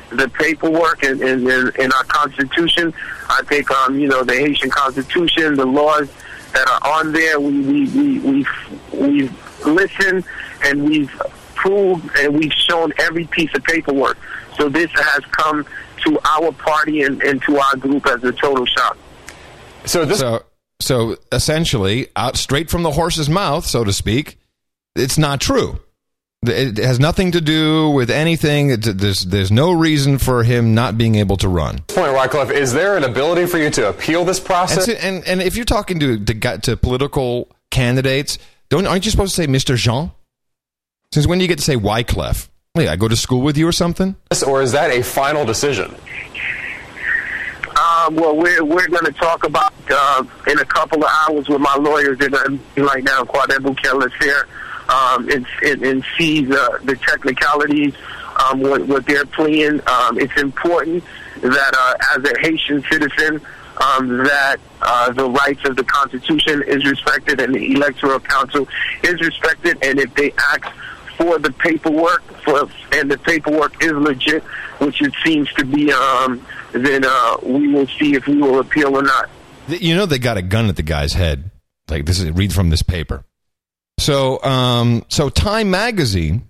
the 0.09 0.27
paperwork 0.29 1.03
in, 1.03 1.21
in, 1.21 1.49
in, 1.49 1.71
in 1.79 1.91
our 1.91 2.03
Constitution. 2.05 2.93
I 3.29 3.41
think, 3.45 3.69
um, 3.71 3.99
you 3.99 4.07
know, 4.07 4.23
the 4.23 4.33
Haitian 4.33 4.71
Constitution, 4.71 5.55
the 5.55 5.65
laws 5.65 6.09
that 6.53 6.67
are 6.67 6.99
on 6.99 7.11
there, 7.13 7.39
we, 7.39 7.61
we, 7.61 7.89
we, 7.89 8.19
we've, 8.19 8.49
we've 8.91 9.65
listened 9.67 10.23
and 10.63 10.83
we've 10.83 11.11
proved 11.55 12.09
and 12.17 12.37
we've 12.37 12.53
shown 12.53 12.91
every 12.99 13.25
piece 13.25 13.53
of 13.55 13.63
paperwork. 13.63 14.17
So 14.57 14.69
this 14.69 14.89
has 14.93 15.23
come 15.31 15.65
to 16.05 16.19
our 16.25 16.51
party 16.51 17.03
and, 17.03 17.21
and 17.23 17.41
to 17.43 17.57
our 17.57 17.75
group 17.77 18.05
as 18.07 18.23
a 18.23 18.31
total 18.31 18.65
shock. 18.65 18.97
So 19.85 20.05
this, 20.05 20.19
so, 20.19 20.43
so 20.79 21.17
essentially, 21.31 22.07
out 22.15 22.37
straight 22.37 22.69
from 22.69 22.83
the 22.83 22.91
horse's 22.91 23.29
mouth, 23.29 23.65
so 23.65 23.83
to 23.83 23.93
speak, 23.93 24.37
it's 24.95 25.17
not 25.17 25.41
true. 25.41 25.79
It 26.45 26.77
has 26.77 26.99
nothing 26.99 27.31
to 27.31 27.41
do 27.41 27.89
with 27.91 28.09
anything. 28.09 28.67
There's 28.79 29.23
there's 29.23 29.49
no 29.51 29.71
reason 29.71 30.17
for 30.17 30.43
him 30.43 30.75
not 30.75 30.97
being 30.97 31.15
able 31.15 31.37
to 31.37 31.47
run. 31.47 31.79
Point, 31.87 32.13
Wyclef, 32.13 32.51
is 32.51 32.73
there 32.73 32.97
an 32.97 33.05
ability 33.05 33.45
for 33.45 33.57
you 33.59 33.69
to 33.71 33.87
appeal 33.87 34.25
this 34.25 34.41
process? 34.41 34.89
And, 34.89 34.97
so- 34.97 35.07
and 35.07 35.23
and 35.25 35.41
if 35.41 35.55
you're 35.55 35.63
talking 35.63 36.01
to 36.01 36.19
to, 36.19 36.57
to 36.63 36.75
political 36.77 37.49
candidates, 37.71 38.39
don't 38.67 38.85
aren't 38.85 39.05
you 39.05 39.11
supposed 39.11 39.35
to 39.35 39.41
say 39.41 39.47
Mr. 39.47 39.77
Jean? 39.77 40.11
Since 41.13 41.27
when 41.27 41.37
do 41.39 41.43
you 41.45 41.47
get 41.47 41.59
to 41.59 41.63
say 41.63 41.77
Wyclef? 41.77 42.49
Wait, 42.75 42.89
I 42.89 42.95
go 42.95 43.07
to 43.07 43.15
school 43.15 43.41
with 43.41 43.55
you 43.55 43.67
or 43.67 43.71
something? 43.71 44.15
Or 44.47 44.63
is 44.63 44.71
that 44.71 44.89
a 44.89 45.03
final 45.03 45.45
decision? 45.45 45.93
Um, 47.79 48.15
well, 48.15 48.35
we're 48.35 48.63
we're 48.65 48.87
going 48.87 49.05
to 49.05 49.11
talk 49.11 49.43
about 49.43 49.71
uh, 49.91 50.23
in 50.47 50.57
a 50.57 50.65
couple 50.65 51.03
of 51.03 51.07
hours 51.07 51.47
with 51.47 51.61
my 51.61 51.75
lawyers. 51.75 52.17
They're 52.17 52.31
going 52.31 52.57
to 52.57 52.63
be 52.73 52.81
right 52.81 53.03
now 53.03 53.25
Quadruple 53.25 53.75
Kellis 53.75 54.11
here 54.19 54.47
um, 54.89 55.29
and, 55.29 55.45
and, 55.61 55.83
and 55.83 56.05
see 56.17 56.45
the, 56.45 56.79
the 56.83 56.95
technicalities. 56.95 57.93
Um, 58.43 58.61
what, 58.61 58.81
what 58.87 59.05
they're 59.05 59.27
pleading. 59.27 59.79
Um, 59.85 60.19
it's 60.19 60.41
important 60.41 61.03
that 61.41 61.75
uh, 61.77 62.17
as 62.17 62.23
a 62.23 62.39
Haitian 62.39 62.83
citizen, 62.91 63.39
um, 63.77 64.17
that 64.23 64.57
uh, 64.81 65.11
the 65.11 65.29
rights 65.29 65.63
of 65.65 65.75
the 65.75 65.83
Constitution 65.83 66.63
is 66.63 66.83
respected 66.87 67.39
and 67.39 67.53
the 67.53 67.73
Electoral 67.73 68.19
Council 68.19 68.67
is 69.03 69.21
respected. 69.21 69.77
And 69.83 69.99
if 69.99 70.11
they 70.15 70.31
ask 70.39 70.65
for 71.23 71.39
the 71.39 71.51
paperwork, 71.53 72.21
for 72.43 72.69
and 72.91 73.09
the 73.09 73.17
paperwork 73.17 73.81
is 73.81 73.93
legit, 73.93 74.43
which 74.79 75.01
it 75.01 75.13
seems 75.23 75.51
to 75.53 75.63
be, 75.63 75.91
um, 75.91 76.45
then 76.73 77.05
uh, 77.05 77.37
we 77.41 77.69
will 77.69 77.87
see 77.87 78.13
if 78.15 78.27
we 78.27 78.37
will 78.37 78.59
appeal 78.59 78.97
or 78.97 79.01
not. 79.01 79.29
You 79.69 79.95
know 79.95 80.05
they 80.05 80.19
got 80.19 80.35
a 80.35 80.41
gun 80.41 80.67
at 80.67 80.75
the 80.75 80.83
guy's 80.83 81.13
head. 81.13 81.49
Like 81.89 82.05
this 82.05 82.19
is 82.19 82.29
read 82.31 82.51
from 82.51 82.69
this 82.69 82.83
paper. 82.83 83.23
So 83.99 84.43
um 84.43 85.05
so 85.07 85.29
Time 85.29 85.71
magazine 85.71 86.49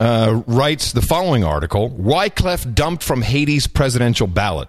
uh, 0.00 0.42
writes 0.46 0.92
the 0.92 1.02
following 1.02 1.44
article: 1.44 1.90
Wyclef 1.90 2.74
dumped 2.74 3.02
from 3.02 3.20
Haiti's 3.20 3.66
presidential 3.66 4.26
ballot, 4.26 4.68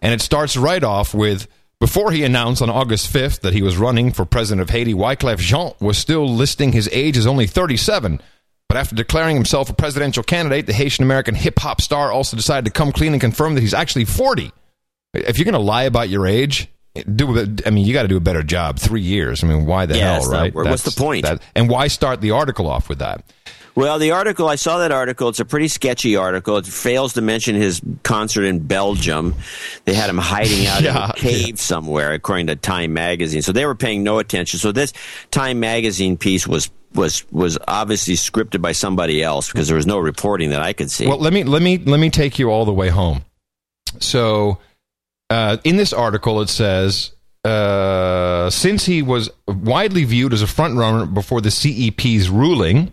and 0.00 0.14
it 0.14 0.22
starts 0.22 0.56
right 0.56 0.82
off 0.82 1.12
with. 1.12 1.48
Before 1.78 2.10
he 2.10 2.24
announced 2.24 2.62
on 2.62 2.70
August 2.70 3.12
5th 3.12 3.40
that 3.40 3.52
he 3.52 3.60
was 3.60 3.76
running 3.76 4.10
for 4.10 4.24
president 4.24 4.62
of 4.62 4.70
Haiti, 4.70 4.94
Wyclef 4.94 5.36
Jean 5.36 5.74
was 5.78 5.98
still 5.98 6.26
listing 6.26 6.72
his 6.72 6.88
age 6.90 7.18
as 7.18 7.26
only 7.26 7.46
37. 7.46 8.22
But 8.68 8.78
after 8.78 8.94
declaring 8.96 9.36
himself 9.36 9.70
a 9.70 9.74
presidential 9.74 10.22
candidate, 10.22 10.66
the 10.66 10.72
Haitian 10.72 11.04
American 11.04 11.34
hip 11.34 11.58
hop 11.58 11.80
star 11.80 12.10
also 12.10 12.36
decided 12.36 12.64
to 12.64 12.70
come 12.72 12.90
clean 12.92 13.12
and 13.12 13.20
confirm 13.20 13.54
that 13.54 13.60
he's 13.60 13.74
actually 13.74 14.04
40. 14.04 14.50
If 15.14 15.38
you're 15.38 15.44
going 15.44 15.52
to 15.54 15.58
lie 15.60 15.84
about 15.84 16.08
your 16.08 16.26
age, 16.26 16.68
do 17.14 17.38
a- 17.38 17.46
I 17.64 17.70
mean 17.70 17.86
you 17.86 17.92
got 17.92 18.02
to 18.02 18.08
do 18.08 18.16
a 18.16 18.20
better 18.20 18.42
job. 18.42 18.78
Three 18.78 19.02
years. 19.02 19.44
I 19.44 19.46
mean, 19.46 19.66
why 19.66 19.86
the 19.86 19.96
Yeah, 19.96 20.12
hell, 20.14 20.16
it's 20.22 20.28
not- 20.30 20.40
right? 20.40 20.54
what's 20.54 20.82
the 20.82 20.90
point? 20.90 21.24
that- 21.24 21.42
and 21.54 21.68
why 21.70 21.86
start 21.88 22.20
the 22.20 22.32
article 22.32 22.66
off 22.68 22.88
with 22.88 22.98
that? 22.98 23.22
Well, 23.76 23.98
the 23.98 24.12
article, 24.12 24.48
I 24.48 24.54
saw 24.56 24.78
that 24.78 24.90
article. 24.90 25.28
It's 25.28 25.38
a 25.38 25.44
pretty 25.44 25.68
sketchy 25.68 26.16
article. 26.16 26.56
It 26.56 26.64
fails 26.64 27.12
to 27.12 27.20
mention 27.20 27.54
his 27.54 27.82
concert 28.02 28.44
in 28.44 28.60
Belgium. 28.60 29.34
They 29.84 29.92
had 29.92 30.08
him 30.08 30.16
hiding 30.16 30.66
out 30.66 30.82
in 30.82 30.96
a 30.96 31.12
cave 31.16 31.60
somewhere, 31.60 32.12
according 32.12 32.46
to 32.46 32.56
Time 32.56 32.94
magazine. 32.94 33.42
So 33.42 33.52
they 33.52 33.66
were 33.66 33.74
paying 33.74 34.02
no 34.02 34.18
attention. 34.18 34.58
So 34.58 34.72
this 34.72 34.94
Time 35.30 35.60
magazine 35.60 36.16
piece 36.16 36.48
was 36.48 36.70
was 36.94 37.30
was 37.30 37.58
obviously 37.68 38.14
scripted 38.14 38.62
by 38.62 38.72
somebody 38.72 39.22
else 39.22 39.52
because 39.52 39.68
there 39.68 39.76
was 39.76 39.86
no 39.86 39.98
reporting 39.98 40.50
that 40.50 40.62
I 40.62 40.72
could 40.72 40.90
see. 40.90 41.06
Well, 41.06 41.18
let 41.18 41.34
me 41.34 41.44
let 41.44 41.60
me 41.60 41.76
let 41.76 42.00
me 42.00 42.08
take 42.08 42.38
you 42.38 42.50
all 42.50 42.64
the 42.64 42.72
way 42.72 42.88
home. 42.88 43.26
So, 44.00 44.58
uh, 45.28 45.58
in 45.64 45.76
this 45.76 45.92
article, 45.92 46.40
it 46.40 46.48
says 46.48 47.12
uh, 47.44 48.50
since 48.50 48.86
he 48.86 49.02
was 49.02 49.30
widely 49.46 50.04
viewed 50.04 50.32
as 50.32 50.42
a 50.42 50.46
frontrunner 50.46 51.12
before 51.12 51.40
the 51.40 51.50
CEP's 51.50 52.28
ruling, 52.28 52.92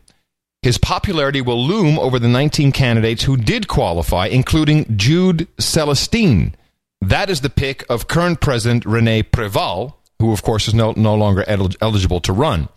his 0.64 0.78
popularity 0.78 1.42
will 1.42 1.62
loom 1.62 2.00
over 2.00 2.18
the 2.18 2.30
19 2.30 2.72
candidates 2.72 3.24
who 3.24 3.36
did 3.36 3.68
qualify, 3.68 4.28
including 4.28 4.98
Jude 4.98 5.48
Celestine. 5.60 6.56
That 7.02 7.30
is 7.30 7.42
the 7.42 7.50
pick 7.50 7.84
of 7.90 8.08
current 8.08 8.40
President 8.40 8.86
Rene 8.86 9.24
Preval, 9.24 9.96
who, 10.20 10.32
of 10.32 10.42
course, 10.42 10.70
is 10.70 10.74
no, 10.74 10.94
no 10.96 11.16
longer 11.16 11.44
el- 11.48 11.70
eligible 11.82 12.22
to 12.22 12.32
run. 12.32 12.70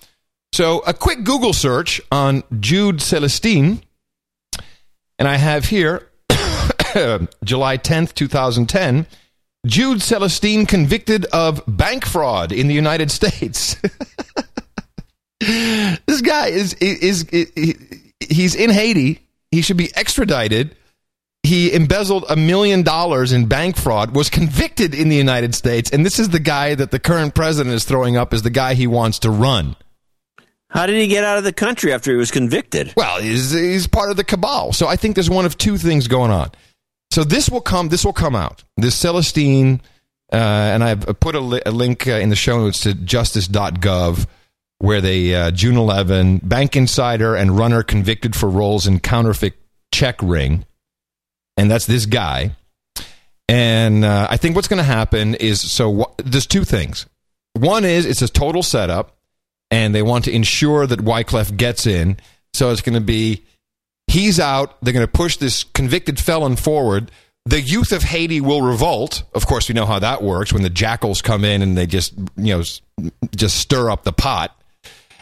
So, 0.53 0.81
a 0.81 0.93
quick 0.95 1.23
Google 1.23 1.53
search 1.53 2.01
on 2.11 2.43
Jude 2.59 3.01
Celestine, 3.01 3.83
and 5.19 5.29
I 5.29 5.37
have 5.37 5.67
here 5.67 6.11
July 7.45 7.79
10th, 7.79 8.15
2010. 8.15 9.07
Jude 9.65 9.99
Celestine 9.99 10.67
convicted 10.67 11.25
of 11.27 11.63
bank 11.67 12.05
fraud 12.05 12.53
in 12.53 12.69
the 12.69 12.75
United 12.75 13.11
States. 13.11 13.77
this 15.41 16.21
guy 16.23 16.49
is, 16.49 16.75
is, 16.75 17.25
is, 17.25 18.03
he's 18.21 18.55
in 18.55 18.71
Haiti. 18.71 19.21
He 19.51 19.63
should 19.63 19.77
be 19.77 19.95
extradited. 19.95 20.75
He 21.43 21.73
embezzled 21.73 22.25
a 22.29 22.35
million 22.37 22.83
dollars 22.83 23.33
in 23.33 23.47
bank 23.47 23.77
fraud, 23.77 24.17
was 24.17 24.29
convicted 24.29 24.95
in 24.95 25.09
the 25.09 25.17
United 25.17 25.55
States, 25.55 25.91
and 25.91 26.05
this 26.05 26.19
is 26.19 26.31
the 26.31 26.41
guy 26.41 26.75
that 26.75 26.91
the 26.91 26.99
current 26.99 27.37
president 27.37 27.75
is 27.75 27.85
throwing 27.85 28.17
up 28.17 28.35
as 28.35 28.43
the 28.43 28.51
guy 28.51 28.75
he 28.75 28.89
wants 28.89 29.21
to 29.21 29.31
run. 29.31 29.77
How 30.71 30.87
did 30.87 30.97
he 30.97 31.07
get 31.07 31.23
out 31.23 31.39
of 31.39 31.45
the 31.45 31.53
country 31.53 31.93
after 31.93 32.11
he 32.11 32.17
was 32.17 32.33
convicted? 32.33 32.93
Well, 32.97 33.21
he's, 33.21 33.53
he's 33.53 33.87
part 33.87 34.11
of 34.11 34.17
the 34.17 34.25
cabal. 34.25 34.73
So 34.73 34.89
I 34.89 34.97
think 34.97 35.15
there's 35.15 35.31
one 35.31 35.47
of 35.47 35.57
two 35.57 35.79
things 35.79 36.09
going 36.09 36.33
on. 36.33 36.51
So 37.13 37.23
this 37.23 37.49
will 37.49 37.61
come. 37.61 37.89
This 37.89 38.05
will 38.05 38.13
come 38.13 38.35
out. 38.35 38.65
This 38.77 38.97
Celestine, 38.97 39.81
uh, 40.33 40.37
and 40.37 40.83
I've 40.83 41.21
put 41.21 41.37
a, 41.37 41.41
li- 41.41 41.63
a 41.65 41.71
link 41.71 42.09
uh, 42.09 42.13
in 42.15 42.29
the 42.29 42.37
show 42.37 42.59
notes 42.59 42.81
to 42.81 42.95
justice.gov, 42.95 44.27
where 44.78 45.01
they 45.01 45.35
uh, 45.35 45.51
June 45.51 45.77
11 45.77 46.39
bank 46.39 46.77
insider 46.77 47.35
and 47.35 47.57
runner 47.57 47.82
convicted 47.82 48.36
for 48.36 48.48
roles 48.48 48.86
in 48.86 49.01
counterfeit 49.01 49.55
check 49.93 50.16
ring, 50.23 50.65
and 51.57 51.70
that's 51.70 51.86
this 51.86 52.07
guy. 52.07 52.55
And 53.48 54.05
uh, 54.05 54.27
I 54.28 54.36
think 54.36 54.57
what's 54.57 54.69
going 54.69 54.78
to 54.78 54.85
happen 54.85 55.35
is 55.35 55.61
so 55.61 56.03
wh- 56.03 56.23
there's 56.23 56.47
two 56.47 56.65
things. 56.65 57.07
One 57.55 57.85
is 57.85 58.05
it's 58.05 58.23
a 58.23 58.28
total 58.28 58.62
setup, 58.62 59.16
and 59.70 59.94
they 59.94 60.03
want 60.03 60.24
to 60.24 60.32
ensure 60.32 60.86
that 60.86 61.01
Wyclef 61.01 61.57
gets 61.57 61.86
in. 61.86 62.19
So 62.55 62.70
it's 62.70 62.82
going 62.82 62.94
to 62.94 63.01
be 63.01 63.44
he's 64.09 64.40
out. 64.40 64.77
They're 64.82 64.93
going 64.93 65.07
to 65.07 65.12
push 65.12 65.36
this 65.36 65.65
convicted 65.65 66.19
felon 66.19 66.57
forward. 66.57 67.11
The 67.44 67.61
youth 67.61 67.93
of 67.93 68.03
Haiti 68.03 68.40
will 68.40 68.62
revolt. 68.62 69.23
Of 69.32 69.47
course, 69.47 69.69
we 69.69 69.74
know 69.74 69.86
how 69.86 70.01
that 70.01 70.23
works 70.23 70.53
when 70.53 70.62
the 70.62 70.70
jackals 70.70 71.23
come 71.23 71.44
in 71.44 71.62
and 71.62 71.78
they 71.78 71.86
just 71.86 72.15
you 72.36 72.57
know 72.57 72.62
just 73.36 73.59
stir 73.59 73.90
up 73.90 74.03
the 74.03 74.12
pot. 74.12 74.57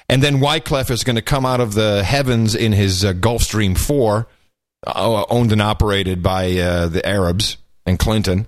And 0.09 0.23
then 0.23 0.39
Wyclef 0.39 0.91
is 0.91 1.05
going 1.05 1.17
to 1.17 1.23
come 1.23 1.47
out 1.47 1.61
of 1.61 1.75
the 1.75 2.05
heavens 2.05 2.55
in 2.55 2.73
his 2.73 3.05
uh, 3.05 3.13
Gulfstream 3.15 3.77
4, 3.77 4.27
uh, 4.87 5.25
owned 5.31 5.53
and 5.53 5.63
operated 5.63 6.23
by 6.23 6.53
uh, 6.59 6.89
the 6.89 7.07
Arabs 7.07 7.57
and 7.87 7.99
Clinton. 7.99 8.47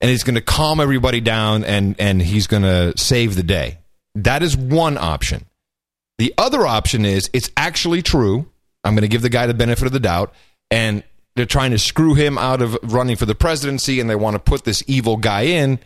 And 0.00 0.10
he's 0.10 0.24
going 0.24 0.34
to 0.34 0.40
calm 0.40 0.80
everybody 0.80 1.20
down 1.20 1.64
and, 1.64 1.94
and 1.98 2.20
he's 2.20 2.46
going 2.46 2.62
to 2.62 2.96
save 2.96 3.36
the 3.36 3.42
day. 3.42 3.78
That 4.14 4.42
is 4.42 4.56
one 4.56 4.96
option. 4.98 5.46
The 6.18 6.32
other 6.38 6.66
option 6.66 7.04
is 7.04 7.28
it's 7.32 7.50
actually 7.56 8.02
true. 8.02 8.46
I'm 8.82 8.94
going 8.94 9.02
to 9.02 9.08
give 9.08 9.22
the 9.22 9.30
guy 9.30 9.46
the 9.46 9.54
benefit 9.54 9.86
of 9.86 9.92
the 9.92 10.00
doubt. 10.00 10.32
And 10.70 11.02
they're 11.36 11.46
trying 11.46 11.72
to 11.72 11.78
screw 11.78 12.14
him 12.14 12.38
out 12.38 12.62
of 12.62 12.78
running 12.82 13.16
for 13.16 13.26
the 13.26 13.34
presidency 13.34 14.00
and 14.00 14.08
they 14.08 14.14
want 14.14 14.34
to 14.34 14.38
put 14.38 14.64
this 14.64 14.82
evil 14.86 15.16
guy 15.16 15.42
in. 15.42 15.78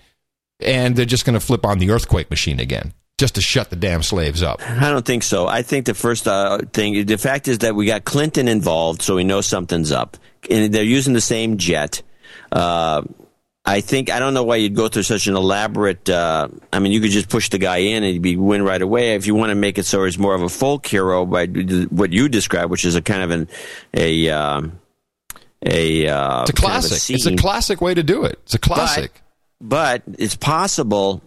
and 0.61 0.97
they're 0.97 1.05
just 1.05 1.24
going 1.24 1.39
to 1.39 1.45
flip 1.45 1.65
on 1.65 1.78
the 1.78 1.90
earthquake 1.90 2.31
machine 2.31 2.61
again 2.61 2.93
just 3.19 3.35
to 3.35 3.43
shut 3.43 3.69
the 3.69 3.77
damn 3.77 4.03
slaves 4.03 4.43
up. 4.43 4.62
I 4.62 4.90
don't 4.90 5.05
think 5.05 5.24
so. 5.24 5.47
I 5.47 5.62
think 5.62 5.86
the 5.86 5.95
first 5.95 6.27
uh, 6.27 6.59
thing, 6.73 7.05
the 7.05 7.19
fact 7.19 7.49
is 7.49 7.59
that 7.59 7.74
we 7.74 7.85
got 7.85 8.05
Clinton 8.05 8.49
involved, 8.49 9.03
so 9.03 9.16
we 9.16 9.24
know 9.24 9.40
something's 9.40 9.93
up. 9.93 10.16
And 10.49 10.73
they're 10.73 10.85
using 10.85 11.15
the 11.15 11.20
same 11.20 11.59
jet. 11.59 12.01
Uh, 12.51 13.03
I 13.65 13.82
think 13.82 14.11
I 14.11 14.19
don't 14.19 14.32
know 14.32 14.45
why 14.45 14.57
you'd 14.57 14.74
go 14.74 14.89
through 14.89 15.03
such 15.03 15.27
an 15.27 15.36
elaborate. 15.36 16.09
Uh, 16.09 16.49
I 16.73 16.78
mean, 16.78 16.93
you 16.93 17.01
could 17.01 17.11
just 17.11 17.28
push 17.28 17.51
the 17.51 17.59
guy 17.59 17.78
in 17.78 18.03
and 18.03 18.12
he'd 18.12 18.23
be 18.23 18.36
win 18.36 18.62
right 18.62 18.81
away. 18.81 19.15
If 19.15 19.27
you 19.27 19.35
want 19.35 19.51
to 19.51 19.57
make 19.57 19.77
it 19.77 19.85
so 19.85 20.05
he's 20.05 20.19
more 20.19 20.35
of 20.35 20.40
a 20.40 20.49
folk 20.49 20.86
hero 20.86 21.27
by 21.27 21.47
what 21.90 22.12
you 22.12 22.31
describe, 22.31 22.70
which 22.70 22.86
is 22.86 22.95
a 22.95 23.03
kind 23.03 23.23
of 23.23 23.31
an 23.31 23.49
a 23.93 24.31
um, 24.31 24.81
a 25.66 26.09
uh, 26.09 26.43
It's 26.43 26.51
a 26.51 26.53
kind 26.55 26.77
of 26.77 26.82
classic. 26.82 27.15
it's 27.15 27.27
a 27.27 27.36
classic 27.36 27.81
way 27.82 27.93
to 27.93 28.03
do 28.03 28.24
it. 28.24 28.39
It's 28.45 28.55
a 28.55 28.59
classic. 28.59 29.20
But, 29.61 30.07
but 30.07 30.19
it's 30.19 30.36
possible 30.36 31.20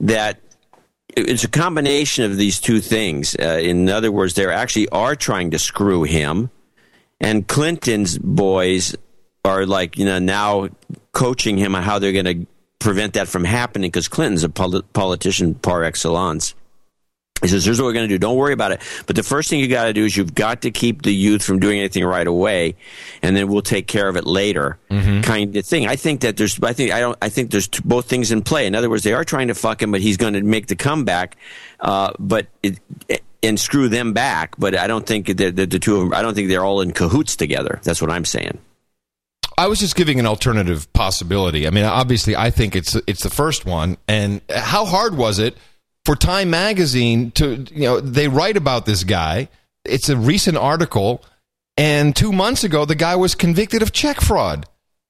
that 0.00 0.40
it's 1.16 1.44
a 1.44 1.48
combination 1.48 2.24
of 2.24 2.36
these 2.36 2.60
two 2.60 2.80
things. 2.80 3.34
Uh, 3.40 3.58
in 3.60 3.88
other 3.88 4.12
words, 4.12 4.34
they 4.34 4.46
actually 4.46 4.88
are 4.90 5.16
trying 5.16 5.50
to 5.52 5.58
screw 5.58 6.02
him, 6.04 6.50
and 7.20 7.46
Clinton's 7.48 8.18
boys 8.18 8.94
are 9.44 9.64
like 9.64 9.96
you 9.96 10.04
know 10.04 10.18
now 10.18 10.68
coaching 11.12 11.56
him 11.56 11.74
on 11.74 11.82
how 11.82 11.98
they're 11.98 12.12
going 12.12 12.24
to 12.24 12.46
prevent 12.78 13.14
that 13.14 13.28
from 13.28 13.44
happening 13.44 13.90
because 13.90 14.08
Clinton's 14.08 14.44
a 14.44 14.48
poli- 14.48 14.82
politician 14.92 15.54
par 15.54 15.82
excellence. 15.82 16.54
He 17.42 17.48
says, 17.48 17.64
"Here's 17.64 17.78
what 17.78 17.86
we're 17.86 17.92
going 17.92 18.08
to 18.08 18.14
do. 18.14 18.18
Don't 18.18 18.36
worry 18.36 18.54
about 18.54 18.72
it. 18.72 18.80
But 19.06 19.16
the 19.16 19.22
first 19.22 19.50
thing 19.50 19.60
you 19.60 19.68
got 19.68 19.84
to 19.84 19.92
do 19.92 20.04
is 20.04 20.16
you've 20.16 20.34
got 20.34 20.62
to 20.62 20.70
keep 20.70 21.02
the 21.02 21.14
youth 21.14 21.44
from 21.44 21.58
doing 21.58 21.78
anything 21.78 22.04
right 22.04 22.26
away, 22.26 22.76
and 23.22 23.36
then 23.36 23.48
we'll 23.48 23.62
take 23.62 23.86
care 23.86 24.08
of 24.08 24.16
it 24.16 24.26
later." 24.26 24.78
Kind 25.22 25.56
of 25.56 25.66
thing. 25.66 25.86
I 25.86 25.96
think 25.96 26.22
that 26.22 26.36
there's. 26.36 26.58
I 26.62 26.72
think 26.72 26.92
I 26.92 27.00
don't. 27.00 27.18
I 27.20 27.28
think 27.28 27.50
there's 27.50 27.68
t- 27.68 27.82
both 27.84 28.06
things 28.06 28.32
in 28.32 28.42
play. 28.42 28.66
In 28.66 28.74
other 28.74 28.88
words, 28.88 29.02
they 29.02 29.12
are 29.12 29.24
trying 29.24 29.48
to 29.48 29.54
fuck 29.54 29.82
him, 29.82 29.92
but 29.92 30.00
he's 30.00 30.16
going 30.16 30.32
to 30.32 30.42
make 30.42 30.66
the 30.68 30.76
comeback, 30.76 31.36
uh, 31.80 32.12
but 32.18 32.46
it, 32.62 32.80
and 33.42 33.60
screw 33.60 33.88
them 33.88 34.12
back. 34.12 34.54
But 34.58 34.76
I 34.76 34.86
don't 34.86 35.06
think 35.06 35.26
that 35.26 35.56
the, 35.56 35.66
the 35.66 35.78
two 35.78 35.96
of 35.96 36.00
them. 36.00 36.14
I 36.14 36.22
don't 36.22 36.34
think 36.34 36.48
they're 36.48 36.64
all 36.64 36.80
in 36.80 36.92
cahoots 36.92 37.36
together. 37.36 37.80
That's 37.82 38.00
what 38.00 38.10
I'm 38.10 38.24
saying. 38.24 38.58
I 39.58 39.68
was 39.68 39.78
just 39.78 39.96
giving 39.96 40.20
an 40.20 40.26
alternative 40.26 40.92
possibility. 40.92 41.66
I 41.66 41.70
mean, 41.70 41.84
obviously, 41.84 42.36
I 42.36 42.50
think 42.50 42.76
it's 42.76 42.94
it's 43.06 43.22
the 43.22 43.30
first 43.30 43.64
one. 43.64 43.96
And 44.06 44.40
how 44.50 44.84
hard 44.84 45.16
was 45.16 45.38
it 45.38 45.56
for 46.06 46.16
Time 46.16 46.48
Magazine 46.50 47.32
to 47.32 47.66
you 47.70 47.82
know 47.82 48.00
they 48.00 48.28
write 48.28 48.56
about 48.56 48.86
this 48.86 49.04
guy? 49.04 49.48
It's 49.84 50.08
a 50.08 50.16
recent 50.16 50.56
article, 50.56 51.22
and 51.76 52.14
two 52.16 52.32
months 52.32 52.64
ago, 52.64 52.84
the 52.86 52.94
guy 52.94 53.16
was 53.16 53.34
convicted 53.34 53.82
of 53.82 53.92
check 53.92 54.20
fraud. 54.20 54.66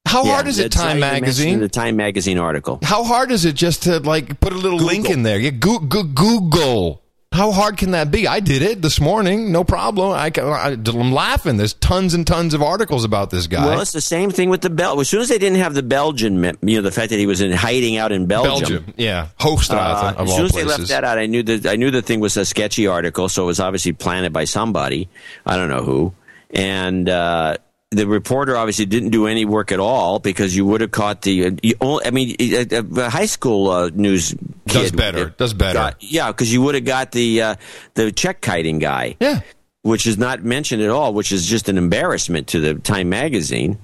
How 0.06 0.24
Yeah, 0.24 0.34
hard 0.34 0.46
is 0.48 0.58
it, 0.58 0.72
Time 0.72 1.00
Magazine? 1.00 1.54
in 1.54 1.60
The 1.60 1.68
Time 1.68 1.96
Magazine 1.96 2.38
article. 2.38 2.78
How 2.82 3.04
hard 3.04 3.30
is 3.30 3.44
it 3.44 3.54
just 3.54 3.82
to 3.84 4.00
like 4.00 4.40
put 4.40 4.52
a 4.52 4.56
little 4.56 4.78
link 4.78 5.10
in 5.10 5.22
there? 5.22 5.38
Yeah, 5.38 5.50
go, 5.50 5.78
go, 5.78 6.02
Google. 6.02 7.02
How 7.36 7.52
hard 7.52 7.76
can 7.76 7.90
that 7.90 8.10
be? 8.10 8.26
I 8.26 8.40
did 8.40 8.62
it 8.62 8.80
this 8.80 8.98
morning, 8.98 9.52
no 9.52 9.62
problem. 9.62 10.12
I, 10.12 10.32
I, 10.34 10.70
I'm 10.72 11.12
laughing. 11.12 11.58
There's 11.58 11.74
tons 11.74 12.14
and 12.14 12.26
tons 12.26 12.54
of 12.54 12.62
articles 12.62 13.04
about 13.04 13.28
this 13.28 13.46
guy. 13.46 13.66
Well, 13.66 13.80
it's 13.82 13.92
the 13.92 14.00
same 14.00 14.30
thing 14.30 14.48
with 14.48 14.62
the 14.62 14.70
Bel. 14.70 14.98
As 15.00 15.10
soon 15.10 15.20
as 15.20 15.28
they 15.28 15.36
didn't 15.36 15.58
have 15.58 15.74
the 15.74 15.82
Belgian, 15.82 16.42
you 16.62 16.76
know, 16.76 16.82
the 16.82 16.90
fact 16.90 17.10
that 17.10 17.18
he 17.18 17.26
was 17.26 17.42
in 17.42 17.52
hiding 17.52 17.98
out 17.98 18.10
in 18.10 18.24
Belgium. 18.24 18.84
Belgium, 18.84 18.94
yeah, 18.96 19.28
Hoogstraat 19.38 20.16
Uh, 20.18 20.22
as 20.22 20.34
soon 20.34 20.46
as 20.46 20.52
places. 20.52 20.54
they 20.54 20.64
left 20.64 20.88
that 20.88 21.04
out, 21.04 21.18
I 21.18 21.26
knew 21.26 21.42
that 21.42 21.66
I 21.66 21.76
knew 21.76 21.90
the 21.90 22.00
thing 22.00 22.20
was 22.20 22.38
a 22.38 22.46
sketchy 22.46 22.86
article, 22.86 23.28
so 23.28 23.42
it 23.42 23.46
was 23.46 23.60
obviously 23.60 23.92
planted 23.92 24.32
by 24.32 24.44
somebody. 24.44 25.10
I 25.44 25.56
don't 25.56 25.68
know 25.68 25.82
who. 25.82 26.14
And 26.50 27.06
uh, 27.06 27.58
the 27.90 28.06
reporter 28.06 28.56
obviously 28.56 28.86
didn't 28.86 29.10
do 29.10 29.26
any 29.26 29.44
work 29.44 29.70
at 29.72 29.78
all 29.80 30.18
because 30.18 30.56
you 30.56 30.64
would 30.66 30.80
have 30.80 30.90
caught 30.90 31.22
the. 31.22 31.46
Uh, 31.46 31.50
you, 31.62 31.74
only- 31.80 32.04
I 32.04 32.10
mean, 32.10 32.36
a, 32.40 32.66
a 32.78 33.10
high 33.10 33.26
school 33.26 33.70
uh, 33.70 33.90
news 33.94 34.32
Does 34.66 34.90
better. 34.92 35.30
Does 35.30 35.54
better. 35.54 35.74
got- 35.78 36.02
yeah, 36.02 36.28
because 36.28 36.52
you 36.52 36.62
would 36.62 36.74
have 36.74 36.84
got 36.84 37.12
the 37.12 37.42
uh, 37.42 37.54
the 37.94 38.10
check 38.12 38.40
kiting 38.40 38.78
guy. 38.78 39.16
Yeah. 39.20 39.40
Which 39.82 40.06
is 40.06 40.18
not 40.18 40.42
mentioned 40.42 40.82
at 40.82 40.90
all, 40.90 41.14
which 41.14 41.30
is 41.30 41.46
just 41.46 41.68
an 41.68 41.78
embarrassment 41.78 42.48
to 42.48 42.60
the 42.60 42.74
Time 42.74 43.08
magazine. 43.08 43.78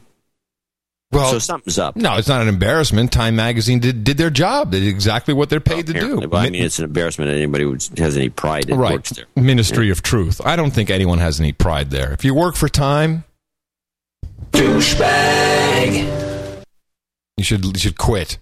Well, 1.12 1.30
so 1.30 1.38
something's 1.38 1.78
up. 1.78 1.94
No, 1.94 2.16
it's 2.16 2.26
not 2.26 2.40
an 2.40 2.48
embarrassment. 2.48 3.12
Time 3.12 3.36
Magazine 3.36 3.80
did, 3.80 4.02
did 4.02 4.16
their 4.16 4.30
job. 4.30 4.72
They 4.72 4.80
did 4.80 4.88
exactly 4.88 5.34
what 5.34 5.50
they're 5.50 5.60
paid 5.60 5.86
to 5.88 5.92
do. 5.92 6.16
Well, 6.26 6.36
I 6.36 6.48
mean, 6.48 6.64
it's 6.64 6.78
an 6.78 6.86
embarrassment 6.86 7.28
that 7.30 7.36
anybody 7.36 7.64
who 7.64 7.76
has 7.98 8.16
any 8.16 8.30
pride 8.30 8.70
right. 8.70 9.12
Ministry 9.36 9.90
of 9.90 10.00
Truth. 10.02 10.40
I 10.42 10.56
don't 10.56 10.70
think 10.70 10.88
anyone 10.88 11.18
has 11.18 11.38
any 11.38 11.52
pride 11.52 11.90
there. 11.90 12.12
If 12.14 12.24
you 12.24 12.34
work 12.34 12.56
for 12.56 12.66
Time, 12.66 13.24
Douchebag. 14.52 16.64
you 17.36 17.44
should 17.44 17.64
you 17.64 17.72
should 17.78 17.98
quit. 17.98 18.38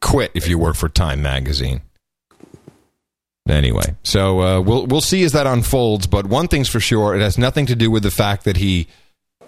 quit 0.00 0.30
if 0.34 0.48
you 0.48 0.58
work 0.58 0.76
for 0.76 0.88
Time 0.88 1.22
Magazine. 1.22 1.80
Anyway, 3.48 3.94
so 4.02 4.40
uh, 4.40 4.60
we'll 4.60 4.86
we'll 4.86 5.00
see 5.00 5.22
as 5.22 5.32
that 5.32 5.46
unfolds. 5.46 6.06
But 6.06 6.26
one 6.26 6.48
thing's 6.48 6.68
for 6.68 6.80
sure, 6.80 7.14
it 7.14 7.20
has 7.20 7.38
nothing 7.38 7.66
to 7.66 7.76
do 7.76 7.90
with 7.90 8.02
the 8.02 8.10
fact 8.10 8.44
that 8.44 8.56
he 8.56 8.88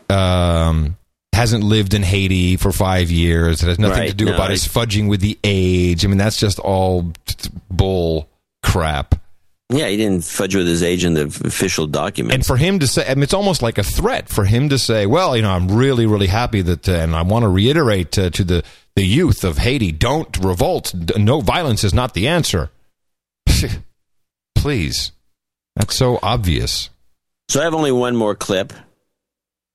um, 0.09 0.97
hasn't 1.33 1.65
lived 1.65 1.95
in 1.95 2.05
Haiti 2.05 2.57
for 2.57 2.71
five 2.71 3.11
years. 3.11 3.63
It 3.63 3.67
has 3.67 3.79
nothing 3.79 3.99
Right, 3.99 4.11
to 4.11 4.15
do 4.17 4.27
no, 4.27 4.35
about 4.35 4.49
I- 4.51 4.53
his 4.53 4.69
fudging 4.69 5.09
with 5.09 5.21
the 5.21 5.37
age. 5.43 6.05
I 6.05 6.09
mean, 6.09 6.19
that's 6.19 6.39
just 6.39 6.61
all 6.61 7.13
t- 7.27 7.51
bull 7.71 8.29
crap. 8.63 9.17
Yeah, 9.71 9.87
he 9.89 9.99
didn't 9.99 10.25
fudge 10.25 10.57
with 10.57 10.67
his 10.67 10.83
age 10.83 11.05
in 11.05 11.13
the 11.13 11.25
official 11.25 11.87
document. 11.87 12.35
And 12.35 12.47
for 12.47 12.57
him 12.57 12.79
to 12.79 12.87
say, 12.87 13.07
I 13.07 13.15
mean, 13.15 13.23
it's 13.23 13.35
almost 13.35 13.61
like 13.61 13.77
a 13.77 13.83
threat 13.83 14.29
for 14.31 14.45
him 14.47 14.71
to 14.71 14.79
say, 14.79 15.05
"Well, 15.05 15.37
you 15.37 15.43
know, 15.43 15.51
I'm 15.51 15.69
really, 15.71 16.07
really 16.07 16.27
happy 16.29 16.63
that, 16.63 16.89
uh, 16.89 16.93
and 16.93 17.15
I 17.15 17.21
want 17.23 17.43
to 17.43 17.49
reiterate 17.49 18.19
uh, 18.19 18.31
to 18.31 18.45
the 18.45 18.65
the 18.97 19.05
youth 19.05 19.45
of 19.45 19.59
Haiti, 19.59 19.93
don't 19.93 20.35
revolt. 20.39 20.95
D- 20.99 21.23
No 21.23 21.41
violence 21.43 21.85
is 21.85 21.93
not 21.93 22.15
the 22.15 22.29
answer." 22.29 22.71
Please, 24.55 25.13
that's 25.77 25.95
so 25.95 26.19
obvious. 26.23 26.91
So 27.49 27.61
I 27.61 27.65
have 27.65 27.75
only 27.75 27.93
one 27.93 28.17
more 28.17 28.35
clip, 28.35 28.73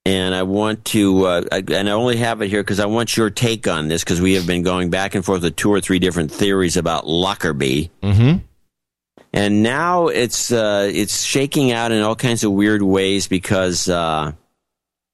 and 0.05 0.35
I 0.35 0.43
want 0.43 0.85
to, 0.85 1.25
uh, 1.25 1.41
I, 1.51 1.57
and 1.71 1.87
I 1.87 1.93
only 1.93 2.17
have 2.17 2.41
it 2.41 2.49
here 2.49 2.61
because 2.61 2.79
I 2.79 2.85
want 2.87 3.15
your 3.15 3.29
take 3.29 3.67
on 3.67 3.87
this 3.87 4.03
because 4.03 4.19
we 4.21 4.33
have 4.33 4.45
been 4.45 4.61
going 4.63 4.89
back 4.89 5.15
and 5.15 5.23
forth 5.23 5.43
with 5.43 5.55
two 5.55 5.71
or 5.71 5.81
three 5.81 5.99
different 5.99 6.31
theories 6.31 6.77
about 6.77 7.07
Lockerbie, 7.07 7.91
Mm-hmm. 8.01 8.39
And 9.34 9.64
now 9.64 10.07
it's 10.07 10.51
uh, 10.51 10.89
it's 10.93 11.23
shaking 11.23 11.72
out 11.72 11.91
in 11.91 12.01
all 12.01 12.15
kinds 12.15 12.43
of 12.43 12.51
weird 12.51 12.84
ways 12.84 13.27
because 13.27 13.89
uh, 13.89 14.31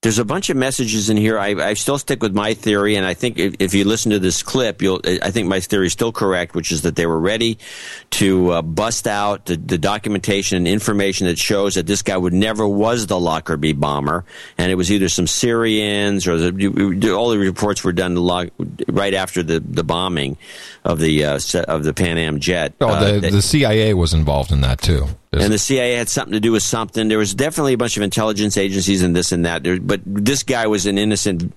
there's 0.02 0.18
a 0.18 0.24
bunch 0.24 0.48
of 0.48 0.56
messages 0.56 1.10
in 1.10 1.18
here. 1.18 1.38
I, 1.38 1.48
I 1.48 1.74
still 1.74 1.98
stick 1.98 2.22
with 2.22 2.34
my 2.34 2.54
theory, 2.54 2.96
and 2.96 3.04
I 3.04 3.12
think 3.12 3.38
if, 3.38 3.56
if 3.58 3.74
you 3.74 3.84
listen 3.84 4.12
to 4.12 4.18
this 4.18 4.42
clip, 4.42 4.80
you'll. 4.80 5.00
I 5.04 5.30
think 5.30 5.46
my 5.48 5.60
theory 5.60 5.86
is 5.86 5.92
still 5.92 6.10
correct, 6.10 6.54
which 6.54 6.72
is 6.72 6.82
that 6.82 6.96
they 6.96 7.04
were 7.04 7.20
ready 7.20 7.58
to 8.12 8.50
uh, 8.50 8.62
bust 8.62 9.06
out 9.06 9.44
the, 9.44 9.56
the 9.56 9.76
documentation 9.76 10.56
and 10.56 10.66
information 10.66 11.26
that 11.26 11.38
shows 11.38 11.74
that 11.74 11.86
this 11.86 12.00
guy 12.00 12.16
would 12.16 12.32
never 12.32 12.66
was 12.66 13.08
the 13.08 13.20
Lockerbie 13.20 13.74
bomber, 13.74 14.24
and 14.56 14.70
it 14.70 14.74
was 14.74 14.90
either 14.90 15.10
some 15.10 15.26
Syrians 15.26 16.26
or 16.26 16.38
the, 16.38 17.12
all 17.12 17.28
the 17.28 17.38
reports 17.38 17.84
were 17.84 17.92
done 17.92 18.16
right 18.88 19.14
after 19.14 19.42
the, 19.42 19.60
the 19.60 19.84
bombing 19.84 20.38
of 20.84 20.98
the 20.98 21.24
uh, 21.24 21.38
of 21.68 21.84
the 21.84 21.92
Pan 21.94 22.16
Am 22.18 22.40
jet. 22.40 22.72
Oh, 22.80 22.88
Uh, 22.88 23.12
the, 23.12 23.20
that- 23.20 23.32
the 23.32 23.42
CIA 23.42 23.94
was 23.94 24.14
involved 24.14 24.50
in 24.52 24.60
that 24.62 24.80
too. 24.80 25.06
and 25.32 25.52
the 25.52 25.58
CIA 25.58 25.94
had 25.94 26.08
something 26.08 26.32
to 26.32 26.40
do 26.40 26.50
with 26.52 26.62
something. 26.62 27.06
There 27.08 27.18
was 27.18 27.34
definitely 27.34 27.74
a 27.74 27.78
bunch 27.78 27.96
of 27.96 28.02
intelligence 28.02 28.56
agencies 28.56 29.02
and 29.02 29.14
this 29.14 29.30
and 29.30 29.44
that. 29.44 29.62
There, 29.62 29.78
but 29.78 30.00
this 30.04 30.42
guy 30.42 30.66
was 30.66 30.86
an 30.86 30.98
innocent 30.98 31.52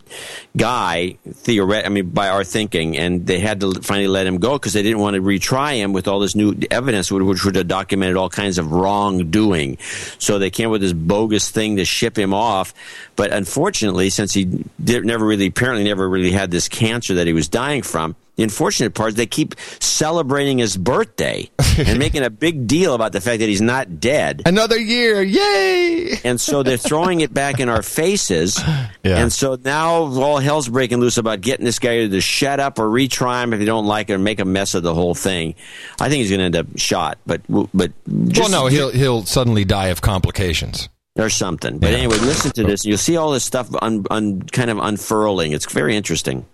guy, 0.56 1.18
theoret- 1.28 1.86
I 1.86 1.90
mean, 1.90 2.10
by 2.10 2.30
our 2.30 2.44
thinking, 2.44 2.98
and 2.98 3.26
they 3.26 3.40
had 3.40 3.62
to 3.62 3.74
finally 3.82 4.08
let 4.08 4.28
him 4.28 4.38
go 4.38 4.54
because 4.54 4.74
they 4.74 4.84
didn't 4.84 5.00
want 5.00 5.16
to 5.16 5.22
retry 5.22 5.78
him 5.78 5.94
with 5.94 6.08
all 6.08 6.20
this 6.20 6.36
new 6.36 6.56
evidence, 6.70 7.12
which 7.12 7.24
which 7.24 7.46
would 7.46 7.56
have 7.56 7.68
documented 7.68 8.18
all 8.18 8.30
kinds 8.30 8.58
of 8.58 8.72
wrongdoing. 8.72 9.78
So 10.20 10.38
they 10.38 10.50
came 10.50 10.68
up 10.68 10.74
with 10.74 10.82
this 10.82 10.94
bogus 10.94 11.50
thing 11.50 11.78
to 11.78 11.86
ship 11.86 12.18
him 12.18 12.34
off. 12.34 12.74
But 13.16 13.32
unfortunately, 13.32 14.10
since 14.10 14.34
he 14.34 14.46
did, 14.84 15.06
never 15.06 15.26
really, 15.26 15.48
apparently, 15.48 15.84
never 15.86 16.08
really 16.08 16.32
had 16.32 16.52
this 16.52 16.68
cancer 16.68 17.16
that 17.16 17.28
he 17.28 17.34
was 17.34 17.48
dying 17.48 17.82
from. 17.82 18.16
The 18.36 18.44
unfortunate 18.44 18.96
part 18.96 19.10
is 19.10 19.16
they 19.16 19.28
keep 19.28 19.54
celebrating 19.80 20.58
his 20.58 20.76
birthday 20.76 21.52
and 21.78 22.00
making 22.00 22.24
a 22.24 22.32
big 22.32 22.66
deal 22.68 22.96
about 22.96 23.12
the 23.12 23.22
fact 23.22 23.40
that 23.42 23.48
he's 23.50 23.62
not 23.62 24.00
dead. 24.00 24.42
Another 24.46 24.78
year, 24.80 25.22
yay! 25.22 26.18
And 26.24 26.42
so 26.42 26.64
they're 26.64 26.78
throwing 26.78 27.22
it 27.22 27.32
back 27.34 27.60
in 27.60 27.70
our 27.70 27.82
faces. 27.84 28.60
Yeah. 29.04 29.18
And 29.18 29.34
so 29.34 29.58
now 29.62 29.90
all 30.06 30.38
hell's 30.38 30.70
breaking 30.70 31.00
loose 31.02 31.18
about 31.18 31.42
getting 31.42 31.66
this 31.66 31.78
guy 31.78 32.08
to 32.08 32.22
shut 32.22 32.62
up 32.62 32.80
or 32.80 32.84
retry 32.88 33.44
him 33.44 33.52
if 33.54 33.60
you 33.60 33.66
don't 33.66 33.86
like 33.86 34.10
it 34.10 34.14
or 34.14 34.18
make 34.18 34.40
a 34.40 34.46
mess 34.46 34.76
of 34.76 34.84
the 34.84 34.94
whole 34.94 35.14
thing. 35.14 35.56
I 36.00 36.08
think 36.08 36.22
he's 36.22 36.30
going 36.30 36.40
to 36.40 36.46
end 36.46 36.56
up 36.56 36.68
shot, 36.80 37.18
but 37.26 37.42
but 37.74 37.92
just, 38.30 38.40
well, 38.40 38.64
no, 38.64 38.68
he'll 38.68 38.92
he'll 38.92 39.26
suddenly 39.26 39.66
die 39.66 39.88
of 39.88 40.00
complications. 40.02 40.88
or 41.18 41.30
something. 41.30 41.80
But 41.80 41.92
Yeah. 41.92 41.98
anyway, 41.98 42.18
listen 42.20 42.52
to 42.52 42.64
this. 42.64 42.86
You'll 42.86 42.98
see 42.98 43.18
all 43.18 43.32
this 43.32 43.44
stuff 43.44 43.68
un, 43.82 44.06
un, 44.10 44.42
kind 44.44 44.70
of 44.70 44.78
unfurling. 44.78 45.52
It's 45.52 45.70
very 45.70 45.98
interesting. 45.98 46.46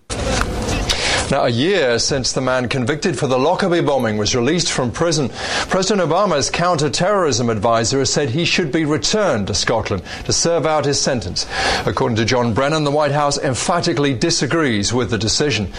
Now, 1.31 1.45
a 1.45 1.49
year 1.49 1.99
since 1.99 2.33
the 2.33 2.41
man 2.41 2.69
convicted 2.69 3.15
for 3.15 3.27
the 3.27 3.37
Lockerbie 3.37 3.81
bombing 3.81 4.17
was 4.17 4.35
released 4.35 4.71
from 4.71 4.91
prison, 4.91 5.29
President 5.69 6.09
Obama's 6.09 6.49
counter-terrorism 6.49 7.51
advisor 7.51 7.99
has 7.99 8.11
said 8.11 8.31
he 8.31 8.45
should 8.45 8.71
be 8.71 8.83
returned 8.83 9.45
to 9.45 9.53
Scotland 9.53 10.01
to 10.25 10.33
serve 10.33 10.65
out 10.65 10.85
his 10.85 10.99
sentence. 10.99 11.45
According 11.85 12.15
to 12.15 12.25
John 12.25 12.55
Brennan, 12.55 12.83
the 12.83 12.89
White 12.89 13.11
House 13.11 13.37
emphatically 13.37 14.15
disagrees 14.15 14.91
with 14.91 15.11
the 15.11 15.19
decision. 15.19 15.71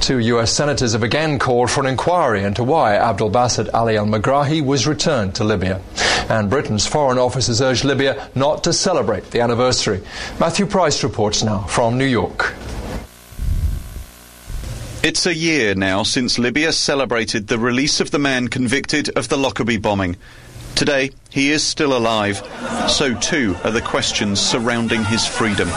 Two 0.00 0.18
U.S. 0.18 0.50
senators 0.50 0.92
have 0.92 1.04
again 1.04 1.38
called 1.38 1.70
for 1.70 1.82
an 1.82 1.86
inquiry 1.86 2.42
into 2.42 2.64
why 2.64 2.96
Abdel 2.96 3.30
Basset 3.30 3.72
Ali 3.72 3.96
al-Megrahi 3.96 4.60
was 4.60 4.88
returned 4.88 5.36
to 5.36 5.44
Libya. 5.44 5.80
And 6.28 6.50
Britain's 6.50 6.88
Foreign 6.88 7.18
Office 7.18 7.46
has 7.46 7.62
urged 7.62 7.84
Libya 7.84 8.28
not 8.34 8.64
to 8.64 8.72
celebrate 8.72 9.30
the 9.30 9.40
anniversary. 9.40 10.02
Matthew 10.40 10.66
Price 10.66 11.04
reports 11.04 11.44
now 11.44 11.60
from 11.60 11.96
New 11.96 12.06
York. 12.06 12.56
It's 15.06 15.24
a 15.24 15.32
year 15.32 15.76
now 15.76 16.02
since 16.02 16.36
Libya 16.36 16.72
celebrated 16.72 17.46
the 17.46 17.60
release 17.60 18.00
of 18.00 18.10
the 18.10 18.18
man 18.18 18.48
convicted 18.48 19.08
of 19.10 19.28
the 19.28 19.36
Lockerbie 19.36 19.76
bombing. 19.76 20.16
Today, 20.74 21.12
he 21.30 21.52
is 21.52 21.62
still 21.62 21.96
alive. 21.96 22.38
So 22.88 23.14
too 23.14 23.54
are 23.62 23.70
the 23.70 23.80
questions 23.80 24.40
surrounding 24.40 25.04
his 25.04 25.24
freedom. 25.24 25.68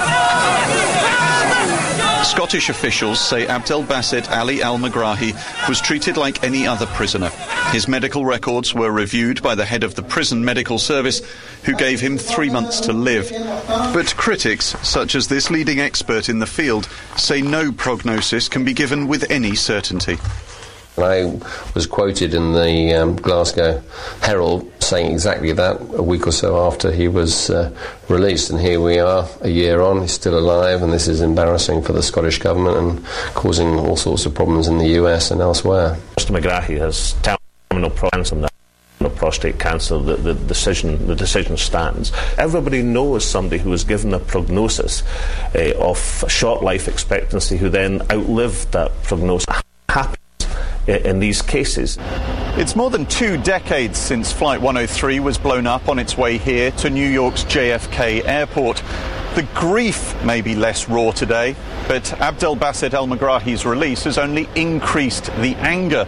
Scottish 2.23 2.69
officials 2.69 3.19
say 3.19 3.47
Abdel 3.47 3.83
Basset 3.83 4.29
Ali 4.29 4.61
Al 4.61 4.77
Megrahi 4.77 5.33
was 5.67 5.81
treated 5.81 6.17
like 6.17 6.43
any 6.43 6.67
other 6.67 6.85
prisoner. 6.87 7.29
His 7.71 7.87
medical 7.87 8.25
records 8.25 8.73
were 8.73 8.91
reviewed 8.91 9.41
by 9.41 9.55
the 9.55 9.65
head 9.65 9.83
of 9.83 9.95
the 9.95 10.03
prison 10.03 10.43
medical 10.43 10.79
service, 10.79 11.21
who 11.63 11.75
gave 11.75 11.99
him 11.99 12.17
three 12.17 12.49
months 12.49 12.79
to 12.81 12.93
live. 12.93 13.31
But 13.67 14.13
critics, 14.17 14.75
such 14.87 15.15
as 15.15 15.27
this 15.27 15.49
leading 15.49 15.79
expert 15.79 16.29
in 16.29 16.39
the 16.39 16.45
field, 16.45 16.89
say 17.17 17.41
no 17.41 17.71
prognosis 17.71 18.47
can 18.47 18.63
be 18.63 18.73
given 18.73 19.07
with 19.07 19.29
any 19.31 19.55
certainty. 19.55 20.17
I 21.03 21.39
was 21.73 21.85
quoted 21.85 22.33
in 22.33 22.53
the 22.53 22.93
um, 22.93 23.15
Glasgow 23.15 23.81
Herald 24.21 24.71
saying 24.81 25.11
exactly 25.11 25.51
that 25.53 25.79
a 25.93 26.03
week 26.03 26.25
or 26.27 26.31
so 26.31 26.65
after 26.65 26.91
he 26.91 27.07
was 27.07 27.49
uh, 27.49 27.75
released. 28.07 28.49
And 28.49 28.59
here 28.59 28.81
we 28.81 28.99
are, 28.99 29.27
a 29.41 29.49
year 29.49 29.81
on, 29.81 30.01
he's 30.01 30.13
still 30.13 30.37
alive, 30.37 30.81
and 30.81 30.91
this 30.91 31.07
is 31.07 31.21
embarrassing 31.21 31.83
for 31.83 31.93
the 31.93 32.03
Scottish 32.03 32.39
Government 32.39 32.77
and 32.77 33.05
causing 33.35 33.77
all 33.77 33.95
sorts 33.95 34.25
of 34.25 34.33
problems 34.33 34.67
in 34.67 34.77
the 34.77 34.87
US 35.01 35.31
and 35.31 35.41
elsewhere. 35.41 35.97
Mr 36.17 36.39
Megrahi 36.39 36.77
has 36.77 37.13
terminal 37.21 37.91
cancer 37.91 38.49
prostate 39.19 39.59
cancer, 39.59 39.97
the, 39.99 40.15
the, 40.15 40.33
decision 40.33 41.07
the 41.07 41.15
decision 41.15 41.57
stands. 41.57 42.11
Everybody 42.37 42.81
knows 42.81 43.25
somebody 43.25 43.61
who 43.61 43.69
was 43.69 43.83
given 43.83 44.13
a 44.13 44.19
prognosis 44.19 45.03
uh, 45.55 45.73
of 45.77 46.23
short 46.29 46.63
life 46.63 46.87
expectancy 46.87 47.57
who 47.57 47.69
then 47.69 48.01
outlived 48.11 48.71
that 48.71 48.91
prognosis. 49.03 49.61
Happens 49.89 50.17
in 50.89 51.19
these 51.19 51.41
cases. 51.41 51.97
It's 52.57 52.75
more 52.75 52.89
than 52.89 53.05
two 53.05 53.37
decades 53.37 53.97
since 53.97 54.31
Flight 54.31 54.61
103 54.61 55.19
was 55.19 55.37
blown 55.37 55.67
up 55.67 55.87
on 55.87 55.99
its 55.99 56.17
way 56.17 56.37
here 56.37 56.71
to 56.71 56.89
New 56.89 57.07
York's 57.07 57.43
JFK 57.45 58.25
airport. 58.25 58.83
The 59.35 59.47
grief 59.53 60.21
may 60.23 60.41
be 60.41 60.55
less 60.55 60.89
raw 60.89 61.11
today, 61.11 61.55
but 61.87 62.11
Abdel 62.19 62.55
Basset 62.55 62.93
El 62.93 63.07
Megrahi's 63.07 63.65
release 63.65 64.03
has 64.03 64.17
only 64.17 64.49
increased 64.55 65.25
the 65.37 65.55
anger. 65.57 66.07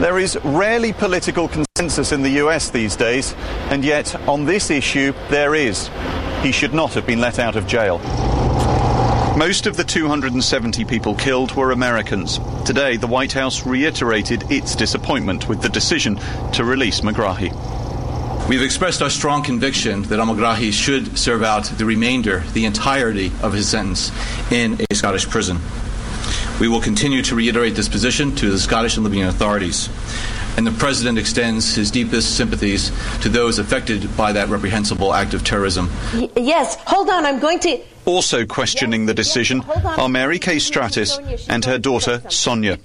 There 0.00 0.18
is 0.18 0.38
rarely 0.42 0.92
political 0.92 1.48
consensus 1.48 2.12
in 2.12 2.22
the 2.22 2.30
US 2.42 2.70
these 2.70 2.96
days, 2.96 3.34
and 3.70 3.84
yet 3.84 4.14
on 4.28 4.46
this 4.46 4.70
issue 4.70 5.12
there 5.28 5.54
is. 5.54 5.90
He 6.42 6.50
should 6.50 6.74
not 6.74 6.94
have 6.94 7.06
been 7.06 7.20
let 7.20 7.38
out 7.38 7.56
of 7.56 7.66
jail. 7.66 8.00
Most 9.36 9.66
of 9.66 9.76
the 9.76 9.84
270 9.84 10.86
people 10.86 11.14
killed 11.14 11.52
were 11.52 11.70
Americans. 11.70 12.40
Today, 12.64 12.96
the 12.96 13.06
White 13.06 13.34
House 13.34 13.66
reiterated 13.66 14.50
its 14.50 14.74
disappointment 14.74 15.46
with 15.46 15.60
the 15.60 15.68
decision 15.68 16.18
to 16.54 16.64
release 16.64 17.02
Megrahi. 17.02 17.52
We've 18.48 18.62
expressed 18.62 19.02
our 19.02 19.10
strong 19.10 19.42
conviction 19.42 20.04
that 20.04 20.18
al-Megrahi 20.18 20.72
should 20.72 21.18
serve 21.18 21.42
out 21.42 21.66
the 21.66 21.84
remainder, 21.84 22.44
the 22.54 22.64
entirety 22.64 23.30
of 23.42 23.52
his 23.52 23.68
sentence 23.68 24.10
in 24.50 24.80
a 24.88 24.94
Scottish 24.94 25.28
prison. 25.28 25.58
We 26.58 26.68
will 26.68 26.80
continue 26.80 27.20
to 27.24 27.34
reiterate 27.34 27.74
this 27.74 27.90
position 27.90 28.34
to 28.36 28.50
the 28.50 28.58
Scottish 28.58 28.96
and 28.96 29.04
Libyan 29.04 29.28
authorities. 29.28 29.90
And 30.56 30.66
the 30.66 30.72
President 30.72 31.18
extends 31.18 31.74
his 31.74 31.90
deepest 31.90 32.36
sympathies 32.36 32.90
to 33.20 33.28
those 33.28 33.58
affected 33.58 34.16
by 34.16 34.32
that 34.32 34.48
reprehensible 34.48 35.12
act 35.12 35.34
of 35.34 35.44
terrorism. 35.44 35.90
Y- 36.14 36.30
yes, 36.36 36.76
hold 36.86 37.10
on, 37.10 37.26
I'm 37.26 37.38
going 37.38 37.60
to. 37.60 37.78
Also 38.06 38.46
questioning 38.46 39.06
the 39.06 39.14
decision 39.14 39.62
are 39.98 40.08
Mary 40.08 40.38
Kay 40.38 40.56
Stratis 40.56 41.46
and 41.48 41.64
her 41.64 41.76
daughter 41.78 42.22
Sonia. 42.30 42.78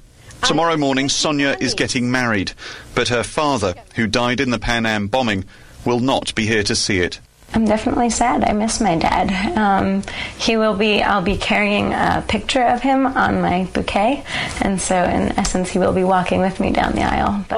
Tomorrow 0.43 0.75
morning, 0.77 1.07
Sonia 1.07 1.55
is 1.59 1.75
getting 1.75 2.09
married, 2.09 2.53
but 2.95 3.09
her 3.09 3.23
father, 3.23 3.75
who 3.95 4.07
died 4.07 4.39
in 4.39 4.49
the 4.49 4.57
Pan 4.57 4.87
Am 4.87 5.07
bombing, 5.07 5.45
will 5.85 5.99
not 5.99 6.33
be 6.33 6.47
here 6.47 6.63
to 6.63 6.75
see 6.75 6.99
it. 6.99 7.19
I'm 7.53 7.65
definitely 7.65 8.09
sad. 8.09 8.43
I 8.43 8.53
miss 8.53 8.79
my 8.79 8.97
dad. 8.97 9.57
Um, 9.57 10.03
he 10.37 10.57
will 10.57 10.75
be. 10.75 11.01
I'll 11.01 11.21
be 11.21 11.37
carrying 11.37 11.93
a 11.93 12.23
picture 12.27 12.63
of 12.63 12.81
him 12.81 13.05
on 13.05 13.41
my 13.41 13.65
bouquet, 13.73 14.23
and 14.61 14.79
so 14.79 14.95
in 14.95 15.37
essence, 15.37 15.69
he 15.69 15.79
will 15.79 15.93
be 15.93 16.03
walking 16.03 16.39
with 16.39 16.59
me 16.59 16.71
down 16.71 16.93
the 16.93 17.03
aisle. 17.03 17.45
But 17.49 17.57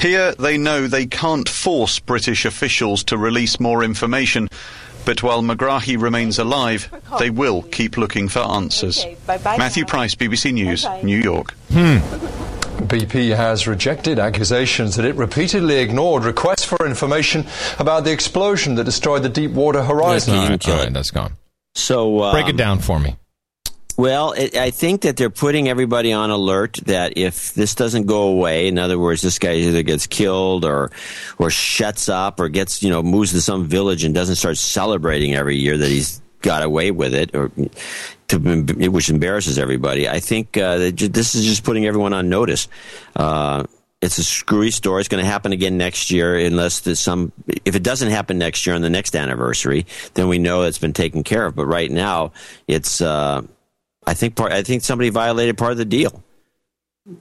Here, 0.00 0.34
they 0.34 0.56
know 0.56 0.86
they 0.86 1.06
can't 1.06 1.48
force 1.48 1.98
British 1.98 2.44
officials 2.44 3.04
to 3.04 3.18
release 3.18 3.60
more 3.60 3.84
information. 3.84 4.48
But 5.04 5.22
while 5.22 5.42
Megrahi 5.42 6.00
remains 6.00 6.38
alive, 6.38 6.90
they 7.18 7.30
will 7.30 7.62
keep 7.62 7.96
looking 7.96 8.28
for 8.28 8.40
answers. 8.40 9.06
Matthew 9.26 9.86
Price, 9.86 10.14
BBC 10.14 10.52
News, 10.52 10.86
New 11.02 11.18
York. 11.18 11.54
Hmm. 11.70 12.57
BP 12.78 13.34
has 13.34 13.66
rejected 13.66 14.18
accusations 14.18 14.96
that 14.96 15.04
it 15.04 15.14
repeatedly 15.16 15.76
ignored 15.76 16.24
requests 16.24 16.64
for 16.64 16.86
information 16.86 17.46
about 17.78 18.04
the 18.04 18.12
explosion 18.12 18.76
that 18.76 18.84
destroyed 18.84 19.22
the 19.22 19.28
Deepwater 19.28 19.82
Horizon. 19.82 20.34
all 20.34 20.48
right, 20.48 20.68
all 20.68 20.76
right, 20.76 20.92
that's 20.92 21.10
gone. 21.10 21.34
So 21.74 22.22
um, 22.22 22.32
Break 22.32 22.48
it 22.48 22.56
down 22.56 22.78
for 22.78 22.98
me. 22.98 23.16
Well, 23.98 24.30
it, 24.30 24.54
I 24.56 24.70
think 24.70 25.00
that 25.02 25.16
they're 25.16 25.28
putting 25.28 25.68
everybody 25.68 26.12
on 26.12 26.30
alert 26.30 26.78
that 26.86 27.18
if 27.18 27.52
this 27.54 27.74
doesn't 27.74 28.06
go 28.06 28.28
away, 28.28 28.68
in 28.68 28.78
other 28.78 28.96
words, 28.96 29.22
this 29.22 29.40
guy 29.40 29.54
either 29.54 29.82
gets 29.82 30.06
killed 30.06 30.64
or 30.64 30.92
or 31.36 31.50
shuts 31.50 32.08
up 32.08 32.38
or 32.38 32.48
gets 32.48 32.80
you 32.80 32.90
know 32.90 33.02
moves 33.02 33.32
to 33.32 33.40
some 33.40 33.66
village 33.66 34.04
and 34.04 34.14
doesn't 34.14 34.36
start 34.36 34.56
celebrating 34.56 35.34
every 35.34 35.56
year 35.56 35.76
that 35.76 35.88
he's 35.88 36.22
got 36.42 36.62
away 36.62 36.90
with 36.90 37.14
it, 37.14 37.34
or 37.34 37.50
to, 38.28 38.38
which 38.38 39.10
embarrasses 39.10 39.58
everybody. 39.58 40.08
I 40.08 40.20
think 40.20 40.56
uh, 40.56 40.78
this 40.78 41.34
is 41.34 41.44
just 41.44 41.64
putting 41.64 41.86
everyone 41.86 42.12
on 42.12 42.28
notice. 42.28 42.68
Uh, 43.16 43.64
it's 44.00 44.18
a 44.18 44.24
screwy 44.24 44.70
story. 44.70 45.00
It's 45.00 45.08
going 45.08 45.24
to 45.24 45.28
happen 45.28 45.52
again 45.52 45.76
next 45.76 46.10
year, 46.10 46.36
unless 46.36 46.80
there's 46.80 47.00
some. 47.00 47.32
If 47.64 47.74
it 47.74 47.82
doesn't 47.82 48.10
happen 48.10 48.38
next 48.38 48.64
year 48.64 48.76
on 48.76 48.82
the 48.82 48.90
next 48.90 49.16
anniversary, 49.16 49.86
then 50.14 50.28
we 50.28 50.38
know 50.38 50.62
it's 50.62 50.78
been 50.78 50.92
taken 50.92 51.24
care 51.24 51.46
of. 51.46 51.56
But 51.56 51.66
right 51.66 51.90
now, 51.90 52.32
it's. 52.68 53.00
Uh, 53.00 53.42
I 54.06 54.14
think 54.14 54.36
part, 54.36 54.52
I 54.52 54.62
think 54.62 54.84
somebody 54.84 55.10
violated 55.10 55.58
part 55.58 55.72
of 55.72 55.78
the 55.78 55.84
deal. 55.84 56.22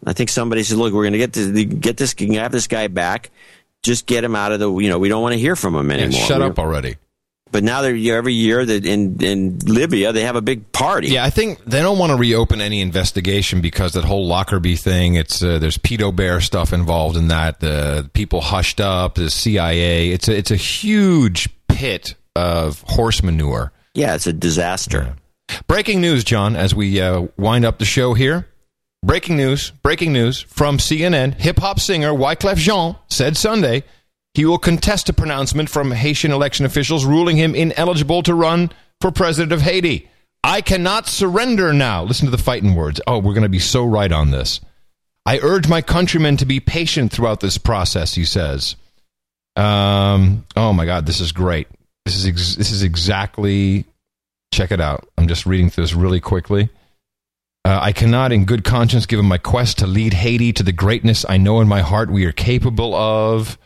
I 0.06 0.14
think 0.14 0.30
somebody 0.30 0.62
said, 0.64 0.78
"Look, 0.78 0.94
we're 0.94 1.04
going 1.04 1.14
to 1.14 1.18
get 1.20 1.34
this, 1.34 1.66
get 1.66 1.98
this, 1.98 2.14
have 2.14 2.52
this 2.52 2.68
guy 2.68 2.88
back. 2.88 3.32
Just 3.82 4.06
get 4.06 4.24
him 4.24 4.36
out 4.36 4.52
of 4.52 4.60
the. 4.60 4.72
You 4.78 4.90
know, 4.90 5.00
we 5.00 5.10
don't 5.10 5.24
want 5.24 5.34
to 5.34 5.40
hear 5.40 5.56
from 5.56 5.74
him 5.76 5.90
anymore. 5.90 6.12
Yeah, 6.12 6.26
shut 6.28 6.40
We're- 6.40 6.52
up 6.52 6.60
already. 6.60 6.98
But 7.52 7.64
now 7.64 7.82
they're 7.82 8.18
every 8.18 8.34
year 8.34 8.66
that 8.66 8.86
in 8.86 9.22
in 9.24 9.60
Libya 9.60 10.12
they 10.14 10.24
have 10.24 10.36
a 10.36 10.42
big 10.42 10.72
party. 10.72 11.10
Yeah, 11.10 11.24
I 11.24 11.30
think 11.30 11.64
they 11.66 11.82
don't 11.82 11.98
want 11.98 12.12
to 12.12 12.18
reopen 12.18 12.62
any 12.62 12.82
investigation 12.82 13.62
because 13.62 13.94
that 13.94 14.04
whole 14.04 14.28
Lockerbie 14.28 14.76
thing. 14.76 15.16
It's 15.16 15.42
uh, 15.42 15.60
there's 15.60 15.78
pedo 15.78 16.16
bear 16.16 16.42
stuff 16.42 16.74
involved 16.74 17.18
in 17.18 17.30
that. 17.30 17.60
The 17.60 18.10
people 18.14 18.42
hushed 18.42 18.82
up. 18.82 19.16
The 19.16 19.30
CIA. 19.30 20.10
It's 20.10 20.28
a 20.28 20.38
it's 20.38 20.52
a 20.52 20.56
huge 20.56 21.50
pit 21.68 22.16
of 22.36 22.82
horse 22.82 23.24
manure. 23.24 23.72
Yeah, 23.94 24.16
it's 24.16 24.28
a 24.28 24.34
disaster. 24.34 25.16
Breaking 25.68 26.02
news, 26.02 26.24
John. 26.24 26.56
As 26.56 26.76
we 26.76 27.02
uh, 27.02 27.28
wind 27.38 27.66
up 27.66 27.80
the 27.80 27.86
show 27.86 28.14
here. 28.14 28.48
Breaking 29.04 29.38
news. 29.38 29.72
Breaking 29.72 30.12
news 30.12 30.42
from 30.42 30.78
CNN. 30.78 31.36
Hip 31.36 31.60
hop 31.60 31.80
singer 31.80 32.12
Wyclef 32.12 32.58
Jean 32.58 32.96
said 33.10 33.38
Sunday 33.38 33.84
he 34.38 34.46
will 34.46 34.60
contest 34.60 35.10
a 35.10 35.14
pronouncement 35.14 35.68
from 35.68 35.90
Haitian 35.90 36.32
election 36.32 36.64
officials 36.64 37.06
ruling 37.06 37.38
him 37.38 37.56
ineligible 37.56 38.22
to 38.22 38.36
run 38.36 38.72
for 39.02 39.10
president 39.10 39.52
of 39.52 39.62
Haiti. 39.62 40.12
I 40.44 40.62
cannot 40.62 41.08
surrender 41.08 41.74
now. 41.74 42.04
Listen 42.04 42.26
to 42.26 42.32
the 42.32 42.38
fighting 42.38 42.76
words. 42.76 43.02
Oh, 43.08 43.18
we're 43.18 43.34
going 43.34 43.42
to 43.42 43.50
be 43.50 43.58
so 43.58 43.84
right 43.84 44.12
on 44.12 44.30
this. 44.30 44.62
I 45.26 45.40
urge 45.40 45.68
my 45.68 45.82
countrymen 45.82 46.38
to 46.38 46.46
be 46.46 46.60
patient 46.60 47.12
throughout 47.12 47.40
this 47.40 47.58
process, 47.58 48.14
he 48.14 48.26
says. 48.26 48.76
Um, 49.56 50.46
oh 50.56 50.72
my 50.72 50.86
God, 50.86 51.08
this 51.08 51.20
is 51.20 51.32
great. 51.32 51.68
This 52.06 52.16
is 52.16 52.28
ex- 52.28 52.56
this 52.58 52.70
is 52.70 52.84
exactly. 52.84 53.86
Check 54.54 54.72
it 54.72 54.80
out. 54.80 55.10
I'm 55.18 55.28
just 55.28 55.48
reading 55.48 55.72
through 55.72 55.86
this 55.86 55.96
really 55.96 56.20
quickly. 56.20 56.70
Uh, 57.66 57.80
I 57.82 57.92
cannot, 57.92 58.32
in 58.32 58.46
good 58.46 58.64
conscience, 58.64 59.08
give 59.08 59.18
him 59.18 59.26
my 59.26 59.40
quest 59.40 59.80
to 59.80 59.88
lead 59.88 60.14
Haiti 60.14 60.54
to 60.54 60.62
the 60.62 60.72
greatness 60.72 61.26
I 61.28 61.38
know 61.38 61.60
in 61.60 61.68
my 61.68 61.82
heart 61.82 62.12
we 62.12 62.26
are 62.26 62.32
capable 62.32 62.94
of. 62.94 63.58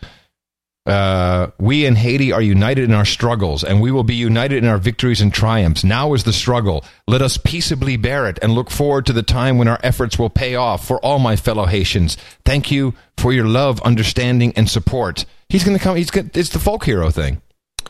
Uh, 0.85 1.51
we 1.59 1.85
in 1.85 1.95
Haiti 1.95 2.31
are 2.31 2.41
united 2.41 2.85
in 2.85 2.93
our 2.93 3.05
struggles, 3.05 3.63
and 3.63 3.81
we 3.81 3.91
will 3.91 4.03
be 4.03 4.15
united 4.15 4.63
in 4.63 4.69
our 4.69 4.79
victories 4.79 5.21
and 5.21 5.31
triumphs. 5.31 5.83
Now 5.83 6.13
is 6.13 6.23
the 6.23 6.33
struggle. 6.33 6.83
Let 7.07 7.21
us 7.21 7.37
peaceably 7.37 7.97
bear 7.97 8.27
it 8.27 8.39
and 8.41 8.53
look 8.53 8.71
forward 8.71 9.05
to 9.05 9.13
the 9.13 9.21
time 9.21 9.59
when 9.59 9.67
our 9.67 9.79
efforts 9.83 10.17
will 10.17 10.31
pay 10.31 10.55
off. 10.55 10.87
For 10.87 10.99
all 10.99 11.19
my 11.19 11.35
fellow 11.35 11.65
Haitians, 11.65 12.17
thank 12.45 12.71
you 12.71 12.95
for 13.17 13.31
your 13.31 13.45
love, 13.45 13.79
understanding, 13.83 14.53
and 14.55 14.67
support. 14.67 15.25
He's 15.49 15.63
going 15.63 15.77
to 15.77 15.83
come. 15.83 15.97
He's 15.97 16.09
gonna, 16.09 16.31
it's 16.33 16.49
the 16.49 16.59
folk 16.59 16.83
hero 16.83 17.11
thing. 17.11 17.41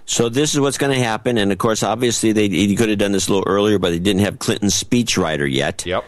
So 0.05 0.27
this 0.27 0.53
is 0.53 0.59
what's 0.59 0.77
going 0.77 0.93
to 0.93 1.01
happen, 1.01 1.37
and 1.37 1.53
of 1.53 1.57
course, 1.57 1.83
obviously, 1.83 2.33
they 2.33 2.49
he 2.49 2.75
could 2.75 2.89
have 2.89 2.97
done 2.97 3.13
this 3.13 3.29
a 3.29 3.33
little 3.33 3.47
earlier, 3.47 3.79
but 3.79 3.91
they 3.91 3.99
didn't 3.99 4.23
have 4.23 4.39
Clinton's 4.39 4.81
speechwriter 4.81 5.49
yet. 5.49 5.85
Yep. 5.85 6.03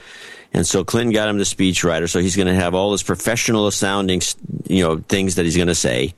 And 0.52 0.68
so 0.68 0.84
Clinton 0.84 1.14
got 1.14 1.30
him 1.30 1.38
the 1.38 1.46
speechwriter, 1.46 2.10
so 2.10 2.20
he's 2.20 2.36
going 2.36 2.48
to 2.48 2.54
have 2.54 2.76
all 2.76 2.92
his 2.92 3.02
professional 3.02 3.72
sounding, 3.72 4.22
you 4.68 4.84
know, 4.84 4.98
things 4.98 5.36
that 5.36 5.46
he's 5.46 5.56
going 5.56 5.70
to 5.70 5.76
say, 5.76 6.14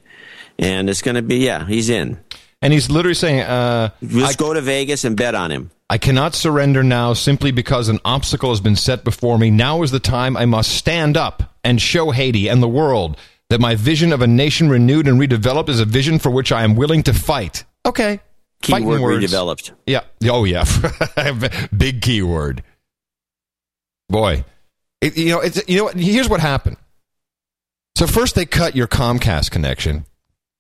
and 0.59 0.89
it's 0.89 1.01
going 1.01 1.15
to 1.15 1.21
be 1.21 1.37
yeah, 1.37 1.65
he's 1.65 1.89
in. 1.89 2.19
And 2.61 2.73
he's 2.73 2.89
literally 2.89 3.13
saying, 3.13 3.41
uh, 3.41 3.89
Let's 4.01 4.35
go 4.35 4.53
to 4.53 4.61
Vegas 4.61 5.03
and 5.03 5.15
bet 5.15 5.35
on 5.35 5.51
him. 5.51 5.71
I 5.89 5.99
cannot 5.99 6.33
surrender 6.33 6.83
now 6.83 7.13
simply 7.13 7.51
because 7.51 7.89
an 7.89 7.99
obstacle 8.03 8.49
has 8.49 8.59
been 8.59 8.75
set 8.75 9.03
before 9.03 9.37
me. 9.37 9.51
Now 9.51 9.83
is 9.83 9.91
the 9.91 9.99
time 9.99 10.35
I 10.35 10.45
must 10.45 10.71
stand 10.71 11.15
up 11.15 11.55
and 11.63 11.79
show 11.79 12.09
Haiti 12.09 12.47
and 12.47 12.63
the 12.63 12.67
world 12.67 13.17
that 13.49 13.61
my 13.61 13.75
vision 13.75 14.11
of 14.11 14.21
a 14.21 14.27
nation 14.27 14.69
renewed 14.69 15.07
and 15.07 15.19
redeveloped 15.19 15.69
is 15.69 15.79
a 15.79 15.85
vision 15.85 16.17
for 16.17 16.31
which 16.31 16.51
I 16.51 16.63
am 16.63 16.75
willing 16.75 17.03
to 17.03 17.13
fight. 17.13 17.65
Okay. 17.85 18.19
Keyword 18.63 19.01
words. 19.01 19.31
redeveloped. 19.31 19.71
Yeah. 19.85 20.01
Oh, 20.23 20.43
yeah. 20.43 20.65
Big 21.77 22.01
keyword. 22.01 22.63
Boy. 24.09 24.43
It, 25.01 25.17
you 25.17 25.29
know, 25.29 25.39
it's, 25.41 25.61
you 25.67 25.77
know, 25.77 25.83
what? 25.85 25.95
here's 25.95 26.29
what 26.29 26.39
happened. 26.39 26.77
So 27.95 28.07
first 28.07 28.33
they 28.33 28.45
cut 28.45 28.75
your 28.75 28.87
Comcast 28.87 29.51
connection. 29.51 30.05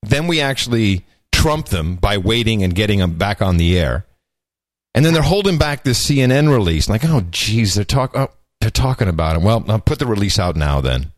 Then 0.09 0.27
we 0.27 0.41
actually 0.41 1.05
trump 1.31 1.67
them 1.69 1.95
by 1.95 2.17
waiting 2.17 2.63
and 2.63 2.73
getting 2.73 2.99
them 2.99 3.17
back 3.17 3.41
on 3.41 3.57
the 3.57 3.77
air. 3.77 4.05
And 4.93 5.05
then 5.05 5.13
they're 5.13 5.21
holding 5.21 5.57
back 5.57 5.83
this 5.83 6.03
CNN 6.09 6.49
release. 6.49 6.87
Like, 6.87 7.03
oh, 7.03 7.21
geez, 7.29 7.75
they're 7.75 7.83
talk, 7.83 8.11
oh, 8.15 8.29
they're 8.61 8.69
talking 8.69 9.07
about 9.09 9.35
it. 9.35 9.41
Well, 9.41 9.63
I'll 9.67 9.79
put 9.79 9.99
the 9.99 10.05
release 10.05 10.39
out 10.39 10.55
now. 10.55 10.79
Then, 10.79 11.11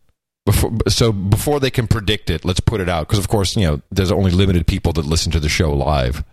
before, 0.46 0.72
so 0.88 1.12
before 1.12 1.60
they 1.60 1.70
can 1.70 1.88
predict 1.88 2.30
it, 2.32 2.44
let's 2.44 2.60
put 2.60 2.82
it 2.82 2.90
out 2.90 3.08
because, 3.08 3.20
of 3.20 3.28
course, 3.28 3.56
you 3.56 3.68
know, 3.68 3.82
there's 3.92 4.12
only 4.12 4.32
limited 4.32 4.66
people 4.66 4.94
that 4.94 5.06
listen 5.06 5.32
to 5.34 5.40
the 5.40 5.50
show 5.50 5.72
live. 5.74 6.24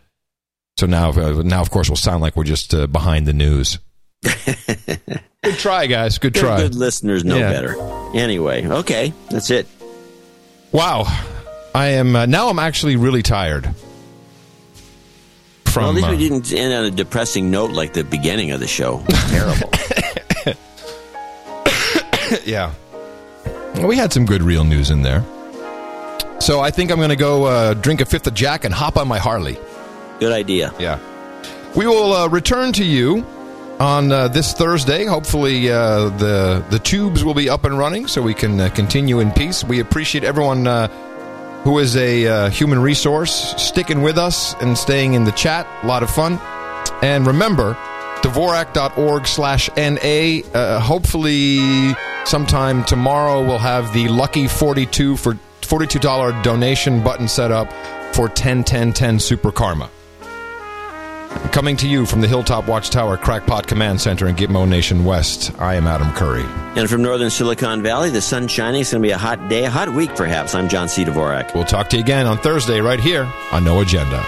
So 0.78 0.86
now, 0.86 1.10
uh, 1.10 1.42
now, 1.44 1.60
of 1.60 1.70
course, 1.70 1.88
we'll 1.90 1.96
sound 1.96 2.22
like 2.22 2.34
we're 2.34 2.44
just 2.44 2.72
uh, 2.74 2.86
behind 2.86 3.26
the 3.26 3.32
news. 3.34 3.78
good 4.22 5.58
try, 5.58 5.86
guys. 5.86 6.18
Good 6.18 6.32
Good- 6.32 6.40
try. 6.40 6.56
Good 6.62 6.74
listeners 6.74 7.24
know 7.24 7.36
Yeah. 7.36 7.52
better. 7.52 7.76
Anyway, 8.14 8.66
okay, 8.66 9.12
that's 9.30 9.50
it. 9.50 9.66
Wow, 10.72 11.04
I 11.74 11.86
am 11.88 12.14
uh, 12.14 12.26
now. 12.26 12.48
I'm 12.48 12.58
actually 12.60 12.96
really 12.96 13.22
tired. 13.22 13.74
From 15.64 15.82
well, 15.82 15.90
at 15.90 15.94
least 15.96 16.06
uh, 16.06 16.10
we 16.12 16.18
didn't 16.18 16.52
end 16.52 16.72
on 16.72 16.84
a 16.84 16.90
depressing 16.90 17.50
note 17.50 17.72
like 17.72 17.94
the 17.94 18.04
beginning 18.04 18.52
of 18.52 18.60
the 18.60 18.68
show. 18.68 19.02
Terrible. 19.08 19.70
yeah. 22.44 22.72
Well, 23.74 23.88
we 23.88 23.96
had 23.96 24.12
some 24.12 24.24
good 24.24 24.42
real 24.42 24.62
news 24.62 24.90
in 24.90 25.02
there. 25.02 25.24
So 26.38 26.60
I 26.60 26.70
think 26.70 26.92
I'm 26.92 26.98
going 26.98 27.08
to 27.08 27.16
go 27.16 27.44
uh, 27.44 27.74
drink 27.74 28.00
a 28.00 28.04
fifth 28.04 28.26
of 28.28 28.34
Jack 28.34 28.64
and 28.64 28.72
hop 28.72 28.96
on 28.96 29.08
my 29.08 29.18
Harley. 29.18 29.58
Good 30.20 30.32
idea. 30.32 30.72
Yeah. 30.78 31.00
We 31.74 31.88
will 31.88 32.12
uh, 32.12 32.28
return 32.28 32.72
to 32.74 32.84
you 32.84 33.26
on 33.80 34.12
uh, 34.12 34.28
this 34.28 34.52
Thursday. 34.52 35.06
Hopefully, 35.06 35.70
uh, 35.70 36.10
the 36.10 36.64
the 36.70 36.78
tubes 36.78 37.24
will 37.24 37.34
be 37.34 37.48
up 37.48 37.64
and 37.64 37.76
running, 37.76 38.06
so 38.06 38.22
we 38.22 38.34
can 38.34 38.60
uh, 38.60 38.68
continue 38.68 39.18
in 39.18 39.32
peace. 39.32 39.64
We 39.64 39.80
appreciate 39.80 40.22
everyone 40.22 40.68
uh, 40.68 40.86
who 41.64 41.78
is 41.78 41.96
a 41.96 42.26
uh, 42.26 42.50
human 42.50 42.78
resource 42.78 43.54
sticking 43.56 44.02
with 44.02 44.18
us 44.18 44.54
and 44.60 44.78
staying 44.78 45.14
in 45.14 45.24
the 45.24 45.32
chat. 45.32 45.66
A 45.82 45.86
lot 45.86 46.02
of 46.02 46.10
fun. 46.10 46.38
And 47.02 47.26
remember, 47.26 47.76
Dvorak.org 48.24 49.26
slash 49.26 49.68
NA. 49.76 50.48
Uh, 50.58 50.80
hopefully, 50.80 51.94
sometime 52.24 52.82
tomorrow, 52.84 53.44
we'll 53.44 53.58
have 53.58 53.92
the 53.92 54.08
lucky 54.08 54.48
42 54.48 55.18
for 55.18 55.34
$42 55.60 56.42
donation 56.42 57.02
button 57.02 57.28
set 57.28 57.50
up 57.50 57.70
for 58.14 58.28
101010 58.28 59.18
Super 59.20 59.52
Karma. 59.52 59.90
Coming 61.52 61.76
to 61.78 61.88
you 61.88 62.04
from 62.04 62.20
the 62.20 62.26
Hilltop 62.26 62.66
Watchtower 62.66 63.16
Crackpot 63.16 63.66
Command 63.66 64.00
Center 64.00 64.26
in 64.26 64.34
Gitmo 64.34 64.68
Nation 64.68 65.04
West, 65.04 65.52
I 65.60 65.74
am 65.76 65.86
Adam 65.86 66.10
Curry. 66.12 66.44
and 66.76 66.90
from 66.90 67.00
northern 67.02 67.30
Silicon 67.30 67.80
Valley, 67.82 68.10
the 68.10 68.20
sun's 68.20 68.50
shining. 68.50 68.80
It's 68.80 68.90
going 68.90 69.02
to 69.02 69.06
be 69.06 69.12
a 69.12 69.18
hot 69.18 69.48
day, 69.48 69.64
a 69.64 69.70
hot 69.70 69.88
week, 69.94 70.10
perhaps. 70.16 70.54
I'm 70.54 70.68
John 70.68 70.88
C. 70.88 71.04
Dvorak. 71.04 71.54
We'll 71.54 71.64
talk 71.64 71.88
to 71.90 71.96
you 71.96 72.02
again 72.02 72.26
on 72.26 72.38
Thursday 72.38 72.80
right 72.80 72.98
here 72.98 73.30
on 73.52 73.62
No 73.64 73.80
Agenda. 73.80 74.24